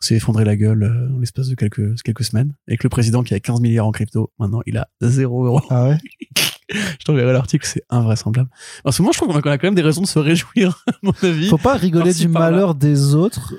s'est 0.00 0.14
effondré 0.14 0.44
la 0.44 0.54
gueule 0.54 0.84
euh, 0.84 1.16
en 1.16 1.18
l'espace 1.18 1.48
de 1.48 1.56
quelques, 1.56 2.00
quelques 2.02 2.22
semaines. 2.22 2.54
Et 2.68 2.76
que 2.76 2.84
le 2.84 2.88
président 2.88 3.24
qui 3.24 3.34
a 3.34 3.40
15 3.40 3.60
milliards 3.60 3.86
en 3.86 3.90
crypto, 3.90 4.30
maintenant 4.38 4.60
il 4.66 4.76
a 4.76 4.86
0 5.02 5.46
euros. 5.46 5.60
Ah 5.70 5.88
ouais? 5.88 5.98
je 6.70 7.04
t'enverrai 7.04 7.32
l'article, 7.32 7.66
c'est 7.66 7.82
invraisemblable. 7.90 8.48
En 8.84 8.90
ce 8.92 9.00
moment, 9.02 9.12
je 9.12 9.18
trouve 9.18 9.28
qu'on 9.40 9.50
a 9.50 9.58
quand 9.58 9.66
même 9.66 9.74
des 9.74 9.82
raisons 9.82 10.02
de 10.02 10.06
se 10.06 10.18
réjouir, 10.18 10.84
à 10.88 10.92
mon 11.02 11.12
avis. 11.22 11.48
Faut 11.48 11.58
pas 11.58 11.74
rigoler 11.76 12.12
du 12.12 12.28
malheur 12.28 12.74
des 12.74 13.14
autres, 13.14 13.54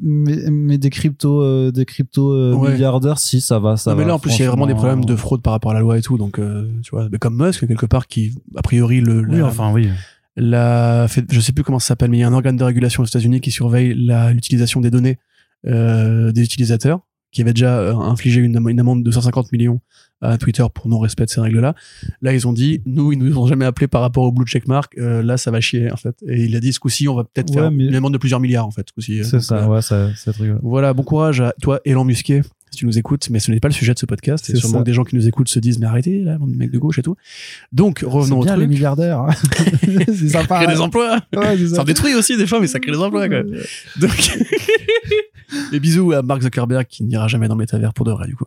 mais, 0.00 0.38
mais 0.50 0.78
des 0.78 0.90
crypto, 0.90 1.42
euh, 1.42 1.70
des 1.70 1.84
crypto 1.84 2.32
euh, 2.32 2.54
Ouais. 2.54 2.72
milliardaires, 2.72 3.18
si 3.18 3.40
ça 3.40 3.58
va, 3.58 3.76
ça 3.76 3.90
non, 3.90 3.96
mais 3.96 4.02
va, 4.04 4.08
là, 4.08 4.14
en 4.14 4.18
plus, 4.18 4.36
il 4.38 4.42
y 4.42 4.44
a 4.44 4.48
vraiment 4.48 4.66
des 4.66 4.74
problèmes 4.74 5.04
de 5.04 5.16
fraude 5.16 5.42
par 5.42 5.52
rapport 5.52 5.70
à 5.72 5.74
la 5.74 5.80
loi 5.80 5.98
et 5.98 6.02
tout, 6.02 6.16
donc, 6.18 6.38
euh, 6.38 6.68
tu 6.82 6.90
vois, 6.90 7.08
mais 7.10 7.18
comme 7.18 7.36
Musk, 7.36 7.66
quelque 7.66 7.86
part, 7.86 8.06
qui, 8.06 8.34
a 8.56 8.62
priori, 8.62 9.00
le, 9.00 9.20
Oui, 9.28 9.38
la- 9.38 9.46
enfin, 9.46 9.72
oui. 9.72 9.88
la 10.36 11.06
je 11.30 11.40
sais 11.40 11.52
plus 11.52 11.62
comment 11.64 11.78
ça 11.78 11.88
s'appelle, 11.88 12.10
mais 12.10 12.18
il 12.18 12.20
y 12.20 12.24
a 12.24 12.28
un 12.28 12.32
organe 12.32 12.56
de 12.56 12.64
régulation 12.64 13.02
aux 13.02 13.06
États-Unis 13.06 13.40
qui 13.40 13.50
surveille 13.50 13.94
l'utilisation 13.94 14.80
des 14.80 14.90
données 14.90 15.18
euh, 15.66 16.32
des 16.32 16.42
utilisateurs, 16.42 17.00
qui 17.34 17.42
avait 17.42 17.52
déjà 17.52 17.78
euh, 17.78 17.94
infligé 17.96 18.40
une, 18.40 18.56
am- 18.56 18.68
une 18.70 18.80
amende 18.80 19.02
de 19.02 19.10
150 19.10 19.52
millions 19.52 19.80
à 20.22 20.38
Twitter 20.38 20.64
pour 20.72 20.88
non-respect 20.88 21.26
de 21.26 21.30
ces 21.30 21.40
règles-là. 21.42 21.74
Là, 22.22 22.32
ils 22.32 22.48
ont 22.48 22.52
dit, 22.54 22.80
nous, 22.86 23.12
ils 23.12 23.18
nous 23.18 23.36
ont 23.36 23.46
jamais 23.46 23.66
appelé 23.66 23.88
par 23.88 24.00
rapport 24.00 24.24
au 24.24 24.32
blue 24.32 24.46
checkmark. 24.46 24.96
Euh, 24.96 25.22
là, 25.22 25.36
ça 25.36 25.50
va 25.50 25.60
chier, 25.60 25.92
en 25.92 25.96
fait. 25.96 26.14
Et 26.26 26.44
il 26.44 26.56
a 26.56 26.60
dit, 26.60 26.72
ce 26.72 26.80
coup-ci, 26.80 27.08
on 27.08 27.14
va 27.14 27.24
peut-être 27.24 27.50
Ouais, 27.50 27.60
faire 27.60 27.70
mais- 27.70 27.84
une 27.86 27.94
amende 27.94 28.14
de 28.14 28.18
plusieurs 28.18 28.40
milliards, 28.40 28.66
en 28.66 28.70
fait. 28.70 28.86
ce 28.88 28.92
coup-ci. 28.94 29.22
C'est 29.24 29.32
Donc, 29.32 29.42
ça, 29.42 29.64
euh, 29.64 29.66
ouais, 29.66 29.82
ça, 29.82 30.08
c'est 30.16 30.34
rigolo. 30.34 30.60
Voilà, 30.62 30.94
bon 30.94 31.02
courage 31.02 31.40
à 31.42 31.52
toi, 31.60 31.80
Elan 31.84 32.04
Musquet, 32.04 32.40
si 32.70 32.78
tu 32.78 32.86
nous 32.86 32.96
écoutes, 32.98 33.28
mais 33.30 33.38
ce 33.38 33.50
n'est 33.50 33.60
pas 33.60 33.68
le 33.68 33.74
sujet 33.74 33.92
de 33.92 33.98
ce 33.98 34.06
podcast. 34.06 34.44
C'est 34.46 34.52
C'est 34.54 34.58
sûrement 34.60 34.74
ça. 34.74 34.80
que 34.80 34.84
des 34.86 34.92
gens 34.94 35.04
qui 35.04 35.14
nous 35.16 35.28
écoutent 35.28 35.48
se 35.48 35.58
disent, 35.58 35.78
mais 35.78 35.86
arrêtez, 35.86 36.20
là, 36.22 36.38
de 36.40 36.56
mecs 36.56 36.70
de 36.70 36.78
gauche 36.78 36.98
et 36.98 37.02
tout. 37.02 37.16
Donc, 37.72 38.02
revenons 38.06 38.36
C'est 38.36 38.40
au 38.42 38.44
bien 38.44 38.56
les 38.56 38.62
truc. 38.64 38.70
milliardaires. 38.70 39.26
c'est 39.82 40.28
Ça 40.28 40.40
sympa. 40.40 40.64
crée 40.64 40.74
des 40.74 40.80
emplois. 40.80 41.18
Ouais, 41.36 41.56
c'est 41.58 41.68
Ça 41.68 41.74
ça. 41.76 41.80
en 41.82 41.84
détruit 41.84 42.14
aussi 42.14 42.36
des 42.38 42.46
fois, 42.46 42.60
mais 42.60 42.66
ça 42.66 42.80
crée 42.80 42.92
des 42.92 42.98
emplois 42.98 43.28
quand 43.28 43.34
même. 43.34 43.50
Donc, 44.00 44.10
les 45.72 45.80
bisous 45.80 46.12
à 46.12 46.22
Mark 46.22 46.42
Zuckerberg 46.42 46.86
qui 46.86 47.04
n'ira 47.04 47.28
jamais 47.28 47.48
dans 47.48 47.54
le 47.54 47.60
métavers 47.60 47.92
pour 47.94 48.04
de 48.04 48.12
vrai, 48.12 48.26
du 48.26 48.36
coup. 48.36 48.46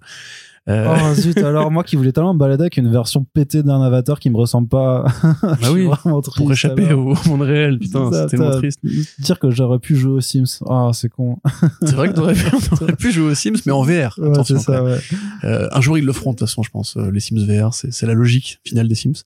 Euh, 0.69 0.85
Oh 0.89 1.13
zut, 1.13 1.37
alors 1.37 1.71
moi 1.71 1.83
qui 1.83 1.95
voulais 1.95 2.11
tellement 2.11 2.33
me 2.33 2.39
balader 2.39 2.63
avec 2.63 2.75
une 2.75 2.91
version 2.91 3.23
pétée 3.23 3.63
d'un 3.63 3.81
avatar 3.81 4.19
qui 4.19 4.29
me 4.29 4.35
ressemble 4.35 4.67
pas. 4.67 5.05
bah 5.41 5.71
oui, 5.71 5.87
triste, 5.87 6.35
pour 6.35 6.51
échapper 6.51 6.87
alors. 6.87 7.07
au 7.25 7.29
monde 7.29 7.41
réel, 7.43 7.79
putain, 7.79 8.11
c'est 8.11 8.27
tellement 8.27 8.51
triste. 8.51 8.79
Dire 9.19 9.39
que 9.39 9.49
j'aurais 9.49 9.79
pu 9.79 9.95
jouer 9.95 10.13
aux 10.13 10.21
Sims. 10.21 10.61
Ah, 10.69 10.89
c'est 10.93 11.07
con. 11.07 11.37
C'est 11.81 11.95
vrai 11.95 12.09
que 12.09 12.13
t'aurais 12.15 12.33
pu, 12.33 12.95
pu 12.97 13.11
jouer 13.11 13.31
aux 13.31 13.35
Sims, 13.35 13.61
mais 13.65 13.71
en 13.71 13.81
VR. 13.81 14.15
Ouais, 14.17 14.29
Attention, 14.31 14.59
ça, 14.59 14.83
ouais. 14.83 14.97
Euh, 15.45 15.69
un 15.71 15.79
jour, 15.79 15.97
ils 15.97 16.05
le 16.05 16.11
feront, 16.11 16.31
de 16.31 16.37
toute 16.37 16.47
façon, 16.47 16.63
je 16.63 16.69
pense. 16.69 16.97
Euh, 16.97 17.11
les 17.11 17.21
Sims 17.21 17.45
VR, 17.45 17.73
c'est 17.73 18.05
la 18.05 18.13
logique 18.13 18.59
finale 18.65 18.89
des 18.89 18.95
Sims. 18.95 19.23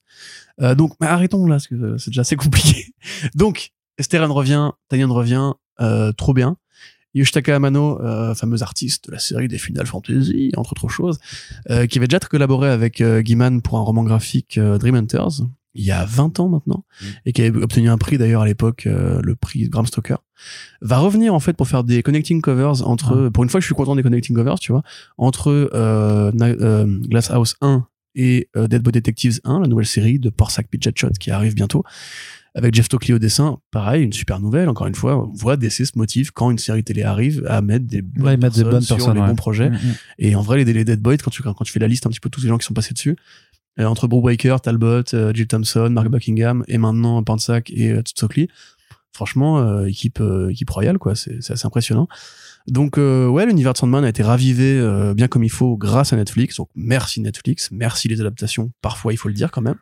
Euh, 0.60 0.76
donc, 0.76 0.92
mais 1.00 1.08
arrêtons 1.08 1.46
là, 1.46 1.54
parce 1.54 1.66
que 1.66 1.98
c'est 1.98 2.10
déjà 2.10 2.20
assez 2.20 2.36
compliqué. 2.36 2.94
Donc, 3.34 3.72
Esteren 3.98 4.30
revient, 4.30 4.70
Tanyan 4.88 5.12
revient, 5.12 5.52
trop 6.16 6.34
bien. 6.34 6.56
Yoshitaka 7.14 7.56
Amano, 7.56 8.00
euh, 8.02 8.34
fameux 8.34 8.62
artiste 8.62 9.08
de 9.08 9.12
la 9.12 9.18
série 9.18 9.48
des 9.48 9.58
Final 9.58 9.86
Fantasy, 9.86 10.52
entre 10.56 10.72
autres 10.72 10.88
choses, 10.88 11.18
euh, 11.70 11.86
qui 11.86 11.98
avait 11.98 12.08
déjà 12.08 12.18
collaboré 12.20 12.70
avec 12.70 13.00
euh, 13.00 13.20
Guiman 13.20 13.60
pour 13.60 13.78
un 13.78 13.82
roman 13.82 14.02
graphique 14.02 14.56
euh, 14.58 14.78
Dream 14.78 14.94
Hunters, 14.94 15.42
il 15.74 15.84
y 15.84 15.90
a 15.90 16.04
20 16.04 16.40
ans 16.40 16.48
maintenant, 16.48 16.84
Mm. 17.00 17.06
et 17.26 17.32
qui 17.32 17.42
avait 17.42 17.62
obtenu 17.62 17.88
un 17.90 17.98
prix 17.98 18.18
d'ailleurs 18.18 18.42
à 18.42 18.46
l'époque, 18.46 18.86
le 18.86 19.34
prix 19.34 19.68
Bram 19.68 19.86
Stoker, 19.86 20.18
va 20.82 20.98
revenir 20.98 21.34
en 21.34 21.40
fait 21.40 21.54
pour 21.54 21.66
faire 21.66 21.82
des 21.84 22.02
connecting 22.02 22.40
covers 22.42 22.86
entre, 22.86 23.28
pour 23.30 23.42
une 23.44 23.48
fois 23.50 23.60
je 23.60 23.66
suis 23.66 23.74
content 23.74 23.96
des 23.96 24.02
connecting 24.02 24.36
covers, 24.36 24.58
tu 24.58 24.72
vois, 24.72 24.82
entre 25.16 25.70
Glass 27.08 27.30
House 27.30 27.56
1 27.62 27.86
et 28.14 28.50
Dead 28.54 28.82
Boy 28.82 28.92
Detectives 28.92 29.40
1, 29.44 29.60
la 29.60 29.66
nouvelle 29.66 29.86
série 29.86 30.18
de 30.18 30.28
Porsac 30.28 30.68
Pidget 30.68 30.92
Shot 30.94 31.12
qui 31.18 31.30
arrive 31.30 31.54
bientôt. 31.54 31.84
Avec 32.54 32.74
Jeff 32.74 32.88
Tockley 32.88 33.14
au 33.14 33.18
dessin, 33.18 33.58
pareil, 33.70 34.04
une 34.04 34.12
super 34.12 34.38
nouvelle. 34.38 34.68
Encore 34.68 34.86
une 34.86 34.94
fois, 34.94 35.16
on 35.16 35.32
voit 35.32 35.56
DC 35.56 35.86
se 35.86 35.96
motive 35.96 36.32
quand 36.32 36.50
une 36.50 36.58
série 36.58 36.84
télé 36.84 37.02
arrive 37.02 37.44
à 37.48 37.62
mettre 37.62 37.86
des 37.86 38.02
bonnes, 38.02 38.26
Ouais, 38.26 38.36
mettent 38.36 38.54
des 38.54 38.64
bonnes 38.64 38.82
sur 38.82 38.96
personnes, 38.96 39.14
les 39.14 39.22
ouais. 39.22 39.26
bons 39.26 39.36
projets. 39.36 39.70
Mm, 39.70 39.74
mm. 39.74 39.94
Et 40.18 40.34
en 40.34 40.42
vrai, 40.42 40.62
les, 40.62 40.84
Dead 40.84 41.00
Boys, 41.00 41.16
quand 41.16 41.30
tu, 41.30 41.42
quand 41.42 41.54
tu 41.64 41.72
fais 41.72 41.80
la 41.80 41.88
liste 41.88 42.06
un 42.06 42.10
petit 42.10 42.20
peu 42.20 42.28
de 42.28 42.34
tous 42.34 42.42
les 42.42 42.48
gens 42.48 42.58
qui 42.58 42.66
sont 42.66 42.74
passés 42.74 42.92
dessus, 42.92 43.16
euh, 43.80 43.86
entre 43.86 44.06
Brubaker, 44.06 44.60
Talbot, 44.60 45.14
euh, 45.14 45.32
Jill 45.32 45.46
Thompson, 45.46 45.88
Mark 45.90 46.08
Buckingham 46.08 46.62
et 46.68 46.76
maintenant 46.76 47.22
Pansack 47.22 47.70
et 47.70 47.90
euh, 47.90 48.02
franchement, 49.14 49.58
euh, 49.60 49.86
équipe, 49.86 50.22
équipe 50.50 50.68
royale, 50.68 50.98
quoi. 50.98 51.14
C'est 51.14 51.42
c'est 51.42 51.54
assez 51.54 51.66
impressionnant. 51.66 52.06
Donc, 52.68 52.96
euh, 52.98 53.26
ouais, 53.26 53.44
l'univers 53.46 53.72
de 53.72 53.78
Sandman 53.78 54.04
a 54.04 54.08
été 54.08 54.22
ravivé 54.22 54.78
euh, 54.78 55.14
bien 55.14 55.28
comme 55.28 55.42
il 55.42 55.50
faut 55.50 55.76
grâce 55.76 56.12
à 56.12 56.16
Netflix. 56.16 56.56
Donc, 56.56 56.68
merci 56.74 57.20
Netflix, 57.20 57.70
merci 57.72 58.08
les 58.08 58.20
adaptations. 58.20 58.70
Parfois, 58.80 59.12
il 59.12 59.16
faut 59.16 59.28
le 59.28 59.34
dire 59.34 59.50
quand 59.50 59.62
même. 59.62 59.76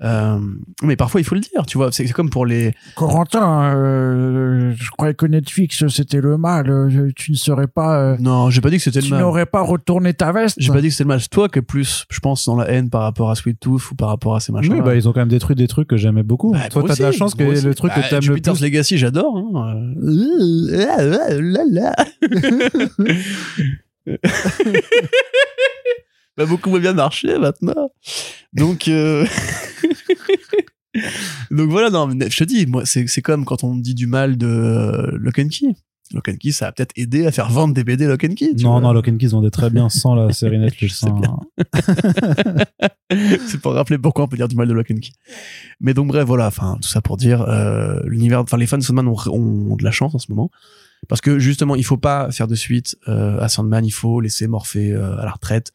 Euh, 0.00 0.38
mais 0.84 0.94
parfois, 0.94 1.20
il 1.20 1.24
faut 1.24 1.34
le 1.34 1.40
dire, 1.40 1.66
tu 1.66 1.76
vois. 1.76 1.90
C'est 1.90 2.06
comme 2.12 2.30
pour 2.30 2.46
les. 2.46 2.72
Corentin, 2.94 3.74
euh, 3.74 4.72
je 4.76 4.90
croyais 4.90 5.14
que 5.14 5.26
Netflix 5.26 5.84
c'était 5.88 6.20
le 6.20 6.38
mal. 6.38 6.70
euh, 6.70 7.10
Tu 7.16 7.32
ne 7.32 7.36
serais 7.36 7.66
pas, 7.66 7.98
euh, 7.98 8.16
Non, 8.20 8.48
j'ai 8.50 8.60
pas 8.60 8.70
dit 8.70 8.76
que 8.76 8.82
c'était 8.84 9.00
le 9.00 9.06
tu 9.06 9.10
mal. 9.10 9.20
n'aurais 9.22 9.46
pas 9.46 9.62
retourné 9.62 10.14
ta 10.14 10.30
veste. 10.30 10.54
J'ai 10.60 10.70
pas 10.72 10.80
dit 10.80 10.86
que 10.88 10.92
c'était 10.94 11.02
le 11.04 11.08
mal. 11.08 11.20
C'est 11.20 11.30
toi 11.30 11.48
qui 11.48 11.58
es 11.58 11.62
plus, 11.62 12.06
je 12.10 12.20
pense, 12.20 12.44
dans 12.46 12.54
la 12.54 12.70
haine 12.70 12.90
par 12.90 13.02
rapport 13.02 13.28
à 13.30 13.34
Sweet 13.34 13.58
Tooth 13.58 13.90
ou 13.90 13.96
par 13.96 14.08
rapport 14.10 14.36
à 14.36 14.40
ces 14.40 14.52
machins. 14.52 14.72
Oui, 14.72 14.80
bah, 14.82 14.94
ils 14.94 15.08
ont 15.08 15.12
quand 15.12 15.18
même 15.20 15.28
détruit 15.28 15.56
des 15.56 15.66
trucs 15.66 15.88
que 15.88 15.96
j'aimais 15.96 16.22
beaucoup. 16.22 16.52
Bah, 16.52 16.68
Toi, 16.70 16.84
t'as 16.86 16.94
de 16.94 17.02
la 17.02 17.10
chance 17.12 17.34
que 17.34 17.42
aussi. 17.42 17.64
le 17.66 17.74
truc 17.74 17.90
Bah, 17.94 18.00
que 18.02 18.08
t'aimes 18.08 18.18
le 18.20 18.24
Jupiter's 18.24 18.58
plus. 18.58 18.64
Legacy, 18.66 18.98
j'adore. 18.98 19.36
Hein. 19.56 19.94
Va 26.38 26.46
beaucoup 26.46 26.70
moins 26.70 26.78
bien 26.78 26.92
marcher 26.92 27.36
maintenant. 27.36 27.90
Donc, 28.52 28.86
euh... 28.86 29.26
donc 31.50 31.68
voilà, 31.68 31.90
non, 31.90 32.06
mais 32.06 32.30
je 32.30 32.36
te 32.36 32.44
dis, 32.44 32.64
moi, 32.66 32.86
c'est 32.86 33.08
c'est 33.08 33.22
comme 33.22 33.44
quand 33.44 33.64
on 33.64 33.74
dit 33.74 33.96
du 33.96 34.06
mal 34.06 34.38
de 34.38 34.46
euh, 34.46 35.18
Lock 35.18 35.40
and 35.40 35.48
Key. 35.48 35.74
Lock 36.14 36.28
and 36.28 36.36
Key, 36.40 36.52
ça 36.52 36.68
a 36.68 36.72
peut-être 36.72 36.92
aidé 36.96 37.26
à 37.26 37.32
faire 37.32 37.50
vendre 37.50 37.74
des 37.74 37.82
BD 37.82 38.06
Lock 38.06 38.22
and 38.22 38.34
Key. 38.34 38.52
Non, 38.60 38.70
vois. 38.70 38.80
non, 38.80 38.92
Lock 38.92 39.08
and 39.08 39.16
Key, 39.16 39.26
ils 39.26 39.32
vendaient 39.32 39.50
très 39.50 39.68
bien 39.68 39.88
sans 39.88 40.14
la 40.14 40.32
série 40.32 40.58
Netflix. 40.58 41.00
sais 41.00 41.08
hein. 41.08 41.40
c'est 43.48 43.60
pour 43.60 43.72
rappeler 43.72 43.98
pourquoi 43.98 44.24
on 44.24 44.28
peut 44.28 44.36
dire 44.36 44.46
du 44.46 44.54
mal 44.54 44.68
de 44.68 44.72
Lock 44.72 44.92
and 44.92 45.00
Key. 45.00 45.10
Mais 45.80 45.92
donc 45.92 46.06
bref, 46.06 46.24
voilà, 46.24 46.46
enfin 46.46 46.78
tout 46.80 46.88
ça 46.88 47.02
pour 47.02 47.16
dire 47.16 47.42
euh, 47.42 48.00
l'univers, 48.04 48.40
enfin 48.42 48.56
les 48.56 48.68
fans 48.68 48.78
de 48.78 48.84
Sandman 48.84 49.08
ont, 49.08 49.16
ont 49.26 49.74
de 49.74 49.82
la 49.82 49.90
chance 49.90 50.14
en 50.14 50.18
ce 50.18 50.30
moment 50.30 50.52
parce 51.06 51.20
que 51.20 51.38
justement 51.38 51.76
il 51.76 51.84
faut 51.84 51.96
pas 51.96 52.30
faire 52.32 52.48
de 52.48 52.54
suite 52.54 52.96
euh, 53.08 53.38
à 53.40 53.48
Sandman, 53.48 53.84
il 53.84 53.90
faut 53.90 54.20
laisser 54.20 54.48
Morphée 54.48 54.92
euh, 54.92 55.18
à 55.18 55.24
la 55.24 55.30
retraite. 55.30 55.72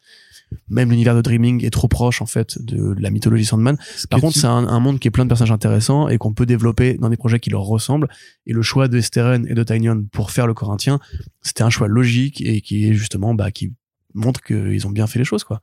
Même 0.68 0.90
l'univers 0.90 1.14
de 1.14 1.20
Dreaming 1.20 1.64
est 1.64 1.70
trop 1.70 1.88
proche 1.88 2.20
en 2.22 2.26
fait 2.26 2.62
de 2.62 2.94
la 2.98 3.10
mythologie 3.10 3.44
Sandman. 3.44 3.76
Par 4.08 4.20
contre, 4.20 4.34
tu- 4.34 4.40
c'est 4.40 4.46
un, 4.46 4.66
un 4.68 4.80
monde 4.80 4.98
qui 4.98 5.08
est 5.08 5.10
plein 5.10 5.24
de 5.24 5.28
personnages 5.28 5.52
intéressants 5.52 6.08
et 6.08 6.18
qu'on 6.18 6.32
peut 6.32 6.46
développer 6.46 6.94
dans 6.94 7.08
des 7.10 7.16
projets 7.16 7.40
qui 7.40 7.50
leur 7.50 7.62
ressemblent. 7.62 8.08
Et 8.46 8.52
le 8.52 8.62
choix 8.62 8.88
de 8.88 8.98
et 8.98 9.54
de 9.54 9.62
Tynion 9.62 10.04
pour 10.12 10.30
faire 10.30 10.46
le 10.46 10.54
Corinthien, 10.54 10.98
c'était 11.42 11.62
un 11.62 11.70
choix 11.70 11.88
logique 11.88 12.40
et 12.40 12.60
qui 12.60 12.88
est 12.88 12.94
justement 12.94 13.34
bah, 13.34 13.50
qui 13.50 13.72
montre 14.14 14.40
qu'ils 14.42 14.86
ont 14.86 14.90
bien 14.90 15.06
fait 15.06 15.18
les 15.18 15.24
choses 15.24 15.44
quoi. 15.44 15.60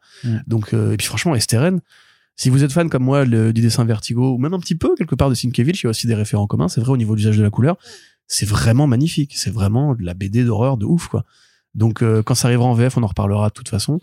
Donc 0.47 0.73
euh, 0.73 0.93
et 0.93 0.97
puis 0.97 1.07
franchement 1.07 1.33
Esteren, 1.35 1.79
si 2.35 2.49
vous 2.49 2.63
êtes 2.63 2.71
fan 2.71 2.89
comme 2.89 3.03
moi 3.03 3.23
le- 3.25 3.53
du 3.53 3.61
dessin 3.61 3.85
Vertigo 3.85 4.33
ou 4.33 4.37
même 4.37 4.53
un 4.53 4.59
petit 4.59 4.75
peu 4.75 4.95
quelque 4.95 5.15
part 5.15 5.29
de 5.29 5.35
Sienkiewicz, 5.35 5.81
il 5.81 5.85
y 5.85 5.87
a 5.87 5.89
aussi 5.89 6.07
des 6.07 6.15
référents 6.15 6.47
communs. 6.47 6.67
C'est 6.67 6.81
vrai 6.81 6.91
au 6.91 6.97
niveau 6.97 7.13
de 7.13 7.19
l'usage 7.19 7.37
de 7.37 7.43
la 7.43 7.49
couleur, 7.49 7.77
c'est 8.27 8.45
vraiment 8.47 8.87
magnifique. 8.87 9.33
C'est 9.37 9.51
vraiment 9.51 9.95
de 9.95 10.03
la 10.03 10.13
BD 10.13 10.43
d'horreur 10.43 10.77
de 10.77 10.85
ouf 10.85 11.07
quoi. 11.07 11.23
Donc 11.75 12.03
euh, 12.03 12.21
quand 12.23 12.35
ça 12.35 12.47
arrivera 12.49 12.65
en 12.67 12.73
VF, 12.73 12.97
on 12.97 13.03
en 13.03 13.07
reparlera 13.07 13.47
de 13.49 13.53
toute 13.53 13.69
façon. 13.69 13.99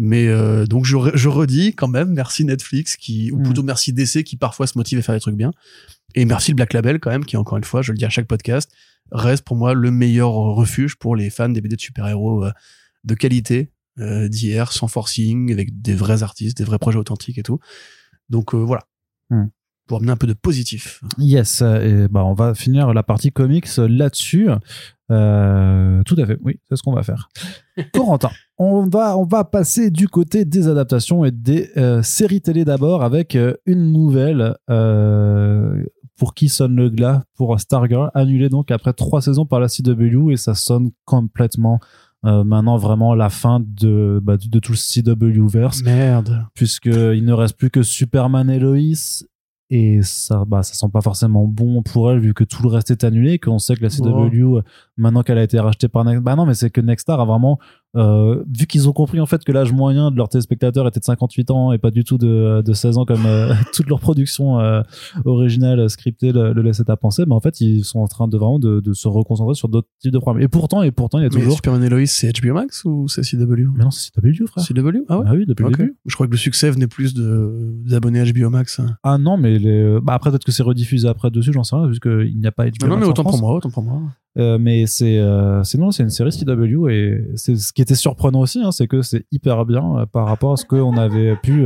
Mais 0.00 0.28
euh, 0.28 0.64
donc 0.64 0.84
je, 0.84 0.96
je 1.14 1.28
redis 1.28 1.74
quand 1.74 1.88
même 1.88 2.10
merci 2.12 2.44
Netflix 2.44 2.96
qui 2.96 3.32
ou 3.32 3.38
Mm. 3.38 3.42
plutôt 3.42 3.62
merci 3.64 3.92
DC 3.92 4.22
qui 4.24 4.36
parfois 4.36 4.66
se 4.68 4.78
motive 4.78 4.98
à 4.98 5.02
faire 5.02 5.14
des 5.14 5.20
trucs 5.20 5.34
bien 5.36 5.50
et 6.14 6.24
merci 6.24 6.52
le 6.52 6.56
Black 6.56 6.72
Label 6.72 7.00
quand 7.00 7.10
même 7.10 7.24
qui 7.24 7.36
encore 7.36 7.58
une 7.58 7.64
fois 7.64 7.82
je 7.82 7.90
le 7.92 7.98
dis 7.98 8.04
à 8.04 8.08
chaque 8.08 8.26
podcast 8.28 8.70
reste 9.10 9.44
pour 9.44 9.56
moi 9.56 9.74
le 9.74 9.90
meilleur 9.90 10.30
refuge 10.32 10.96
pour 10.96 11.16
les 11.16 11.30
fans 11.30 11.48
des 11.48 11.60
BD 11.60 11.74
de 11.76 11.80
super-héros 11.80 12.44
euh, 12.44 12.52
de 13.04 13.14
qualité 13.14 13.72
euh, 13.98 14.28
d'hier 14.28 14.70
sans 14.72 14.86
forcing 14.86 15.50
avec 15.52 15.82
des 15.82 15.94
vrais 15.94 16.22
artistes 16.22 16.56
des 16.58 16.64
vrais 16.64 16.78
projets 16.78 16.98
authentiques 16.98 17.38
et 17.38 17.42
tout 17.42 17.58
donc 18.28 18.54
voilà 18.54 18.82
Mm. 19.30 19.46
pour 19.88 19.98
amener 19.98 20.12
un 20.12 20.16
peu 20.16 20.26
de 20.26 20.32
positif 20.32 21.02
Yes, 21.18 21.60
et 21.62 22.06
bah 22.08 22.24
on 22.24 22.34
va 22.34 22.54
finir 22.54 22.94
la 22.94 23.02
partie 23.02 23.30
comics 23.32 23.66
là-dessus. 23.76 24.48
Euh, 25.10 26.02
tout 26.04 26.16
à 26.18 26.26
fait, 26.26 26.38
oui, 26.42 26.60
c'est 26.68 26.76
ce 26.76 26.82
qu'on 26.82 26.92
va 26.94 27.02
faire. 27.02 27.28
Corentin, 27.94 28.30
on 28.58 28.82
va, 28.88 29.16
on 29.16 29.24
va 29.24 29.44
passer 29.44 29.90
du 29.90 30.08
côté 30.08 30.44
des 30.44 30.68
adaptations 30.68 31.24
et 31.24 31.30
des 31.30 31.70
euh, 31.76 32.02
séries 32.02 32.40
télé 32.40 32.64
d'abord 32.64 33.02
avec 33.04 33.36
euh, 33.36 33.54
une 33.66 33.92
nouvelle 33.92 34.56
euh, 34.68 35.84
pour 36.16 36.34
qui 36.34 36.48
sonne 36.48 36.74
le 36.74 36.90
glas 36.90 37.22
pour 37.36 37.58
Stargirl, 37.60 38.10
annulée 38.14 38.48
donc 38.48 38.72
après 38.72 38.92
trois 38.92 39.22
saisons 39.22 39.46
par 39.46 39.60
la 39.60 39.68
CW 39.68 40.32
et 40.32 40.36
ça 40.36 40.54
sonne 40.54 40.90
complètement 41.04 41.78
maintenant 42.24 42.76
vraiment 42.76 43.14
la 43.14 43.30
fin 43.30 43.60
de, 43.64 44.18
bah, 44.20 44.36
de, 44.36 44.48
de 44.48 44.58
tout 44.58 44.72
le 44.72 45.14
CW-verse 45.14 45.84
merde. 45.84 46.44
Puisqu'il 46.52 47.24
ne 47.24 47.32
reste 47.32 47.56
plus 47.56 47.70
que 47.70 47.84
Superman 47.84 48.50
et 48.50 48.58
Lois 48.58 49.22
et 49.70 50.00
ça 50.02 50.44
bah 50.46 50.62
ça 50.62 50.74
sent 50.74 50.90
pas 50.92 51.02
forcément 51.02 51.46
bon 51.46 51.82
pour 51.82 52.10
elle 52.10 52.20
vu 52.20 52.32
que 52.32 52.44
tout 52.44 52.62
le 52.62 52.70
reste 52.70 52.90
est 52.90 53.04
annulé 53.04 53.32
et 53.32 53.38
qu'on 53.38 53.58
sait 53.58 53.76
que 53.76 53.82
la 53.82 53.90
CW 53.90 54.60
maintenant 54.96 55.22
qu'elle 55.22 55.36
a 55.36 55.42
été 55.42 55.60
rachetée 55.60 55.88
par 55.88 56.04
Next 56.04 56.22
bah 56.22 56.36
non 56.36 56.46
mais 56.46 56.54
c'est 56.54 56.70
que 56.70 56.80
Nexstar 56.80 57.20
a 57.20 57.26
vraiment 57.26 57.58
euh, 57.96 58.42
vu 58.56 58.66
qu'ils 58.66 58.88
ont 58.88 58.92
compris 58.92 59.18
en 59.20 59.26
fait 59.26 59.42
que 59.44 59.50
l'âge 59.52 59.72
moyen 59.72 60.10
de 60.10 60.16
leurs 60.16 60.28
téléspectateurs 60.28 60.86
était 60.86 61.00
de 61.00 61.04
58 61.04 61.50
ans 61.50 61.72
et 61.72 61.78
pas 61.78 61.90
du 61.90 62.04
tout 62.04 62.18
de, 62.18 62.62
de 62.64 62.72
16 62.72 62.98
ans 62.98 63.04
comme 63.06 63.24
euh, 63.26 63.54
toute 63.72 63.88
leur 63.88 63.98
production 64.00 64.60
euh, 64.60 64.82
originale 65.24 65.88
scriptée 65.88 66.32
le, 66.32 66.52
le 66.52 66.62
laissait 66.62 66.90
à 66.90 66.96
penser, 66.96 67.24
mais 67.26 67.34
en 67.34 67.40
fait 67.40 67.60
ils 67.60 67.84
sont 67.84 68.00
en 68.00 68.06
train 68.06 68.28
de 68.28 68.36
vraiment 68.36 68.58
de, 68.58 68.80
de 68.80 68.92
se 68.92 69.08
reconcentrer 69.08 69.54
sur 69.54 69.68
d'autres 69.68 69.88
types 70.00 70.12
de 70.12 70.18
programmes. 70.18 70.42
Et 70.42 70.48
pourtant, 70.48 70.82
et 70.82 70.90
pourtant, 70.90 71.18
il 71.18 71.22
y 71.22 71.24
a 71.24 71.28
Mais 71.32 71.36
toujours. 71.40 71.54
Superman 71.54 71.82
et 71.82 71.88
Lois, 71.88 72.06
c'est 72.06 72.30
HBO 72.40 72.54
Max 72.54 72.84
ou 72.84 73.08
c'est 73.08 73.22
CW 73.22 73.46
Mais 73.74 73.84
non, 73.84 73.90
c'est 73.90 74.10
CW, 74.12 74.46
frère. 74.46 74.64
CW 74.64 75.04
Ah 75.08 75.18
ouais? 75.18 75.24
Ah 75.26 75.32
oui, 75.34 75.44
depuis 75.46 75.64
le 75.64 75.70
début. 75.70 75.96
Je 76.06 76.14
crois 76.14 76.26
que 76.26 76.32
le 76.32 76.38
succès 76.38 76.70
venait 76.70 76.86
plus 76.86 77.14
de 77.14 77.72
d'abonnés 77.86 78.22
HBO 78.32 78.50
Max. 78.50 78.80
hein. 78.80 78.96
Ah 79.02 79.18
non, 79.18 79.36
mais 79.36 79.58
les... 79.58 79.98
bah 80.02 80.14
après 80.14 80.30
peut-être 80.30 80.44
que 80.44 80.52
c'est 80.52 80.62
rediffusé 80.62 81.08
après 81.08 81.30
dessus, 81.30 81.52
j'en 81.52 81.64
sais 81.64 81.76
rien, 81.76 81.86
puisqu'il 81.86 82.36
n'y 82.38 82.46
a 82.46 82.52
pas 82.52 82.64
HBO 82.66 82.70
Non, 82.82 82.88
non, 82.88 82.94
Max 82.96 83.00
mais 83.00 83.06
en 83.06 83.10
autant 83.10 83.24
pour 83.24 83.38
moi, 83.40 83.54
autant 83.54 83.70
pour 83.70 83.82
moi. 83.82 84.02
Euh, 84.36 84.58
mais 84.58 84.86
c'est 84.86 85.18
euh, 85.18 85.62
non, 85.78 85.90
c'est 85.90 86.02
une 86.02 86.10
série 86.10 86.30
CW 86.30 86.88
et 86.90 87.24
c'est 87.34 87.56
ce 87.56 87.72
qui 87.72 87.82
était 87.82 87.94
surprenant 87.94 88.40
aussi, 88.40 88.60
hein, 88.62 88.70
c'est 88.70 88.86
que 88.86 89.02
c'est 89.02 89.26
hyper 89.32 89.64
bien 89.64 89.96
euh, 89.96 90.06
par 90.06 90.26
rapport 90.26 90.52
à 90.52 90.56
ce 90.56 90.64
qu'on 90.64 90.96
avait 90.96 91.36
pu. 91.36 91.64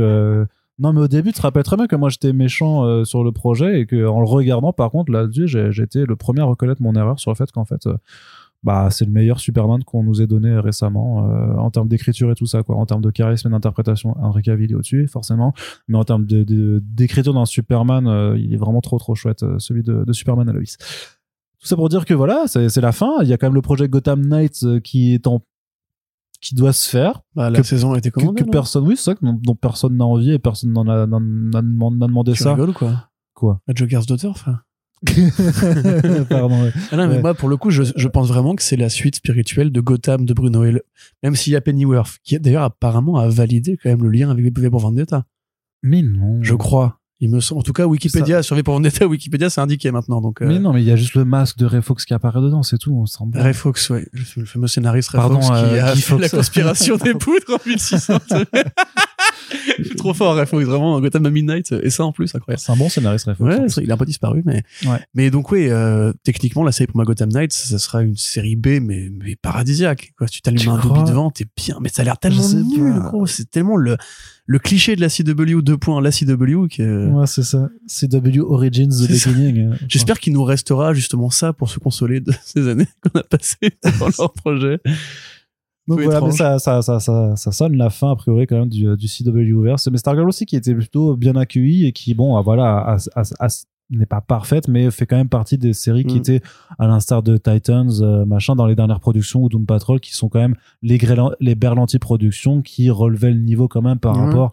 Non, 0.79 0.91
mais 0.91 1.01
au 1.01 1.07
début, 1.07 1.31
tu 1.31 1.37
te 1.37 1.41
rappelles 1.43 1.63
très 1.63 1.77
bien 1.77 1.85
que 1.85 1.95
moi 1.95 2.09
j'étais 2.09 2.33
méchant 2.33 3.05
sur 3.05 3.23
le 3.23 3.31
projet 3.31 3.81
et 3.81 3.85
que 3.85 4.07
en 4.07 4.19
le 4.19 4.25
regardant, 4.25 4.73
par 4.73 4.89
contre, 4.89 5.11
là-dessus, 5.11 5.55
été 5.81 6.03
le 6.05 6.15
premier 6.15 6.41
à 6.41 6.45
reconnaître 6.45 6.81
mon 6.81 6.95
erreur 6.95 7.19
sur 7.19 7.29
le 7.29 7.35
fait 7.35 7.51
qu'en 7.51 7.63
fait, 7.63 7.87
bah 8.63 8.89
c'est 8.89 9.05
le 9.05 9.11
meilleur 9.11 9.39
Superman 9.39 9.83
qu'on 9.83 10.03
nous 10.03 10.23
ait 10.23 10.27
donné 10.27 10.57
récemment 10.57 11.17
en 11.59 11.69
termes 11.69 11.87
d'écriture 11.87 12.31
et 12.31 12.35
tout 12.35 12.47
ça, 12.47 12.63
quoi, 12.63 12.75
en 12.75 12.87
termes 12.87 13.03
de 13.03 13.11
charisme 13.11 13.49
et 13.49 13.51
d'interprétation. 13.51 14.15
Henry 14.19 14.41
Cavill 14.41 14.71
est 14.71 14.75
au-dessus, 14.75 15.07
forcément, 15.07 15.53
mais 15.87 15.97
en 15.99 16.05
termes 16.05 16.25
d'écriture 16.25 17.35
dans 17.35 17.45
Superman, 17.45 18.35
il 18.35 18.51
est 18.51 18.57
vraiment 18.57 18.81
trop 18.81 18.97
trop 18.97 19.13
chouette, 19.13 19.45
celui 19.59 19.83
de, 19.83 20.03
de 20.03 20.11
Superman 20.11 20.49
à 20.49 20.53
Lois. 20.53 20.63
Tout 21.63 21.69
ça 21.69 21.75
pour 21.77 21.87
dire 21.89 22.03
que 22.05 22.13
voilà, 22.13 22.43
c'est 22.47 22.81
la 22.81 22.91
fin. 22.91 23.21
Il 23.21 23.29
y 23.29 23.33
a 23.33 23.37
quand 23.37 23.47
même 23.47 23.55
le 23.55 23.61
projet 23.61 23.87
Gotham 23.87 24.19
Knights 24.27 24.63
euh, 24.63 24.79
qui 24.81 25.13
est 25.13 25.25
en 25.27 25.41
qui 26.41 26.55
doit 26.55 26.73
se 26.73 26.89
faire, 26.89 27.21
Bah, 27.35 27.49
la 27.49 27.59
Que- 27.61 27.65
saison 27.65 27.93
a 27.93 27.97
été 27.97 28.11
commandée. 28.11 28.43
que 28.43 28.49
personne, 28.49 28.85
oui, 28.85 28.97
c'est 28.97 29.03
ça, 29.13 29.15
dont, 29.21 29.39
dont 29.41 29.55
personne 29.55 29.95
n'a 29.95 30.03
envie 30.03 30.31
et 30.31 30.39
personne 30.39 30.73
n'en 30.73 30.85
a, 30.89 31.07
demandé, 31.07 32.33
Tu 32.33 32.43
ça. 32.43 32.51
rigoles 32.53 32.73
quoi 32.73 33.09
Quoi 33.33 33.61
La 33.65 33.73
Joker's 33.73 34.05
Daughter, 34.05 34.27
enfin. 34.27 34.59
Pardon. 36.29 36.63
ouais. 36.63 36.71
Ah 36.91 36.97
non, 36.97 37.07
mais 37.07 37.15
Ouais. 37.15 37.21
moi, 37.21 37.33
pour 37.33 37.47
le 37.49 37.55
coup, 37.57 37.69
je, 37.69 37.83
je 37.95 38.07
pense 38.09 38.27
vraiment 38.27 38.55
que 38.55 38.61
c'est 38.63 38.75
la 38.75 38.89
suite 38.89 39.15
spirituelle 39.15 39.71
de 39.71 39.79
Gotham 39.81 40.25
de 40.25 40.33
Bruno 40.33 40.65
Hill. 40.65 40.81
Même 41.23 41.35
s'il 41.35 41.53
y 41.53 41.55
a 41.55 41.61
Pennyworth, 41.61 42.17
qui 42.23 42.37
d'ailleurs 42.39 42.63
apparemment 42.63 43.17
a 43.17 43.29
validé 43.29 43.77
quand 43.81 43.89
même 43.89 44.03
le 44.03 44.09
lien 44.09 44.29
avec 44.29 44.43
V 44.57 44.69
pour 44.69 44.79
Vendetta. 44.81 45.25
Mais 45.81 46.01
non. 46.01 46.39
Je 46.41 46.55
crois. 46.55 46.99
Il 47.23 47.29
me 47.29 47.39
semble. 47.39 47.59
En 47.59 47.63
tout 47.63 47.71
cas, 47.71 47.85
Wikipédia, 47.85 48.43
sur 48.43 48.57
V 48.57 48.63
pour 48.63 48.73
Vendetta, 48.73 49.07
Wikipédia, 49.07 49.49
c'est 49.49 49.61
indiqué 49.61 49.91
maintenant. 49.91 50.19
Donc, 50.19 50.41
euh, 50.41 50.45
Mais 50.45 50.59
non, 50.59 50.73
mais 50.73 50.81
il 50.81 50.85
y 50.85 50.91
a 50.91 50.97
juste 50.97 51.15
le 51.15 51.23
masque 51.23 51.57
de 51.57 51.65
Ray 51.65 51.81
Fox 51.81 52.03
qui 52.03 52.13
apparaît 52.13 52.41
dedans, 52.41 52.63
c'est 52.63 52.77
tout. 52.77 53.05
On 53.21 53.25
bat. 53.27 53.43
Ray 53.43 53.53
Fox, 53.53 53.89
ouais. 53.91 54.05
Le, 54.11 54.43
fameux 54.43 54.67
scénariste 54.67 55.11
Ray 55.11 55.21
Pardon, 55.21 55.41
Fox 55.41 55.47
qui 55.47 55.65
euh, 55.65 55.85
a 55.85 55.93
Guy 55.93 56.01
fait 56.01 56.17
la 56.17 56.27
conspiration 56.27 56.97
des 56.97 57.13
poudres 57.13 57.53
en 57.53 57.65
1600. 57.65 58.19
Je 59.79 59.83
suis 59.83 59.95
trop 59.97 60.13
fort, 60.13 60.35
Ray 60.35 60.45
Fox, 60.45 60.65
vraiment. 60.65 60.99
Gotham 61.01 61.25
à 61.25 61.29
Midnight. 61.29 61.71
Et 61.83 61.89
ça 61.89 62.03
en 62.05 62.11
plus, 62.11 62.33
incroyable. 62.35 62.61
C'est 62.65 62.71
un 62.71 62.75
bon 62.75 62.89
scénariste, 62.89 63.25
Fox. 63.33 63.39
Ouais, 63.39 63.83
il 63.83 63.91
a 63.91 63.93
un 63.95 63.97
peu 63.97 64.05
disparu, 64.05 64.41
mais 64.45 64.63
Ouais. 64.85 64.99
mais 65.13 65.29
donc 65.31 65.51
oui, 65.51 65.67
euh, 65.69 66.13
techniquement 66.23 66.63
la 66.63 66.71
série 66.71 66.87
pour 66.87 66.97
ma 66.97 67.03
Gotham 67.03 67.29
Knights, 67.29 67.53
ça 67.53 67.77
sera 67.79 68.01
une 68.03 68.15
série 68.17 68.55
B, 68.55 68.79
mais 68.81 69.09
mais 69.11 69.35
paradisiaque. 69.35 70.13
Quoi, 70.17 70.27
tu 70.27 70.41
t'allumes 70.41 70.69
un 70.69 70.77
crois 70.77 71.03
devant, 71.03 71.31
t'es 71.31 71.45
bien, 71.55 71.77
mais 71.81 71.89
ça 71.89 72.01
a 72.01 72.05
l'air 72.05 72.17
tellement 72.17 72.47
nul, 72.49 72.99
gros. 72.99 73.25
C'est 73.27 73.49
tellement 73.49 73.77
le 73.77 73.97
le 74.45 74.59
cliché 74.59 74.95
de 74.97 75.01
la 75.01 75.07
CW 75.09 75.61
2. 75.61 75.77
La 76.01 76.11
CW 76.11 76.67
que 76.67 77.07
Ouais, 77.07 77.27
c'est 77.27 77.43
ça. 77.43 77.69
CW 77.87 78.41
Origins 78.41 78.89
The. 78.89 79.07
Beginning. 79.09 79.57
euh, 79.71 79.75
j'espère 79.87 80.19
qu'il 80.19 80.33
nous 80.33 80.43
restera 80.43 80.93
justement 80.93 81.29
ça 81.29 81.53
pour 81.53 81.69
se 81.69 81.79
consoler 81.79 82.19
de 82.19 82.33
ces 82.45 82.67
années 82.67 82.87
qu'on 83.01 83.19
a 83.19 83.23
passées 83.23 83.71
dans 83.99 84.07
leur 84.19 84.33
projet. 84.33 84.79
Donc 85.87 85.99
voilà, 85.99 86.21
mais 86.21 86.33
étrange. 86.33 86.37
ça, 86.37 86.59
ça, 86.59 86.81
ça, 86.81 86.99
ça, 86.99 87.35
ça 87.35 87.51
sonne 87.51 87.75
la 87.75 87.89
fin, 87.89 88.11
a 88.11 88.15
priori, 88.15 88.47
quand 88.47 88.57
même, 88.57 88.69
du, 88.69 88.95
du 88.95 89.07
CW-verse. 89.07 89.87
Mais 89.91 89.97
Stargirl 89.97 90.27
aussi, 90.29 90.45
qui 90.45 90.55
était 90.55 90.73
plutôt 90.73 91.15
bien 91.17 91.35
accueilli 91.35 91.85
et 91.87 91.91
qui, 91.91 92.13
bon, 92.13 92.37
ah, 92.37 92.41
voilà, 92.41 92.77
a- 92.77 92.97
a- 93.15 93.23
a- 93.45 93.47
n'est 93.97 94.05
pas 94.05 94.21
parfaite, 94.21 94.67
mais 94.67 94.89
fait 94.91 95.05
quand 95.05 95.15
même 95.15 95.29
partie 95.29 95.57
des 95.57 95.73
séries 95.73 96.03
qui 96.05 96.15
Mm. 96.15 96.19
étaient, 96.19 96.41
à 96.79 96.87
l'instar 96.87 97.23
de 97.23 97.37
Titans, 97.37 97.89
euh, 98.01 98.25
machin, 98.25 98.55
dans 98.55 98.65
les 98.65 98.75
dernières 98.75 98.99
productions, 98.99 99.41
ou 99.43 99.49
Doom 99.49 99.65
Patrol, 99.65 99.99
qui 99.99 100.13
sont 100.13 100.29
quand 100.29 100.39
même 100.39 100.55
les, 100.81 100.99
les 101.39 101.55
Berlanti 101.55 101.99
productions 101.99 102.61
qui 102.61 102.89
relevaient 102.89 103.31
le 103.31 103.39
niveau 103.39 103.67
quand 103.67 103.81
même 103.81 103.99
par 103.99 104.15
rapport 104.15 104.49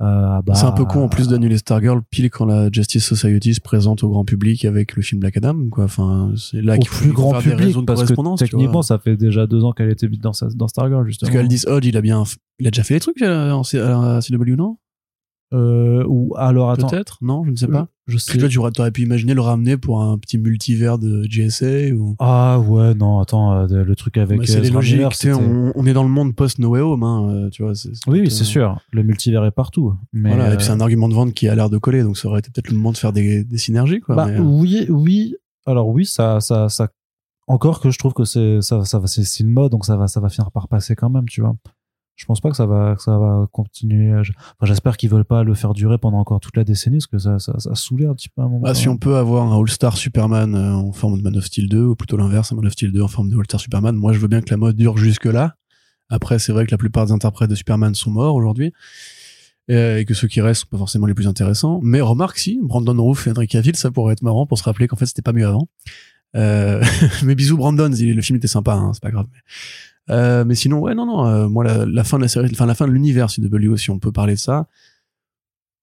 euh, 0.00 0.04
à. 0.04 0.42
bah, 0.44 0.54
c'est 0.54 0.66
un 0.66 0.72
peu 0.72 0.84
con 0.84 1.04
en 1.04 1.08
plus 1.08 1.28
d'annuler 1.28 1.56
Stargirl 1.58 2.02
pile 2.10 2.30
quand 2.30 2.44
la 2.46 2.68
Justice 2.70 3.04
Society 3.04 3.54
se 3.54 3.60
présente 3.60 4.02
au 4.04 4.08
grand 4.10 4.24
public 4.24 4.64
avec 4.64 4.96
le 4.96 5.02
film 5.02 5.20
Black 5.20 5.36
Adam, 5.36 5.56
quoi. 5.70 5.84
Enfin, 5.84 6.32
c'est 6.36 6.62
là 6.62 6.74
au 6.74 6.78
qu'il 6.78 6.88
faut 6.88 7.04
plus 7.04 7.12
grand 7.12 7.30
faire 7.32 7.40
des 7.42 7.50
public, 7.50 7.66
réseaux 7.66 7.80
de 7.80 7.86
parce 7.86 8.00
que 8.00 8.04
correspondance. 8.06 8.40
vois. 8.40 8.48
techniquement, 8.48 8.82
ça 8.82 8.98
fait 8.98 9.16
déjà 9.16 9.46
deux 9.46 9.64
ans 9.64 9.72
qu'elle 9.72 9.90
était 9.90 10.08
dans, 10.08 10.32
sa- 10.32 10.48
dans 10.54 10.68
Stargirl, 10.68 11.06
justement. 11.06 11.30
Parce 11.30 11.40
qu'Aldis 11.42 11.64
Hodge, 11.66 11.86
il 11.86 11.96
a 11.96 12.00
bien, 12.00 12.22
il 12.58 12.66
a 12.66 12.70
déjà 12.70 12.82
fait 12.82 12.94
des 12.94 13.00
trucs 13.00 13.22
euh, 13.22 13.50
en 13.52 13.62
C- 13.62 13.78
à 13.78 13.88
la 13.88 14.20
CW, 14.20 14.56
non? 14.56 14.76
Euh, 15.52 16.04
ou 16.08 16.34
alors, 16.36 16.70
attends. 16.70 16.88
Peut-être, 16.88 17.18
non, 17.22 17.44
je 17.44 17.50
ne 17.50 17.56
sais 17.56 17.68
pas. 17.68 17.88
Je 18.06 18.14
Parce 18.14 18.24
sais. 18.24 18.32
que 18.34 18.38
toi, 18.38 18.48
tu 18.48 18.80
aurais, 18.80 18.90
pu 18.90 19.02
imaginer 19.02 19.34
le 19.34 19.40
ramener 19.40 19.76
pour 19.76 20.02
un 20.02 20.18
petit 20.18 20.36
multivers 20.36 20.98
de 20.98 21.22
GSA 21.24 21.94
ou. 21.94 22.16
Ah 22.18 22.58
ouais, 22.60 22.94
non, 22.94 23.20
attends, 23.20 23.52
euh, 23.52 23.84
le 23.84 23.96
truc 23.96 24.18
avec 24.18 24.38
Bah, 24.38 24.44
c'est 24.46 24.62
c'était- 24.64 25.32
on, 25.32 25.72
on 25.74 25.86
est 25.86 25.92
dans 25.92 26.02
le 26.02 26.10
monde 26.10 26.34
post 26.34 26.58
No 26.58 26.70
Way 26.70 26.80
Home, 26.80 27.02
hein, 27.02 27.28
euh, 27.30 27.50
tu 27.50 27.62
vois. 27.62 27.72
Oui, 28.06 28.30
c'est 28.30 28.42
euh, 28.42 28.44
sûr. 28.44 28.80
Le 28.90 29.02
multivers 29.02 29.44
est 29.44 29.52
partout. 29.52 29.94
Mais 30.12 30.30
Voilà, 30.30 30.50
et 30.50 30.52
euh, 30.52 30.56
puis 30.56 30.66
c'est 30.66 30.72
un 30.72 30.80
argument 30.80 31.08
de 31.08 31.14
vente 31.14 31.32
qui 31.32 31.48
a 31.48 31.54
l'air 31.54 31.70
de 31.70 31.78
coller, 31.78 32.02
donc 32.02 32.18
ça 32.18 32.28
aurait 32.28 32.40
été 32.40 32.50
peut-être 32.50 32.68
le 32.68 32.76
moment 32.76 32.92
de 32.92 32.98
faire 32.98 33.12
des, 33.12 33.44
des 33.44 33.58
synergies, 33.58 34.00
quoi. 34.00 34.16
bah, 34.16 34.26
mais, 34.26 34.38
euh, 34.38 34.42
oui, 34.42 34.86
oui. 34.90 35.34
Alors 35.66 35.88
oui, 35.88 36.04
ça, 36.04 36.40
ça, 36.40 36.68
ça. 36.68 36.88
Encore 37.46 37.80
que 37.80 37.90
je 37.90 37.98
trouve 37.98 38.12
que 38.12 38.24
c'est, 38.24 38.60
ça, 38.60 38.84
ça 38.84 38.98
va, 38.98 39.06
c'est 39.06 39.22
c'est 39.24 39.44
une 39.44 39.50
mode, 39.50 39.70
donc 39.72 39.84
ça 39.84 39.96
va, 39.96 40.08
ça 40.08 40.20
va 40.20 40.28
finir 40.30 40.50
par 40.50 40.68
passer 40.68 40.94
quand 40.94 41.10
même, 41.10 41.26
tu 41.28 41.40
vois. 41.42 41.54
Je 42.16 42.26
pense 42.26 42.40
pas 42.40 42.50
que 42.50 42.56
ça 42.56 42.66
va, 42.66 42.94
que 42.94 43.02
ça 43.02 43.18
va 43.18 43.46
continuer. 43.50 44.12
Enfin, 44.12 44.34
j'espère 44.62 44.96
qu'ils 44.96 45.10
veulent 45.10 45.24
pas 45.24 45.42
le 45.42 45.54
faire 45.54 45.74
durer 45.74 45.98
pendant 45.98 46.18
encore 46.18 46.38
toute 46.40 46.56
la 46.56 46.64
décennie, 46.64 46.98
parce 46.98 47.06
que 47.06 47.18
ça, 47.18 47.38
ça, 47.38 47.58
ça 47.58 47.70
a 47.70 47.74
saoulé 47.74 48.06
un 48.06 48.14
petit 48.14 48.28
peu 48.28 48.42
à 48.42 48.44
un 48.44 48.48
moment. 48.48 48.60
bah, 48.60 48.74
si 48.74 48.88
on 48.88 48.96
peut 48.96 49.16
avoir 49.16 49.52
un 49.52 49.58
All-Star 49.58 49.96
Superman 49.96 50.54
euh, 50.54 50.74
en 50.74 50.92
forme 50.92 51.18
de 51.18 51.22
Man 51.22 51.36
of 51.36 51.44
Steel 51.44 51.68
2, 51.68 51.82
ou 51.82 51.96
plutôt 51.96 52.16
l'inverse, 52.16 52.52
un 52.52 52.56
Man 52.56 52.66
of 52.66 52.72
Steel 52.72 52.92
2 52.92 53.02
en 53.02 53.08
forme 53.08 53.30
de 53.30 53.36
All-Star 53.36 53.60
Superman, 53.60 53.96
moi 53.96 54.12
je 54.12 54.18
veux 54.18 54.28
bien 54.28 54.40
que 54.40 54.50
la 54.50 54.56
mode 54.56 54.76
dure 54.76 54.96
jusque-là. 54.96 55.56
Après, 56.08 56.38
c'est 56.38 56.52
vrai 56.52 56.66
que 56.66 56.70
la 56.70 56.78
plupart 56.78 57.06
des 57.06 57.12
interprètes 57.12 57.50
de 57.50 57.54
Superman 57.54 57.94
sont 57.94 58.10
morts 58.10 58.34
aujourd'hui. 58.34 58.72
Et 59.68 60.04
que 60.06 60.12
ceux 60.12 60.28
qui 60.28 60.42
restent 60.42 60.62
sont 60.62 60.68
pas 60.70 60.76
forcément 60.76 61.06
les 61.06 61.14
plus 61.14 61.26
intéressants. 61.26 61.80
Mais 61.82 62.02
remarque 62.02 62.38
si, 62.38 62.60
Brandon 62.62 63.02
Roof 63.02 63.26
et 63.26 63.30
Henry 63.30 63.48
Cavill, 63.48 63.74
ça 63.76 63.90
pourrait 63.90 64.12
être 64.12 64.22
marrant 64.22 64.46
pour 64.46 64.58
se 64.58 64.64
rappeler 64.64 64.88
qu'en 64.88 64.96
fait 64.96 65.06
c'était 65.06 65.22
pas 65.22 65.32
mieux 65.32 65.46
avant. 65.46 65.68
Euh, 66.36 66.84
mais 67.24 67.34
bisous 67.34 67.56
Brandon, 67.56 67.90
le 67.90 68.20
film 68.20 68.36
était 68.36 68.46
sympa, 68.46 68.74
hein, 68.74 68.92
c'est 68.92 69.02
pas 69.02 69.10
grave. 69.10 69.26
Mais, 69.32 69.38
euh, 70.10 70.44
mais 70.44 70.54
sinon, 70.54 70.80
ouais, 70.80 70.94
non, 70.94 71.06
non, 71.06 71.26
euh, 71.26 71.48
moi 71.48 71.64
la, 71.64 71.86
la 71.86 72.04
fin 72.04 72.18
de 72.18 72.22
la 72.22 72.28
série, 72.28 72.48
enfin 72.52 72.66
la 72.66 72.74
fin 72.74 72.86
de 72.86 72.92
l'univers 72.92 73.28
CW, 73.28 73.76
si 73.76 73.90
on 73.90 73.98
peut 73.98 74.12
parler 74.12 74.34
de 74.34 74.38
ça. 74.38 74.68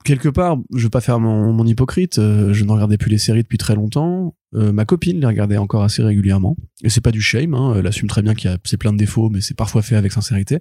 Quelque 0.03 0.30
part, 0.30 0.57
je 0.73 0.84
veux 0.84 0.89
pas 0.89 1.02
faire 1.02 1.19
mon, 1.19 1.53
mon 1.53 1.65
hypocrite, 1.65 2.18
euh, 2.18 2.53
je 2.53 2.64
ne 2.64 2.72
regardais 2.72 2.98
plus 2.98 3.11
les 3.11 3.19
séries 3.19 3.43
depuis 3.43 3.57
très 3.60 3.76
longtemps. 3.76 4.35
Euh, 4.56 4.72
ma 4.72 4.85
copine 4.85 5.19
les 5.19 5.27
regardait 5.27 5.57
encore 5.57 5.84
assez 5.84 6.02
régulièrement. 6.02 6.57
Et 6.84 6.89
c'est 6.89 7.02
pas 7.02 7.11
du 7.11 7.22
shame, 7.22 7.53
hein, 7.53 7.76
elle 7.77 7.85
assume 7.85 8.10
très 8.10 8.22
bien 8.22 8.34
qu'il 8.34 8.49
y 8.49 8.53
a 8.53 8.57
c'est 8.64 8.77
plein 8.77 8.93
de 8.93 8.98
défauts, 8.98 9.30
mais 9.30 9.41
c'est 9.41 9.53
parfois 9.53 9.81
fait 9.81 9.95
avec 9.95 10.11
sincérité. 10.11 10.60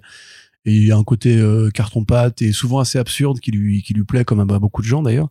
Et 0.65 0.75
il 0.75 0.85
y 0.85 0.91
a 0.91 0.97
un 0.97 1.03
côté 1.03 1.37
euh, 1.39 1.71
carton-pâte 1.71 2.41
et 2.43 2.51
souvent 2.51 2.79
assez 2.79 2.99
absurde 2.99 3.39
qui 3.39 3.51
lui, 3.51 3.81
qui 3.81 3.93
lui 3.93 4.03
plaît, 4.03 4.25
comme 4.25 4.39
à 4.39 4.59
beaucoup 4.59 4.83
de 4.83 4.87
gens 4.87 5.01
d'ailleurs. 5.01 5.29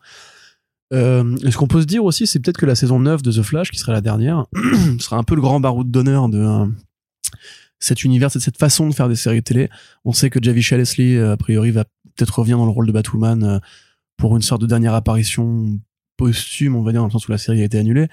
Euh, 0.93 1.37
ce 1.49 1.57
qu'on 1.57 1.69
peut 1.69 1.81
se 1.81 1.87
dire 1.87 2.05
aussi, 2.05 2.27
c'est 2.27 2.41
peut-être 2.41 2.59
que 2.59 2.67
la 2.67 2.75
saison 2.75 2.99
9 2.99 3.23
de 3.23 3.31
The 3.31 3.43
Flash, 3.43 3.71
qui 3.71 3.79
sera 3.79 3.93
la 3.93 4.01
dernière, 4.01 4.47
sera 4.99 5.19
un 5.19 5.23
peu 5.23 5.37
le 5.37 5.41
grand 5.41 5.61
baroud 5.61 5.89
d'honneur 5.89 6.29
de 6.29 6.67
cet 7.81 8.05
univers, 8.05 8.31
cette, 8.31 8.43
cette 8.43 8.59
façon 8.59 8.89
de 8.89 8.95
faire 8.95 9.09
des 9.09 9.17
séries 9.17 9.43
télé. 9.43 9.69
On 10.05 10.13
sait 10.13 10.31
que 10.31 10.39
Javicia 10.41 10.77
Leslie, 10.77 11.17
euh, 11.17 11.33
a 11.33 11.37
priori, 11.37 11.71
va 11.71 11.85
peut-être 12.17 12.39
revenir 12.39 12.59
dans 12.59 12.67
le 12.67 12.71
rôle 12.71 12.87
de 12.87 12.93
Batwoman 12.93 13.43
euh, 13.43 13.59
pour 14.17 14.37
une 14.37 14.43
sorte 14.43 14.61
de 14.61 14.67
dernière 14.67 14.95
apparition 14.95 15.81
posthume, 16.17 16.77
on 16.77 16.83
va 16.83 16.93
dire, 16.93 17.01
dans 17.01 17.07
le 17.07 17.13
sens 17.13 17.27
où 17.27 17.33
la 17.33 17.39
série 17.39 17.63
a 17.63 17.65
été 17.65 17.79
annulée. 17.79 18.09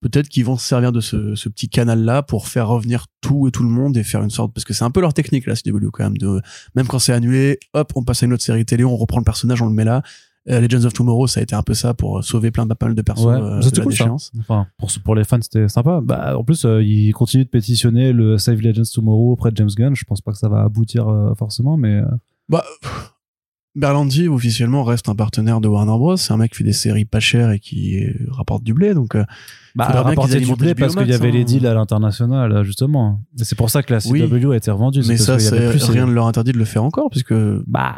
Peut-être 0.00 0.28
qu'ils 0.28 0.44
vont 0.44 0.56
se 0.56 0.66
servir 0.66 0.92
de 0.92 1.00
ce, 1.00 1.34
ce 1.34 1.48
petit 1.48 1.68
canal-là 1.68 2.22
pour 2.22 2.46
faire 2.46 2.68
revenir 2.68 3.06
tout 3.20 3.48
et 3.48 3.50
tout 3.50 3.62
le 3.62 3.68
monde 3.68 3.96
et 3.96 4.04
faire 4.04 4.22
une 4.22 4.30
sorte, 4.30 4.52
parce 4.52 4.64
que 4.64 4.72
c'est 4.72 4.84
un 4.84 4.90
peu 4.90 5.00
leur 5.00 5.14
technique, 5.14 5.46
là, 5.46 5.54
CW, 5.54 5.88
quand 5.92 6.04
même, 6.04 6.18
de, 6.18 6.40
même 6.74 6.86
quand 6.86 6.98
c'est 6.98 7.12
annulé, 7.12 7.58
hop, 7.74 7.92
on 7.96 8.04
passe 8.04 8.22
à 8.22 8.26
une 8.26 8.32
autre 8.32 8.42
série 8.42 8.64
télé, 8.64 8.84
on 8.84 8.96
reprend 8.96 9.18
le 9.18 9.24
personnage, 9.24 9.62
on 9.62 9.66
le 9.66 9.72
met 9.72 9.84
là. 9.84 10.02
Euh, 10.50 10.60
Legends 10.60 10.84
of 10.86 10.92
Tomorrow, 10.94 11.26
ça 11.26 11.40
a 11.40 11.42
été 11.42 11.54
un 11.54 11.62
peu 11.62 11.74
ça 11.74 11.92
pour 11.94 12.24
sauver 12.24 12.50
plein 12.50 12.64
de, 12.64 12.72
pas 12.74 12.86
mal 12.86 12.94
de 12.94 13.02
personnes 13.02 13.42
Ouais, 13.42 13.50
euh, 13.50 13.56
de 13.58 13.62
c'était 13.62 13.78
la 13.78 13.84
cool, 13.84 13.94
ça. 13.94 14.16
Enfin, 14.40 14.66
pour, 14.78 14.90
pour 15.04 15.14
les 15.14 15.24
fans, 15.24 15.40
c'était 15.42 15.68
sympa. 15.68 16.00
Bah, 16.02 16.38
en 16.38 16.44
plus, 16.44 16.64
euh, 16.64 16.82
ils 16.82 17.12
continuent 17.12 17.44
de 17.44 17.48
pétitionner 17.48 18.12
le 18.12 18.38
Save 18.38 18.60
Legends 18.62 18.82
Tomorrow 18.94 19.32
auprès 19.32 19.50
de 19.50 19.56
James 19.58 19.70
Gunn. 19.76 19.94
Je 19.94 20.04
pense 20.04 20.20
pas 20.22 20.32
que 20.32 20.38
ça 20.38 20.48
va 20.48 20.62
aboutir 20.62 21.08
euh, 21.08 21.34
forcément, 21.34 21.76
mais 21.76 21.96
euh, 21.96 22.06
Bah, 22.48 22.64
Berlanti 23.78 24.26
officiellement 24.26 24.82
reste 24.82 25.08
un 25.08 25.14
partenaire 25.14 25.60
de 25.60 25.68
Warner 25.68 25.96
Bros. 25.96 26.16
C'est 26.16 26.32
un 26.32 26.36
mec 26.36 26.50
qui 26.50 26.58
fait 26.58 26.64
des 26.64 26.72
séries 26.72 27.04
pas 27.04 27.20
chères 27.20 27.52
et 27.52 27.60
qui 27.60 28.04
euh, 28.04 28.12
rapporte 28.30 28.64
du 28.64 28.74
blé. 28.74 28.92
Donc, 28.92 29.14
euh, 29.14 29.24
bah, 29.76 29.84
rapporter 29.84 30.40
du 30.40 30.52
blé 30.56 30.74
parce 30.74 30.96
qu'il 30.96 31.06
y 31.06 31.14
avait 31.14 31.30
les 31.30 31.42
hein. 31.42 31.44
deals 31.44 31.66
à 31.66 31.74
l'international, 31.74 32.50
euh, 32.52 32.64
justement. 32.64 33.20
C'est 33.36 33.56
pour 33.56 33.70
ça 33.70 33.84
que 33.84 33.94
la 33.94 34.00
CW 34.00 34.10
Oui. 34.10 34.52
a 34.52 34.56
été 34.56 34.70
revendue. 34.72 35.02
mais 35.06 35.16
ça, 35.16 35.38
c'est 35.38 35.70
plus 35.70 35.78
ces- 35.78 35.92
rien 35.92 36.06
ne 36.06 36.12
leur 36.12 36.26
interdit 36.26 36.50
de 36.50 36.58
le 36.58 36.64
faire 36.64 36.82
encore, 36.82 37.08
puisque 37.10 37.34
Bah, 37.68 37.94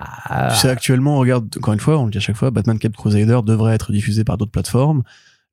tu 0.51 0.57
sais 0.57 0.69
actuellement, 0.69 1.17
regarde 1.17 1.49
encore 1.57 1.73
une 1.73 1.81
fois, 1.81 1.99
on 1.99 2.05
le 2.05 2.11
dit 2.11 2.19
à 2.19 2.21
chaque 2.21 2.37
fois, 2.37 2.51
Batman 2.51 2.79
Cape 2.79 2.93
Crusader 2.97 3.41
devrait 3.47 3.75
être 3.75 3.91
diffusé 3.91 4.23
par 4.23 4.37
d'autres 4.37 4.53
plateformes. 4.53 5.03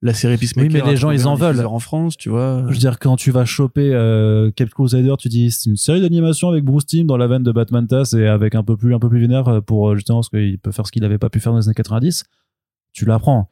La 0.01 0.13
série 0.13 0.37
Peacemaker. 0.37 0.71
Oui, 0.71 0.81
mais 0.85 0.91
les 0.91 0.97
gens, 0.97 1.11
ils 1.11 1.27
en 1.27 1.35
veulent. 1.35 1.65
en 1.65 1.79
France, 1.79 2.17
tu 2.17 2.29
vois. 2.29 2.63
Je 2.67 2.73
veux 2.73 2.79
dire, 2.79 2.99
quand 2.99 3.15
tu 3.15 3.31
vas 3.31 3.45
choper 3.45 3.93
euh, 3.93 4.51
Cape 4.51 4.69
Crusader, 4.69 5.15
tu 5.17 5.27
dis 5.27 5.49
c'est 5.51 5.69
une 5.69 5.77
série 5.77 6.01
d'animation 6.01 6.49
avec 6.49 6.63
Bruce 6.63 6.85
Timm 6.85 7.07
dans 7.07 7.17
la 7.17 7.27
veine 7.27 7.43
de 7.43 7.51
Batman 7.51 7.87
Tass 7.87 8.13
et 8.13 8.27
avec 8.27 8.53
un 8.55 8.63
peu 8.63 8.77
plus, 8.77 8.93
un 8.93 8.99
peu 8.99 9.09
plus 9.09 9.19
vénère 9.19 9.47
euh, 9.47 9.61
pour 9.61 9.89
euh, 9.89 9.95
justement 9.95 10.19
parce 10.19 10.29
qu'il 10.29 10.59
peut 10.59 10.71
faire 10.71 10.85
ce 10.85 10.91
qu'il 10.91 11.03
avait 11.03 11.17
pas 11.17 11.29
pu 11.29 11.39
faire 11.39 11.51
dans 11.51 11.59
les 11.59 11.67
années 11.67 11.75
90. 11.75 12.23
Tu 12.93 13.05
l'apprends. 13.05 13.49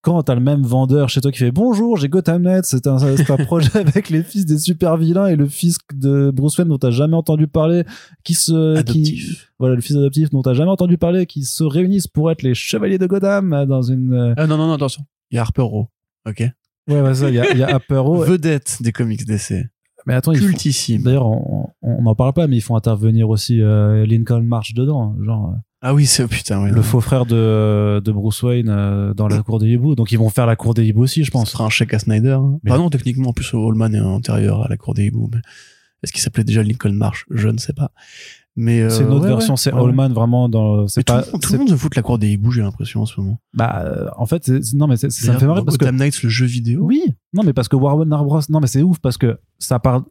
Quand 0.00 0.22
t'as 0.22 0.34
le 0.34 0.42
même 0.42 0.62
vendeur 0.62 1.08
chez 1.08 1.22
toi 1.22 1.32
qui 1.32 1.38
fait 1.38 1.50
bonjour, 1.50 1.96
j'ai 1.96 2.10
Gotham 2.10 2.42
Knights, 2.42 2.66
c'est 2.66 2.86
un, 2.86 2.98
c'est 2.98 3.30
un 3.30 3.36
projet 3.38 3.70
avec 3.74 4.10
les 4.10 4.22
fils 4.22 4.44
des 4.44 4.58
super 4.58 4.98
vilains 4.98 5.28
et 5.28 5.34
le 5.34 5.46
fils 5.46 5.78
de 5.94 6.30
Bruce 6.30 6.58
Wayne 6.58 6.68
dont 6.68 6.76
t'as 6.76 6.90
jamais 6.90 7.16
entendu 7.16 7.48
parler, 7.48 7.84
qui 8.22 8.34
se, 8.34 8.82
qui, 8.82 9.24
voilà, 9.58 9.76
le 9.76 9.80
fils 9.80 9.96
adoptif 9.96 10.28
dont 10.28 10.42
t'as 10.42 10.52
jamais 10.52 10.70
entendu 10.70 10.98
parler, 10.98 11.24
qui 11.24 11.44
se 11.44 11.64
réunissent 11.64 12.06
pour 12.06 12.30
être 12.30 12.42
les 12.42 12.52
chevaliers 12.52 12.98
de 12.98 13.06
Gotham 13.06 13.54
euh, 13.54 13.64
dans 13.64 13.80
une, 13.80 14.34
Ah 14.36 14.46
non, 14.46 14.58
non, 14.58 14.66
non, 14.66 14.74
attention. 14.74 15.04
Il 15.30 15.36
y 15.36 15.38
a 15.38 15.42
Harper 15.42 15.62
Row. 15.62 15.88
Ok? 16.26 16.40
ouais, 16.88 17.00
ouais, 17.00 17.14
ça, 17.14 17.28
il 17.28 17.34
y 17.34 17.40
a, 17.40 17.54
y 17.54 17.62
a 17.62 17.74
Apero. 17.74 18.24
Vedette 18.24 18.78
des 18.82 18.92
comics 18.92 19.24
DC. 19.26 19.66
Mais 20.06 20.14
attends, 20.14 20.32
font- 20.34 20.38
Cultissime. 20.38 21.02
D'ailleurs, 21.02 21.26
on 21.26 22.02
n'en 22.02 22.14
parle 22.14 22.34
pas, 22.34 22.46
mais 22.46 22.56
ils 22.56 22.60
font 22.62 22.76
intervenir 22.76 23.28
aussi 23.30 23.62
euh, 23.62 24.04
Lincoln 24.04 24.42
March 24.42 24.74
dedans, 24.74 25.16
genre 25.24 25.50
euh, 25.50 25.56
Ah 25.80 25.94
oui, 25.94 26.04
c'est, 26.04 26.26
putain, 26.28 26.62
ouais. 26.62 26.70
le 26.70 26.82
faux 26.82 27.00
frère 27.00 27.24
de, 27.24 28.00
de 28.04 28.12
Bruce 28.12 28.42
Wayne 28.42 28.68
euh, 28.68 29.14
dans 29.14 29.28
la 29.28 29.40
cour 29.42 29.58
des 29.58 29.68
hiboux. 29.68 29.94
Donc 29.94 30.12
ils 30.12 30.18
vont 30.18 30.28
faire 30.28 30.44
la 30.46 30.56
cour 30.56 30.74
des 30.74 30.84
hiboux 30.84 31.02
aussi, 31.04 31.20
je 31.22 31.26
Ce 31.26 31.30
pense. 31.30 31.50
sera 31.52 31.64
un 31.64 31.70
chèque 31.70 31.94
à 31.94 31.98
Snyder. 31.98 32.32
hein. 32.32 32.58
Mais- 32.64 32.70
Bah 32.70 32.76
non, 32.76 32.90
techniquement, 32.90 33.30
en 33.30 33.32
plus, 33.32 33.50
Allman 33.54 33.94
est 33.94 34.00
antérieur 34.00 34.62
à 34.62 34.68
la 34.68 34.76
cour 34.76 34.92
des 34.92 35.06
hiboux. 35.06 35.30
Mais 35.32 35.40
est-ce 36.02 36.12
qu'il 36.12 36.20
s'appelait 36.20 36.44
déjà 36.44 36.62
Lincoln 36.62 36.92
March 36.92 37.24
Je 37.30 37.48
ne 37.48 37.56
sais 37.56 37.72
pas. 37.72 37.90
Mais 38.56 38.82
euh, 38.82 38.88
C'est 38.90 39.02
une 39.02 39.08
autre 39.10 39.22
ouais, 39.24 39.28
version, 39.30 39.54
ouais, 39.54 39.58
c'est 39.58 39.72
ouais. 39.72 39.80
Allman 39.82 40.10
vraiment 40.12 40.48
dans. 40.48 40.86
C'est 40.86 41.02
tout, 41.02 41.12
pas. 41.12 41.22
le 41.26 41.32
monde- 41.32 41.40
tout 41.42 41.52
le 41.52 41.58
monde 41.58 41.68
se 41.70 41.76
fout 41.76 41.90
de 41.90 41.96
la 41.96 42.02
cour 42.02 42.18
des 42.18 42.28
hiboux, 42.30 42.52
j'ai 42.52 42.62
l'impression 42.62 43.02
en 43.02 43.06
ce 43.06 43.20
moment. 43.20 43.38
Bah, 43.52 43.82
euh, 43.84 44.08
en 44.16 44.26
fait, 44.26 44.48
non, 44.74 44.86
mais 44.86 44.96
c'est- 44.96 45.10
ça 45.10 45.32
me 45.32 45.38
fait 45.38 45.46
marrer 45.46 45.64
parce 45.64 45.76
que. 45.76 45.84
Knights, 45.86 46.22
le 46.22 46.28
jeu 46.28 46.46
vidéo. 46.46 46.82
Oui, 46.84 47.02
non, 47.32 47.42
mais 47.44 47.52
parce 47.52 47.66
que 47.68 47.74
Warner 47.76 48.16
Bros. 48.22 48.40
Non, 48.50 48.60
mais 48.60 48.68
c'est 48.68 48.82
ouf 48.82 48.98
parce 49.00 49.18
que 49.18 49.38
ça 49.58 49.78
part. 49.80 50.04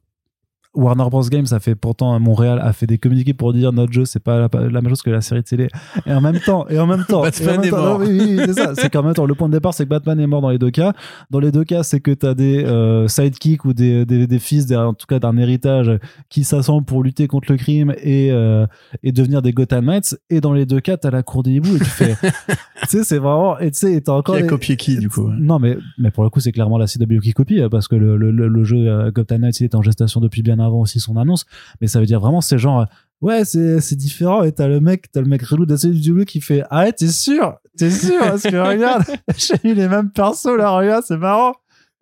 Warner 0.75 1.05
Bros. 1.09 1.21
Games 1.29 1.45
a 1.51 1.59
fait 1.59 1.75
pourtant 1.75 2.19
Montréal 2.19 2.59
a 2.61 2.73
fait 2.73 2.87
des 2.87 2.97
communiqués 2.97 3.33
pour 3.33 3.53
dire 3.53 3.71
notre 3.73 3.93
jeu 3.93 4.05
c'est 4.05 4.19
pas 4.23 4.39
la, 4.39 4.49
la 4.69 4.81
même 4.81 4.89
chose 4.89 5.01
que 5.01 5.09
la 5.09 5.21
série 5.21 5.41
de 5.41 5.45
télé. 5.47 5.67
Et 6.05 6.13
en 6.13 6.21
même 6.21 6.39
temps 6.39 6.67
et 6.69 6.79
en 6.79 6.87
même 6.87 7.05
temps 7.07 7.21
Batman 7.21 7.49
et 7.49 7.57
en 7.57 7.57
même 7.61 7.65
est 7.65 7.69
temps- 7.69 7.77
mort. 7.77 7.99
non, 7.99 8.05
oui, 8.05 8.17
oui, 8.19 8.39
c'est 8.47 8.53
ça. 8.53 8.73
C'est 8.75 8.91
qu'en 8.91 9.03
même 9.03 9.13
temps 9.13 9.25
le 9.25 9.35
point 9.35 9.47
de 9.47 9.53
départ 9.53 9.73
c'est 9.73 9.83
que 9.85 9.89
Batman 9.89 10.19
est 10.19 10.27
mort 10.27 10.41
dans 10.41 10.49
les 10.49 10.57
deux 10.57 10.71
cas. 10.71 10.93
Dans 11.29 11.39
les 11.39 11.51
deux 11.51 11.63
cas 11.63 11.83
c'est 11.83 11.99
que 11.99 12.11
t'as 12.11 12.33
des 12.33 12.63
euh, 12.65 13.07
sidekicks 13.07 13.65
ou 13.65 13.73
des, 13.73 14.05
des, 14.05 14.27
des 14.27 14.39
fils 14.39 14.65
d'un- 14.65 14.87
en 14.87 14.93
tout 14.93 15.05
cas 15.07 15.19
d'un 15.19 15.37
héritage 15.37 15.91
qui 16.29 16.43
s'assemblent 16.43 16.85
pour 16.85 17.03
lutter 17.03 17.27
contre 17.27 17.51
le 17.51 17.57
crime 17.57 17.93
et 18.01 18.31
euh, 18.31 18.65
et 19.03 19.11
devenir 19.11 19.41
des 19.41 19.53
Gotham 19.53 19.85
Knights. 19.85 20.17
Et 20.29 20.41
dans 20.41 20.53
les 20.53 20.65
deux 20.65 20.79
cas 20.79 20.97
t'as 20.97 21.11
la 21.11 21.23
cour 21.23 21.43
des 21.43 21.51
hiboux 21.51 21.75
et 21.75 21.79
tu 21.79 21.85
fais 21.85 22.15
tu 22.83 22.87
sais 22.87 23.03
c'est 23.03 23.17
vraiment 23.19 23.59
et 23.59 23.71
tu 23.71 23.77
sais 23.79 24.01
t'as 24.01 24.13
encore 24.13 24.35
Qui 24.35 24.41
a 24.41 24.43
les- 24.43 24.49
copié 24.49 24.75
qui, 24.75 24.97
du 24.97 25.09
coup 25.09 25.27
ouais. 25.27 25.35
non, 25.37 25.59
mais, 25.59 25.77
mais 25.97 26.09
pour 26.11 26.23
le 26.23 26.29
coup, 26.29 26.39
c'est 26.39 26.51
clairement 26.51 26.77
la 26.77 26.87
CW 26.87 27.19
qui 27.21 27.33
copie, 27.33 27.59
euh, 27.61 27.69
parce 27.69 27.87
que 27.87 27.95
le, 27.95 28.17
le, 28.17 28.31
le, 28.31 28.47
le 28.47 28.63
jeu 28.63 28.77
euh, 28.87 29.11
Gotham 29.11 29.41
Knights, 29.41 29.59
il 29.59 29.65
était 29.65 29.75
en 29.75 29.81
gestation 29.81 30.19
depuis 30.19 30.41
bien 30.41 30.59
avant 30.63 30.79
aussi 30.81 30.99
son 30.99 31.17
annonce. 31.17 31.45
Mais 31.81 31.87
ça 31.87 31.99
veut 31.99 32.05
dire 32.05 32.19
vraiment, 32.19 32.41
c'est 32.41 32.57
genre, 32.57 32.81
euh, 32.81 32.85
ouais, 33.21 33.45
c'est, 33.45 33.79
c'est 33.81 33.95
différent. 33.95 34.43
Et 34.43 34.51
t'as 34.51 34.67
le 34.67 34.79
mec, 34.79 35.11
t'as 35.11 35.21
le 35.21 35.27
mec 35.27 35.41
relou 35.43 35.65
de 35.65 35.71
la 35.73 35.77
CW 35.77 36.23
qui 36.25 36.41
fait, 36.41 36.63
ah 36.69 36.83
ouais, 36.83 36.93
t'es 36.93 37.07
sûr? 37.07 37.55
T'es 37.77 37.91
sûr? 37.91 38.19
Parce 38.19 38.43
que 38.43 38.55
regarde, 38.55 39.03
j'ai 39.37 39.55
mis 39.63 39.73
les 39.75 39.87
mêmes 39.87 40.09
persos 40.11 40.57
là, 40.57 40.71
regarde, 40.71 41.03
c'est 41.07 41.17
marrant. 41.17 41.53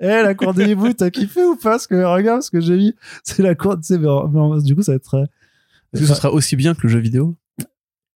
Eh, 0.04 0.08
la 0.08 0.34
cour 0.34 0.54
des 0.56 0.72
hiboux, 0.72 0.94
t'as 0.94 1.12
kiffé 1.12 1.44
ou 1.44 1.56
pas? 1.56 1.72
Parce 1.72 1.86
que 1.88 1.94
regarde 2.04 2.42
ce 2.42 2.50
que 2.50 2.60
j'ai 2.60 2.76
mis. 2.76 2.96
C'est 3.24 3.44
la 3.44 3.54
cour, 3.54 3.76
tu 3.76 3.84
sais, 3.84 4.00
mais, 4.00 4.08
en- 4.08 4.28
mais 4.28 4.62
du 4.64 4.76
coup, 4.76 4.82
ça 4.82 4.94
va 4.94 4.96
être 4.96 5.04
très, 5.04 5.22
Est-ce 5.94 6.02
que 6.02 6.08
ce 6.08 6.16
sera 6.16 6.32
aussi 6.34 6.56
bien 6.56 6.74
que 6.74 6.80
le 6.84 6.90
jeu 6.90 7.00
vidéo? 7.00 7.36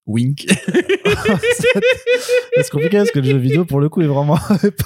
Wink. 0.07 0.45
c'est 2.57 2.69
compliqué 2.69 2.97
parce 2.97 3.11
que 3.11 3.19
le 3.19 3.25
jeu 3.25 3.37
vidéo, 3.37 3.65
pour 3.65 3.79
le 3.79 3.89
coup, 3.89 4.01
est 4.01 4.07
vraiment 4.07 4.37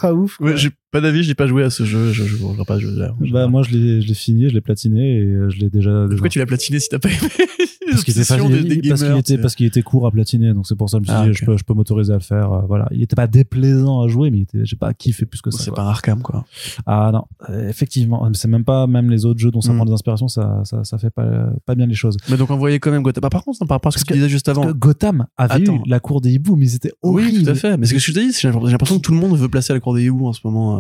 pas 0.02 0.14
ouf. 0.14 0.38
quoi. 0.38 0.48
Ouais, 0.52 0.58
j'ai 0.58 0.72
pas 0.92 1.02
d'avis, 1.02 1.24
j'ai 1.24 1.36
pas 1.36 1.48
joué 1.48 1.64
à 1.64 1.70
ce 1.70 1.84
jeu, 1.84 2.12
je 2.12 2.24
jouerai 2.24 2.64
pas 2.66 2.76
à 2.76 2.78
ce 2.78 2.84
jeu 2.84 2.96
là. 2.98 3.14
Bah, 3.32 3.48
moi, 3.48 3.64
je 3.64 3.72
l'ai, 3.72 4.02
je 4.02 4.08
l'ai 4.08 4.14
fini, 4.14 4.50
je 4.50 4.54
l'ai 4.54 4.62
platiné 4.62 5.18
et 5.20 5.24
euh, 5.26 5.50
je 5.50 5.60
l'ai 5.60 5.70
déjà. 5.70 5.92
déjà- 6.04 6.08
Pourquoi 6.10 6.30
tu 6.30 6.40
l'as 6.40 6.46
platiné 6.46 6.80
si 6.80 6.90
t'as 6.90 7.00
pas 7.00 7.10
aimé 7.10 7.18
parce 7.92 8.04
qu'il 8.04 8.14
était, 8.20 8.24
qu'il 8.24 8.82
gamers, 8.82 9.18
était, 9.18 9.82
court 9.82 10.06
à 10.06 10.12
platiner, 10.12 10.54
donc 10.54 10.68
c'est 10.68 10.76
pour 10.76 10.90
ça 10.90 11.00
que 11.00 11.06
je 11.06 11.12
me 11.12 11.16
suis 11.18 11.26
Ah, 11.26 11.30
dit, 11.32 11.34
je 11.38 11.46
peux, 11.46 11.58
je 11.58 11.64
peux 11.64 11.74
m'autoriser 11.74 12.12
à 12.14 12.18
le 12.18 12.22
faire. 12.22 12.52
euh, 12.52 12.62
voilà, 12.68 12.88
il 12.92 13.02
était 13.02 13.16
pas 13.16 13.26
déplaisant 13.28 14.02
à 14.02 14.08
jouer, 14.08 14.30
mais 14.30 14.46
j'ai 14.64 14.76
pas 14.76 14.94
kiffé 14.94 15.26
plus 15.26 15.42
que 15.42 15.50
ça. 15.52 15.64
C'est 15.64 15.74
pas 15.74 15.82
un 15.84 15.88
Arkham 15.90 16.22
quoi. 16.22 16.46
Ah 16.86 17.10
non, 17.14 17.24
euh, 17.50 17.68
effectivement, 17.70 18.30
c'est 18.34 18.48
même 18.48 18.64
pas 18.64 18.86
même 18.88 19.10
les 19.10 19.26
autres 19.26 19.40
jeux 19.40 19.52
dont 19.52 19.62
ça 19.62 19.74
Mm. 19.74 19.76
prend 19.78 19.86
des 19.86 19.94
inspirations, 19.94 20.28
ça, 20.28 20.62
ça, 20.66 20.84
ça 20.84 20.98
fait 20.98 21.10
pas, 21.10 21.52
pas 21.66 21.76
bien 21.76 21.86
les 21.88 21.96
choses. 21.96 22.18
Mais 22.30 22.38
donc 22.38 22.52
envoyez 22.52 22.80
quand 22.80 22.92
même 22.92 23.02
Gotham. 23.02 23.22
Bah, 23.22 23.30
par 23.30 23.44
contre, 23.44 23.60
par 23.66 23.76
rapport 23.76 23.90
à 23.90 23.92
ce 23.92 23.98
que 23.98 24.00
Parce 24.02 24.06
tu 24.08 24.14
que- 24.14 24.18
disais 24.18 24.30
juste 24.30 24.50
avant. 24.50 24.66
Que 24.68 24.72
Gotham 24.74 25.26
avait 25.38 25.56
Attends. 25.56 25.76
eu 25.76 25.82
la 25.90 26.00
cour 26.00 26.22
des 26.22 26.32
hiboux, 26.32 26.56
mais 26.56 26.68
ils 26.68 26.76
étaient 26.76 26.94
horribles. 27.02 27.38
Oui, 27.40 27.44
tout 27.44 27.50
à 27.50 27.56
fait. 27.56 27.78
Mais 27.78 27.86
ce 27.88 27.94
que 27.94 28.00
je 28.00 28.12
te 28.12 28.20
dis, 28.20 28.32
j'ai 28.40 28.50
l'impression 28.52 28.98
que 28.98 29.02
tout 29.02 29.14
le 29.14 29.20
monde 29.20 29.36
veut 29.38 29.50
placer 29.50 29.74
la 29.74 29.80
cour 29.80 29.96
des 29.96 30.04
hiboux 30.06 30.28
en 30.28 30.34
ce 30.34 30.42
moment, 30.44 30.79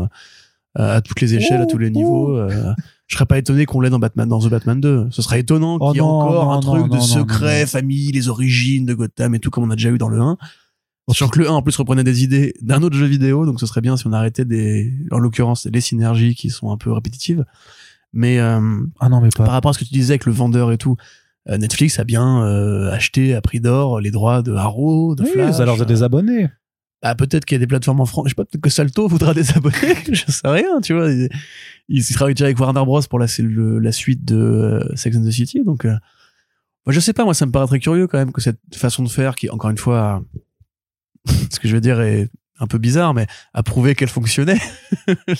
euh, 0.77 0.95
à 0.97 1.01
toutes 1.01 1.19
les 1.21 1.33
échelles, 1.35 1.61
à 1.61 1.65
tous 1.65 1.77
les 1.77 1.89
niveaux. 1.91 2.37
euh, 2.37 2.73
je 3.07 3.15
serais 3.15 3.25
pas 3.25 3.37
étonné 3.39 3.65
qu'on 3.65 3.81
l'ait 3.81 3.89
dans 3.89 3.97
Batman, 3.99 4.29
dans 4.29 4.39
The 4.39 4.49
Batman 4.49 4.79
2. 4.79 5.07
Ce 5.09 5.21
serait 5.23 5.39
étonnant 5.39 5.77
Oh 5.81 5.87
qu'il 5.91 5.95
y 5.95 5.99
ait 5.99 6.07
encore 6.07 6.45
non, 6.45 6.51
un 6.51 6.59
truc 6.59 6.81
non, 6.81 6.87
de 6.87 6.95
non, 6.97 7.01
secret, 7.01 7.53
non, 7.55 7.59
non. 7.61 7.65
famille, 7.67 8.11
les 8.11 8.29
origines 8.29 8.85
de 8.85 8.93
Gotham 8.93 9.33
et 9.33 9.39
tout, 9.39 9.49
comme 9.49 9.63
on 9.63 9.71
a 9.71 9.75
déjà 9.75 9.89
eu 9.89 9.97
dans 9.97 10.09
le 10.09 10.19
1. 10.21 10.37
Sachant 11.07 11.27
que 11.27 11.39
le 11.39 11.49
1, 11.49 11.53
en 11.53 11.61
plus, 11.63 11.75
reprenait 11.75 12.03
des 12.03 12.23
idées 12.23 12.53
d'un 12.61 12.83
autre 12.83 12.95
jeu 12.95 13.07
vidéo, 13.07 13.47
donc 13.47 13.59
ce 13.59 13.65
serait 13.65 13.81
bien 13.81 13.97
si 13.97 14.05
on 14.05 14.13
arrêtait 14.13 14.45
des, 14.45 14.93
en 15.09 15.17
l'occurrence, 15.17 15.67
les 15.73 15.81
synergies 15.81 16.35
qui 16.35 16.51
sont 16.51 16.71
un 16.71 16.77
peu 16.77 16.91
répétitives. 16.91 17.45
Mais, 18.13 18.37
euh, 18.39 18.59
Ah 18.99 19.09
non, 19.09 19.19
mais 19.21 19.29
par 19.35 19.47
pas. 19.47 19.51
rapport 19.53 19.69
à 19.71 19.73
ce 19.73 19.79
que 19.79 19.85
tu 19.85 19.93
disais 19.93 20.11
avec 20.13 20.27
le 20.27 20.31
vendeur 20.31 20.71
et 20.71 20.77
tout, 20.77 20.95
euh, 21.49 21.57
Netflix 21.57 21.97
a 21.97 22.03
bien 22.03 22.43
euh, 22.43 22.91
acheté 22.91 23.33
à 23.33 23.41
prix 23.41 23.59
d'or 23.59 23.99
les 24.01 24.11
droits 24.11 24.43
de 24.43 24.53
Arrow, 24.53 25.15
de 25.15 25.23
Oui, 25.23 25.29
Flash. 25.33 25.55
ça 25.55 25.65
leur 25.65 25.75
faisait 25.75 25.87
des 25.87 26.03
abonnés. 26.03 26.47
Bah, 27.01 27.15
peut-être 27.15 27.45
qu'il 27.45 27.55
y 27.55 27.57
a 27.57 27.59
des 27.59 27.67
plateformes 27.67 28.01
en 28.01 28.05
France. 28.05 28.25
Je 28.25 28.29
sais 28.31 28.35
pas, 28.35 28.43
peut-être 28.45 28.61
que 28.61 28.69
Salto 28.69 29.07
voudra 29.07 29.33
des 29.33 29.51
abonnés. 29.51 29.75
je 30.11 30.29
sais 30.31 30.47
rien, 30.47 30.81
tu 30.81 30.93
vois. 30.93 31.09
Ils, 31.11 31.29
ils 31.87 32.05
travaillent 32.05 32.33
déjà 32.35 32.45
avec 32.45 32.59
Warner 32.59 32.83
Bros 32.83 33.01
pour 33.09 33.19
la, 33.19 33.27
le- 33.39 33.79
la 33.79 33.91
suite 33.91 34.25
de 34.25 34.35
euh, 34.37 34.95
Sex 34.95 35.15
and 35.15 35.23
the 35.23 35.31
City. 35.31 35.63
Donc, 35.63 35.85
euh, 35.85 35.95
je 36.87 36.99
sais 36.99 37.13
pas, 37.13 37.23
moi, 37.23 37.33
ça 37.33 37.45
me 37.45 37.51
paraît 37.51 37.67
très 37.67 37.79
curieux 37.79 38.07
quand 38.07 38.17
même 38.17 38.31
que 38.33 38.41
cette 38.41 38.59
façon 38.75 39.03
de 39.03 39.09
faire, 39.09 39.35
qui, 39.35 39.49
encore 39.49 39.69
une 39.69 39.77
fois, 39.77 40.21
ce 41.51 41.59
que 41.59 41.67
je 41.69 41.73
veux 41.75 41.81
dire 41.81 42.01
est 42.01 42.29
un 42.61 42.67
peu 42.67 42.77
bizarre, 42.77 43.13
mais 43.13 43.25
a 43.53 43.63
prouvé 43.63 43.95
qu'elle 43.95 44.09
fonctionnait. 44.09 44.59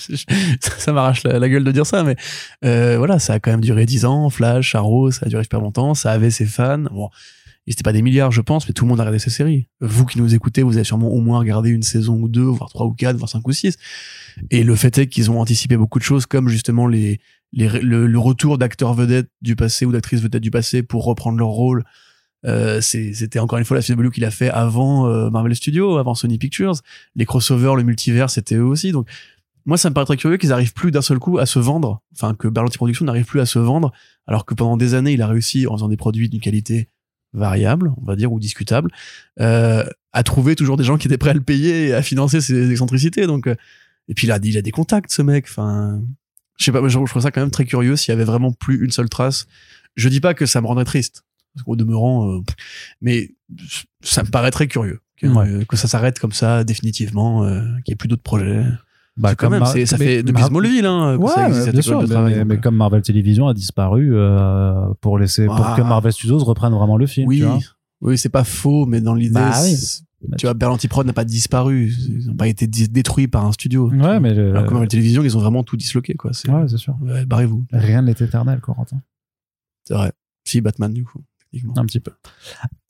ça 0.60 0.92
m'arrache 0.92 1.22
la, 1.24 1.38
la 1.38 1.48
gueule 1.50 1.64
de 1.64 1.72
dire 1.72 1.84
ça, 1.84 2.02
mais 2.02 2.16
euh, 2.64 2.96
voilà, 2.96 3.18
ça 3.18 3.34
a 3.34 3.38
quand 3.40 3.50
même 3.50 3.60
duré 3.60 3.84
10 3.84 4.06
ans. 4.06 4.30
Flash, 4.30 4.74
Arrow, 4.74 5.10
ça 5.10 5.26
a 5.26 5.28
duré 5.28 5.42
super 5.42 5.60
longtemps. 5.60 5.92
Ça 5.94 6.12
avait 6.12 6.30
ses 6.30 6.46
fans. 6.46 6.78
Bon, 6.90 7.10
ils 7.66 7.72
étaient 7.72 7.82
pas 7.82 7.92
des 7.92 8.02
milliards, 8.02 8.32
je 8.32 8.40
pense, 8.40 8.66
mais 8.66 8.72
tout 8.72 8.84
le 8.84 8.88
monde 8.88 9.00
a 9.00 9.04
regardé 9.04 9.18
ces 9.18 9.30
séries. 9.30 9.68
Vous 9.80 10.06
qui 10.06 10.18
nous 10.18 10.34
écoutez, 10.34 10.62
vous 10.62 10.76
avez 10.76 10.84
sûrement 10.84 11.08
au 11.08 11.20
moins 11.20 11.38
regardé 11.38 11.70
une 11.70 11.82
saison 11.82 12.16
ou 12.16 12.28
deux, 12.28 12.42
voire 12.42 12.70
trois 12.70 12.86
ou 12.86 12.92
quatre, 12.92 13.16
voire 13.16 13.28
cinq 13.28 13.46
ou 13.46 13.52
six. 13.52 13.76
Et 14.50 14.64
le 14.64 14.74
fait 14.74 14.96
est 14.98 15.06
qu'ils 15.06 15.30
ont 15.30 15.40
anticipé 15.40 15.76
beaucoup 15.76 15.98
de 15.98 16.04
choses, 16.04 16.26
comme 16.26 16.48
justement 16.48 16.86
les, 16.86 17.20
les 17.52 17.68
le, 17.68 18.18
retour 18.18 18.58
d'acteurs 18.58 18.94
vedettes 18.94 19.30
du 19.42 19.56
passé 19.56 19.84
ou 19.84 19.92
d'actrices 19.92 20.20
vedettes 20.20 20.42
du 20.42 20.50
passé 20.50 20.82
pour 20.82 21.04
reprendre 21.04 21.38
leur 21.38 21.48
rôle. 21.48 21.84
Euh, 22.46 22.80
c'était 22.80 23.38
encore 23.38 23.58
une 23.58 23.66
fois 23.66 23.76
la 23.76 23.82
CW 23.82 24.08
qu'il 24.08 24.24
a 24.24 24.30
fait 24.30 24.48
avant 24.48 25.06
euh, 25.06 25.28
Marvel 25.28 25.54
Studios, 25.54 25.98
avant 25.98 26.14
Sony 26.14 26.38
Pictures. 26.38 26.76
Les 27.14 27.26
crossovers, 27.26 27.76
le 27.76 27.82
multivers, 27.82 28.30
c'était 28.30 28.54
eux 28.54 28.64
aussi. 28.64 28.92
Donc, 28.92 29.06
moi, 29.66 29.76
ça 29.76 29.90
me 29.90 29.94
paraît 29.94 30.06
très 30.06 30.16
curieux 30.16 30.38
qu'ils 30.38 30.52
arrivent 30.52 30.72
plus 30.72 30.90
d'un 30.90 31.02
seul 31.02 31.18
coup 31.18 31.38
à 31.38 31.44
se 31.44 31.58
vendre. 31.58 32.00
Enfin, 32.14 32.34
que 32.34 32.48
Berlanti 32.48 32.78
Productions 32.78 33.04
n'arrive 33.04 33.26
plus 33.26 33.40
à 33.40 33.46
se 33.46 33.58
vendre, 33.58 33.92
alors 34.26 34.46
que 34.46 34.54
pendant 34.54 34.78
des 34.78 34.94
années, 34.94 35.12
il 35.12 35.22
a 35.22 35.26
réussi, 35.26 35.66
en 35.66 35.74
faisant 35.74 35.88
des 35.88 35.98
produits 35.98 36.30
d'une 36.30 36.40
qualité 36.40 36.88
variable, 37.32 37.92
on 38.00 38.04
va 38.04 38.16
dire, 38.16 38.32
ou 38.32 38.40
discutable, 38.40 38.90
euh, 39.40 39.84
à 40.12 40.22
trouver 40.22 40.56
toujours 40.56 40.76
des 40.76 40.84
gens 40.84 40.98
qui 40.98 41.06
étaient 41.08 41.18
prêts 41.18 41.30
à 41.30 41.34
le 41.34 41.40
payer 41.40 41.88
et 41.88 41.94
à 41.94 42.02
financer 42.02 42.40
ses 42.40 42.70
excentricités. 42.70 43.26
Donc, 43.26 43.46
euh, 43.46 43.54
et 44.08 44.14
puis 44.14 44.26
il 44.26 44.32
a, 44.32 44.38
il 44.42 44.58
a 44.58 44.62
des 44.62 44.72
contacts, 44.72 45.12
ce 45.12 45.22
mec. 45.22 45.46
Enfin, 45.48 46.02
je 46.58 46.64
sais 46.64 46.72
pas, 46.72 46.80
je, 46.82 46.88
je 46.88 47.04
trouve 47.04 47.22
ça 47.22 47.30
quand 47.30 47.40
même 47.40 47.50
très 47.52 47.64
curieux 47.64 47.96
s'il 47.96 48.10
y 48.12 48.14
avait 48.14 48.24
vraiment 48.24 48.52
plus 48.52 48.84
une 48.84 48.90
seule 48.90 49.08
trace. 49.08 49.46
Je 49.96 50.08
dis 50.08 50.20
pas 50.20 50.34
que 50.34 50.46
ça 50.46 50.60
me 50.60 50.66
rendrait 50.66 50.84
triste, 50.84 51.24
parce 51.54 51.64
qu'au 51.64 51.76
demeurant, 51.76 52.30
euh, 52.32 52.40
mais 53.00 53.30
ça 54.02 54.22
me 54.22 54.28
paraît 54.30 54.50
très 54.50 54.66
curieux 54.66 55.00
que, 55.20 55.26
Ouais. 55.26 55.64
que 55.68 55.76
ça 55.76 55.86
s'arrête 55.88 56.18
comme 56.18 56.32
ça 56.32 56.64
définitivement, 56.64 57.44
euh, 57.44 57.60
qu'il 57.84 57.90
y 57.90 57.92
ait 57.92 57.96
plus 57.96 58.08
d'autres 58.08 58.22
projets. 58.22 58.64
Bah, 59.20 59.34
quand 59.34 59.50
même, 59.50 59.64
ça 59.64 59.74
mais- 59.74 59.86
fait 59.86 60.22
depuis 60.22 60.42
Smallville, 60.42 60.86
hein, 60.86 61.16
Ouais, 61.16 61.30
ça 61.30 61.48
existe, 61.48 61.72
bien 61.72 61.82
sûr, 61.82 62.00
de 62.02 62.06
travail. 62.06 62.34
mais- 62.38 62.44
mais 62.44 62.54
euh. 62.54 62.60
comme 62.60 62.74
Marvel 62.76 63.02
Television 63.02 63.48
a 63.48 63.54
disparu 63.54 64.10
euh, 64.14 64.86
pour 65.00 65.18
laisser 65.18 65.46
pour 65.46 65.56
Ah. 65.64 65.74
que 65.76 65.82
Marvel 65.82 66.12
Studios 66.12 66.38
reprenne 66.38 66.72
vraiment 66.72 66.96
le 66.96 67.06
film. 67.06 67.28
oui, 67.28 67.38
tu 67.38 67.44
vois. 67.44 67.58
oui, 68.00 68.16
c'est 68.18 68.28
pas 68.30 68.44
faux, 68.44 68.86
mais 68.86 69.00
dans 69.00 69.14
l'idée, 69.14 69.34
Bah 69.34 69.52
oui. 69.62 69.76
c'est- 69.76 70.02
tu 70.38 70.46
vois, 70.46 70.54
Berlanti 70.54 70.86
Prod 70.88 71.06
n'a 71.06 71.12
pas 71.12 71.24
disparu, 71.24 71.90
ils 72.08 72.26
n'ont 72.28 72.34
pas 72.36 72.48
été 72.48 72.66
dé- 72.66 72.88
détruits 72.88 73.26
par 73.28 73.44
un 73.46 73.52
studio. 73.52 73.90
Ouais, 73.90 74.20
mais 74.20 74.34
le- 74.34 74.50
Alors 74.50 74.66
que 74.66 74.72
Marvel 74.72 74.88
Télévision, 74.88 75.22
ils 75.22 75.36
ont 75.36 75.40
vraiment 75.40 75.62
tout 75.64 75.76
disloqué, 75.76 76.14
quoi. 76.14 76.30
Ouais, 76.30 76.64
c'est 76.68 76.76
sûr. 76.78 76.96
ouais, 77.02 77.24
barrez-vous. 77.26 77.64
Rien 77.72 78.02
n'est 78.02 78.12
éternel, 78.12 78.60
Corentin. 78.60 79.00
C'est 79.84 79.94
vrai. 79.94 80.12
Si, 80.44 80.60
Batman, 80.60 80.92
du 80.92 81.04
coup, 81.04 81.20
Un 81.76 81.84
petit 81.84 82.00
peu. 82.00 82.12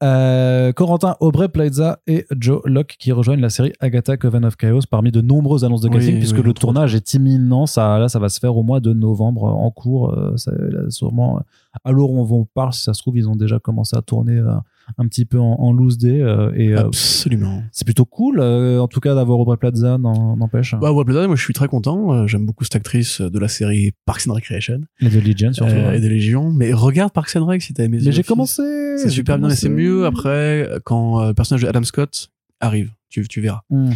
Euh, 0.03 0.73
Corentin 0.73 1.17
Aubrey 1.21 1.49
Plaza 1.49 2.01
et 2.07 2.27
Joe 2.39 2.61
Locke 2.65 2.97
qui 2.99 3.13
rejoignent 3.13 3.41
la 3.41 3.51
série 3.51 3.73
Agatha 3.81 4.17
Coven 4.17 4.45
of 4.45 4.57
Chaos 4.57 4.81
parmi 4.91 5.11
de 5.11 5.21
nombreuses 5.21 5.65
annonces 5.65 5.81
de 5.81 5.89
Oui, 5.89 5.97
casting 5.97 6.19
puisque 6.19 6.37
oui, 6.37 6.43
le 6.43 6.53
tournage 6.53 6.95
est 6.95 7.15
imminent. 7.15 7.67
Ça, 7.67 7.99
là, 7.99 8.09
ça 8.09 8.19
va 8.19 8.29
se 8.29 8.39
faire 8.39 8.57
au 8.57 8.63
mois 8.63 8.81
de 8.81 8.93
novembre 8.93 9.45
en 9.45 9.71
cours. 9.71 10.13
Euh, 10.13 10.37
ça, 10.37 10.53
là, 10.53 10.91
sûrement, 10.91 11.41
à 11.85 11.93
l'heure 11.93 12.11
où 12.11 12.35
on 12.35 12.45
parle, 12.45 12.73
si 12.73 12.83
ça 12.83 12.95
se 12.95 13.01
trouve, 13.01 13.17
ils 13.17 13.29
ont 13.29 13.37
déjà 13.37 13.59
commencé 13.59 13.97
à 13.97 14.03
tourner 14.03 14.39
euh, 14.39 14.55
un 14.99 15.07
petit 15.07 15.25
peu 15.25 15.39
en, 15.39 15.53
en 15.53 15.73
loose 15.73 15.99
day 15.99 16.21
euh, 16.21 16.53
et 16.55 16.75
euh, 16.75 16.87
Absolument. 16.87 17.63
c'est 17.71 17.85
plutôt 17.85 18.05
cool, 18.05 18.41
en 18.41 18.89
tout 18.89 19.01
cas, 19.01 19.15
d'avoir 19.15 19.39
Aubrey 19.39 19.57
Plaza, 19.57 19.99
n'empêche. 19.99 20.75
Bah, 20.75 20.91
Aubrey 20.91 21.05
Plaza, 21.05 21.27
moi, 21.27 21.37
je 21.37 21.43
suis 21.43 21.55
très 21.55 21.69
content. 21.69 22.27
J'aime 22.27 22.45
beaucoup 22.47 22.65
cette 22.65 22.77
actrice 22.77 23.21
de 23.21 23.39
la 23.39 23.49
série 23.49 23.93
Parks 24.05 24.27
and 24.29 24.35
Recreation 24.35 24.81
Et 25.01 25.09
de 25.09 25.21
Legion 25.21 25.53
surtout. 25.53 25.73
ouais. 25.73 25.99
et 25.99 26.01
des 26.01 26.09
Légions. 26.09 26.51
Mais 26.51 26.73
regarde 26.73 27.13
Parks 27.13 27.37
and 27.37 27.47
Rec 27.47 27.63
si 27.63 27.73
t'as 27.73 27.85
aimé 27.85 27.99
Mais 28.05 28.13
j'ai 28.13 28.23
commencé. 28.23 28.63
C'est 28.99 29.11
super 29.11 29.39
bien 29.39 29.49
et 29.49 29.57
c'est 29.57 29.69
mieux 29.69 30.07
après 30.07 30.69
quand 30.85 31.27
le 31.29 31.35
personnage 31.35 31.63
de 31.63 31.69
Adam 31.69 31.85
Scott 31.85 32.31
arrive. 32.61 32.91
Tu, 33.09 33.27
tu 33.27 33.41
verras. 33.41 33.63
Hmm. 33.71 33.91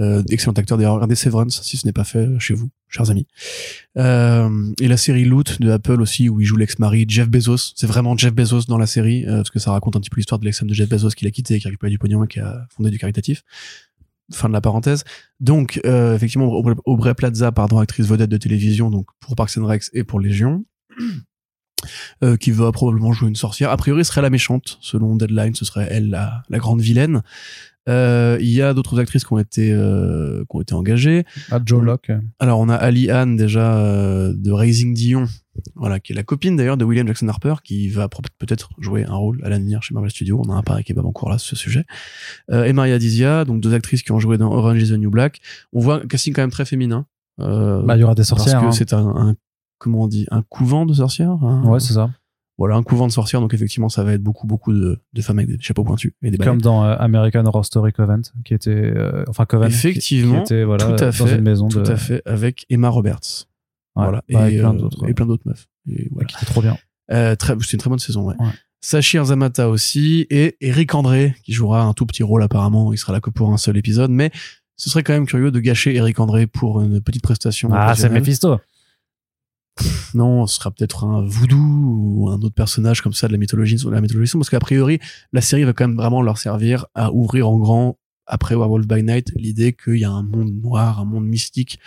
Euh, 0.00 0.22
excellent 0.28 0.52
acteur 0.54 0.76
d'ailleurs. 0.76 0.94
Regardez 0.94 1.14
Severance 1.14 1.62
si 1.62 1.76
ce 1.76 1.86
n'est 1.86 1.92
pas 1.92 2.02
fait 2.04 2.28
chez 2.40 2.54
vous, 2.54 2.68
chers 2.88 3.10
amis. 3.10 3.26
Euh, 3.96 4.72
et 4.80 4.88
la 4.88 4.96
série 4.96 5.24
Loot 5.24 5.60
de 5.60 5.70
Apple 5.70 6.00
aussi 6.00 6.28
où 6.28 6.40
il 6.40 6.44
joue 6.46 6.56
l'ex-mari 6.56 7.04
Jeff 7.08 7.28
Bezos. 7.28 7.72
C'est 7.76 7.86
vraiment 7.86 8.16
Jeff 8.16 8.34
Bezos 8.34 8.62
dans 8.66 8.78
la 8.78 8.86
série 8.86 9.24
euh, 9.26 9.36
parce 9.36 9.50
que 9.50 9.58
ça 9.60 9.70
raconte 9.70 9.94
un 9.96 10.00
petit 10.00 10.10
peu 10.10 10.16
l'histoire 10.16 10.38
de 10.40 10.44
l'ex-femme 10.44 10.68
de 10.68 10.74
Jeff 10.74 10.88
Bezos 10.88 11.10
qui 11.10 11.24
l'a 11.24 11.30
quitté, 11.30 11.58
qui 11.60 11.66
a 11.66 11.70
récupéré 11.70 11.90
du 11.90 11.98
pognon 11.98 12.24
et 12.24 12.28
qui 12.28 12.40
a 12.40 12.66
fondé 12.70 12.90
du 12.90 12.98
caritatif. 12.98 13.42
Fin 14.32 14.48
de 14.48 14.54
la 14.54 14.60
parenthèse. 14.60 15.04
Donc 15.38 15.80
euh, 15.84 16.14
effectivement 16.16 16.46
Aubrey- 16.46 16.74
Aubrey 16.86 17.14
Plaza, 17.14 17.52
pardon, 17.52 17.78
actrice 17.78 18.06
vedette 18.06 18.30
de 18.30 18.36
télévision, 18.38 18.90
donc 18.90 19.06
pour 19.20 19.36
Parks 19.36 19.56
and 19.58 19.66
Recs 19.66 19.90
et 19.92 20.02
pour 20.02 20.18
Légion. 20.20 20.64
Euh, 22.22 22.38
qui 22.38 22.50
va 22.50 22.72
probablement 22.72 23.12
jouer 23.12 23.28
une 23.28 23.36
sorcière. 23.36 23.68
A 23.70 23.76
priori, 23.76 24.06
ce 24.06 24.10
serait 24.10 24.22
la 24.22 24.30
méchante. 24.30 24.78
Selon 24.80 25.16
Deadline, 25.16 25.54
ce 25.54 25.66
serait 25.66 25.86
elle 25.90 26.08
la, 26.08 26.42
la 26.48 26.58
grande 26.58 26.80
vilaine. 26.80 27.22
Euh, 27.88 28.38
Il 28.40 28.48
y 28.50 28.62
a 28.62 28.72
d'autres 28.74 28.98
actrices 28.98 29.24
qui 29.24 29.32
ont 29.32 29.38
été 29.38 29.72
euh, 29.72 30.44
qui 30.50 30.56
ont 30.56 30.60
été 30.62 30.74
engagées. 30.74 31.24
Ah, 31.50 31.60
Joe 31.64 31.82
Locke. 31.82 32.10
Alors 32.38 32.58
on 32.60 32.68
a 32.68 32.74
Ali 32.74 33.10
Ann 33.10 33.36
déjà 33.36 33.76
euh, 33.76 34.32
de 34.34 34.50
Raising 34.52 34.94
Dion, 34.94 35.26
voilà, 35.74 36.00
qui 36.00 36.12
est 36.12 36.16
la 36.16 36.22
copine 36.22 36.56
d'ailleurs 36.56 36.76
de 36.78 36.84
William 36.84 37.06
Jackson 37.06 37.28
Harper, 37.28 37.56
qui 37.62 37.88
va 37.90 38.08
peut-être 38.38 38.70
jouer 38.78 39.04
un 39.04 39.14
rôle 39.14 39.40
à 39.44 39.48
l'avenir 39.50 39.82
chez 39.82 39.92
Marvel 39.94 40.10
Studios. 40.10 40.40
On 40.46 40.50
a 40.50 40.54
un 40.54 40.62
pari 40.62 40.82
qui 40.82 40.92
est 40.92 40.94
pas 40.94 41.02
en 41.02 41.12
cours 41.12 41.28
là 41.30 41.38
sur 41.38 41.56
ce 41.56 41.62
sujet. 41.62 41.84
Euh, 42.50 42.64
et 42.64 42.72
Maria 42.72 42.98
Dizia, 42.98 43.44
donc 43.44 43.60
deux 43.60 43.74
actrices 43.74 44.02
qui 44.02 44.12
ont 44.12 44.18
joué 44.18 44.38
dans 44.38 44.50
Orange 44.52 44.82
is 44.82 44.88
the 44.88 44.92
New 44.98 45.10
Black. 45.10 45.40
On 45.72 45.80
voit 45.80 45.96
un 46.02 46.06
casting 46.06 46.32
quand 46.34 46.42
même 46.42 46.50
très 46.50 46.64
féminin. 46.64 47.06
Euh, 47.40 47.82
Bah, 47.82 47.96
il 47.96 48.00
y 48.00 48.04
aura 48.04 48.14
des 48.14 48.20
parce 48.20 48.28
sorcières. 48.28 48.60
que 48.60 48.66
hein. 48.66 48.72
c'est 48.72 48.92
un, 48.94 49.06
un- 49.06 49.34
comment 49.78 50.04
on 50.04 50.08
dit 50.08 50.26
un 50.30 50.42
couvent 50.42 50.86
de 50.86 50.94
sorcières. 50.94 51.32
un- 51.32 51.64
Ouais, 51.64 51.80
c'est 51.80 51.92
ça. 51.94 52.10
Voilà 52.58 52.76
un 52.76 52.82
couvent 52.82 53.06
de 53.06 53.12
sorcières. 53.12 53.40
Donc 53.40 53.54
effectivement, 53.54 53.88
ça 53.88 54.04
va 54.04 54.12
être 54.12 54.22
beaucoup 54.22 54.46
beaucoup 54.46 54.72
de, 54.72 55.00
de 55.12 55.22
femmes 55.22 55.38
avec 55.38 55.50
des 55.50 55.60
chapeaux 55.60 55.84
pointus 55.84 56.12
et 56.22 56.30
des 56.30 56.38
Comme 56.38 56.60
dans 56.60 56.84
euh, 56.84 56.96
American 56.98 57.44
Horror 57.46 57.64
Story 57.64 57.92
Covent, 57.92 58.22
qui 58.44 58.54
était, 58.54 58.70
euh, 58.70 59.24
enfin 59.28 59.44
Covent, 59.44 59.68
qui- 59.68 59.74
Effectivement, 59.74 60.42
qui, 60.42 60.54
était 60.54 60.64
voilà, 60.64 60.84
tout 60.84 61.04
à 61.04 61.06
dans 61.06 61.12
fait, 61.12 61.34
une 61.36 61.42
maison 61.42 61.68
tout 61.68 61.80
de, 61.80 61.90
à 61.90 61.96
fait 61.96 62.22
avec 62.26 62.66
Emma 62.70 62.88
Roberts. 62.88 63.46
Ouais, 63.96 64.04
voilà 64.04 64.22
bah, 64.28 64.50
et, 64.50 64.58
plein 64.58 64.74
euh, 64.74 64.78
d'autres, 64.78 65.08
et 65.08 65.14
plein 65.14 65.26
d'autres 65.26 65.46
meufs. 65.46 65.68
Et 65.88 66.08
voilà. 66.12 66.26
qui 66.26 66.46
trop 66.46 66.62
bien. 66.62 66.76
Euh, 67.12 67.36
c'est 67.38 67.72
une 67.72 67.78
très 67.78 67.90
bonne 67.90 67.98
saison, 67.98 68.24
ouais. 68.26 68.34
Ouais. 68.38 68.46
Sachir 68.80 69.24
Zamata 69.24 69.68
aussi, 69.70 70.26
et 70.30 70.56
Eric 70.60 70.94
André, 70.94 71.34
qui 71.42 71.52
jouera 71.52 71.82
un 71.82 71.94
tout 71.94 72.04
petit 72.06 72.22
rôle 72.22 72.42
apparemment, 72.42 72.92
il 72.92 72.98
sera 72.98 73.12
là 73.12 73.20
que 73.20 73.30
pour 73.30 73.50
un 73.50 73.56
seul 73.56 73.76
épisode, 73.76 74.10
mais 74.10 74.30
ce 74.76 74.90
serait 74.90 75.02
quand 75.02 75.12
même 75.12 75.26
curieux 75.26 75.50
de 75.50 75.60
gâcher 75.60 75.94
Eric 75.94 76.20
André 76.20 76.46
pour 76.46 76.80
une 76.82 77.00
petite 77.00 77.22
prestation. 77.22 77.70
Ah, 77.72 77.94
c'est 77.94 78.06
occasionnelle. 78.06 78.18
Non, 80.14 80.46
ce 80.46 80.56
sera 80.56 80.70
peut-être 80.70 81.04
un 81.04 81.24
voodoo 81.26 81.56
ou 81.56 82.28
un 82.30 82.40
autre 82.40 82.54
personnage 82.54 83.00
comme 83.00 83.12
ça 83.12 83.26
de 83.26 83.32
la 83.32 83.38
mythologie, 83.38 83.76
de 83.76 83.90
la 83.90 84.00
mythologie, 84.00 84.32
parce 84.32 84.50
qu'a 84.50 84.60
priori, 84.60 85.00
la 85.32 85.40
série 85.40 85.64
va 85.64 85.72
quand 85.72 85.88
même 85.88 85.96
vraiment 85.96 86.22
leur 86.22 86.38
servir 86.38 86.86
à 86.94 87.12
ouvrir 87.12 87.48
en 87.48 87.58
grand, 87.58 87.98
après 88.26 88.54
Werewolf 88.54 88.86
by 88.86 89.02
Night, 89.02 89.32
l'idée 89.36 89.72
qu'il 89.72 89.98
y 89.98 90.04
a 90.04 90.10
un 90.10 90.22
monde 90.22 90.52
noir, 90.62 91.00
un 91.00 91.04
monde 91.04 91.26
mystique, 91.26 91.78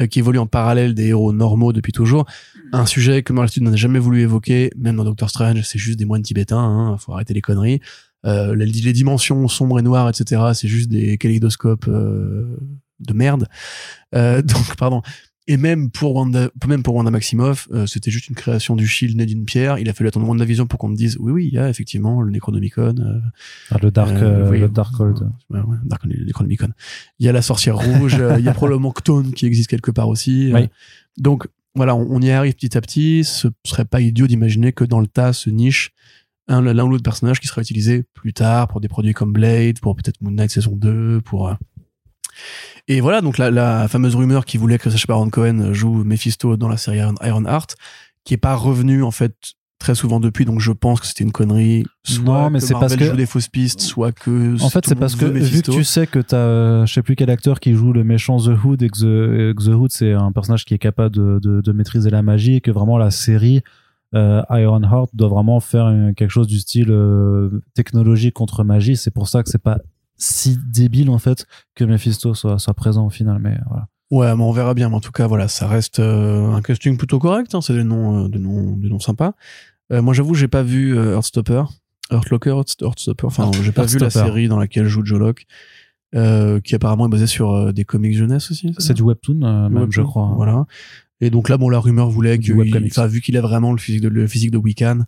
euh, 0.00 0.06
qui 0.06 0.18
évolue 0.18 0.38
en 0.38 0.46
parallèle 0.46 0.94
des 0.94 1.08
héros 1.08 1.32
normaux 1.32 1.72
depuis 1.72 1.92
toujours. 1.92 2.26
Un 2.72 2.86
sujet 2.86 3.22
que 3.22 3.32
Marvel 3.32 3.62
n'a 3.62 3.76
jamais 3.76 3.98
voulu 3.98 4.22
évoquer, 4.22 4.70
même 4.76 4.96
dans 4.96 5.04
Doctor 5.04 5.30
Strange, 5.30 5.62
c'est 5.62 5.78
juste 5.78 5.98
des 5.98 6.06
moines 6.06 6.22
tibétains, 6.22 6.58
hein, 6.58 6.96
faut 6.98 7.12
arrêter 7.12 7.34
les 7.34 7.42
conneries. 7.42 7.80
Euh, 8.24 8.54
les, 8.54 8.66
les 8.66 8.92
dimensions 8.92 9.48
sombres 9.48 9.78
et 9.78 9.82
noires, 9.82 10.08
etc., 10.08 10.42
c'est 10.54 10.68
juste 10.68 10.88
des 10.88 11.18
kaléidoscopes 11.18 11.88
euh, 11.88 12.56
de 13.00 13.12
merde. 13.12 13.48
Euh, 14.14 14.42
donc, 14.42 14.76
pardon. 14.76 15.02
Et 15.48 15.56
même 15.56 15.90
pour 15.90 16.14
Wanda, 16.14 16.50
même 16.68 16.84
pour 16.84 16.94
Wanda 16.94 17.10
Maximoff, 17.10 17.66
euh, 17.72 17.84
c'était 17.86 18.12
juste 18.12 18.28
une 18.28 18.36
création 18.36 18.76
du 18.76 18.86
Shield 18.86 19.16
né 19.16 19.26
d'une 19.26 19.44
pierre. 19.44 19.78
Il 19.78 19.88
a 19.88 19.92
fallu 19.92 20.06
attendre 20.06 20.28
WandaVision 20.28 20.66
pour 20.68 20.78
qu'on 20.78 20.88
me 20.88 20.94
dise, 20.96 21.16
oui, 21.18 21.32
oui, 21.32 21.48
il 21.48 21.54
y 21.54 21.58
a 21.58 21.68
effectivement 21.68 22.22
le 22.22 22.30
Necronomicon. 22.30 22.94
euh, 23.00 23.18
Ah, 23.72 23.78
le 23.82 23.90
Dark, 23.90 24.12
euh, 24.12 24.46
euh, 24.46 24.50
oui. 24.50 24.60
le 24.60 24.68
Dark 24.68 24.98
Hold. 25.00 25.28
Ouais, 25.50 25.58
ouais, 25.60 25.76
Dark 25.84 26.04
Necronomicon. 26.04 26.68
Il 27.18 27.26
y 27.26 27.28
a 27.28 27.32
la 27.32 27.42
sorcière 27.42 27.76
rouge, 27.76 28.16
euh, 28.20 28.36
il 28.38 28.44
y 28.44 28.48
a 28.48 28.54
probablement 28.54 28.92
Ctone 28.92 29.32
qui 29.32 29.46
existe 29.46 29.68
quelque 29.68 29.90
part 29.90 30.08
aussi. 30.08 30.52
Oui. 30.54 30.68
Donc, 31.18 31.48
voilà, 31.74 31.96
on, 31.96 32.06
on 32.08 32.20
y 32.22 32.30
arrive 32.30 32.54
petit 32.54 32.76
à 32.78 32.80
petit. 32.80 33.24
Ce 33.24 33.48
serait 33.66 33.84
pas 33.84 34.00
idiot 34.00 34.28
d'imaginer 34.28 34.72
que 34.72 34.84
dans 34.84 35.00
le 35.00 35.08
tas 35.08 35.32
se 35.32 35.50
niche 35.50 35.90
un- 36.48 36.60
l'un 36.60 36.84
ou 36.84 36.88
l'autre 36.90 37.02
personnage 37.02 37.40
qui 37.40 37.48
sera 37.48 37.62
utilisé 37.62 38.04
plus 38.14 38.32
tard 38.32 38.68
pour 38.68 38.80
des 38.80 38.88
produits 38.88 39.12
comme 39.14 39.32
Blade, 39.32 39.80
pour 39.80 39.96
peut-être 39.96 40.20
Moon 40.20 40.30
Knight 40.32 40.50
saison 40.52 40.76
2, 40.76 41.20
pour... 41.24 41.56
Et 42.88 43.00
voilà, 43.00 43.20
donc 43.20 43.38
la, 43.38 43.50
la 43.50 43.88
fameuse 43.88 44.14
rumeur 44.16 44.44
qui 44.44 44.56
voulait 44.58 44.78
que 44.78 44.90
Sacha 44.90 45.06
Baron 45.08 45.30
Cohen 45.30 45.72
joue 45.72 46.02
Mephisto 46.04 46.56
dans 46.56 46.68
la 46.68 46.76
série 46.76 46.98
Iron, 47.22 47.44
Heart, 47.46 47.76
qui 48.24 48.34
est 48.34 48.38
pas 48.38 48.54
revenue 48.54 49.02
en 49.02 49.10
fait 49.10 49.34
très 49.78 49.94
souvent 49.96 50.20
depuis, 50.20 50.44
donc 50.44 50.60
je 50.60 50.70
pense 50.70 51.00
que 51.00 51.06
c'était 51.08 51.24
une 51.24 51.32
connerie. 51.32 51.84
Soit 52.04 52.24
Non, 52.24 52.50
mais 52.50 52.60
que 52.60 52.64
c'est 52.66 52.74
parce 52.74 52.94
que- 52.94 53.04
joue 53.04 53.16
des 53.16 53.26
fausses 53.26 53.48
pistes, 53.48 53.80
soit 53.80 54.12
que 54.12 54.54
En 54.62 54.70
fait, 54.70 54.84
c'est 54.86 54.94
parce 54.94 55.16
que 55.16 55.24
vu 55.24 55.60
que 55.62 55.72
tu 55.72 55.82
sais 55.82 56.06
que 56.06 56.20
t'as, 56.20 56.86
je 56.86 56.92
sais 56.92 57.02
plus 57.02 57.16
quel 57.16 57.30
acteur 57.30 57.58
qui 57.58 57.74
joue 57.74 57.92
le 57.92 58.04
méchant 58.04 58.38
The 58.38 58.50
Hood 58.64 58.82
et 58.82 58.88
que 58.90 59.52
The, 59.54 59.68
Hood 59.74 59.90
c'est 59.90 60.12
un 60.12 60.30
personnage 60.30 60.64
qui 60.64 60.74
est 60.74 60.78
capable 60.78 61.14
de, 61.16 61.40
de, 61.42 61.60
de 61.60 61.72
maîtriser 61.72 62.10
la 62.10 62.22
magie 62.22 62.54
et 62.54 62.60
que 62.60 62.70
vraiment 62.70 62.96
la 62.96 63.10
série 63.10 63.62
euh, 64.14 64.42
Ironheart 64.50 65.08
doit 65.14 65.28
vraiment 65.28 65.58
faire 65.58 65.88
une- 65.88 66.14
quelque 66.14 66.30
chose 66.30 66.46
du 66.46 66.58
style 66.60 66.90
euh, 66.90 67.48
technologie 67.74 68.30
contre 68.30 68.62
magie. 68.62 68.94
C'est 68.96 69.10
pour 69.10 69.26
ça 69.26 69.42
que 69.42 69.48
c'est 69.50 69.62
pas 69.62 69.78
si 70.22 70.56
débile 70.70 71.10
en 71.10 71.18
fait 71.18 71.46
que 71.74 71.84
Mephisto 71.84 72.34
soit, 72.34 72.58
soit 72.58 72.74
présent 72.74 73.06
au 73.06 73.10
final. 73.10 73.38
Mais 73.40 73.58
voilà. 73.68 73.88
Ouais, 74.10 74.36
mais 74.36 74.42
on 74.42 74.52
verra 74.52 74.74
bien. 74.74 74.88
Mais 74.88 74.94
en 74.96 75.00
tout 75.00 75.10
cas, 75.12 75.26
voilà, 75.26 75.48
ça 75.48 75.66
reste 75.66 75.98
euh, 75.98 76.52
un 76.52 76.60
casting 76.62 76.96
plutôt 76.96 77.18
correct. 77.18 77.54
Hein, 77.54 77.60
c'est 77.60 77.74
des 77.74 77.84
noms, 77.84 78.24
euh, 78.24 78.28
des 78.28 78.38
noms, 78.38 78.76
des 78.76 78.88
noms 78.88 79.00
sympas. 79.00 79.32
Euh, 79.92 80.02
moi, 80.02 80.14
j'avoue, 80.14 80.34
j'ai 80.34 80.48
pas 80.48 80.62
vu 80.62 80.96
euh, 80.96 81.14
Heartstopper, 81.16 81.64
Heartlocker, 82.10 82.50
Heartst- 82.50 82.84
Heartstopper. 82.84 83.26
Enfin, 83.26 83.44
Heart- 83.44 83.62
j'ai 83.62 83.72
pas 83.72 83.84
vu 83.86 83.98
la 83.98 84.10
série 84.26 84.48
dans 84.48 84.58
laquelle 84.58 84.86
joue 84.86 85.04
Joe 85.04 85.18
Locke, 85.18 85.46
euh, 86.14 86.60
qui 86.60 86.74
apparemment 86.74 87.06
est 87.06 87.10
basée 87.10 87.26
sur 87.26 87.52
euh, 87.52 87.72
des 87.72 87.84
comics 87.84 88.14
jeunesse 88.16 88.50
aussi. 88.50 88.74
C'est 88.78 88.94
du 88.94 89.02
webtoon, 89.02 89.42
euh, 89.42 89.68
même, 89.70 89.90
je 89.90 90.02
crois. 90.02 90.32
Voilà. 90.36 90.66
Et 91.20 91.30
donc 91.30 91.48
là, 91.48 91.56
bon, 91.56 91.68
la 91.68 91.78
rumeur 91.78 92.10
voulait 92.10 92.38
que, 92.38 92.52
vu 93.08 93.20
qu'il 93.20 93.36
a 93.36 93.40
vraiment 93.40 93.72
le 93.72 93.78
physique 93.78 94.02
de, 94.02 94.08
le 94.08 94.26
physique 94.26 94.50
de 94.50 94.58
Wiccan, 94.58 95.00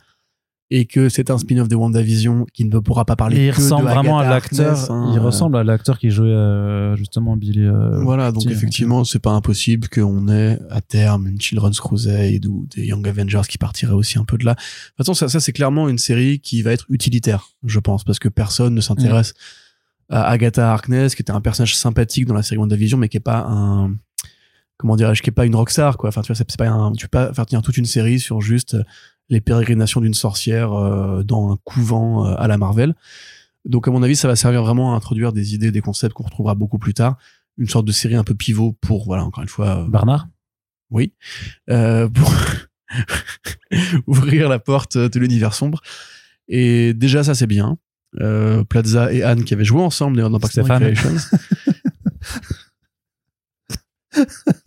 et 0.77 0.87
que 0.87 1.09
c'est 1.09 1.31
un 1.31 1.39
spin-off 1.39 1.69
de 1.69 1.77
WandaVision 1.77 2.47
qui 2.53 2.65
ne 2.65 2.79
pourra 2.81 3.05
pas 3.05 3.15
parler 3.15 3.37
Et 3.37 3.47
il 3.47 3.53
que 3.53 3.61
ressemble 3.61 3.85
de 3.85 3.91
vraiment 3.91 4.19
à 4.19 4.29
l'acteur. 4.29 4.91
Hein, 4.91 5.13
il 5.13 5.19
euh, 5.21 5.23
ressemble 5.23 5.57
à 5.57 5.63
l'acteur 5.63 6.01
qui 6.01 6.11
jouait 6.11 6.27
euh, 6.27 6.97
justement 6.97 7.37
Billy. 7.37 7.61
euh, 7.61 8.01
Voilà, 8.03 8.33
donc 8.33 8.47
effectivement, 8.47 9.05
c'est 9.05 9.21
pas 9.21 9.31
impossible 9.31 9.89
qu'on 9.89 10.29
ait 10.29 10.59
à 10.71 10.81
terme 10.81 11.29
une 11.29 11.41
Children's 11.41 11.79
Crusade 11.79 12.45
ou 12.47 12.67
des 12.75 12.87
Young 12.87 13.07
Avengers 13.07 13.43
qui 13.49 13.57
partiraient 13.57 13.93
aussi 13.93 14.19
un 14.19 14.25
peu 14.25 14.37
de 14.37 14.45
là. 14.45 14.55
De 14.55 14.59
toute 14.59 14.97
façon, 14.97 15.15
ça, 15.15 15.29
ça 15.29 15.39
c'est 15.39 15.53
clairement 15.53 15.89
une 15.89 15.99
série 15.99 16.41
qui 16.41 16.63
va 16.63 16.73
être 16.73 16.87
utilitaire, 16.89 17.51
je 17.65 17.79
pense, 17.79 18.03
parce 18.03 18.19
que 18.19 18.29
personne 18.29 18.75
ne 18.75 18.81
s'intéresse 18.81 19.33
à 20.09 20.25
Agatha 20.25 20.73
Harkness, 20.73 21.15
qui 21.15 21.23
était 21.23 21.31
un 21.31 21.41
personnage 21.41 21.77
sympathique 21.77 22.27
dans 22.27 22.35
la 22.35 22.43
série 22.43 22.59
WandaVision, 22.59 22.99
mais 22.99 23.09
qui 23.09 23.19
est 23.19 23.21
pas 23.21 23.47
un 23.49 23.95
comment 24.77 24.97
dirais-je, 24.97 25.23
qui 25.23 25.31
est 25.31 25.33
pas 25.33 25.47
une 25.47 25.55
rockstar, 25.55 25.97
quoi. 25.97 26.09
Enfin, 26.09 26.23
tu 26.23 26.27
vois, 26.27 26.35
c'est 26.37 26.51
c'est 26.51 26.59
pas 26.59 26.69
un, 26.69 26.91
tu 26.91 27.07
peux 27.07 27.17
pas 27.17 27.33
faire 27.33 27.47
tenir 27.47 27.63
toute 27.63 27.77
une 27.77 27.85
série 27.85 28.19
sur 28.19 28.41
juste 28.41 28.77
les 29.29 29.41
pérégrinations 29.41 30.01
d'une 30.01 30.15
sorcière 30.15 30.73
euh, 30.73 31.23
dans 31.23 31.53
un 31.53 31.59
couvent 31.65 32.27
euh, 32.27 32.35
à 32.37 32.49
la 32.49 32.59
Marvel. 32.59 32.95
Donc, 33.65 33.89
à 33.89 33.91
mon 33.91 34.03
avis, 34.03 34.17
ça 34.17 34.29
va 34.29 34.37
servir 34.37 34.63
vraiment 34.63 34.93
à 34.93 34.97
introduire 34.97 35.33
des 35.33 35.55
idées, 35.55 35.71
des 35.71 35.81
concepts 35.81 36.13
qu'on 36.13 36.25
retrouvera 36.25 36.55
beaucoup 36.55 36.79
plus 36.79 36.95
tard. 36.95 37.17
Une 37.57 37.69
sorte 37.69 37.87
de 37.87 37.93
série 37.93 38.17
un 38.17 38.25
peu 38.25 38.35
pivot 38.35 38.77
pour, 38.81 39.07
voilà, 39.07 39.25
encore 39.25 39.43
une 39.43 39.49
fois, 39.49 39.79
euh, 39.79 39.89
Bernard 39.89 40.29
oui, 40.91 41.13
euh, 41.71 42.09
pour 42.09 42.33
ouvrir 44.07 44.49
la 44.49 44.59
porte 44.61 44.97
de 44.97 45.19
l'univers 45.19 45.55
sombre. 45.55 45.81
Et 46.47 46.95
déjà, 46.95 47.25
ça, 47.25 47.35
c'est 47.35 47.47
bien. 47.47 47.79
Euh, 48.21 48.63
Plaza 48.63 49.13
et 49.13 49.23
Anne 49.25 49.45
qui 49.45 49.55
avaient 49.55 49.65
joué 49.65 49.81
ensemble 49.81 50.17
d'ailleurs 50.17 50.31
dans 50.31 50.39
Parks 50.39 50.59
and. 50.59 50.65
Recreations. 50.65 51.39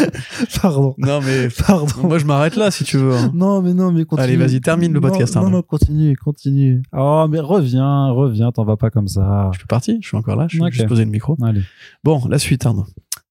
Pardon. 0.62 0.94
non, 0.98 1.20
mais 1.20 1.48
Pardon. 1.66 1.86
moi, 2.08 2.18
je 2.18 2.24
m'arrête 2.24 2.56
là 2.56 2.70
si 2.70 2.84
tu 2.84 2.96
veux. 2.98 3.14
hein. 3.14 3.30
Non, 3.34 3.62
mais 3.62 3.74
non, 3.74 3.92
mais 3.92 4.04
continue. 4.04 4.24
Allez, 4.24 4.36
vas-y, 4.36 4.60
termine 4.60 4.92
le 4.92 5.00
Non, 5.00 5.08
podcast, 5.08 5.34
Non, 5.36 5.42
Arnaud. 5.42 5.56
non, 5.58 5.62
continue, 5.62 6.16
continue. 6.16 6.82
Oh, 6.92 7.26
mais 7.30 7.40
reviens, 7.40 8.10
reviens, 8.10 8.52
t'en 8.52 8.64
vas 8.64 8.76
pas 8.76 8.90
comme 8.90 9.08
ça. 9.08 9.50
Je 9.52 9.58
suis 9.58 9.66
parti, 9.66 9.98
je 10.02 10.08
suis 10.08 10.16
encore 10.16 10.36
là, 10.36 10.46
je 10.48 10.56
suis 10.56 10.62
Ok. 10.64 10.72
juste 10.72 10.88
posé 10.88 11.04
le 11.04 11.10
micro. 11.10 11.36
Allez. 11.42 11.62
Bon, 12.04 12.20
la 12.28 12.38
suite, 12.38 12.64
Arnaud. 12.66 12.86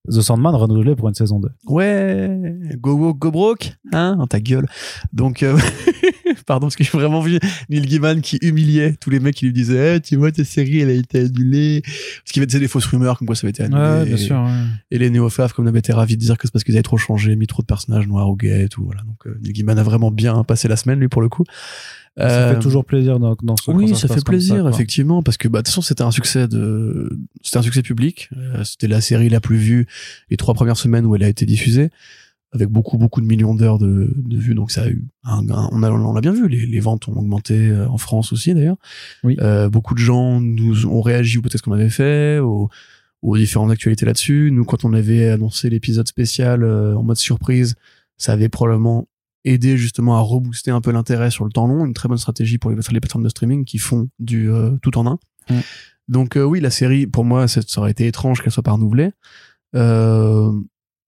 The 0.09 0.21
Sandman 0.21 0.55
renouvelé 0.55 0.95
pour 0.95 1.07
une 1.09 1.13
saison 1.13 1.39
2. 1.39 1.49
Ouais, 1.67 2.57
go 2.77 2.97
go 2.97 3.13
go 3.13 3.31
broke, 3.31 3.73
hein, 3.93 4.15
dans 4.17 4.27
ta 4.27 4.39
gueule. 4.39 4.65
Donc, 5.13 5.43
euh, 5.43 5.57
Pardon, 6.47 6.65
parce 6.67 6.75
que 6.75 6.83
j'ai 6.83 6.89
vraiment 6.91 7.21
vu 7.21 7.39
Neil 7.69 7.81
Gaiman 7.85 8.19
qui 8.21 8.37
humiliait 8.41 8.95
tous 8.99 9.09
les 9.09 9.19
mecs 9.19 9.35
qui 9.35 9.45
lui 9.45 9.53
disaient 9.53 9.97
Eh, 9.97 10.01
Tu 10.01 10.15
vois, 10.15 10.31
ta 10.31 10.43
série, 10.43 10.79
elle 10.79 10.89
a 10.89 10.93
été 10.93 11.19
annulée. 11.19 11.81
Parce 11.83 12.31
qu'il 12.31 12.41
y 12.41 12.45
avait 12.45 12.59
des 12.59 12.67
fausses 12.67 12.85
rumeurs 12.87 13.17
comme 13.19 13.27
quoi 13.27 13.35
ça 13.35 13.45
avait 13.45 13.51
été 13.51 13.63
annulé. 13.63 13.79
Ouais, 13.81 14.05
bien 14.05 14.17
sûr. 14.17 14.37
ouais. 14.37 14.49
Et 14.89 14.97
les 14.97 15.09
néo-faves, 15.11 15.53
comme 15.53 15.67
avait 15.67 15.79
été 15.79 15.93
ravis 15.93 16.15
de 16.17 16.21
dire 16.21 16.37
que 16.37 16.47
c'est 16.47 16.51
parce 16.51 16.63
qu'ils 16.63 16.75
avaient 16.75 16.83
trop 16.83 16.97
changé, 16.97 17.35
mis 17.35 17.47
trop 17.47 17.61
de 17.61 17.67
personnages 17.67 18.07
noirs 18.07 18.29
ou 18.29 18.35
gays 18.35 18.63
et 18.63 18.69
tout. 18.69 18.83
Voilà. 18.83 19.01
Donc, 19.03 19.27
euh, 19.27 19.37
Neil 19.43 19.53
Gaiman 19.53 19.77
a 19.77 19.83
vraiment 19.83 20.09
bien 20.09 20.43
passé 20.43 20.67
la 20.67 20.77
semaine, 20.77 20.99
lui, 20.99 21.09
pour 21.09 21.21
le 21.21 21.29
coup. 21.29 21.43
Ça 22.30 22.48
Euh, 22.49 22.53
fait 22.53 22.60
toujours 22.60 22.85
plaisir 22.85 23.19
dans, 23.19 23.35
dans 23.43 23.56
ce 23.57 23.72
oui, 23.72 23.95
ça 23.95 24.07
fait 24.07 24.23
plaisir, 24.23 24.68
effectivement, 24.68 25.22
parce 25.23 25.38
que 25.38 25.48
bah, 25.48 25.60
de 25.60 25.64
toute 25.64 25.68
façon, 25.69 25.81
c'était 25.81 26.03
un 26.03 26.11
succès 26.11 26.48
de, 26.48 27.10
c'était 27.41 27.57
un 27.57 27.61
succès 27.61 27.81
public. 27.81 28.30
Euh, 28.38 28.64
c'était 28.64 28.88
la 28.88 29.02
série 29.02 29.30
la 29.30 29.39
plus 29.39 29.57
vue 29.57 29.88
les 30.30 30.38
trois 30.38 30.53
premières 30.53 30.77
semaines 30.77 31.06
où 31.06 31.15
elle 31.15 31.23
a 31.23 31.30
été 31.30 31.45
diffusée, 31.45 31.89
avec 32.53 32.68
beaucoup, 32.69 32.98
beaucoup 32.98 33.22
de 33.22 33.26
millions 33.26 33.56
d'heures 33.56 33.80
de, 33.80 34.14
de 34.15 34.38
vues. 34.38 34.56
Donc 34.56 34.72
ça 34.72 34.84
a 34.84 34.89
eu 34.89 35.06
un, 35.23 35.48
un- 35.49 35.69
on 35.72 35.84
a, 35.84 35.89
on 35.91 36.14
l'a 36.14 36.22
bien 36.22 36.34
vu. 36.34 36.48
Les, 36.49 36.65
les 36.65 36.80
ventes 36.80 37.07
ont 37.07 37.14
augmenté 37.18 37.69
euh, 37.69 37.88
en 37.88 37.98
France 37.98 38.34
aussi, 38.34 38.53
d'ailleurs. 38.53 38.77
Oui. 39.23 39.38
Euh, 39.41 39.69
beaucoup 39.69 39.93
de 39.93 39.99
gens 39.99 40.41
nous 40.41 40.85
ont 40.85 41.02
réagi 41.02 41.38
au 41.38 41.41
peut-être 41.41 41.61
qu'on 41.61 41.72
avait 41.72 41.89
fait, 41.89 42.39
aux, 42.39 42.69
aux 43.22 43.38
différentes 43.38 43.72
actualités 43.72 44.06
là-dessus. 44.06 44.49
Nous, 44.52 44.65
quand 44.65 44.84
on 44.84 44.93
avait 44.93 45.30
annoncé 45.30 45.69
l'épisode 45.69 46.07
spécial 46.07 46.64
euh, 46.64 46.95
en 46.95 47.03
mode 47.03 47.18
surprise, 47.18 47.76
ça 48.18 48.34
avait 48.34 48.49
probablement 48.49 49.07
aidé 49.43 49.77
justement 49.77 50.18
à 50.18 50.22
rebooster 50.22 50.72
un 50.72 50.81
peu 50.81 50.91
l'intérêt 50.91 51.31
sur 51.31 51.45
le 51.45 51.51
temps 51.51 51.68
long, 51.68 51.85
une 51.85 51.93
très 51.93 52.07
bonne 52.07 52.18
stratégie 52.18 52.57
pour 52.57 52.72
les, 52.72 52.77
les 52.77 52.99
plateformes 52.99 53.23
de 53.23 53.30
streaming 53.30 53.65
qui 53.65 53.77
font 53.77 54.09
du 54.19 54.51
euh, 54.51 54.77
tout 54.81 54.97
en 54.97 55.07
un. 55.07 55.19
Donc 56.07 56.35
euh, 56.35 56.43
oui, 56.43 56.59
la 56.59 56.69
série, 56.69 57.07
pour 57.07 57.26
moi, 57.26 57.47
ça, 57.47 57.61
ça 57.65 57.81
aurait 57.81 57.91
été 57.91 58.07
étrange 58.07 58.41
qu'elle 58.41 58.51
soit 58.51 58.63
pas 58.63 58.72
renouvelée. 58.72 59.11
Euh, 59.76 60.51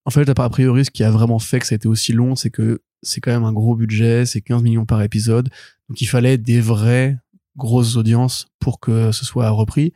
en 0.05 0.09
fait, 0.09 0.27
a 0.27 0.49
priori, 0.49 0.85
ce 0.85 0.91
qui 0.91 1.03
a 1.03 1.11
vraiment 1.11 1.39
fait 1.39 1.59
que 1.59 1.67
ça 1.67 1.75
a 1.75 1.77
été 1.77 1.87
aussi 1.87 2.13
long, 2.13 2.35
c'est 2.35 2.49
que 2.49 2.81
c'est 3.01 3.21
quand 3.21 3.31
même 3.31 3.43
un 3.43 3.53
gros 3.53 3.75
budget, 3.75 4.25
c'est 4.25 4.41
15 4.41 4.63
millions 4.63 4.85
par 4.85 5.01
épisode, 5.01 5.49
donc 5.89 6.01
il 6.01 6.05
fallait 6.05 6.37
des 6.37 6.61
vraies 6.61 7.17
grosses 7.57 7.97
audiences 7.97 8.47
pour 8.59 8.79
que 8.79 9.11
ce 9.11 9.25
soit 9.25 9.49
repris. 9.49 9.93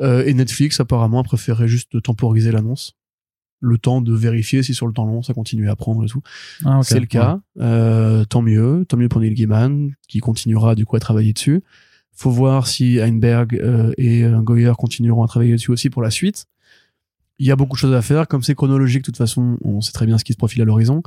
Euh, 0.00 0.24
et 0.24 0.34
Netflix, 0.34 0.80
apparemment, 0.80 1.20
a 1.20 1.24
préféré 1.24 1.68
juste 1.68 2.02
temporiser 2.02 2.50
l'annonce. 2.50 2.96
Le 3.64 3.78
temps 3.78 4.00
de 4.00 4.12
vérifier 4.12 4.62
si 4.64 4.74
sur 4.74 4.88
le 4.88 4.92
temps 4.92 5.06
long, 5.06 5.22
ça 5.22 5.34
continue 5.34 5.70
à 5.70 5.76
prendre 5.76 6.04
et 6.04 6.08
tout. 6.08 6.20
Ah. 6.64 6.80
C'est 6.82 6.98
le 6.98 7.06
cas. 7.06 7.40
Euh, 7.60 8.24
tant 8.24 8.42
mieux. 8.42 8.84
Tant 8.88 8.96
mieux 8.96 9.08
pour 9.08 9.20
Neil 9.20 9.34
Gaiman, 9.34 9.92
qui 10.08 10.18
continuera 10.18 10.74
du 10.74 10.84
coup 10.84 10.96
à 10.96 10.98
travailler 11.00 11.32
dessus. 11.32 11.62
Faut 12.14 12.30
voir 12.30 12.66
si 12.66 13.00
Heinberg 13.00 13.54
euh, 13.62 13.92
et 13.96 14.24
euh, 14.24 14.40
Goyer 14.40 14.72
continueront 14.76 15.22
à 15.22 15.28
travailler 15.28 15.52
dessus 15.52 15.70
aussi 15.70 15.90
pour 15.90 16.02
la 16.02 16.10
suite. 16.10 16.46
Il 17.38 17.46
y 17.46 17.52
a 17.52 17.56
beaucoup 17.56 17.76
de 17.76 17.78
choses 17.78 17.94
à 17.94 18.02
faire. 18.02 18.26
Comme 18.26 18.42
c'est 18.42 18.54
chronologique, 18.56 19.02
de 19.02 19.06
toute 19.06 19.16
façon, 19.16 19.56
on 19.62 19.80
sait 19.80 19.92
très 19.92 20.06
bien 20.06 20.18
ce 20.18 20.24
qui 20.24 20.32
se 20.32 20.38
profile 20.38 20.62
à 20.62 20.64
l'horizon. 20.64 21.02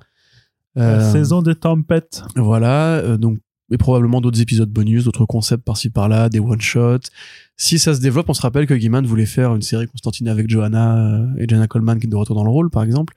La 0.76 0.84
Euh, 1.00 1.12
saison 1.12 1.42
des 1.42 1.56
tempêtes. 1.56 2.24
voilà, 2.36 3.18
donc 3.18 3.38
et 3.72 3.78
probablement 3.78 4.22
d'autres 4.22 4.42
épisodes 4.42 4.70
bonus, 4.70 5.06
d'autres 5.06 5.26
concepts 5.26 5.64
par-ci 5.66 5.90
par-là, 5.90 6.30
des 6.30 6.40
one-shots. 6.40 7.10
Si 7.58 7.80
ça 7.80 7.94
se 7.96 8.02
développe, 8.02 8.30
on 8.30 8.34
se 8.34 8.42
rappelle 8.42 8.68
que 8.68 8.74
Gaiman 8.74 9.06
voulait 9.06 9.26
faire 9.26 9.56
une 9.56 9.62
série 9.62 9.88
Constantine 9.88 10.28
avec 10.28 10.50
Johanna 10.50 10.98
euh, 10.98 11.28
et 11.38 11.48
Jenna 11.48 11.68
Coleman 11.68 12.00
qui 12.00 12.08
est 12.08 12.10
de 12.10 12.16
retour 12.16 12.36
dans 12.36 12.44
le 12.44 12.50
rôle, 12.50 12.70
par 12.70 12.84
exemple. 12.84 13.14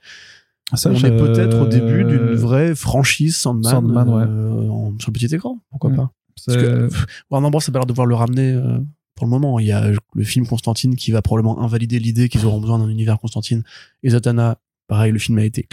Ça, 0.75 0.91
on 0.91 0.95
je- 0.95 1.07
est 1.07 1.17
peut-être 1.17 1.63
au 1.63 1.67
début 1.67 2.05
d'une 2.05 2.35
vraie 2.35 2.75
franchise 2.75 3.37
Sandman, 3.37 3.71
Sandman, 3.73 4.09
ouais. 4.09 4.23
euh, 4.29 4.69
en- 4.69 4.95
sur 5.01 5.11
le 5.11 5.13
petit 5.15 5.35
écran, 5.35 5.59
pourquoi 5.71 5.91
Mm. 5.91 5.97
pas. 5.97 6.13
Parce 6.47 6.57
que 6.59 6.89
Warner 7.31 7.51
Bros 7.51 7.61
a 7.67 7.73
pas 7.73 7.79
l'air 7.79 7.87
de 7.87 7.89
devoir 7.93 8.07
le 8.07 8.15
ramener 8.15 8.53
euh, 8.53 8.79
pour 9.17 9.27
le 9.27 9.31
moment. 9.31 9.59
Il 9.59 9.67
y 9.67 9.73
a 9.73 9.91
le 10.15 10.25
film 10.25 10.47
Constantine 10.47 10.95
qui 10.95 11.11
va 11.11 11.21
probablement 11.23 11.61
invalider 11.63 11.99
l'idée 11.99 12.29
qu'ils 12.29 12.45
auront 12.47 12.61
besoin 12.61 12.79
d'un 12.79 12.89
univers 12.89 13.19
Constantine. 13.19 13.65
Et 14.05 14.11
Zatanna, 14.11 14.59
pareil, 14.87 15.11
le 15.11 15.19
film 15.19 15.39
a 15.39 15.45
été 15.45 15.67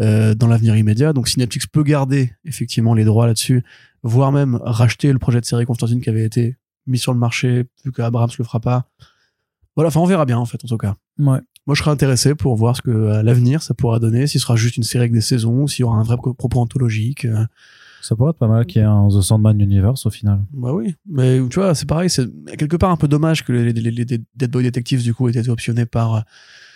euh, 0.00 0.34
dans 0.34 0.48
l'avenir 0.48 0.76
immédiat. 0.76 1.14
Donc 1.14 1.28
si 1.28 1.38
Netflix 1.38 1.66
peut 1.66 1.82
garder 1.82 2.32
effectivement 2.44 2.92
les 2.92 3.04
droits 3.04 3.26
là-dessus, 3.26 3.64
voire 4.02 4.32
même 4.32 4.56
racheter 4.62 5.10
le 5.12 5.18
projet 5.18 5.40
de 5.40 5.46
série 5.46 5.64
Constantine 5.64 6.00
qui 6.02 6.10
avait 6.10 6.24
été 6.26 6.56
mis 6.86 6.98
sur 6.98 7.12
le 7.12 7.18
marché, 7.18 7.66
vu 7.84 7.92
que 7.92 8.02
Abrams 8.02 8.30
le 8.38 8.44
fera 8.44 8.60
pas. 8.60 8.88
Voilà, 9.74 9.88
enfin 9.88 10.00
on 10.00 10.06
verra 10.06 10.24
bien 10.24 10.38
en 10.38 10.46
fait 10.46 10.64
en 10.64 10.68
tout 10.68 10.78
cas. 10.78 10.96
Ouais. 11.18 11.38
Moi 11.66 11.74
je 11.74 11.80
serais 11.82 11.90
intéressé 11.90 12.34
pour 12.34 12.54
voir 12.56 12.76
ce 12.76 12.82
que 12.82 13.08
à 13.10 13.22
l'avenir 13.22 13.62
ça 13.62 13.74
pourra 13.74 13.98
donner, 13.98 14.26
s'il 14.26 14.40
sera 14.40 14.56
juste 14.56 14.76
une 14.76 14.82
série 14.84 15.02
avec 15.02 15.12
des 15.12 15.20
saisons, 15.20 15.62
ou 15.62 15.68
s'il 15.68 15.80
y 15.80 15.84
aura 15.84 15.96
un 15.98 16.02
vrai 16.02 16.16
pro- 16.16 16.32
propos 16.34 16.60
anthologique. 16.60 17.24
euh, 17.26 17.44
Ça 18.00 18.14
pourrait 18.16 18.30
être 18.30 18.38
pas 18.38 18.46
mal 18.48 18.64
qu'il 18.66 18.80
y 18.80 18.84
ait 18.84 18.88
un 18.88 19.08
The 19.08 19.20
Sandman 19.20 19.60
Universe 19.60 20.06
au 20.06 20.10
final. 20.10 20.40
bah 20.52 20.72
oui, 20.72 20.94
mais 21.10 21.40
tu 21.50 21.58
vois, 21.58 21.74
c'est 21.74 21.86
pareil, 21.86 22.08
c'est 22.08 22.26
quelque 22.56 22.76
part 22.76 22.90
un 22.90 22.96
peu 22.96 23.08
dommage 23.08 23.44
que 23.44 23.52
les, 23.52 23.72
les, 23.72 23.90
les 23.90 24.04
Dead 24.04 24.50
Boy 24.50 24.62
Detectives 24.64 25.02
du 25.02 25.12
coup 25.12 25.28
aient 25.28 25.32
été 25.36 25.50
optionnés 25.50 25.84
par 25.86 26.24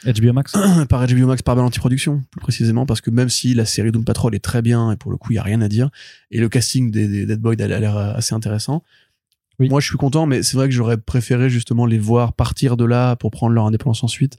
HBO 0.05 0.33
Max 0.35 0.53
par 0.89 1.07
HBO 1.07 1.27
Max 1.27 1.41
par 1.43 1.55
Ballanty 1.57 1.79
Productions, 1.79 2.23
plus 2.31 2.41
précisément, 2.41 2.85
parce 2.85 3.01
que 3.01 3.11
même 3.11 3.29
si 3.31 3.55
la 3.55 3.65
série 3.65 3.93
Doom 3.93 4.05
Patrol 4.05 4.35
est 4.35 4.41
très 4.45 4.61
bien 4.61 4.91
et 4.93 4.97
pour 4.97 5.11
le 5.13 5.17
coup 5.17 5.33
il 5.33 5.37
y 5.37 5.39
a 5.39 5.43
rien 5.43 5.61
à 5.63 5.69
dire, 5.69 5.89
et 6.33 6.41
le 6.41 6.49
casting 6.51 6.91
des, 6.91 7.07
des 7.09 7.25
Dead 7.27 7.41
Boy 7.41 7.57
a 7.63 7.67
l'air 7.67 7.97
assez 7.97 8.35
intéressant. 8.35 8.83
Oui. 9.61 9.69
Moi 9.69 9.81
je 9.81 9.87
suis 9.87 9.97
content, 9.97 10.27
mais 10.27 10.43
c'est 10.43 10.57
vrai 10.57 10.69
que 10.69 10.75
j'aurais 10.75 10.97
préféré 10.97 11.51
justement 11.51 11.87
les 11.87 11.99
voir 11.99 12.33
partir 12.33 12.77
de 12.77 12.85
là 12.85 13.15
pour 13.15 13.31
prendre 13.31 13.53
leur 13.55 13.67
indépendance 13.67 14.03
ensuite. 14.03 14.39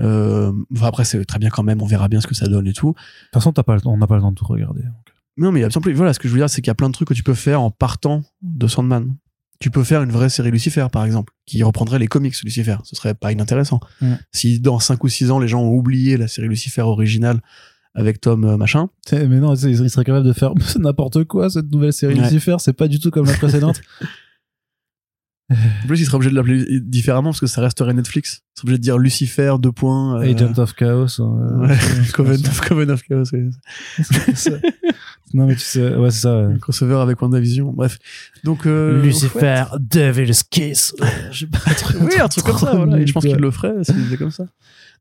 Euh, 0.00 0.52
enfin, 0.74 0.86
après 0.86 1.04
c'est 1.04 1.24
très 1.24 1.38
bien 1.38 1.50
quand 1.50 1.62
même, 1.62 1.80
on 1.80 1.86
verra 1.86 2.08
bien 2.08 2.20
ce 2.20 2.26
que 2.26 2.34
ça 2.34 2.48
donne 2.48 2.66
et 2.66 2.72
tout. 2.72 2.88
De 2.88 2.92
toute 2.94 3.34
façon, 3.34 3.52
t'as 3.52 3.62
pas 3.62 3.74
le 3.74 3.80
temps- 3.80 3.92
on 3.92 3.98
n'a 3.98 4.06
pas 4.06 4.16
le 4.16 4.22
temps 4.22 4.30
de 4.32 4.36
tout 4.36 4.44
regarder. 4.46 4.82
donc. 4.82 4.92
Non, 5.38 5.52
mais 5.52 5.60
il 5.60 5.62
y 5.62 5.66
a 5.66 5.92
voilà, 5.94 6.14
ce 6.14 6.18
que 6.18 6.28
je 6.28 6.32
veux 6.32 6.40
dire, 6.40 6.48
c'est 6.48 6.62
qu'il 6.62 6.70
y 6.70 6.72
a 6.72 6.74
plein 6.74 6.88
de 6.88 6.94
trucs 6.94 7.08
que 7.08 7.14
tu 7.14 7.22
peux 7.22 7.34
faire 7.34 7.60
en 7.60 7.70
partant 7.70 8.22
de 8.42 8.66
Sandman. 8.66 9.14
Tu 9.58 9.70
peux 9.70 9.84
faire 9.84 10.02
une 10.02 10.10
vraie 10.10 10.28
série 10.28 10.50
Lucifer, 10.50 10.86
par 10.90 11.04
exemple, 11.04 11.32
qui 11.46 11.62
reprendrait 11.62 11.98
les 11.98 12.08
comics 12.08 12.34
Lucifer. 12.42 12.76
Ce 12.84 12.96
serait 12.96 13.14
pas 13.14 13.32
inintéressant. 13.32 13.80
Mm. 14.00 14.14
Si 14.32 14.60
dans 14.60 14.78
5 14.78 15.02
ou 15.04 15.08
6 15.08 15.30
ans, 15.30 15.38
les 15.38 15.48
gens 15.48 15.62
ont 15.62 15.72
oublié 15.74 16.16
la 16.16 16.28
série 16.28 16.48
Lucifer 16.48 16.82
originale 16.82 17.40
avec 17.94 18.20
Tom 18.20 18.44
euh, 18.44 18.56
machin, 18.58 18.88
Mais 19.12 19.26
non, 19.26 19.54
tu 19.54 19.62
sais, 19.62 19.70
il 19.70 19.90
serait 19.90 20.04
capable 20.04 20.26
de 20.26 20.34
faire 20.34 20.52
n'importe 20.78 21.24
quoi 21.24 21.48
cette 21.48 21.70
nouvelle 21.70 21.92
série 21.94 22.14
Ouais. 22.14 22.22
Lucifer, 22.22 22.56
c'est 22.58 22.74
pas 22.74 22.88
du 22.88 22.98
tout 22.98 23.10
comme 23.10 23.26
la 23.26 23.34
précédente. 23.34 23.80
en 25.50 25.86
plus, 25.86 26.00
il 26.00 26.06
serait 26.06 26.16
obligé 26.16 26.30
de 26.30 26.34
l'appeler 26.36 26.80
différemment 26.80 27.30
parce 27.30 27.40
que 27.40 27.46
ça 27.46 27.60
resterait 27.60 27.94
Netflix. 27.94 28.40
Il 28.56 28.60
serait 28.60 28.64
obligé 28.66 28.78
de 28.78 28.82
dire 28.82 28.98
Lucifer, 28.98 29.54
deux 29.60 29.70
points. 29.72 30.20
euh, 30.20 30.34
Agent 30.34 30.58
of 30.58 30.74
Chaos. 30.74 31.20
euh, 31.20 31.58
ouais, 31.68 31.76
Coven 32.12 32.40
of, 32.46 32.60
Coven 32.68 32.90
of 32.90 33.02
Chaos, 33.04 33.24
ouais. 33.32 33.48
non 35.34 35.46
mais 35.46 35.54
tu 35.54 35.60
sais, 35.60 35.94
ouais 35.94 36.10
c'est 36.10 36.20
ça. 36.20 36.46
ouais. 36.48 36.58
Crossover 36.58 36.96
avec 36.96 37.20
WandaVision. 37.20 37.72
Bref. 37.72 37.98
Donc, 38.44 38.66
euh, 38.66 39.00
Lucifer, 39.02 39.64
Devil's 39.78 40.42
Kiss. 40.42 40.94
Je 41.30 41.46
pas, 41.46 41.58
oui, 42.00 42.18
un 42.20 42.28
truc 42.28 42.44
comme 42.44 42.58
ça, 42.58 42.74
voilà. 42.74 42.98
Et 43.00 43.06
je 43.06 43.12
pense 43.12 43.24
qu'il 43.24 43.36
le 43.36 43.50
ferait 43.50 43.84
s'il 43.84 43.94
faisait 43.94 44.16
comme 44.16 44.30
ça. 44.30 44.46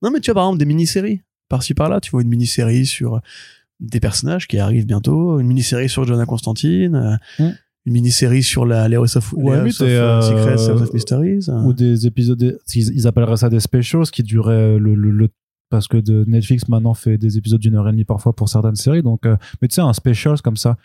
Non, 0.02 0.12
mais 0.12 0.20
tu 0.20 0.32
vois, 0.32 0.36
par 0.42 0.44
exemple, 0.46 0.60
des 0.60 0.66
mini-séries. 0.66 1.22
Par-ci, 1.48 1.74
par-là, 1.74 2.02
tu 2.02 2.12
vois 2.12 2.22
une 2.22 2.28
mini-série 2.30 2.86
sur 2.86 3.22
des 3.80 4.00
personnages 4.00 4.48
qui 4.48 4.58
arrivent 4.58 4.86
bientôt, 4.86 5.40
une 5.40 5.48
mini-série 5.48 5.90
sur 5.90 6.06
Jonah 6.06 6.26
Constantine, 6.26 6.96
euh, 6.96 7.44
Mm. 7.44 7.52
Une 7.86 7.94
mini-série 7.94 8.44
sur 8.44 8.66
la, 8.66 8.88
les 8.88 8.96
House 8.96 9.16
of, 9.16 9.34
Ouais, 9.34 9.58
les 9.58 9.62
mais 9.64 9.68
House 9.70 9.82
of, 9.82 9.88
euh, 9.88 9.92
euh, 10.18 10.22
Secrets, 10.22 10.70
House 10.72 10.82
of 10.82 10.94
Mysteries. 10.94 11.46
euh. 11.50 11.64
ou 11.64 11.74
des 11.74 12.08
épisodes 12.08 12.38
des- 12.38 12.56
ils, 12.74 12.88
ils 12.96 13.08
appelleraient 13.08 13.38
ça 13.38 13.50
des 13.50 13.60
specials 13.60 14.06
qui 14.12 14.24
durait 14.24 14.78
le, 14.80 14.96
le, 14.96 15.12
le- 15.12 15.30
parce 15.70 15.88
que 15.88 15.98
de 15.98 16.24
Netflix 16.28 16.68
maintenant 16.68 16.94
fait 16.94 17.18
des 17.18 17.38
épisodes 17.38 17.60
d'une 17.60 17.76
heure 17.76 17.88
et 17.88 17.92
demie 17.92 18.06
parfois 18.06 18.34
pour 18.34 18.50
certaines 18.50 18.76
séries 18.76 19.02
donc 19.04 19.26
euh, 19.26 19.36
mais 19.62 19.68
tu 19.68 19.76
sais 19.76 19.82
un 19.82 19.94
special 19.94 20.42
comme 20.42 20.58
ça 20.58 20.78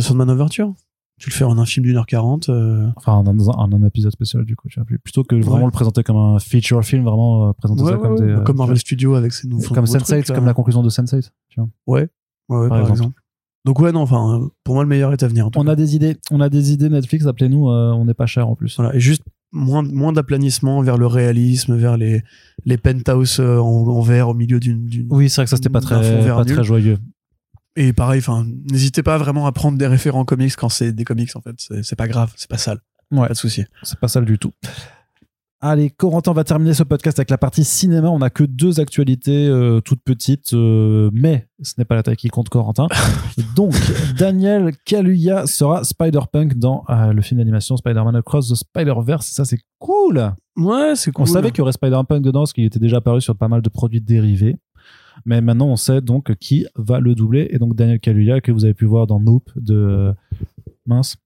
Sandman 0.00 0.30
Overture. 0.30 0.72
Tu 1.18 1.30
le 1.30 1.34
fais 1.34 1.44
en 1.44 1.56
un 1.58 1.64
film 1.64 1.86
d'une 1.86 1.96
heure 1.96 2.04
quarante. 2.04 2.50
euh, 2.50 2.86
enfin 2.96 3.22
dans 3.22 3.50
un, 3.50 3.86
épisode 3.86 4.12
spécial 4.12 4.44
du 4.44 4.54
coup 4.54 4.68
tu 4.68 4.78
vois, 4.78 4.86
plutôt 5.02 5.24
que 5.24 5.34
vraiment 5.36 5.56
Ouais. 5.60 5.64
le 5.64 5.70
présenter 5.70 6.02
comme 6.02 6.16
un 6.18 6.38
feature 6.38 6.84
film 6.84 7.04
vraiment 7.04 7.48
euh, 7.48 7.52
présenter 7.54 7.82
ouais, 7.84 7.92
ça 7.92 7.96
comme 7.96 8.16
des 8.16 8.22
euh, 8.24 8.40
comme 8.42 8.58
Marvel 8.58 8.76
Studios 8.76 9.14
avec 9.14 9.32
ses 9.32 9.48
nouveaux 9.48 9.72
comme 9.74 9.84
nouveaux 9.86 9.98
Sense8 9.98 10.04
trucs, 10.04 10.28
là. 10.28 10.34
comme 10.34 10.44
la 10.44 10.52
conclusion 10.54 10.82
de 10.82 10.90
Sense8 10.90 11.30
tu 11.48 11.60
vois 11.60 11.68
Ouais, 11.86 12.08
ouais, 12.50 12.68
par 12.68 12.68
par, 12.68 12.78
exemple. 12.80 12.92
exemple. 12.98 13.22
Donc 13.66 13.80
ouais, 13.80 13.92
non, 13.92 14.00
enfin, 14.00 14.48
pour 14.64 14.74
moi, 14.76 14.84
le 14.84 14.88
meilleur 14.88 15.12
est 15.12 15.22
à 15.22 15.28
venir. 15.28 15.46
En 15.46 15.50
tout 15.50 15.58
on 15.58 15.64
cas. 15.64 15.72
a 15.72 15.76
des 15.76 15.94
idées 15.96 16.16
on 16.30 16.40
a 16.40 16.48
des 16.48 16.72
idées 16.72 16.88
Netflix 16.88 17.26
appelez-nous 17.26 17.68
euh, 17.68 17.90
on 17.92 18.04
n'est 18.06 18.14
pas 18.14 18.26
cher 18.26 18.48
en 18.48 18.54
plus 18.54 18.74
Voilà, 18.76 18.94
et 18.94 19.00
juste 19.00 19.24
moins, 19.52 19.82
moins 19.82 20.12
d'aplanissement 20.12 20.80
vers 20.82 20.96
le 20.96 21.06
réalisme, 21.06 21.76
vers 21.76 21.96
les, 21.96 22.22
les 22.64 22.78
penthouses 22.78 23.40
euh, 23.40 23.58
en, 23.58 23.86
en 23.88 24.00
verre 24.00 24.28
au 24.28 24.34
milieu 24.34 24.60
d'une. 24.60 24.88
oui 25.10 25.28
c'est 25.28 25.36
vrai 25.36 25.44
que 25.44 25.50
ça 25.50 25.56
c'était 25.56 25.68
pas 25.68 25.80
très 25.80 25.96
pas 26.26 26.44
nul. 26.44 26.54
très 26.54 26.64
joyeux 26.64 26.98
Et 27.76 27.92
pareil, 27.92 28.20
enfin, 28.20 28.46
n'hésitez 28.70 29.02
pas 29.02 29.18
vraiment 29.18 29.46
à 29.46 29.52
prendre 29.52 29.76
des 29.76 29.86
référents 29.86 30.24
comics 30.24 30.54
quand 30.56 30.68
c'est 30.70 30.92
des 30.92 31.04
comics, 31.04 31.34
en 31.36 31.40
fait. 31.42 31.56
C'est 31.82 31.96
pas 31.96 32.08
grave, 32.08 32.32
c'est 32.36 32.48
pas 32.48 32.56
sale. 32.58 32.78
Ouais. 33.10 33.26
Pas 33.28 33.34
de 33.34 33.38
souci. 33.38 33.64
C'est 33.82 33.98
pas 33.98 34.08
ça 34.08 34.20
du 34.20 34.38
tout. 34.38 34.52
Allez, 35.68 35.90
Corentin, 35.90 36.32
va 36.32 36.44
terminer 36.44 36.74
ce 36.74 36.84
podcast 36.84 37.18
avec 37.18 37.28
la 37.28 37.38
partie 37.38 37.64
cinéma. 37.64 38.08
On 38.08 38.20
n'a 38.20 38.30
que 38.30 38.44
deux 38.44 38.78
actualités 38.78 39.48
euh, 39.48 39.80
toutes 39.80 40.00
petites, 40.00 40.52
euh, 40.52 41.10
mais 41.12 41.48
ce 41.60 41.74
n'est 41.76 41.84
pas 41.84 41.96
la 41.96 42.04
taille 42.04 42.14
qui 42.14 42.28
compte, 42.28 42.48
Corentin. 42.48 42.86
Donc, 43.56 43.74
Daniel 44.16 44.76
Kaluuya 44.84 45.48
sera 45.48 45.82
Spider-Punk 45.82 46.54
dans 46.54 46.84
euh, 46.88 47.12
le 47.12 47.20
film 47.20 47.38
d'animation 47.38 47.76
Spider-Man 47.76 48.14
Across 48.14 48.50
the 48.50 48.54
Spider-Verse. 48.54 49.26
Ça, 49.26 49.44
c'est 49.44 49.58
cool. 49.80 50.34
Ouais, 50.56 50.94
c'est 50.94 51.10
cool. 51.10 51.24
On 51.24 51.26
savait 51.26 51.50
qu'il 51.50 51.58
y 51.58 51.62
aurait 51.62 51.72
Spider-Punk 51.72 52.22
dedans, 52.22 52.42
parce 52.42 52.52
qu'il 52.52 52.64
était 52.64 52.78
déjà 52.78 52.98
apparu 52.98 53.20
sur 53.20 53.34
pas 53.34 53.48
mal 53.48 53.60
de 53.60 53.68
produits 53.68 54.00
dérivés. 54.00 54.58
Mais 55.24 55.40
maintenant, 55.40 55.66
on 55.66 55.76
sait 55.76 56.00
donc 56.00 56.32
qui 56.36 56.64
va 56.76 57.00
le 57.00 57.16
doubler. 57.16 57.48
Et 57.50 57.58
donc, 57.58 57.74
Daniel 57.74 57.98
Kaluuya, 57.98 58.40
que 58.40 58.52
vous 58.52 58.64
avez 58.64 58.74
pu 58.74 58.84
voir 58.84 59.08
dans 59.08 59.18
Nope 59.18 59.50
de... 59.56 60.14
Mince. 60.86 61.16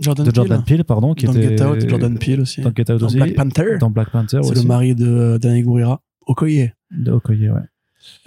Jordan 0.00 0.26
de. 0.26 0.34
Jordan 0.34 0.64
Peele, 0.64 0.84
pardon. 0.84 1.14
Qui 1.14 1.26
dans 1.26 1.32
était... 1.32 1.56
Get 1.58 1.64
Out, 1.64 1.88
Jordan 1.88 2.18
Peele 2.18 2.40
aussi. 2.40 2.60
Dans 2.60 2.72
Get 2.74 2.90
Out 2.92 3.00
Dans 3.00 3.06
aussi. 3.06 3.16
Black 3.16 3.34
Panther. 3.34 3.78
Dans 3.78 3.90
Black 3.90 4.10
Panther 4.10 4.40
C'est 4.42 4.54
le 4.54 4.62
mari 4.62 4.94
de 4.94 5.06
euh, 5.06 5.38
Danny 5.38 5.62
Gurira. 5.62 6.02
Okoye. 6.26 6.72
De 6.90 7.12
Okoye, 7.12 7.50
ouais. 7.50 7.60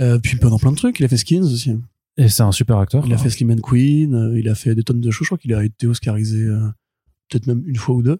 Euh, 0.01 0.19
puis 0.19 0.37
dans 0.39 0.57
plein 0.57 0.71
de 0.71 0.77
trucs, 0.77 0.99
il 0.99 1.05
a 1.05 1.07
fait 1.07 1.17
Skins 1.17 1.43
aussi. 1.43 1.75
Et 2.17 2.29
c'est 2.29 2.43
un 2.43 2.51
super 2.51 2.77
acteur. 2.77 3.03
Il 3.05 3.13
a 3.13 3.17
fait 3.17 3.29
Slim 3.29 3.51
and 3.51 3.61
Queen, 3.61 4.13
euh, 4.13 4.39
il 4.39 4.47
a 4.47 4.55
fait 4.55 4.75
des 4.75 4.83
tonnes 4.83 5.01
de 5.01 5.11
choses. 5.11 5.25
Je 5.25 5.29
crois 5.29 5.37
qu'il 5.37 5.53
a 5.53 5.63
été 5.63 5.87
oscarisé 5.87 6.43
euh, 6.43 6.67
peut-être 7.29 7.47
même 7.47 7.63
une 7.65 7.75
fois 7.75 7.95
ou 7.95 8.03
deux. 8.03 8.19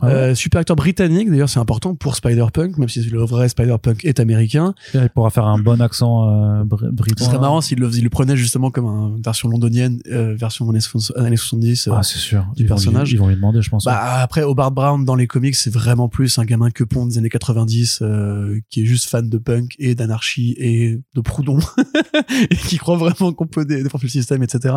Ah 0.00 0.06
ouais. 0.06 0.12
Euh, 0.12 0.34
super 0.36 0.60
acteur 0.60 0.76
britannique, 0.76 1.28
d'ailleurs, 1.28 1.48
c'est 1.48 1.58
important 1.58 1.96
pour 1.96 2.14
Spider-Punk, 2.14 2.78
même 2.78 2.88
si 2.88 3.02
le 3.10 3.24
vrai 3.24 3.48
Spider-Punk 3.48 4.04
est 4.04 4.20
américain. 4.20 4.72
Il 4.94 5.08
pourra 5.12 5.30
faire 5.30 5.46
un 5.46 5.58
bon 5.58 5.80
accent 5.80 6.28
euh, 6.28 6.62
br- 6.62 6.78
Ce 6.86 6.90
britannique. 6.92 7.28
serait 7.32 7.40
marrant 7.40 7.60
s'il 7.60 7.80
le, 7.80 7.90
il 7.92 8.04
le 8.04 8.08
prenait 8.10 8.36
justement 8.36 8.70
comme 8.70 8.84
une 8.86 9.20
version 9.20 9.48
londonienne, 9.48 9.98
euh, 10.06 10.36
version 10.36 10.70
années 10.70 10.78
70. 10.78 11.18
années 11.20 11.36
70 11.36 11.88
euh. 11.88 11.92
Ah, 11.96 12.02
c'est 12.04 12.18
sûr. 12.18 12.42
du 12.42 12.62
Ils 12.62 12.68
vont 12.68 12.76
lui- 12.76 12.84
personnage. 12.84 13.10
ils 13.12 13.18
vont 13.18 13.26
lui 13.26 13.34
demander, 13.34 13.60
je 13.60 13.70
pense. 13.70 13.84
Bah 13.86 14.20
après, 14.22 14.44
Hobart 14.44 14.70
Brown 14.70 15.04
dans 15.04 15.16
les 15.16 15.26
comics, 15.26 15.56
c'est 15.56 15.72
vraiment 15.72 16.08
plus 16.08 16.38
un 16.38 16.44
gamin 16.44 16.70
que 16.70 16.84
pont 16.84 17.04
des 17.06 17.18
années 17.18 17.28
90 17.28 17.98
euh, 18.02 18.60
qui 18.70 18.82
est 18.82 18.86
juste 18.86 19.08
fan 19.10 19.28
de 19.28 19.38
punk 19.38 19.74
et 19.80 19.96
d'anarchie 19.96 20.54
et 20.58 21.00
de 21.16 21.20
Proudhon 21.20 21.58
et 22.50 22.54
qui 22.56 22.76
croit 22.78 22.96
vraiment 22.98 23.32
qu'on 23.32 23.48
peut 23.48 23.64
dé- 23.64 23.82
défoncer 23.82 24.04
le 24.06 24.10
système, 24.10 24.44
etc. 24.44 24.76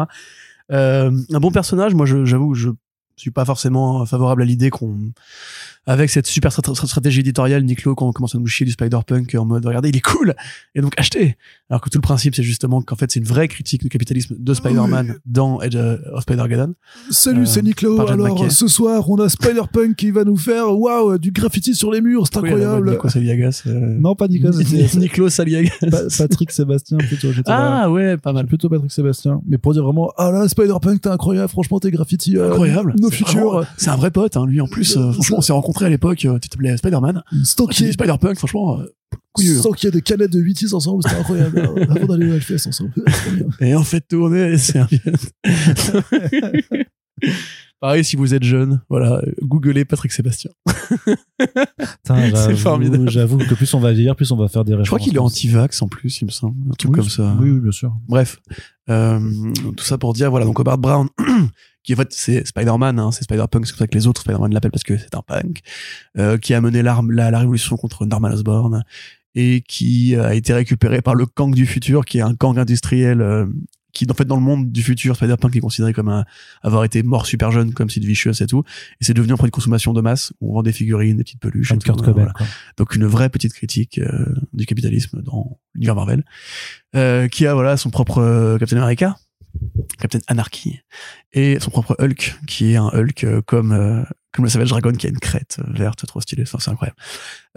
Euh, 0.71 1.11
un 1.31 1.39
bon 1.39 1.51
personnage. 1.51 1.93
Moi, 1.93 2.07
j'avoue, 2.07 2.55
je 2.55 2.69
suis 3.21 3.31
pas 3.31 3.45
forcément 3.45 4.05
favorable 4.05 4.41
à 4.41 4.45
l'idée 4.45 4.69
qu'on, 4.69 5.11
avec 5.87 6.09
cette 6.09 6.27
super 6.27 6.51
strat- 6.51 6.61
strat- 6.75 6.85
stratégie 6.87 7.21
éditoriale, 7.21 7.63
Nick 7.63 7.83
Lowe, 7.85 7.95
qu'on 7.95 8.11
commence 8.11 8.35
à 8.35 8.37
nous 8.37 8.45
chier 8.47 8.65
du 8.65 8.71
Spider-Punk 8.71 9.33
en 9.35 9.45
mode, 9.45 9.65
regardez, 9.65 9.89
il 9.89 9.95
est 9.97 10.01
cool, 10.01 10.35
et 10.75 10.81
donc 10.81 10.93
achetez. 10.97 11.37
Alors 11.69 11.81
que 11.81 11.89
tout 11.89 11.97
le 11.97 12.01
principe, 12.03 12.35
c'est 12.35 12.43
justement 12.43 12.81
qu'en 12.81 12.95
fait, 12.95 13.09
c'est 13.11 13.19
une 13.19 13.25
vraie 13.25 13.47
critique 13.47 13.81
du 13.81 13.89
capitalisme 13.89 14.35
de 14.37 14.53
Spider-Man 14.53 15.15
dans 15.25 15.61
Edge 15.61 15.75
of 15.77 16.21
Spider-Geddon. 16.23 16.73
Salut, 17.09 17.41
Euh, 17.41 17.45
c'est 17.45 17.61
Nico. 17.63 17.95
par 17.95 18.07
John 18.07 18.21
Alors, 18.25 18.51
ce 18.51 18.67
soir, 18.67 19.09
on 19.09 19.17
a 19.19 19.27
Spider-Punk 19.29 19.95
qui 19.95 20.11
va 20.11 20.23
nous 20.23 20.37
faire 20.37 20.77
waouh, 20.77 21.17
du 21.17 21.31
graffiti 21.31 21.73
sur 21.73 21.91
les 21.91 22.01
murs, 22.01 22.25
c'est 22.31 22.39
Oui, 22.39 22.49
incroyable. 22.49 22.91
Nico 22.91 23.09
Saliagas. 23.09 23.63
euh, 23.67 23.97
Non, 23.99 24.15
pas 24.15 24.27
Nicolas. 24.27 24.51
c'est- 24.63 24.97
Nicolas 24.99 25.29
Saliagas. 25.29 25.71
Pa- 25.89 26.01
Patrick 26.17 26.51
Sébastien, 26.51 26.97
plutôt. 26.97 27.31
Là. 27.31 27.41
Ah 27.47 27.89
ouais, 27.89 28.17
pas 28.17 28.33
mal. 28.33 28.45
Plutôt 28.45 28.69
Patrick 28.69 28.91
Sébastien. 28.91 29.41
Mais 29.47 29.57
pour 29.57 29.73
dire 29.73 29.83
vraiment, 29.83 30.11
Ah 30.17 30.29
là, 30.31 30.47
Spider-Punk, 30.47 31.01
t'es 31.01 31.09
incroyable, 31.09 31.49
franchement, 31.49 31.79
tes 31.79 31.89
graffiti. 31.89 32.37
euh, 32.37 32.49
Incroyable. 32.51 32.93
Nos 32.99 33.09
futurs. 33.09 33.65
C'est 33.77 33.89
un 33.89 33.95
vrai 33.95 34.11
pote, 34.11 34.37
hein, 34.37 34.45
lui 34.45 34.61
en 34.61 34.67
plus. 34.67 34.95
euh, 34.97 35.11
franchement, 35.13 35.37
on 35.39 35.41
s'est 35.41 35.53
rencontrés 35.53 35.70
à 35.85 35.89
l'époque. 35.89 36.25
euh, 36.25 36.37
Tu 36.39 36.49
t'appelais 36.49 36.75
Spider-Man. 36.77 37.23
Ait 37.33 37.91
Spider-Punk, 37.93 38.37
franchement, 38.37 38.79
euh, 38.79 38.85
sans 39.61 39.71
qu'il 39.71 39.87
y 39.87 39.89
ait 39.89 39.91
des 39.91 40.01
canettes 40.01 40.31
de 40.31 40.39
8 40.39 40.73
ensemble, 40.73 41.03
c'était 41.03 41.15
incroyable. 41.19 41.59
Avant 41.89 42.05
d'aller 42.07 42.29
au 42.29 42.33
Hellfest 42.35 42.67
ensemble. 42.67 42.93
Et 43.61 43.73
en 43.75 43.83
fait, 43.83 44.01
tourner 44.07 44.49
les 44.49 44.57
serviettes. 44.57 45.33
Pareil, 47.79 48.03
si 48.05 48.15
vous 48.15 48.33
êtes 48.35 48.43
jeune, 48.43 48.79
voilà, 48.89 49.23
googlez 49.41 49.85
Patrick 49.85 50.11
Sébastien. 50.11 50.51
J'avoue- 52.07 52.55
formidable. 52.55 53.09
J'avoue 53.09 53.37
que 53.39 53.55
plus 53.55 53.73
on 53.73 53.79
va 53.79 53.91
vieillir, 53.91 54.15
plus 54.15 54.29
on 54.31 54.37
va 54.37 54.47
faire 54.49 54.63
des 54.63 54.73
références. 54.73 54.85
Je 54.85 54.89
crois 54.91 54.99
qu'il 54.99 55.15
est 55.15 55.19
anti-vax 55.19 55.81
en 55.81 55.87
plus, 55.87 56.21
il 56.21 56.25
me 56.25 56.31
semble. 56.31 56.55
Un 56.69 56.73
truc 56.73 56.91
Oui, 56.91 56.99
comme 56.99 57.09
ça. 57.09 57.35
Oui, 57.39 57.49
oui, 57.49 57.59
bien 57.59 57.71
sûr. 57.71 57.91
Bref, 58.07 58.39
euh, 58.89 59.19
tout 59.75 59.83
ça 59.83 59.97
pour 59.97 60.13
dire, 60.13 60.29
voilà, 60.29 60.45
donc 60.45 60.59
Hobart 60.59 60.77
Brown, 60.77 61.07
qui 61.83 61.93
en 61.93 61.97
fait 61.97 62.11
c'est 62.13 62.45
Spider-Man, 62.47 62.99
hein, 62.99 63.11
c'est 63.11 63.23
Spider-Punk, 63.23 63.65
c'est 63.65 63.71
pour 63.73 63.79
ça 63.79 63.87
que 63.87 63.95
les 63.97 64.07
autres 64.07 64.21
Spider-Man 64.21 64.53
l'appellent 64.53 64.71
parce 64.71 64.83
que 64.83 64.97
c'est 64.97 65.15
un 65.15 65.21
punk, 65.21 65.61
euh, 66.17 66.37
qui 66.37 66.53
a 66.53 66.61
mené 66.61 66.81
l'arme- 66.81 67.11
la, 67.11 67.31
la 67.31 67.39
révolution 67.39 67.77
contre 67.77 68.05
Norman 68.05 68.29
Osborn 68.29 68.83
et 69.35 69.61
qui 69.67 70.15
a 70.15 70.33
été 70.33 70.53
récupéré 70.53 71.01
par 71.01 71.15
le 71.15 71.25
Kang 71.25 71.53
du 71.55 71.65
futur, 71.65 72.05
qui 72.05 72.17
est 72.17 72.21
un 72.21 72.35
Kang 72.35 72.59
industriel 72.59 73.21
euh, 73.21 73.45
qui, 73.93 74.07
en 74.09 74.13
fait, 74.13 74.23
dans 74.23 74.37
le 74.37 74.41
monde 74.41 74.71
du 74.71 74.83
futur, 74.83 75.17
Spider-Punk 75.17 75.53
est 75.55 75.59
considéré 75.59 75.91
comme 75.91 76.07
un, 76.07 76.23
avoir 76.61 76.85
été 76.85 77.03
mort 77.03 77.25
super 77.25 77.51
jeune, 77.51 77.73
comme 77.73 77.89
Sid 77.89 78.05
Vicious 78.05 78.41
et 78.41 78.45
tout, 78.47 78.63
et 79.01 79.03
c'est 79.03 79.13
devenu 79.13 79.33
un 79.33 79.35
produit 79.35 79.51
de 79.51 79.55
consommation 79.55 79.91
de 79.91 79.99
masse, 79.99 80.31
où 80.39 80.51
on 80.51 80.53
vend 80.55 80.63
des 80.63 80.71
figurines, 80.71 81.17
des 81.17 81.23
petites 81.23 81.41
peluches. 81.41 81.71
Et 81.73 81.77
tout, 81.77 81.87
Kurt 81.87 81.99
euh, 82.01 82.05
Cobain. 82.05 82.31
voilà. 82.33 82.51
Donc 82.77 82.95
une 82.95 83.05
vraie 83.05 83.29
petite 83.29 83.51
critique 83.53 83.97
euh, 83.97 84.33
du 84.53 84.65
capitalisme 84.65 85.21
dans 85.21 85.59
l'univers 85.73 85.95
Marvel, 85.95 86.23
euh, 86.95 87.27
qui 87.27 87.45
a 87.47 87.53
voilà 87.53 87.75
son 87.75 87.89
propre 87.89 88.19
euh, 88.19 88.57
Captain 88.57 88.77
America, 88.77 89.17
Captain 89.99 90.19
Anarchy, 90.27 90.79
et 91.33 91.59
son 91.59 91.71
propre 91.71 91.95
Hulk, 91.99 92.35
qui 92.47 92.71
est 92.71 92.75
un 92.77 92.87
Hulk 92.87 93.23
euh, 93.23 93.41
comme 93.41 93.71
euh, 93.71 94.03
comme 94.31 94.45
le 94.45 94.49
Savage 94.49 94.69
Dragon 94.69 94.91
qui 94.91 95.07
a 95.07 95.09
une 95.09 95.19
crête 95.19 95.57
euh, 95.59 95.71
verte 95.73 96.05
trop 96.05 96.21
stylée, 96.21 96.45
c'est 96.45 96.69
incroyable. 96.69 96.97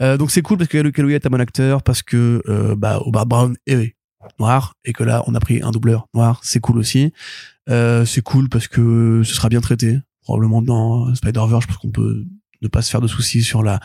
Euh, 0.00 0.16
donc 0.16 0.30
c'est 0.30 0.42
cool 0.42 0.58
parce 0.58 0.68
que 0.68 0.78
Luke 0.78 0.98
est 0.98 1.26
un 1.26 1.30
bon 1.30 1.40
acteur, 1.40 1.82
parce 1.82 2.02
que 2.02 2.42
euh, 2.48 2.74
bah 2.76 3.00
Brown 3.26 3.56
est 3.66 3.94
noir 4.38 4.74
et 4.84 4.92
que 4.92 5.04
là 5.04 5.22
on 5.26 5.34
a 5.34 5.40
pris 5.40 5.62
un 5.62 5.70
doubleur 5.70 6.08
noir, 6.14 6.40
c'est 6.42 6.60
cool 6.60 6.78
aussi. 6.78 7.12
C'est 7.66 8.22
cool 8.22 8.48
parce 8.48 8.68
que 8.68 9.22
ce 9.24 9.34
sera 9.34 9.48
bien 9.48 9.60
traité, 9.60 9.98
probablement 10.22 10.60
dans 10.60 11.14
Spider-Verse, 11.14 11.66
parce 11.66 11.78
qu'on 11.78 11.90
peut 11.90 12.24
ne 12.60 12.68
pas 12.68 12.82
se 12.82 12.90
faire 12.90 13.00
de 13.00 13.06
soucis 13.06 13.42
sur 13.42 13.62
la 13.62 13.80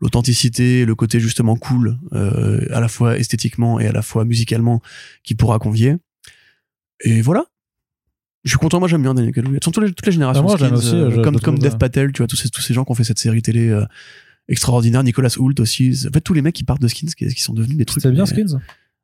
l'authenticité, 0.00 0.86
le 0.86 0.94
côté 0.94 1.20
justement 1.20 1.56
cool, 1.56 1.98
à 2.12 2.80
la 2.80 2.88
fois 2.88 3.18
esthétiquement 3.18 3.78
et 3.78 3.86
à 3.86 3.92
la 3.92 4.02
fois 4.02 4.24
musicalement, 4.24 4.80
qui 5.22 5.34
pourra 5.34 5.58
convier. 5.58 5.96
Et 7.04 7.20
voilà. 7.22 7.44
Je 8.44 8.50
suis 8.50 8.58
content, 8.58 8.78
moi 8.78 8.88
j'aime 8.88 9.02
bien 9.02 9.12
Daniel 9.14 9.34
Kaluuya. 9.34 9.60
Toutes 9.60 9.76
les, 9.78 9.92
toutes 9.92 10.06
les 10.06 10.12
générations. 10.12 10.42
Ah, 10.42 10.46
moi, 10.46 10.56
Skins, 10.58 10.72
aussi, 10.72 10.94
euh, 10.96 11.22
comme 11.22 11.38
comme 11.40 11.58
Dev 11.58 11.76
Patel, 11.76 12.12
tu 12.12 12.18
vois, 12.18 12.26
tous 12.26 12.36
ces, 12.36 12.48
tous 12.48 12.62
ces 12.62 12.72
gens 12.72 12.84
qui 12.84 12.92
ont 12.92 12.94
fait 12.94 13.04
cette 13.04 13.18
série 13.18 13.42
télé 13.42 13.68
euh, 13.68 13.84
extraordinaire. 14.48 15.02
Nicolas 15.02 15.34
Hoult 15.38 15.54
aussi. 15.60 15.94
En 16.08 16.12
fait, 16.12 16.20
tous 16.22 16.32
les 16.34 16.42
mecs 16.42 16.54
qui 16.54 16.64
partent 16.64 16.80
de 16.80 16.88
Skins, 16.88 17.10
qui, 17.16 17.26
qui 17.28 17.42
sont 17.42 17.52
devenus 17.52 17.76
des 17.76 17.84
trucs. 17.84 18.02
C'était 18.02 18.14
bien 18.14 18.24
mais- 18.24 18.30
Skins 18.44 18.58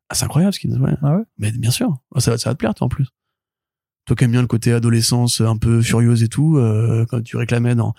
Ah, 0.08 0.14
c'est 0.14 0.24
incroyable 0.24 0.54
Skins, 0.54 0.78
ouais. 0.80 0.94
Ah 1.02 1.16
ouais 1.16 1.22
Mais 1.38 1.52
bien 1.52 1.70
sûr. 1.70 1.98
Ah, 2.14 2.20
Ça, 2.20 2.30
va- 2.32 2.38
ça 2.38 2.48
va 2.50 2.54
te 2.54 2.58
plaire, 2.58 2.74
toi, 2.74 2.86
en 2.86 2.88
plus. 2.88 3.06
Toi 4.06 4.14
qui 4.16 4.22
aimes 4.24 4.30
bien 4.30 4.40
le 4.40 4.46
côté 4.46 4.72
adolescence 4.72 5.40
un 5.40 5.56
peu 5.56 5.82
furieuse 5.82 6.22
et 6.22 6.28
tout, 6.28 6.56
euh, 6.58 7.04
quand 7.08 7.20
tu 7.22 7.36
réclamais 7.36 7.74
dans 7.74 7.92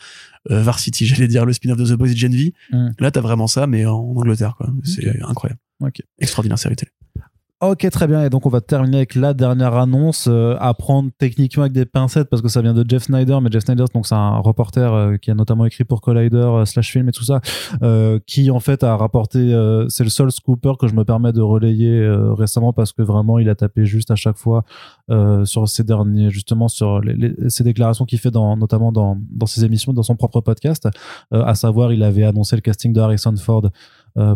euh, 0.49 0.63
Varsity, 0.63 1.05
j'allais 1.05 1.27
dire 1.27 1.45
le 1.45 1.51
spin-off 1.53 1.77
de 1.77 1.85
The 1.85 1.93
Boys 1.97 2.07
et 2.11 2.15
Gen 2.15 2.33
V, 2.33 2.53
Mm. 2.71 2.91
là 2.99 3.11
t'as 3.11 3.19
vraiment 3.21 3.47
ça, 3.47 3.67
mais 3.67 3.85
en 3.85 3.97
Angleterre, 4.15 4.55
quoi. 4.57 4.69
C'est 4.85 5.21
incroyable. 5.21 5.59
Ok. 5.81 6.01
Extraordinaire 6.17 6.57
série 6.57 6.75
télé. 6.77 6.91
Ok, 7.59 7.89
très 7.89 8.05
bien. 8.05 8.23
Et 8.23 8.29
donc, 8.29 8.45
on 8.45 8.49
va 8.49 8.61
terminer 8.61 8.97
avec 8.97 9.15
la 9.15 9.34
dernière 9.34 9.73
annonce 9.73 10.27
euh, 10.29 10.55
à 10.59 10.75
prendre 10.75 11.09
techniquement 11.17 11.63
avec 11.63 11.73
des 11.73 11.85
pincettes 11.88 12.29
parce 12.29 12.43
que 12.43 12.49
ça 12.49 12.61
vient 12.61 12.75
de 12.75 12.85
Jeff 12.88 13.05
Snyder. 13.05 13.39
Mais 13.41 13.49
Jeff 13.51 13.63
Snyder, 13.63 13.85
donc, 13.95 14.05
c'est 14.05 14.13
un 14.13 14.38
reporter 14.38 14.93
euh, 14.93 15.17
qui 15.17 15.31
a 15.31 15.34
notamment 15.34 15.65
écrit 15.65 15.84
pour 15.84 16.01
Collider, 16.01 16.38
euh, 16.38 16.65
Slash 16.65 16.91
Film 16.91 17.09
et 17.09 17.11
tout 17.11 17.23
ça, 17.23 17.41
euh, 17.81 18.19
qui 18.27 18.51
en 18.51 18.59
fait 18.59 18.84
a 18.84 18.95
rapporté. 18.95 19.39
euh, 19.39 19.89
c'est 19.89 20.03
le 20.03 20.11
seul 20.11 20.31
scooper 20.31 20.73
que 20.79 20.88
je 20.88 20.93
me 20.93 21.03
permets 21.03 21.34
de 21.34 21.41
relayer 21.41 22.07
récemment 22.38 22.73
parce 22.73 22.93
que 22.93 23.01
vraiment, 23.01 23.39
il 23.39 23.49
a 23.49 23.55
tapé 23.55 23.88
juste 23.88 24.11
à 24.11 24.15
chaque 24.15 24.38
fois 24.38 24.63
sur 25.45 25.67
ces 25.67 25.84
derniers, 25.84 26.29
justement, 26.29 26.67
sur 26.67 26.99
les, 27.01 27.13
les- 27.15 27.49
ces 27.49 27.63
déclarations 27.63 28.05
qu'il 28.05 28.19
fait 28.19 28.29
dans, 28.29 28.55
notamment 28.55 28.91
dans, 28.91 29.17
dans 29.31 29.45
ses 29.47 29.65
émissions, 29.65 29.93
dans 29.93 30.03
son 30.03 30.15
propre 30.15 30.41
podcast. 30.41 30.88
À 31.31 31.55
savoir, 31.55 31.91
il 31.91 32.03
avait 32.03 32.23
annoncé 32.23 32.55
le 32.55 32.61
casting 32.61 32.93
de 32.93 32.99
Harrison 33.01 33.34
Ford 33.38 33.63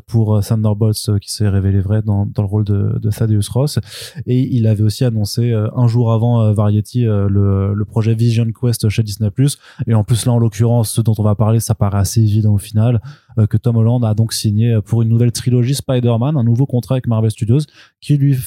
pour 0.06 0.36
euh, 0.36 0.42
Thunderbolts 0.42 1.10
euh, 1.10 1.18
qui 1.18 1.32
s'est 1.32 1.50
révélé 1.50 1.80
vrai 1.80 2.02
dans, 2.02 2.26
le 2.38 2.44
rôle 2.44 2.64
de, 2.64 3.00
de 3.00 3.10
Thaddeus 3.10 3.50
Ross 3.52 3.80
et 4.26 4.40
il 4.56 4.68
avait 4.68 4.84
aussi 4.84 5.04
annoncé 5.06 5.52
euh, 5.52 5.70
un 5.76 5.88
jour 5.88 6.12
avant 6.12 6.42
euh, 6.42 6.54
Variety 6.54 7.08
euh, 7.08 7.28
le, 7.28 7.74
le 7.74 7.86
projet 7.86 8.14
Vision 8.14 8.46
Quest 8.52 8.90
chez 8.90 9.04
Disney+. 9.04 9.30
Et 9.88 9.94
en 9.94 10.04
plus 10.04 10.26
là 10.26 10.34
en 10.34 10.40
l'occurrence 10.40 10.92
ce 10.92 11.02
dont 11.02 11.16
on 11.18 11.24
va 11.24 11.36
parler 11.36 11.60
ça 11.60 11.76
paraît 11.76 12.00
assez 12.00 12.22
évident 12.22 12.54
au 12.54 12.58
final 12.58 13.02
euh, 13.38 13.48
que 13.48 13.58
Tom 13.58 13.78
Holland 13.78 14.04
a 14.04 14.14
donc 14.14 14.34
signé 14.34 14.74
euh, 14.74 14.82
pour 14.82 15.02
une 15.02 15.10
nouvelle 15.10 15.32
trilogie 15.32 15.76
Spider-Man 15.76 16.38
un 16.38 16.44
nouveau 16.44 16.66
contrat 16.66 16.96
avec 16.96 17.08
Marvel 17.08 17.32
Studios 17.32 17.62
qui 18.02 18.18
lui 18.18 18.38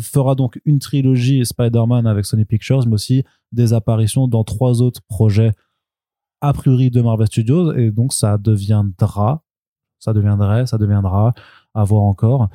fera 0.00 0.34
donc 0.34 0.60
une 0.64 0.78
trilogie 0.78 1.44
Spider-Man 1.44 2.06
avec 2.06 2.24
Sony 2.24 2.44
Pictures 2.44 2.86
mais 2.86 2.94
aussi 2.94 3.24
des 3.52 3.72
apparitions 3.72 4.28
dans 4.28 4.44
trois 4.44 4.82
autres 4.82 5.00
projets 5.08 5.52
a 6.40 6.52
priori 6.52 6.90
de 6.90 7.00
Marvel 7.00 7.26
Studios 7.26 7.72
et 7.74 7.90
donc 7.90 8.12
ça 8.12 8.36
deviendra 8.36 9.43
ça 10.04 10.12
deviendrait, 10.12 10.66
ça 10.66 10.78
deviendra, 10.78 11.34
à 11.76 11.82
voir 11.82 12.02
encore, 12.02 12.50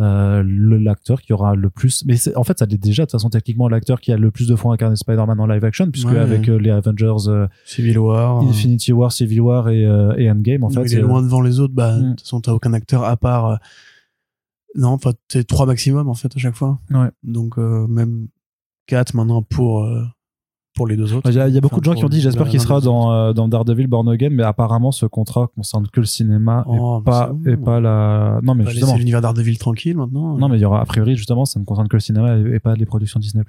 euh, 0.00 0.42
l'acteur 0.44 1.22
qui 1.22 1.32
aura 1.32 1.54
le 1.54 1.70
plus. 1.70 2.04
Mais 2.06 2.16
en 2.36 2.42
fait, 2.42 2.58
ça 2.58 2.66
l'est 2.66 2.76
déjà 2.76 3.02
de 3.02 3.06
toute 3.06 3.12
façon 3.12 3.30
techniquement 3.30 3.68
l'acteur 3.68 4.00
qui 4.00 4.10
a 4.12 4.16
le 4.16 4.30
plus 4.32 4.48
de 4.48 4.56
fois 4.56 4.74
incarné 4.74 4.96
Spider-Man 4.96 5.38
en 5.38 5.46
live 5.46 5.64
action, 5.64 5.90
puisque 5.90 6.08
Ouais. 6.08 6.18
avec 6.18 6.48
euh, 6.48 6.56
les 6.58 6.70
Avengers, 6.70 7.28
euh, 7.28 7.46
Civil 7.64 7.98
War. 7.98 8.40
Infinity 8.40 8.92
War, 8.92 9.12
Civil 9.12 9.40
War 9.42 9.68
et, 9.68 9.84
euh, 9.86 10.14
et 10.16 10.28
Endgame, 10.30 10.64
en 10.64 10.70
fait. 10.70 10.82
il 10.86 10.94
est 10.98 11.00
loin 11.02 11.22
devant 11.22 11.40
les 11.40 11.60
autres, 11.60 11.74
bah, 11.74 11.96
de 11.96 12.02
Mm. 12.02 12.10
toute 12.10 12.20
façon, 12.22 12.40
t'as 12.40 12.52
aucun 12.52 12.72
acteur 12.72 13.04
à 13.04 13.16
part. 13.16 13.60
Non, 14.74 14.88
enfin, 14.88 15.12
t'es 15.28 15.44
trois 15.44 15.66
maximum, 15.66 16.08
en 16.08 16.14
fait, 16.14 16.34
à 16.34 16.38
chaque 16.40 16.56
fois. 16.56 16.80
Ouais. 16.90 17.10
Donc, 17.22 17.58
même 17.58 18.26
quatre 18.88 19.14
maintenant 19.14 19.42
pour, 19.42 19.88
pour 20.74 20.86
les 20.88 20.96
deux 20.96 21.12
autres. 21.14 21.30
Il 21.30 21.36
y 21.36 21.40
a, 21.40 21.48
il 21.48 21.54
y 21.54 21.58
a 21.58 21.60
beaucoup 21.60 21.76
Enfin, 21.76 21.80
de 21.80 21.84
gens 21.84 21.94
qui 21.94 22.04
ont 22.04 22.08
dit 22.08 22.20
j'espère 22.20 22.48
qu'il 22.48 22.60
sera 22.60 22.80
dans, 22.80 23.12
euh, 23.12 23.32
dans 23.32 23.48
Daredevil 23.48 23.86
Born 23.86 24.08
Again, 24.08 24.30
mais 24.30 24.42
apparemment 24.42 24.90
ce 24.92 25.06
contrat 25.06 25.48
concerne 25.54 25.86
que 25.88 26.00
le 26.00 26.06
cinéma 26.06 26.64
Oh, 26.66 26.96
et, 26.96 26.98
mais 26.98 27.04
pas, 27.04 27.32
et 27.46 27.56
pas 27.56 27.80
la. 27.80 28.40
Non, 28.42 28.54
mais 28.54 28.66
justement. 28.66 28.96
l'univers 28.96 29.20
d'Ardeville 29.20 29.58
tranquille 29.58 29.96
maintenant. 29.96 30.36
Non, 30.36 30.48
mais 30.48 30.58
il 30.58 30.60
y 30.62 30.64
aura, 30.64 30.80
a 30.80 30.84
priori, 30.84 31.16
justement, 31.16 31.44
ça 31.44 31.60
ne 31.60 31.64
concerne 31.64 31.88
que 31.88 31.96
le 31.96 32.00
cinéma 32.00 32.36
et, 32.36 32.54
et 32.54 32.60
pas 32.60 32.74
les 32.74 32.86
productions 32.86 33.20
Disney. 33.20 33.44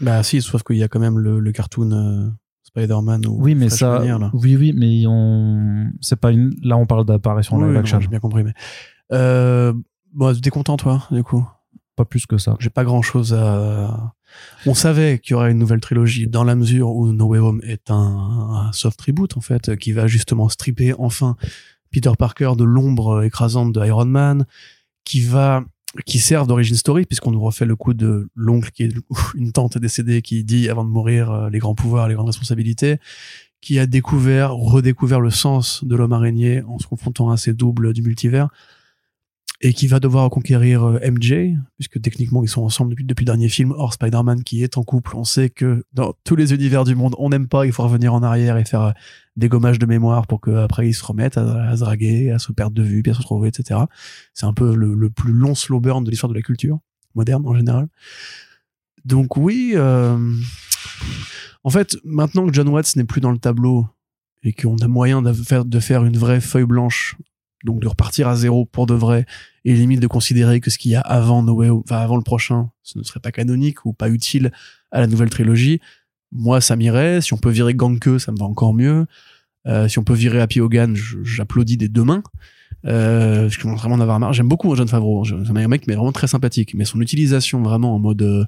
Bah, 0.00 0.22
si, 0.22 0.40
sauf 0.40 0.62
qu'il 0.62 0.76
y 0.76 0.82
a 0.82 0.88
quand 0.88 1.00
même 1.00 1.18
le, 1.18 1.40
le 1.40 1.52
cartoon 1.52 1.90
euh, 1.92 2.28
Spider-Man 2.64 3.26
ou 3.26 3.38
Oui, 3.40 3.54
mais 3.54 3.68
Flash 3.68 3.78
ça. 3.80 4.04
Là. 4.04 4.30
Oui, 4.34 4.56
oui, 4.56 4.72
mais 4.76 5.04
on. 5.06 5.86
C'est 6.00 6.20
pas 6.20 6.30
une. 6.32 6.54
Là, 6.62 6.76
on 6.76 6.86
parle 6.86 7.04
d'apparition 7.04 7.56
Oui, 7.56 7.68
live 7.68 7.76
action. 7.76 8.00
J'ai 8.00 8.08
bien 8.08 8.20
compris, 8.20 8.44
mais. 8.44 8.52
Euh, 9.12 9.72
bon, 10.12 10.34
t'es 10.40 10.50
content, 10.50 10.76
toi, 10.76 11.02
du 11.10 11.22
coup? 11.22 11.46
Pas 11.96 12.04
plus 12.04 12.26
que 12.26 12.36
ça. 12.38 12.56
J'ai 12.60 12.70
pas 12.70 12.84
grand 12.84 13.02
chose 13.02 13.32
à. 13.34 14.12
On 14.66 14.74
savait 14.74 15.18
qu'il 15.18 15.32
y 15.32 15.34
aurait 15.34 15.52
une 15.52 15.58
nouvelle 15.58 15.80
trilogie 15.80 16.26
dans 16.26 16.44
la 16.44 16.54
mesure 16.54 16.90
où 16.90 17.12
No 17.12 17.26
Way 17.26 17.38
Home 17.38 17.60
est 17.62 17.90
un, 17.90 18.70
soft 18.72 19.00
reboot 19.00 19.36
en 19.36 19.40
fait 19.40 19.76
qui 19.76 19.92
va 19.92 20.06
justement 20.06 20.48
stripper 20.48 20.94
enfin 20.98 21.36
Peter 21.90 22.10
Parker 22.18 22.52
de 22.56 22.64
l'ombre 22.64 23.22
écrasante 23.22 23.72
de 23.72 23.84
Iron 23.84 24.06
Man, 24.06 24.46
qui 25.04 25.20
va 25.20 25.64
qui 26.04 26.18
servent 26.18 26.46
d'origine 26.46 26.76
story 26.76 27.06
puisqu'on 27.06 27.30
nous 27.30 27.40
refait 27.40 27.64
le 27.64 27.76
coup 27.76 27.94
de 27.94 28.28
l'oncle 28.34 28.70
qui 28.70 28.82
est 28.82 28.92
une 29.34 29.52
tante 29.52 29.78
décédée 29.78 30.20
qui 30.20 30.44
dit 30.44 30.68
avant 30.68 30.84
de 30.84 30.90
mourir 30.90 31.30
euh, 31.30 31.48
les 31.48 31.58
grands 31.58 31.74
pouvoirs, 31.74 32.08
les 32.08 32.14
grandes 32.14 32.26
responsabilités, 32.26 32.98
qui 33.62 33.78
a 33.78 33.86
découvert, 33.86 34.52
redécouvert 34.52 35.20
le 35.20 35.30
sens 35.30 35.84
de 35.84 35.96
l'homme 35.96 36.12
araignée 36.12 36.62
en 36.62 36.78
se 36.78 36.86
confrontant 36.86 37.30
à 37.30 37.36
ces 37.36 37.54
doubles 37.54 37.92
du 37.94 38.02
multivers 38.02 38.48
et 39.60 39.72
qui 39.72 39.86
va 39.86 40.00
devoir 40.00 40.28
conquérir 40.30 40.84
euh, 40.84 40.98
MJ, 41.10 41.56
puisque 41.76 42.00
techniquement 42.00 42.42
ils 42.42 42.48
sont 42.48 42.62
ensemble 42.62 42.90
depuis, 42.90 43.04
depuis 43.04 43.24
le 43.24 43.26
dernier 43.26 43.48
film, 43.48 43.72
or 43.72 43.92
Spider-Man 43.92 44.42
qui 44.44 44.62
est 44.62 44.76
en 44.76 44.82
couple, 44.82 45.16
on 45.16 45.24
sait 45.24 45.50
que 45.50 45.84
dans 45.92 46.14
tous 46.24 46.36
les 46.36 46.52
univers 46.52 46.84
du 46.84 46.94
monde, 46.94 47.14
on 47.18 47.30
n'aime 47.30 47.48
pas, 47.48 47.66
il 47.66 47.72
faut 47.72 47.82
revenir 47.82 48.14
en 48.14 48.22
arrière 48.22 48.56
et 48.56 48.64
faire 48.64 48.82
euh, 48.82 48.92
des 49.36 49.48
gommages 49.48 49.78
de 49.78 49.86
mémoire 49.86 50.26
pour 50.26 50.40
qu'après 50.40 50.88
ils 50.88 50.94
se 50.94 51.04
remettent 51.04 51.38
à, 51.38 51.74
se 51.74 51.80
draguer, 51.80 52.30
à 52.30 52.38
se 52.38 52.52
perdre 52.52 52.74
de 52.74 52.82
vue, 52.82 53.02
puis 53.02 53.10
à 53.10 53.14
se 53.14 53.18
retrouver, 53.18 53.48
etc. 53.48 53.80
C'est 54.34 54.46
un 54.46 54.54
peu 54.54 54.74
le, 54.74 54.94
le 54.94 55.10
plus 55.10 55.32
long 55.32 55.54
slow 55.54 55.80
burn 55.80 56.04
de 56.04 56.10
l'histoire 56.10 56.30
de 56.30 56.36
la 56.36 56.42
culture 56.42 56.78
moderne 57.14 57.46
en 57.46 57.54
général. 57.54 57.88
Donc 59.04 59.36
oui, 59.36 59.72
euh, 59.74 60.18
en 61.64 61.70
fait, 61.70 61.96
maintenant 62.04 62.46
que 62.46 62.52
John 62.52 62.68
Watts 62.68 62.96
n'est 62.96 63.04
plus 63.04 63.20
dans 63.20 63.30
le 63.30 63.38
tableau 63.38 63.86
et 64.42 64.52
qu'on 64.52 64.76
a 64.76 64.88
moyen 64.88 65.22
de 65.22 65.32
faire, 65.32 65.64
de 65.64 65.80
faire 65.80 66.04
une 66.04 66.16
vraie 66.16 66.40
feuille 66.40 66.64
blanche 66.64 67.16
donc 67.66 67.80
de 67.80 67.88
repartir 67.88 68.26
à 68.28 68.36
zéro 68.36 68.64
pour 68.64 68.86
de 68.86 68.94
vrai 68.94 69.26
et 69.66 69.74
limite 69.74 70.00
de 70.00 70.06
considérer 70.06 70.60
que 70.60 70.70
ce 70.70 70.78
qu'il 70.78 70.92
y 70.92 70.94
a 70.94 71.00
avant 71.00 71.42
No 71.42 71.52
Way 71.56 71.68
enfin 71.68 71.96
avant 71.98 72.16
le 72.16 72.22
prochain 72.22 72.70
ce 72.82 72.98
ne 72.98 73.02
serait 73.04 73.20
pas 73.20 73.32
canonique 73.32 73.84
ou 73.84 73.92
pas 73.92 74.08
utile 74.08 74.52
à 74.92 75.00
la 75.00 75.06
nouvelle 75.08 75.28
trilogie. 75.28 75.80
Moi 76.32 76.60
ça 76.62 76.76
m'irait. 76.76 77.20
Si 77.20 77.34
on 77.34 77.36
peut 77.38 77.50
virer 77.50 77.74
Ganke 77.74 78.18
ça 78.18 78.32
me 78.32 78.38
va 78.38 78.46
encore 78.46 78.72
mieux. 78.72 79.04
Euh, 79.66 79.88
si 79.88 79.98
on 79.98 80.04
peut 80.04 80.14
virer 80.14 80.40
Happy 80.40 80.60
Hogan 80.60 80.96
j'applaudis 81.22 81.76
des 81.76 81.88
deux 81.88 82.04
mains. 82.04 82.22
Euh, 82.84 83.48
je 83.48 83.58
commence 83.60 83.80
vraiment 83.80 83.96
en 83.96 84.00
avoir 84.00 84.20
marre. 84.20 84.32
J'aime 84.32 84.48
beaucoup 84.48 84.74
John 84.76 84.86
Favreau 84.88 85.24
Je- 85.24 85.34
c'est 85.44 85.50
un 85.50 85.68
mec 85.68 85.86
mais 85.88 85.94
vraiment 85.94 86.12
très 86.12 86.28
sympathique. 86.28 86.74
Mais 86.74 86.84
son 86.84 87.00
utilisation 87.00 87.60
vraiment 87.62 87.94
en 87.94 87.98
mode 87.98 88.22
euh, 88.22 88.44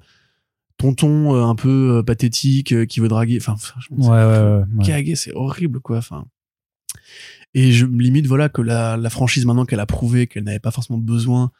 tonton 0.77 1.35
euh, 1.35 1.43
un 1.45 1.57
peu 1.57 2.05
pathétique 2.07 2.86
qui 2.86 3.01
veut 3.01 3.09
draguer 3.09 3.39
enfin 3.40 3.57
Ouais, 3.90 4.07
ouais, 4.09 4.62
ouais. 4.86 4.93
ouais. 5.05 5.15
C'est 5.16 5.35
horrible 5.35 5.81
quoi. 5.81 5.99
Enfin 5.99 6.27
et 7.55 7.73
je 7.73 7.87
me 7.87 8.03
limite 8.03 8.27
voilà 8.27 8.49
que 8.49 8.62
la, 8.62 8.97
la 8.97 9.11
franchise 9.11 9.45
maintenant 9.45 9.65
qu'elle 9.65 9.81
a 9.81 9.87
prouvé 9.87 10.27
qu'elle 10.27 10.45
n'avait 10.45 10.59
pas 10.59 10.70
forcément 10.70 10.99
besoin 10.99 11.51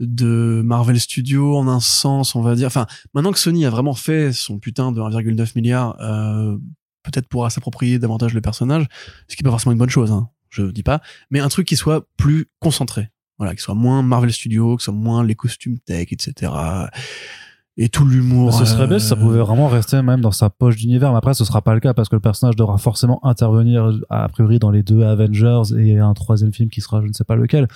de 0.00 0.62
Marvel 0.64 0.98
Studios 0.98 1.56
en 1.56 1.68
un 1.68 1.80
sens 1.80 2.34
on 2.34 2.42
va 2.42 2.54
dire 2.54 2.66
enfin 2.66 2.86
maintenant 3.14 3.32
que 3.32 3.38
Sony 3.38 3.66
a 3.66 3.70
vraiment 3.70 3.94
fait 3.94 4.32
son 4.32 4.58
putain 4.58 4.92
de 4.92 5.00
1,9 5.00 5.52
milliard 5.56 6.00
euh, 6.00 6.56
peut-être 7.02 7.28
pourra 7.28 7.50
s'approprier 7.50 7.98
davantage 7.98 8.34
le 8.34 8.40
personnage 8.40 8.86
ce 9.28 9.36
qui 9.36 9.42
est 9.42 9.44
pas 9.44 9.50
forcément 9.50 9.72
une 9.72 9.78
bonne 9.78 9.90
chose 9.90 10.10
hein, 10.10 10.30
je 10.48 10.62
dis 10.70 10.82
pas 10.82 11.02
mais 11.30 11.40
un 11.40 11.48
truc 11.48 11.66
qui 11.66 11.76
soit 11.76 12.06
plus 12.16 12.46
concentré. 12.58 13.08
Voilà 13.38 13.54
qui 13.54 13.62
soit 13.62 13.74
moins 13.74 14.02
Marvel 14.02 14.32
Studios 14.32 14.78
ce 14.78 14.86
soit 14.86 14.94
moins 14.94 15.22
les 15.22 15.34
costumes 15.34 15.78
tech 15.80 16.08
etc 16.12 16.52
et 17.82 17.88
tout 17.88 18.04
l'humour 18.04 18.52
ce 18.52 18.64
serait 18.64 18.84
euh, 18.84 18.86
bien 18.86 18.98
si 18.98 19.06
ça 19.06 19.16
pouvait 19.16 19.38
vraiment 19.40 19.66
rester 19.68 20.00
même 20.02 20.20
dans 20.20 20.30
sa 20.30 20.50
poche 20.50 20.76
d'univers. 20.76 21.10
Mais 21.12 21.18
après, 21.18 21.34
ce 21.34 21.44
sera 21.44 21.62
pas 21.62 21.74
le 21.74 21.80
cas 21.80 21.94
parce 21.94 22.08
que 22.08 22.16
le 22.16 22.20
personnage 22.20 22.54
devra 22.56 22.76
forcément 22.78 23.18
intervenir 23.24 23.90
a 24.10 24.28
priori 24.28 24.58
dans 24.58 24.70
les 24.70 24.82
deux 24.82 25.02
Avengers 25.02 25.62
et 25.78 25.98
un 25.98 26.12
troisième 26.14 26.52
film 26.52 26.68
qui 26.68 26.80
sera 26.80 27.00
je 27.02 27.06
ne 27.08 27.12
sais 27.12 27.24
pas 27.24 27.36
lequel. 27.36 27.66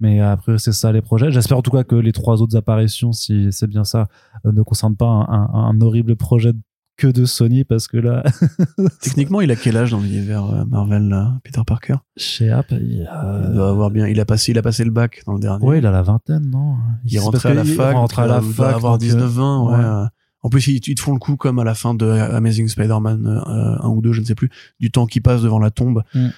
Mais 0.00 0.20
a 0.20 0.36
priori, 0.36 0.58
c'est 0.60 0.72
ça 0.72 0.90
les 0.92 1.02
projets. 1.02 1.30
J'espère 1.30 1.58
en 1.58 1.62
tout 1.62 1.70
cas 1.70 1.84
que 1.84 1.94
les 1.94 2.12
trois 2.12 2.40
autres 2.42 2.56
apparitions, 2.56 3.12
si 3.12 3.48
c'est 3.52 3.66
bien 3.68 3.84
ça, 3.84 4.08
euh, 4.46 4.52
ne 4.52 4.62
concernent 4.62 4.96
pas 4.96 5.06
un, 5.06 5.26
un- 5.28 5.50
un 5.70 5.80
horrible 5.82 6.16
projet 6.16 6.52
que 7.00 7.06
de 7.06 7.24
Sony 7.24 7.64
parce 7.64 7.88
que 7.88 7.96
là, 7.96 8.22
techniquement 9.00 9.40
il 9.40 9.50
a 9.50 9.56
quel 9.56 9.76
âge 9.76 9.90
dans 9.92 10.00
l'univers 10.00 10.44
euh, 10.44 10.64
Marvel 10.66 11.08
là, 11.08 11.38
Peter 11.42 11.62
Parker? 11.66 11.96
Chez 12.16 12.50
App, 12.50 12.66
il, 12.72 12.78
Il 12.78 13.08
euh, 13.10 13.54
doit 13.54 13.70
avoir 13.70 13.90
bien. 13.90 14.06
Il 14.06 14.20
a 14.20 14.24
passé, 14.24 14.52
il 14.52 14.58
a 14.58 14.62
passé 14.62 14.84
le 14.84 14.90
bac 14.90 15.22
dans 15.26 15.32
le 15.34 15.40
dernier. 15.40 15.64
ouais, 15.64 15.78
il 15.78 15.86
a 15.86 15.90
la 15.90 16.02
vingtaine, 16.02 16.50
non? 16.50 16.76
Il 17.04 17.10
C'est 17.12 17.16
est 17.16 17.20
rentré 17.20 17.48
à 17.50 17.54
la 17.54 17.64
fac. 17.64 17.94
rentre 17.96 18.18
à 18.18 18.22
donc, 18.28 18.30
la 18.30 18.38
euh, 18.38 18.46
il 18.46 18.52
fac, 18.54 18.74
avoir 18.74 18.98
donc, 18.98 19.02
euh, 19.02 19.12
19 19.14 19.30
20 19.30 19.62
ouais. 19.62 19.72
ouais. 19.76 19.84
euh. 19.84 20.04
En 20.42 20.48
plus, 20.48 20.66
ils, 20.68 20.80
ils 20.86 20.94
te 20.94 21.00
font 21.00 21.12
le 21.12 21.18
coup 21.18 21.36
comme 21.36 21.58
à 21.58 21.64
la 21.64 21.74
fin 21.74 21.94
de 21.94 22.06
Amazing 22.06 22.68
Spider-Man 22.68 23.26
euh, 23.26 23.82
1 23.82 23.88
ou 23.88 24.00
2, 24.02 24.12
je 24.12 24.20
ne 24.20 24.26
sais 24.26 24.34
plus, 24.34 24.50
du 24.78 24.90
temps 24.90 25.06
qui 25.06 25.20
passe 25.20 25.42
devant 25.42 25.58
la 25.58 25.70
tombe. 25.70 26.02
Mm. 26.14 26.28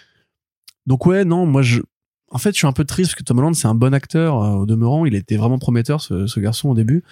Donc 0.86 1.06
ouais, 1.06 1.24
non, 1.24 1.46
moi 1.46 1.62
je. 1.62 1.80
En 2.30 2.38
fait, 2.38 2.52
je 2.52 2.56
suis 2.56 2.66
un 2.66 2.72
peu 2.72 2.84
triste 2.84 3.10
parce 3.10 3.16
que 3.16 3.24
Tom 3.24 3.38
Holland, 3.40 3.54
c'est 3.54 3.68
un 3.68 3.74
bon 3.74 3.92
acteur 3.92 4.42
euh, 4.42 4.50
au 4.54 4.66
demeurant. 4.66 5.04
Il 5.04 5.14
était 5.14 5.36
vraiment 5.36 5.58
prometteur, 5.58 6.00
ce, 6.00 6.26
ce 6.26 6.40
garçon 6.40 6.70
au 6.70 6.74
début. 6.74 7.04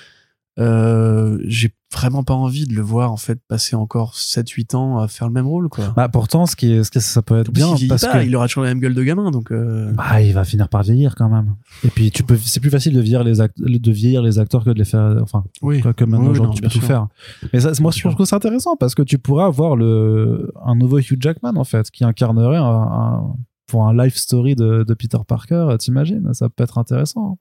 Euh, 0.59 1.39
j'ai 1.47 1.71
vraiment 1.95 2.23
pas 2.23 2.35
envie 2.35 2.67
de 2.67 2.75
le 2.75 2.83
voir 2.83 3.11
en 3.13 3.17
fait 3.17 3.41
passer 3.49 3.77
encore 3.77 4.15
7-8 4.15 4.75
ans 4.77 4.99
à 4.99 5.09
faire 5.09 5.27
le 5.27 5.33
même 5.33 5.47
rôle 5.47 5.69
quoi. 5.69 5.93
Bah 5.97 6.09
pourtant, 6.09 6.45
ce 6.47 6.55
qui 6.55 6.73
est, 6.73 6.85
ce 6.85 6.91
qui 6.91 7.01
ça 7.01 7.23
peut 7.23 7.39
être 7.39 7.51
bien 7.51 7.75
il 7.81 7.89
parce 7.89 8.05
pas, 8.05 8.21
que 8.21 8.27
il 8.27 8.35
aura 8.37 8.47
toujours 8.47 8.65
la 8.65 8.71
même 8.71 8.81
gueule 8.81 8.95
de 8.95 9.03
gamin 9.03 9.31
donc. 9.31 9.51
euh, 9.53 9.91
Bah, 9.93 10.21
il 10.21 10.33
va 10.35 10.45
finir 10.45 10.69
par 10.69 10.83
vieillir 10.83 11.15
quand 11.17 11.29
même. 11.29 11.55
Et 11.85 11.89
puis, 11.89 12.11
tu 12.11 12.23
peux, 12.25 12.37
c'est 12.37 12.61
plus 12.61 12.71
facile 12.71 12.95
de 12.95 13.01
vieillir 13.01 13.25
les, 13.25 13.41
act- 13.41 13.59
de 13.61 13.91
vieillir 13.93 14.23
les 14.23 14.39
acteurs 14.39 14.65
que 14.65 14.71
de 14.71 14.79
les 14.79 14.85
faire, 14.85 15.17
enfin, 15.23 15.45
oui. 15.63 15.81
que 15.81 16.05
maintenant, 16.05 16.27
Oui, 16.27 16.31
aujourd'hui, 16.33 16.57
tu 16.57 16.63
peux 16.63 16.69
tout 16.69 16.79
sûr. 16.79 16.87
faire. 16.87 17.07
Mais 17.53 17.61
ça, 17.61 17.73
moi, 17.81 17.91
je 17.93 18.01
trouve 18.01 18.15
que 18.17 18.25
c'est 18.25 18.37
intéressant 18.37 18.77
parce 18.77 18.95
que 18.95 19.03
tu 19.03 19.19
pourrais 19.19 19.45
avoir 19.45 19.77
le, 19.77 20.53
un 20.65 20.75
nouveau 20.75 20.99
Hugh 20.99 21.17
Jackman, 21.21 21.57
en 21.57 21.65
fait, 21.65 21.91
qui 21.91 22.05
incarnerait 22.05 22.57
un, 22.59 22.63
un- 22.65 23.35
pour 23.67 23.87
un 23.87 23.95
life 24.05 24.17
story 24.17 24.55
de, 24.57 24.85
de 24.87 24.95
Peter 24.95 25.19
Parker, 25.27 25.75
t'imagines? 25.79 26.33
Ça 26.35 26.49
peut 26.49 26.65
être 26.65 26.77
intéressant. 26.79 27.39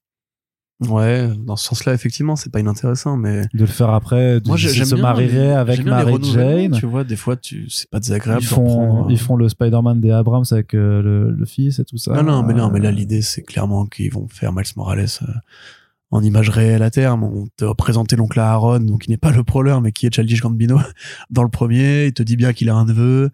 Ouais, 0.87 1.29
dans 1.45 1.57
ce 1.57 1.65
sens-là, 1.65 1.93
effectivement, 1.93 2.37
c'est 2.37 2.49
pas 2.51 2.61
inintéressant, 2.61 3.17
mais 3.17 3.41
De 3.53 3.59
le 3.59 3.65
faire 3.65 3.89
après, 3.89 4.39
de, 4.39 4.47
moi 4.47 4.55
j'aime 4.55 4.85
se 4.85 4.95
bien 4.95 5.01
marierait 5.03 5.51
avec 5.51 5.83
Mary 5.83 6.15
Jane. 6.23 6.71
Tu 6.71 6.85
vois, 6.85 7.03
des 7.03 7.17
fois, 7.17 7.35
tu 7.35 7.69
c'est 7.69 7.89
pas 7.89 7.99
désagréable. 7.99 8.41
Ils 8.41 8.47
font, 8.47 8.63
prendre, 8.63 9.11
ils 9.11 9.19
font 9.19 9.35
le 9.35 9.49
Spider-Man 9.49 9.99
des 9.99 10.11
Abrams 10.11 10.45
avec 10.51 10.73
euh, 10.73 11.01
le, 11.01 11.31
le 11.31 11.45
fils 11.45 11.79
et 11.79 11.85
tout 11.85 11.97
ça. 11.97 12.13
Non, 12.13 12.23
non, 12.23 12.43
mais 12.43 12.53
non, 12.53 12.69
mais 12.69 12.79
là, 12.79 12.89
Euh, 12.89 12.91
l'idée, 12.93 13.21
c'est 13.21 13.41
clairement 13.41 13.87
qu'ils 13.87 14.13
vont 14.13 14.29
faire 14.29 14.53
Miles 14.53 14.63
Morales 14.77 15.05
euh, 15.21 15.25
en 16.11 16.23
image 16.23 16.49
réelle 16.49 16.81
à 16.81 16.89
terme. 16.89 17.25
On 17.25 17.47
te 17.57 17.73
présenté 17.73 18.15
l'oncle 18.15 18.39
Aaron, 18.39 18.79
donc 18.79 19.01
qui 19.01 19.09
n'est 19.09 19.17
pas 19.17 19.31
le 19.31 19.43
proleur, 19.43 19.81
mais 19.81 19.91
qui 19.91 20.05
est 20.05 20.15
Childish 20.15 20.41
Gambino 20.41 20.79
dans 21.29 21.43
le 21.43 21.49
premier. 21.49 22.05
Il 22.05 22.13
te 22.13 22.23
dit 22.23 22.37
bien 22.37 22.53
qu'il 22.53 22.69
a 22.69 22.75
un 22.75 22.85
neveu. 22.85 23.31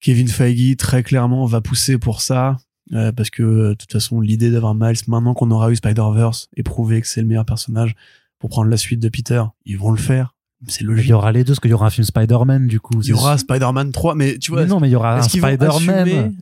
Kevin 0.00 0.28
Feige, 0.28 0.76
très 0.76 1.02
clairement, 1.02 1.46
va 1.46 1.60
pousser 1.60 1.98
pour 1.98 2.20
ça. 2.20 2.58
Euh, 2.92 3.12
parce 3.12 3.30
que, 3.30 3.42
euh, 3.42 3.68
de 3.70 3.74
toute 3.74 3.92
façon, 3.92 4.20
l'idée 4.20 4.50
d'avoir 4.50 4.74
Miles, 4.74 4.96
maintenant 5.06 5.34
qu'on 5.34 5.50
aura 5.50 5.70
eu 5.70 5.76
Spider-Verse 5.76 6.48
et 6.56 6.62
prouvé 6.62 7.00
que 7.00 7.06
c'est 7.06 7.20
le 7.20 7.26
meilleur 7.26 7.46
personnage 7.46 7.94
pour 8.38 8.50
prendre 8.50 8.68
la 8.68 8.76
suite 8.76 9.00
de 9.00 9.08
Peter, 9.08 9.42
ils 9.64 9.78
vont 9.78 9.90
le 9.90 9.96
faire. 9.96 10.34
C'est 10.66 10.84
logique. 10.84 11.06
il 11.06 11.10
y 11.10 11.12
aura 11.12 11.32
les 11.32 11.44
deux, 11.44 11.52
parce 11.52 11.60
qu'il 11.60 11.70
y 11.70 11.74
aura 11.74 11.86
un 11.86 11.90
film 11.90 12.04
Spider-Man, 12.04 12.66
du 12.66 12.80
coup. 12.80 13.00
Il 13.02 13.08
y 13.08 13.12
aura 13.12 13.36
Spider-Man 13.36 13.92
3, 13.92 14.14
mais 14.14 14.38
tu 14.38 14.50
vois, 14.50 14.62
mais 14.62 14.66
non, 14.66 14.80
mais 14.80 14.88
il 14.88 14.92
y 14.92 14.96
aura 14.96 15.18
un 15.18 15.22
Spider-Man. 15.22 16.34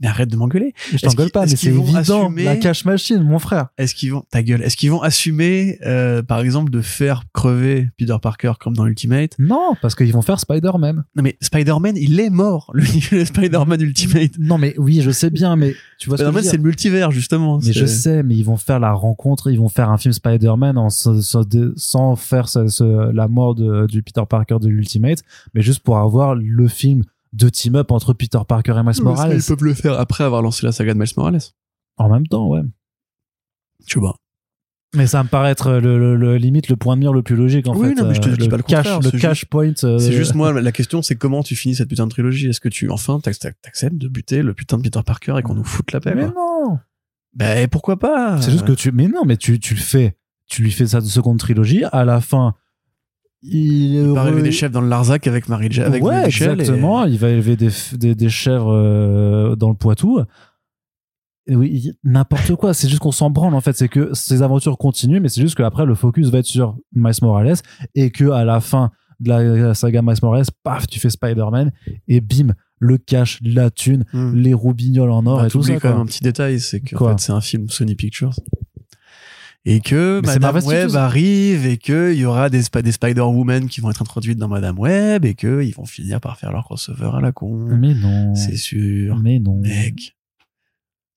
Mais 0.00 0.08
arrête 0.08 0.28
de 0.30 0.36
m'engueuler. 0.36 0.74
Je 0.92 0.98
t'engueule 0.98 1.30
pas, 1.30 1.46
mais 1.46 1.56
c'est 1.56 1.68
évident. 1.68 2.26
assumer- 2.26 2.44
La 2.44 2.56
cash 2.56 2.84
machine, 2.84 3.22
mon 3.22 3.38
frère. 3.38 3.68
Est-ce 3.78 3.94
qu'ils 3.94 4.12
vont 4.12 4.24
ta 4.30 4.42
gueule 4.42 4.60
Est-ce 4.62 4.76
qu'ils 4.76 4.90
vont 4.90 5.00
assumer, 5.00 5.78
euh, 5.86 6.22
par 6.22 6.40
exemple, 6.40 6.70
de 6.70 6.82
faire 6.82 7.22
crever 7.32 7.88
Peter 7.98 8.16
Parker 8.20 8.52
comme 8.60 8.74
dans 8.76 8.84
Ultimate? 8.86 9.32
Non, 9.38 9.74
parce 9.80 9.94
qu'ils 9.94 10.12
vont 10.12 10.20
faire 10.22 10.38
Spider-Man. 10.38 11.04
Non 11.16 11.22
mais 11.22 11.38
Spider-Man, 11.40 11.96
il 11.96 12.20
est 12.20 12.28
mort. 12.30 12.70
Le, 12.74 12.84
le 13.12 13.24
Spider-Man 13.24 13.80
Ultimate. 13.80 14.32
Non, 14.38 14.58
mais 14.58 14.74
oui, 14.76 15.00
je 15.02 15.10
sais 15.10 15.30
bien, 15.30 15.56
mais 15.56 15.74
tu 15.98 16.08
vois 16.10 16.18
Spider-Man, 16.18 16.42
c'est 16.50 16.56
le 16.58 16.62
multivers 16.62 17.10
justement. 17.10 17.58
Mais 17.64 17.72
je 17.72 17.86
sais, 17.86 18.22
mais 18.22 18.36
ils 18.36 18.44
vont 18.44 18.56
faire 18.58 18.78
la 18.80 18.92
rencontre, 18.92 19.50
ils 19.50 19.58
vont 19.58 19.68
faire 19.70 19.88
un 19.90 19.96
film 19.98 20.12
Spider-Man 20.12 20.76
sans 21.76 22.16
faire 22.16 22.48
ce- 22.48 22.68
ce- 22.68 23.12
la 23.12 23.28
mort 23.28 23.54
de, 23.54 23.86
du 23.86 24.02
Peter 24.02 24.22
Parker 24.28 24.56
de 24.60 24.68
l'Ultimate, 24.68 25.20
mais 25.54 25.62
juste 25.62 25.80
pour 25.80 25.98
avoir 25.98 26.34
le 26.34 26.68
film 26.68 27.02
de 27.36 27.48
team-up 27.48 27.90
entre 27.90 28.12
Peter 28.14 28.38
Parker 28.48 28.72
et 28.78 28.82
Miles 28.82 29.02
Morales. 29.02 29.36
Ils 29.36 29.42
peuvent 29.42 29.62
le 29.64 29.74
faire 29.74 29.98
après 29.98 30.24
avoir 30.24 30.42
lancé 30.42 30.64
la 30.66 30.72
saga 30.72 30.94
de 30.94 30.98
Miles 30.98 31.08
Morales? 31.16 31.40
En 31.98 32.08
même 32.08 32.26
temps, 32.26 32.48
ouais. 32.48 32.62
Tu 33.86 33.98
vois. 33.98 34.16
Mais 34.94 35.06
ça 35.06 35.22
me 35.22 35.28
paraît 35.28 35.50
être 35.50 35.72
le, 35.72 35.98
le- 35.98 36.16
le- 36.16 36.36
limite 36.36 36.68
le 36.68 36.76
point 36.76 36.94
de 36.96 37.00
mire 37.00 37.12
le 37.12 37.22
plus 37.22 37.36
logique 37.36 37.66
en 37.68 37.76
Oui, 37.76 37.88
fait. 37.88 37.94
non, 37.94 38.08
mais 38.08 38.14
je 38.14 38.20
te 38.20 38.28
Euh, 38.30 38.36
dis 38.36 38.48
pas 38.48 38.56
le 38.56 38.62
cash, 38.62 38.84
contraire, 38.88 39.00
le 39.12 39.18
cash 39.18 39.44
point. 39.44 39.72
euh, 39.84 39.98
C'est 39.98 40.12
juste 40.12 40.34
moi, 40.34 40.52
la 40.58 40.72
question 40.72 41.02
c'est 41.02 41.16
comment 41.16 41.42
tu 41.42 41.54
finis 41.56 41.74
cette 41.74 41.88
putain 41.88 42.06
de 42.06 42.10
trilogie? 42.10 42.46
Est-ce 42.48 42.60
que 42.60 42.68
tu, 42.70 42.88
enfin, 42.90 43.20
t'ac- 43.20 43.38
tac- 43.38 43.60
t'acceptes 43.60 43.96
de 43.98 44.08
buter 44.08 44.42
le 44.42 44.54
putain 44.54 44.78
de 44.78 44.82
Peter 44.82 45.00
Parker 45.04 45.34
et 45.38 45.42
qu'on 45.42 45.54
nous 45.54 45.64
foute 45.64 45.92
la 45.92 46.00
paix 46.00 46.14
Mais 46.14 46.30
quoi? 46.30 46.34
non. 46.34 46.78
Ben 47.34 47.68
pourquoi 47.68 47.98
pas? 47.98 48.40
C'est 48.40 48.50
juste 48.52 48.64
que 48.64 48.72
tu. 48.72 48.92
Mais 48.92 49.08
non, 49.08 49.24
mais 49.26 49.36
tu, 49.36 49.58
tu 49.60 49.74
le 49.74 49.80
fais. 49.80 50.16
Tu 50.46 50.62
lui 50.62 50.70
fais 50.70 50.86
sa 50.86 51.00
seconde 51.02 51.38
trilogie. 51.38 51.84
À 51.92 52.04
la 52.06 52.22
fin, 52.22 52.54
il 53.42 54.12
va 54.12 54.26
élever 54.28 54.42
des 54.42 54.52
chefs 54.52 54.72
dans 54.72 54.80
le 54.80 54.88
Larzac 54.88 55.26
avec 55.26 55.48
Marie 55.48 55.70
Ja- 55.70 55.86
avec 55.86 56.02
ouais, 56.02 56.24
exactement. 56.26 57.04
Il 57.04 57.18
va 57.18 57.28
élever 57.30 57.56
des, 57.56 57.68
des, 57.94 58.14
des 58.14 58.28
chèvres 58.28 58.72
euh, 58.72 59.56
dans 59.56 59.68
le 59.68 59.76
Poitou. 59.76 60.20
Et 61.48 61.54
oui, 61.54 61.92
n'importe 62.02 62.56
quoi. 62.56 62.74
C'est 62.74 62.88
juste 62.88 63.00
qu'on 63.00 63.12
s'en 63.12 63.30
branle 63.30 63.54
en 63.54 63.60
fait. 63.60 63.76
C'est 63.76 63.88
que 63.88 64.10
ces 64.14 64.42
aventures 64.42 64.78
continuent, 64.78 65.20
mais 65.20 65.28
c'est 65.28 65.40
juste 65.42 65.54
qu'après 65.54 65.84
le 65.86 65.94
focus 65.94 66.28
va 66.30 66.38
être 66.38 66.46
sur 66.46 66.76
Miles 66.92 67.12
Morales 67.22 67.54
et 67.94 68.10
que 68.10 68.30
à 68.30 68.44
la 68.44 68.60
fin 68.60 68.90
de 69.20 69.30
la 69.30 69.74
saga 69.74 70.02
Miles 70.02 70.16
Morales, 70.22 70.44
paf, 70.64 70.86
tu 70.88 70.98
fais 70.98 71.08
Spider-Man 71.10 71.70
et 72.08 72.20
bim, 72.20 72.48
le 72.80 72.98
cash, 72.98 73.38
la 73.44 73.70
thune. 73.70 74.04
Hmm. 74.12 74.34
les 74.34 74.54
roubignoles 74.54 75.10
en 75.12 75.24
or 75.26 75.38
Bah, 75.38 75.46
et 75.46 75.50
tout 75.50 75.62
ça. 75.62 75.78
quand 75.78 75.90
même 75.90 76.00
un 76.00 76.06
petit 76.06 76.22
détail, 76.24 76.58
c'est 76.58 76.80
que 76.80 76.96
en 76.96 77.10
fait, 77.10 77.20
c'est 77.20 77.32
un 77.32 77.40
film 77.40 77.68
Sony 77.68 77.94
Pictures. 77.94 78.34
Et 79.68 79.80
que 79.80 80.20
Mais 80.24 80.38
Madame 80.38 80.64
Web 80.64 80.94
arrive 80.94 81.66
et 81.66 81.76
que 81.76 82.12
il 82.12 82.20
y 82.20 82.24
aura 82.24 82.48
des, 82.50 82.60
Sp- 82.62 82.82
des 82.82 82.92
Spider-Woman 82.92 83.68
qui 83.68 83.80
vont 83.80 83.90
être 83.90 84.00
introduites 84.00 84.38
dans 84.38 84.46
Madame 84.48 84.78
Web 84.78 85.24
et 85.24 85.34
que 85.34 85.60
ils 85.62 85.74
vont 85.74 85.84
finir 85.84 86.20
par 86.20 86.38
faire 86.38 86.52
leur 86.52 86.64
crossover 86.64 87.10
à 87.12 87.20
la 87.20 87.32
con. 87.32 87.52
Mais 87.76 87.92
non. 87.94 88.34
C'est 88.36 88.56
sûr. 88.56 89.16
Mais 89.18 89.40
non. 89.40 89.60
Mec. 89.60 90.15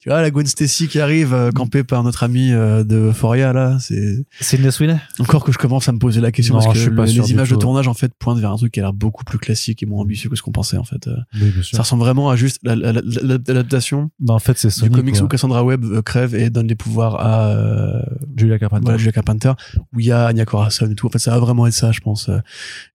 Tu 0.01 0.07
vois, 0.07 0.21
la 0.21 0.31
Gwen 0.31 0.45
Stacy 0.47 0.87
qui 0.87 1.01
arrive, 1.01 1.33
euh, 1.33 1.51
campée 1.51 1.83
par 1.83 2.03
notre 2.05 2.23
ami 2.23 2.53
euh, 2.53 2.85
de 2.85 2.95
Euphoria, 3.09 3.51
là, 3.51 3.77
c'est 3.81 4.23
Sidney 4.39 4.71
Sweeney? 4.71 4.97
encore 5.19 5.43
que 5.43 5.51
je 5.51 5.57
commence 5.57 5.89
à 5.89 5.91
me 5.91 5.99
poser 5.99 6.21
la 6.21 6.31
question 6.31 6.53
Non, 6.55 6.61
parce 6.61 6.73
je 6.73 6.79
que 6.85 6.87
suis 6.87 6.95
pas 6.95 7.01
le- 7.01 7.07
sûr 7.09 7.23
les 7.25 7.31
images 7.31 7.49
de 7.49 7.57
tournage, 7.57 7.89
en 7.89 7.93
fait, 7.93 8.13
pointent 8.17 8.39
vers 8.39 8.51
un 8.51 8.55
truc 8.55 8.71
qui 8.71 8.79
a 8.79 8.83
l'air 8.83 8.93
beaucoup 8.93 9.25
plus 9.25 9.39
classique 9.39 9.83
et 9.83 9.85
moins 9.85 9.99
ambitieux 10.01 10.29
que 10.29 10.37
ce 10.37 10.41
qu'on 10.41 10.53
pensait, 10.53 10.77
en 10.77 10.85
fait. 10.85 11.07
Euh, 11.07 11.17
Oui, 11.33 11.49
bien 11.49 11.63
sûr. 11.63 11.75
Ça 11.75 11.81
ressemble 11.83 12.01
vraiment 12.03 12.29
à 12.29 12.37
juste 12.37 12.59
la- 12.63 12.77
la- 12.77 12.93
la- 12.93 13.01
la- 13.01 13.21
l'adaptation 13.45 14.09
Bah, 14.21 14.33
en 14.35 14.39
fait, 14.39 14.57
c'est 14.57 14.69
du 14.83 14.89
comics 14.89 15.15
quoi. 15.15 15.23
où 15.25 15.27
Cassandra 15.27 15.65
Webb 15.65 15.83
euh, 15.83 16.01
crève 16.01 16.33
et 16.33 16.49
donne 16.49 16.67
les 16.67 16.75
pouvoirs 16.75 17.15
à 17.19 17.47
euh, 17.49 18.01
Julia 18.37 18.57
Carpenter. 18.57 18.83
voilà, 18.83 18.97
Julia 18.97 19.11
Carpenter, 19.11 19.51
où 19.93 19.99
il 19.99 20.05
y 20.05 20.13
a 20.13 20.27
Anya 20.27 20.45
Corazon 20.45 20.89
et 20.89 20.95
tout. 20.95 21.07
En 21.07 21.09
fait, 21.09 21.19
ça 21.19 21.31
va 21.31 21.39
vraiment 21.39 21.67
être 21.67 21.73
ça, 21.73 21.91
je 21.91 21.99
pense. 21.99 22.29
Euh, 22.29 22.39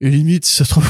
Et 0.00 0.08
limite, 0.08 0.46
si 0.46 0.56
ça 0.56 0.64
se 0.64 0.70
trouve, 0.70 0.88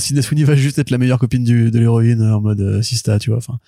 Sidney 0.00 0.22
Sweeney 0.22 0.42
va 0.42 0.56
juste 0.56 0.80
être 0.80 0.90
la 0.90 0.98
meilleure 0.98 1.20
copine 1.20 1.44
du, 1.44 1.70
de 1.70 1.78
l'héroïne 1.78 2.20
en 2.20 2.40
mode 2.40 2.60
euh, 2.60 2.82
Sista, 2.82 3.20
tu 3.20 3.30
vois. 3.30 3.38
Enfin, 3.38 3.60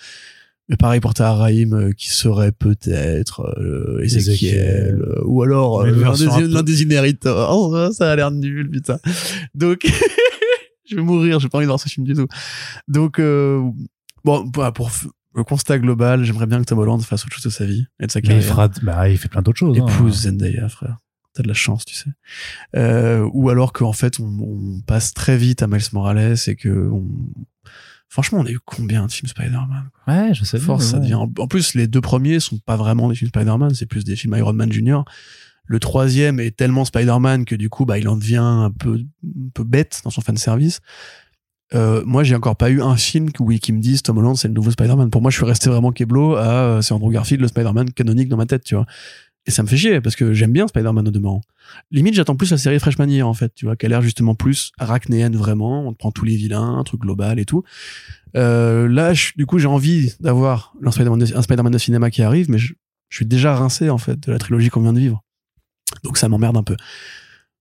mais 0.68 0.76
pareil 0.76 1.00
pour 1.00 1.14
Tahar 1.14 1.38
Rahim, 1.38 1.72
euh, 1.74 1.92
qui 1.92 2.10
serait 2.10 2.52
peut-être 2.52 3.40
euh, 3.58 4.00
Ezekiel, 4.02 5.00
euh, 5.02 5.22
ou 5.24 5.42
alors 5.42 5.80
euh, 5.82 5.90
l'un 5.90 6.62
des, 6.62 6.84
des. 6.84 7.18
Oh, 7.26 7.74
ça 7.92 8.12
a 8.12 8.16
l'air 8.16 8.30
nul, 8.30 8.70
putain. 8.70 8.98
Donc, 9.54 9.80
je 10.90 10.96
vais 10.96 11.02
mourir, 11.02 11.40
j'ai 11.40 11.48
pas 11.48 11.58
envie 11.58 11.64
de 11.64 11.68
voir 11.68 11.80
ce 11.80 11.88
film 11.88 12.06
du 12.06 12.14
tout. 12.14 12.26
Donc, 12.86 13.18
euh, 13.18 13.62
bon, 14.24 14.50
voilà, 14.54 14.72
pour 14.72 14.90
le 15.34 15.44
constat 15.44 15.78
global, 15.78 16.24
j'aimerais 16.24 16.46
bien 16.46 16.58
que 16.60 16.64
Tom 16.64 16.78
Holland 16.78 17.00
fasse 17.02 17.24
autre 17.24 17.34
chose 17.34 17.44
de 17.44 17.50
sa 17.50 17.64
vie 17.64 17.86
et 18.00 18.06
de 18.06 18.10
sa 18.10 18.20
Mais 18.20 18.24
il, 18.26 18.28
carrière. 18.28 18.48
fera... 18.48 18.68
bah, 18.82 19.08
il 19.08 19.16
fait 19.18 19.28
plein 19.28 19.42
d'autres 19.42 19.58
choses. 19.58 19.78
hein. 19.78 19.86
Épouse 19.86 20.22
Zendaya, 20.22 20.68
frère. 20.68 20.96
T'as 21.34 21.42
de 21.44 21.48
la 21.48 21.54
chance, 21.54 21.84
tu 21.84 21.94
sais. 21.94 22.10
Euh, 22.76 23.28
ou 23.32 23.48
alors 23.50 23.72
qu'en 23.72 23.92
fait, 23.92 24.18
on, 24.18 24.24
on 24.24 24.80
passe 24.86 25.14
très 25.14 25.36
vite 25.36 25.62
à 25.62 25.66
Miles 25.68 25.80
Morales 25.92 26.34
et 26.46 26.56
que 26.56 26.68
on... 26.90 27.06
Franchement, 28.08 28.38
on 28.40 28.46
a 28.46 28.50
eu 28.50 28.58
combien 28.64 29.06
de 29.06 29.12
films 29.12 29.28
Spider-Man 29.28 29.90
Ouais, 30.06 30.32
je 30.32 30.44
sais. 30.44 30.58
Force, 30.58 30.86
ça 30.86 30.98
devient... 30.98 31.14
En 31.14 31.46
plus, 31.46 31.74
les 31.74 31.86
deux 31.86 32.00
premiers 32.00 32.40
sont 32.40 32.58
pas 32.58 32.76
vraiment 32.76 33.08
des 33.08 33.14
films 33.14 33.28
Spider-Man, 33.28 33.74
c'est 33.74 33.86
plus 33.86 34.04
des 34.04 34.16
films 34.16 34.34
Iron 34.36 34.54
Man 34.54 34.72
Junior. 34.72 35.04
Le 35.66 35.78
troisième 35.78 36.40
est 36.40 36.56
tellement 36.56 36.86
Spider-Man 36.86 37.44
que 37.44 37.54
du 37.54 37.68
coup, 37.68 37.84
bah, 37.84 37.98
il 37.98 38.08
en 38.08 38.16
devient 38.16 38.36
un 38.38 38.70
peu, 38.70 38.94
un 39.24 39.50
peu 39.52 39.64
bête 39.64 40.00
dans 40.04 40.10
son 40.10 40.22
fan 40.22 40.38
service. 40.38 40.80
Euh, 41.74 42.02
moi, 42.06 42.24
j'ai 42.24 42.34
encore 42.34 42.56
pas 42.56 42.70
eu 42.70 42.80
un 42.80 42.96
film 42.96 43.28
où, 43.38 43.52
qui 43.52 43.72
me 43.72 43.80
dise 43.80 44.02
Tom 44.02 44.16
Holland, 44.16 44.36
c'est 44.36 44.48
le 44.48 44.54
nouveau 44.54 44.70
Spider-Man. 44.70 45.10
Pour 45.10 45.20
moi, 45.20 45.30
je 45.30 45.36
suis 45.36 45.44
resté 45.44 45.68
vraiment 45.68 45.92
Keblo 45.92 46.36
à 46.36 46.46
euh, 46.46 46.82
c'est 46.82 46.94
Andrew 46.94 47.10
Garfield, 47.10 47.42
le 47.42 47.48
Spider-Man 47.48 47.90
canonique 47.90 48.30
dans 48.30 48.38
ma 48.38 48.46
tête, 48.46 48.64
tu 48.64 48.74
vois. 48.74 48.86
Et 49.48 49.50
ça 49.50 49.62
me 49.62 49.66
fait 49.68 49.78
chier 49.78 50.02
parce 50.02 50.14
que 50.14 50.34
j'aime 50.34 50.52
bien 50.52 50.68
Spider-Man 50.68 51.08
au 51.08 51.10
demeurant. 51.10 51.40
Limite, 51.90 52.12
j'attends 52.12 52.36
plus 52.36 52.50
la 52.50 52.58
série 52.58 52.78
Freshman 52.78 53.08
Year, 53.08 53.26
en 53.26 53.32
fait, 53.32 53.54
tu 53.54 53.64
vois, 53.64 53.76
qui 53.76 53.86
a 53.86 53.88
l'air 53.88 54.02
justement 54.02 54.34
plus 54.34 54.72
arachnéenne 54.78 55.34
vraiment. 55.36 55.88
On 55.88 55.92
te 55.94 55.96
prend 55.96 56.12
tous 56.12 56.26
les 56.26 56.36
vilains, 56.36 56.76
un 56.76 56.84
truc 56.84 57.00
global 57.00 57.38
et 57.38 57.46
tout. 57.46 57.62
Euh, 58.36 58.86
là, 58.86 59.14
je- 59.14 59.32
du 59.36 59.46
coup, 59.46 59.58
j'ai 59.58 59.66
envie 59.66 60.12
d'avoir 60.20 60.74
un 60.84 60.90
Spider-Man 60.90 61.72
de, 61.72 61.78
cinéma 61.78 62.10
qui 62.10 62.20
arrive, 62.20 62.50
mais 62.50 62.58
je 62.58 62.74
suis 63.10 63.24
déjà 63.24 63.54
rincé, 63.56 63.88
en 63.88 63.96
fait, 63.96 64.20
de 64.20 64.30
la 64.32 64.38
trilogie 64.38 64.68
qu'on 64.68 64.82
vient 64.82 64.92
de 64.92 65.00
vivre. 65.00 65.24
Donc 66.04 66.18
ça 66.18 66.28
m'emmerde 66.28 66.58
un 66.58 66.62
peu. 66.62 66.76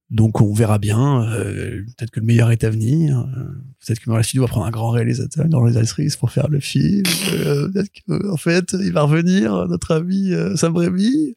Donc 0.09 0.39
on 0.41 0.53
verra 0.53 0.77
bien. 0.79 1.23
euh, 1.33 1.81
peut-être 1.97 2.11
que 2.11 2.19
le 2.21 2.25
meilleur 2.25 2.51
est 2.51 2.63
à 2.63 2.69
venir. 2.69 3.19
euh, 3.37 3.43
peut-être 3.85 3.99
que 3.99 4.09
Marvel 4.09 4.23
Studios 4.23 4.43
va 4.43 4.47
prendre 4.47 4.65
un 4.65 4.71
grand 4.71 4.89
réalisateur, 4.91 5.45
une 5.45 5.55
réalisatrice 5.55 6.15
pour 6.15 6.31
faire 6.31 6.47
le 6.47 6.59
film. 6.61 7.03
euh, 7.33 7.69
peut-être 7.69 7.89
que, 8.07 8.31
en 8.31 8.37
fait, 8.37 8.73
il 8.79 8.93
va 8.93 9.01
revenir, 9.01 9.67
notre 9.67 9.91
ami 9.93 10.31
euh, 10.33 10.55
Sam 10.55 10.75
Raimi. 10.77 11.35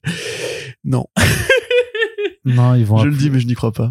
Non, 0.84 1.06
Non, 2.44 2.74
ils 2.74 2.84
vont. 2.86 2.98
je 2.98 3.08
le 3.08 3.16
dis, 3.16 3.28
mais 3.30 3.40
je 3.40 3.46
n'y 3.46 3.54
crois 3.54 3.72
pas. 3.72 3.90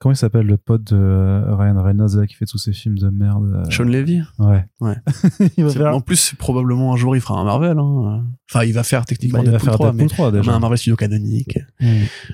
Comment 0.00 0.12
il 0.12 0.16
s'appelle 0.16 0.46
le 0.46 0.56
pote 0.56 0.82
de 0.92 0.96
euh, 0.96 1.54
Ryan 1.54 1.80
Reynolds 1.82 2.16
là, 2.16 2.26
qui 2.26 2.34
fait 2.34 2.46
tous 2.46 2.58
ces 2.58 2.72
films 2.72 2.98
de 2.98 3.10
merde 3.10 3.62
euh, 3.66 3.70
Sean 3.70 3.84
Levy? 3.84 4.22
Ouais. 4.38 4.66
Ouais. 4.80 4.96
il 5.56 5.64
va 5.64 5.70
C'est- 5.70 5.78
faire. 5.78 5.94
En 5.94 6.00
plus, 6.00 6.34
probablement 6.38 6.92
un 6.92 6.96
jour, 6.96 7.14
il 7.14 7.20
fera 7.20 7.38
un 7.40 7.44
Marvel. 7.44 7.78
Hein. 7.78 8.24
Enfin, 8.50 8.64
il 8.64 8.72
va 8.72 8.82
faire 8.82 9.04
techniquement 9.06 9.38
Bah, 9.38 9.44
il 9.46 9.50
va 9.52 9.58
faire 9.58 9.74
3, 9.74 9.92
Deadpool 9.92 10.02
mais 10.02 10.08
3 10.08 10.30
comme 10.30 10.40
déjà. 10.40 10.54
un 10.54 10.58
Marvel 10.58 10.78
Studio 10.78 10.96
canonique. 10.96 11.58
Mm. 11.80 11.86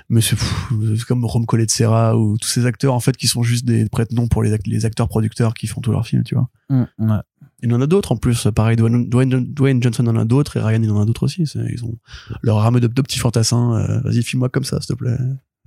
Mais 0.09 0.21
c'est 0.23 0.37
pff, 0.37 0.73
c'est 0.97 1.05
comme 1.05 1.25
Rom 1.25 1.45
Serra 1.69 2.17
ou 2.19 2.39
tous 2.39 2.49
ces 2.49 2.65
acteurs 2.67 2.95
en 2.95 3.01
fait 3.01 3.17
qui 3.17 3.27
sont 3.27 3.43
juste 3.43 3.65
des 3.67 3.89
prête-noms 3.89 4.29
pour 4.29 4.43
les, 4.43 4.53
act- 4.53 4.67
les 4.67 4.85
acteurs 4.87 5.09
producteurs 5.09 5.53
qui 5.55 5.67
font 5.67 5.81
tous 5.81 5.93
leurs 5.93 6.07
films, 6.07 6.23
tu 6.25 6.35
vois. 6.37 6.49
Mm, 6.71 6.85
ouais. 7.11 7.19
Il 7.63 7.73
en 7.75 7.81
a 7.81 7.87
d'autres 7.87 8.13
en 8.13 8.17
plus. 8.17 8.47
Pareil, 8.55 8.77
Dwayne, 8.77 9.09
Dwayne, 9.09 9.53
Dwayne 9.53 9.83
Johnson 9.83 10.07
en 10.07 10.17
a 10.17 10.25
d'autres 10.25 10.57
et 10.57 10.61
Ryan 10.61 10.83
il 10.83 10.91
en 10.91 11.01
a 11.01 11.05
d'autres 11.07 11.23
aussi. 11.25 11.43
Ils 11.55 11.85
ont 11.85 11.97
leur 12.43 12.57
rame 12.59 12.79
de, 12.81 12.87
de 12.87 13.03
petits 13.03 13.19
fantassins. 13.19 13.75
euh, 13.75 14.01
Vas-y, 14.01 14.23
filme-moi 14.23 14.49
comme 14.51 14.65
ça, 14.65 14.81
s'il 14.81 14.95
te 14.95 14.99
plaît. 14.99 15.17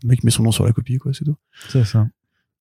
Le 0.04 0.10
mec 0.10 0.24
met 0.24 0.32
son 0.32 0.44
nom 0.44 0.52
sur 0.52 0.66
la 0.66 0.74
copie, 0.74 0.98
quoi, 0.98 1.14
c'est 1.14 1.26
tout. 1.26 1.36
C'est 1.70 1.84
ça. 1.86 2.08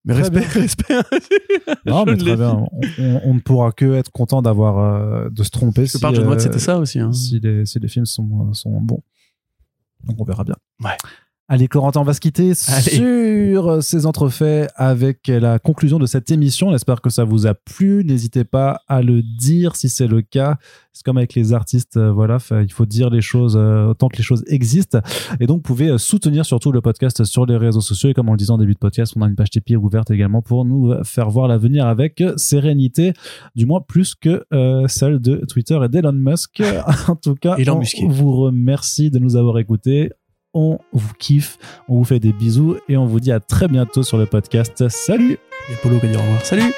Mais 0.04 0.14
Très 0.14 0.22
respect, 0.22 0.60
respect. 0.60 0.94
Non, 1.86 2.04
mais 2.04 2.16
très 2.16 2.36
bien. 2.36 2.50
On, 2.52 2.68
on- 2.98 3.20
on 3.24 3.34
ne 3.34 3.40
pourra 3.40 3.72
que 3.72 3.94
être 3.94 4.10
content 4.12 4.40
d'avoir 4.40 4.78
euh, 4.78 5.28
de 5.30 5.42
se 5.42 5.50
tromper. 5.50 5.82
Parce 5.82 5.92
que 5.92 5.98
si, 5.98 6.02
par 6.02 6.14
John 6.14 6.28
euh, 6.32 6.38
c'était 6.38 6.60
ça 6.60 6.78
aussi. 6.78 7.00
Hein. 7.00 7.12
si 7.12 7.40
les, 7.40 7.66
si 7.66 7.78
les 7.80 7.88
films 7.88 8.06
sont, 8.06 8.52
sont 8.54 8.80
bons. 8.80 9.02
Donc 10.04 10.20
on 10.20 10.24
verra 10.24 10.44
bien. 10.44 10.54
Ouais. 10.84 10.96
Allez, 11.48 11.68
Corentin, 11.68 12.00
on 12.00 12.04
va 12.04 12.12
se 12.12 12.20
quitter 12.20 12.54
Allez. 12.66 12.96
sur 12.96 13.80
ces 13.80 14.04
entrefaits 14.04 14.68
avec 14.74 15.28
la 15.28 15.60
conclusion 15.60 16.00
de 16.00 16.06
cette 16.06 16.28
émission. 16.32 16.72
J'espère 16.72 17.00
que 17.00 17.08
ça 17.08 17.22
vous 17.22 17.46
a 17.46 17.54
plu. 17.54 18.02
N'hésitez 18.04 18.42
pas 18.42 18.80
à 18.88 19.00
le 19.00 19.22
dire 19.22 19.76
si 19.76 19.88
c'est 19.88 20.08
le 20.08 20.22
cas. 20.22 20.58
C'est 20.92 21.04
comme 21.04 21.18
avec 21.18 21.34
les 21.34 21.52
artistes, 21.52 21.98
euh, 21.98 22.10
voilà, 22.10 22.38
il 22.50 22.72
faut 22.72 22.84
dire 22.84 23.10
les 23.10 23.20
choses 23.20 23.56
euh, 23.56 23.90
autant 23.90 24.08
que 24.08 24.16
les 24.16 24.24
choses 24.24 24.42
existent. 24.48 24.98
Et 25.38 25.46
donc, 25.46 25.58
vous 25.58 25.62
pouvez 25.62 25.90
euh, 25.90 25.98
soutenir 25.98 26.44
surtout 26.44 26.72
le 26.72 26.80
podcast 26.80 27.22
sur 27.22 27.46
les 27.46 27.56
réseaux 27.56 27.80
sociaux. 27.80 28.10
Et 28.10 28.14
comme 28.14 28.28
on 28.28 28.32
le 28.32 28.38
disait 28.38 28.50
en 28.50 28.58
début 28.58 28.74
de 28.74 28.78
podcast, 28.78 29.12
on 29.14 29.22
a 29.22 29.28
une 29.28 29.36
page 29.36 29.50
Tipeee 29.50 29.76
ouverte 29.76 30.10
également 30.10 30.42
pour 30.42 30.64
nous 30.64 30.94
faire 31.04 31.30
voir 31.30 31.46
l'avenir 31.46 31.86
avec 31.86 32.24
sérénité, 32.38 33.12
du 33.54 33.66
moins 33.66 33.80
plus 33.80 34.16
que 34.16 34.44
euh, 34.52 34.88
celle 34.88 35.20
de 35.20 35.44
Twitter 35.48 35.78
et 35.84 35.88
d'Elon 35.88 36.10
Musk. 36.12 36.60
en 37.06 37.14
tout 37.14 37.36
cas, 37.36 37.54
Elon 37.56 37.80
on 38.02 38.08
vous 38.08 38.34
remercie 38.34 39.12
de 39.12 39.20
nous 39.20 39.36
avoir 39.36 39.58
écoutés. 39.60 40.10
On 40.58 40.78
vous 40.92 41.12
kiffe, 41.18 41.58
on 41.86 41.98
vous 41.98 42.04
fait 42.04 42.18
des 42.18 42.32
bisous 42.32 42.78
et 42.88 42.96
on 42.96 43.04
vous 43.04 43.20
dit 43.20 43.30
à 43.30 43.40
très 43.40 43.68
bientôt 43.68 44.02
sur 44.02 44.16
le 44.16 44.24
podcast. 44.24 44.88
Salut 44.88 45.38
Et 45.70 45.74
Polo 45.82 46.00
qui 46.00 46.08
dit 46.08 46.16
au 46.16 46.20
revoir. 46.20 46.42
Salut 46.46 46.72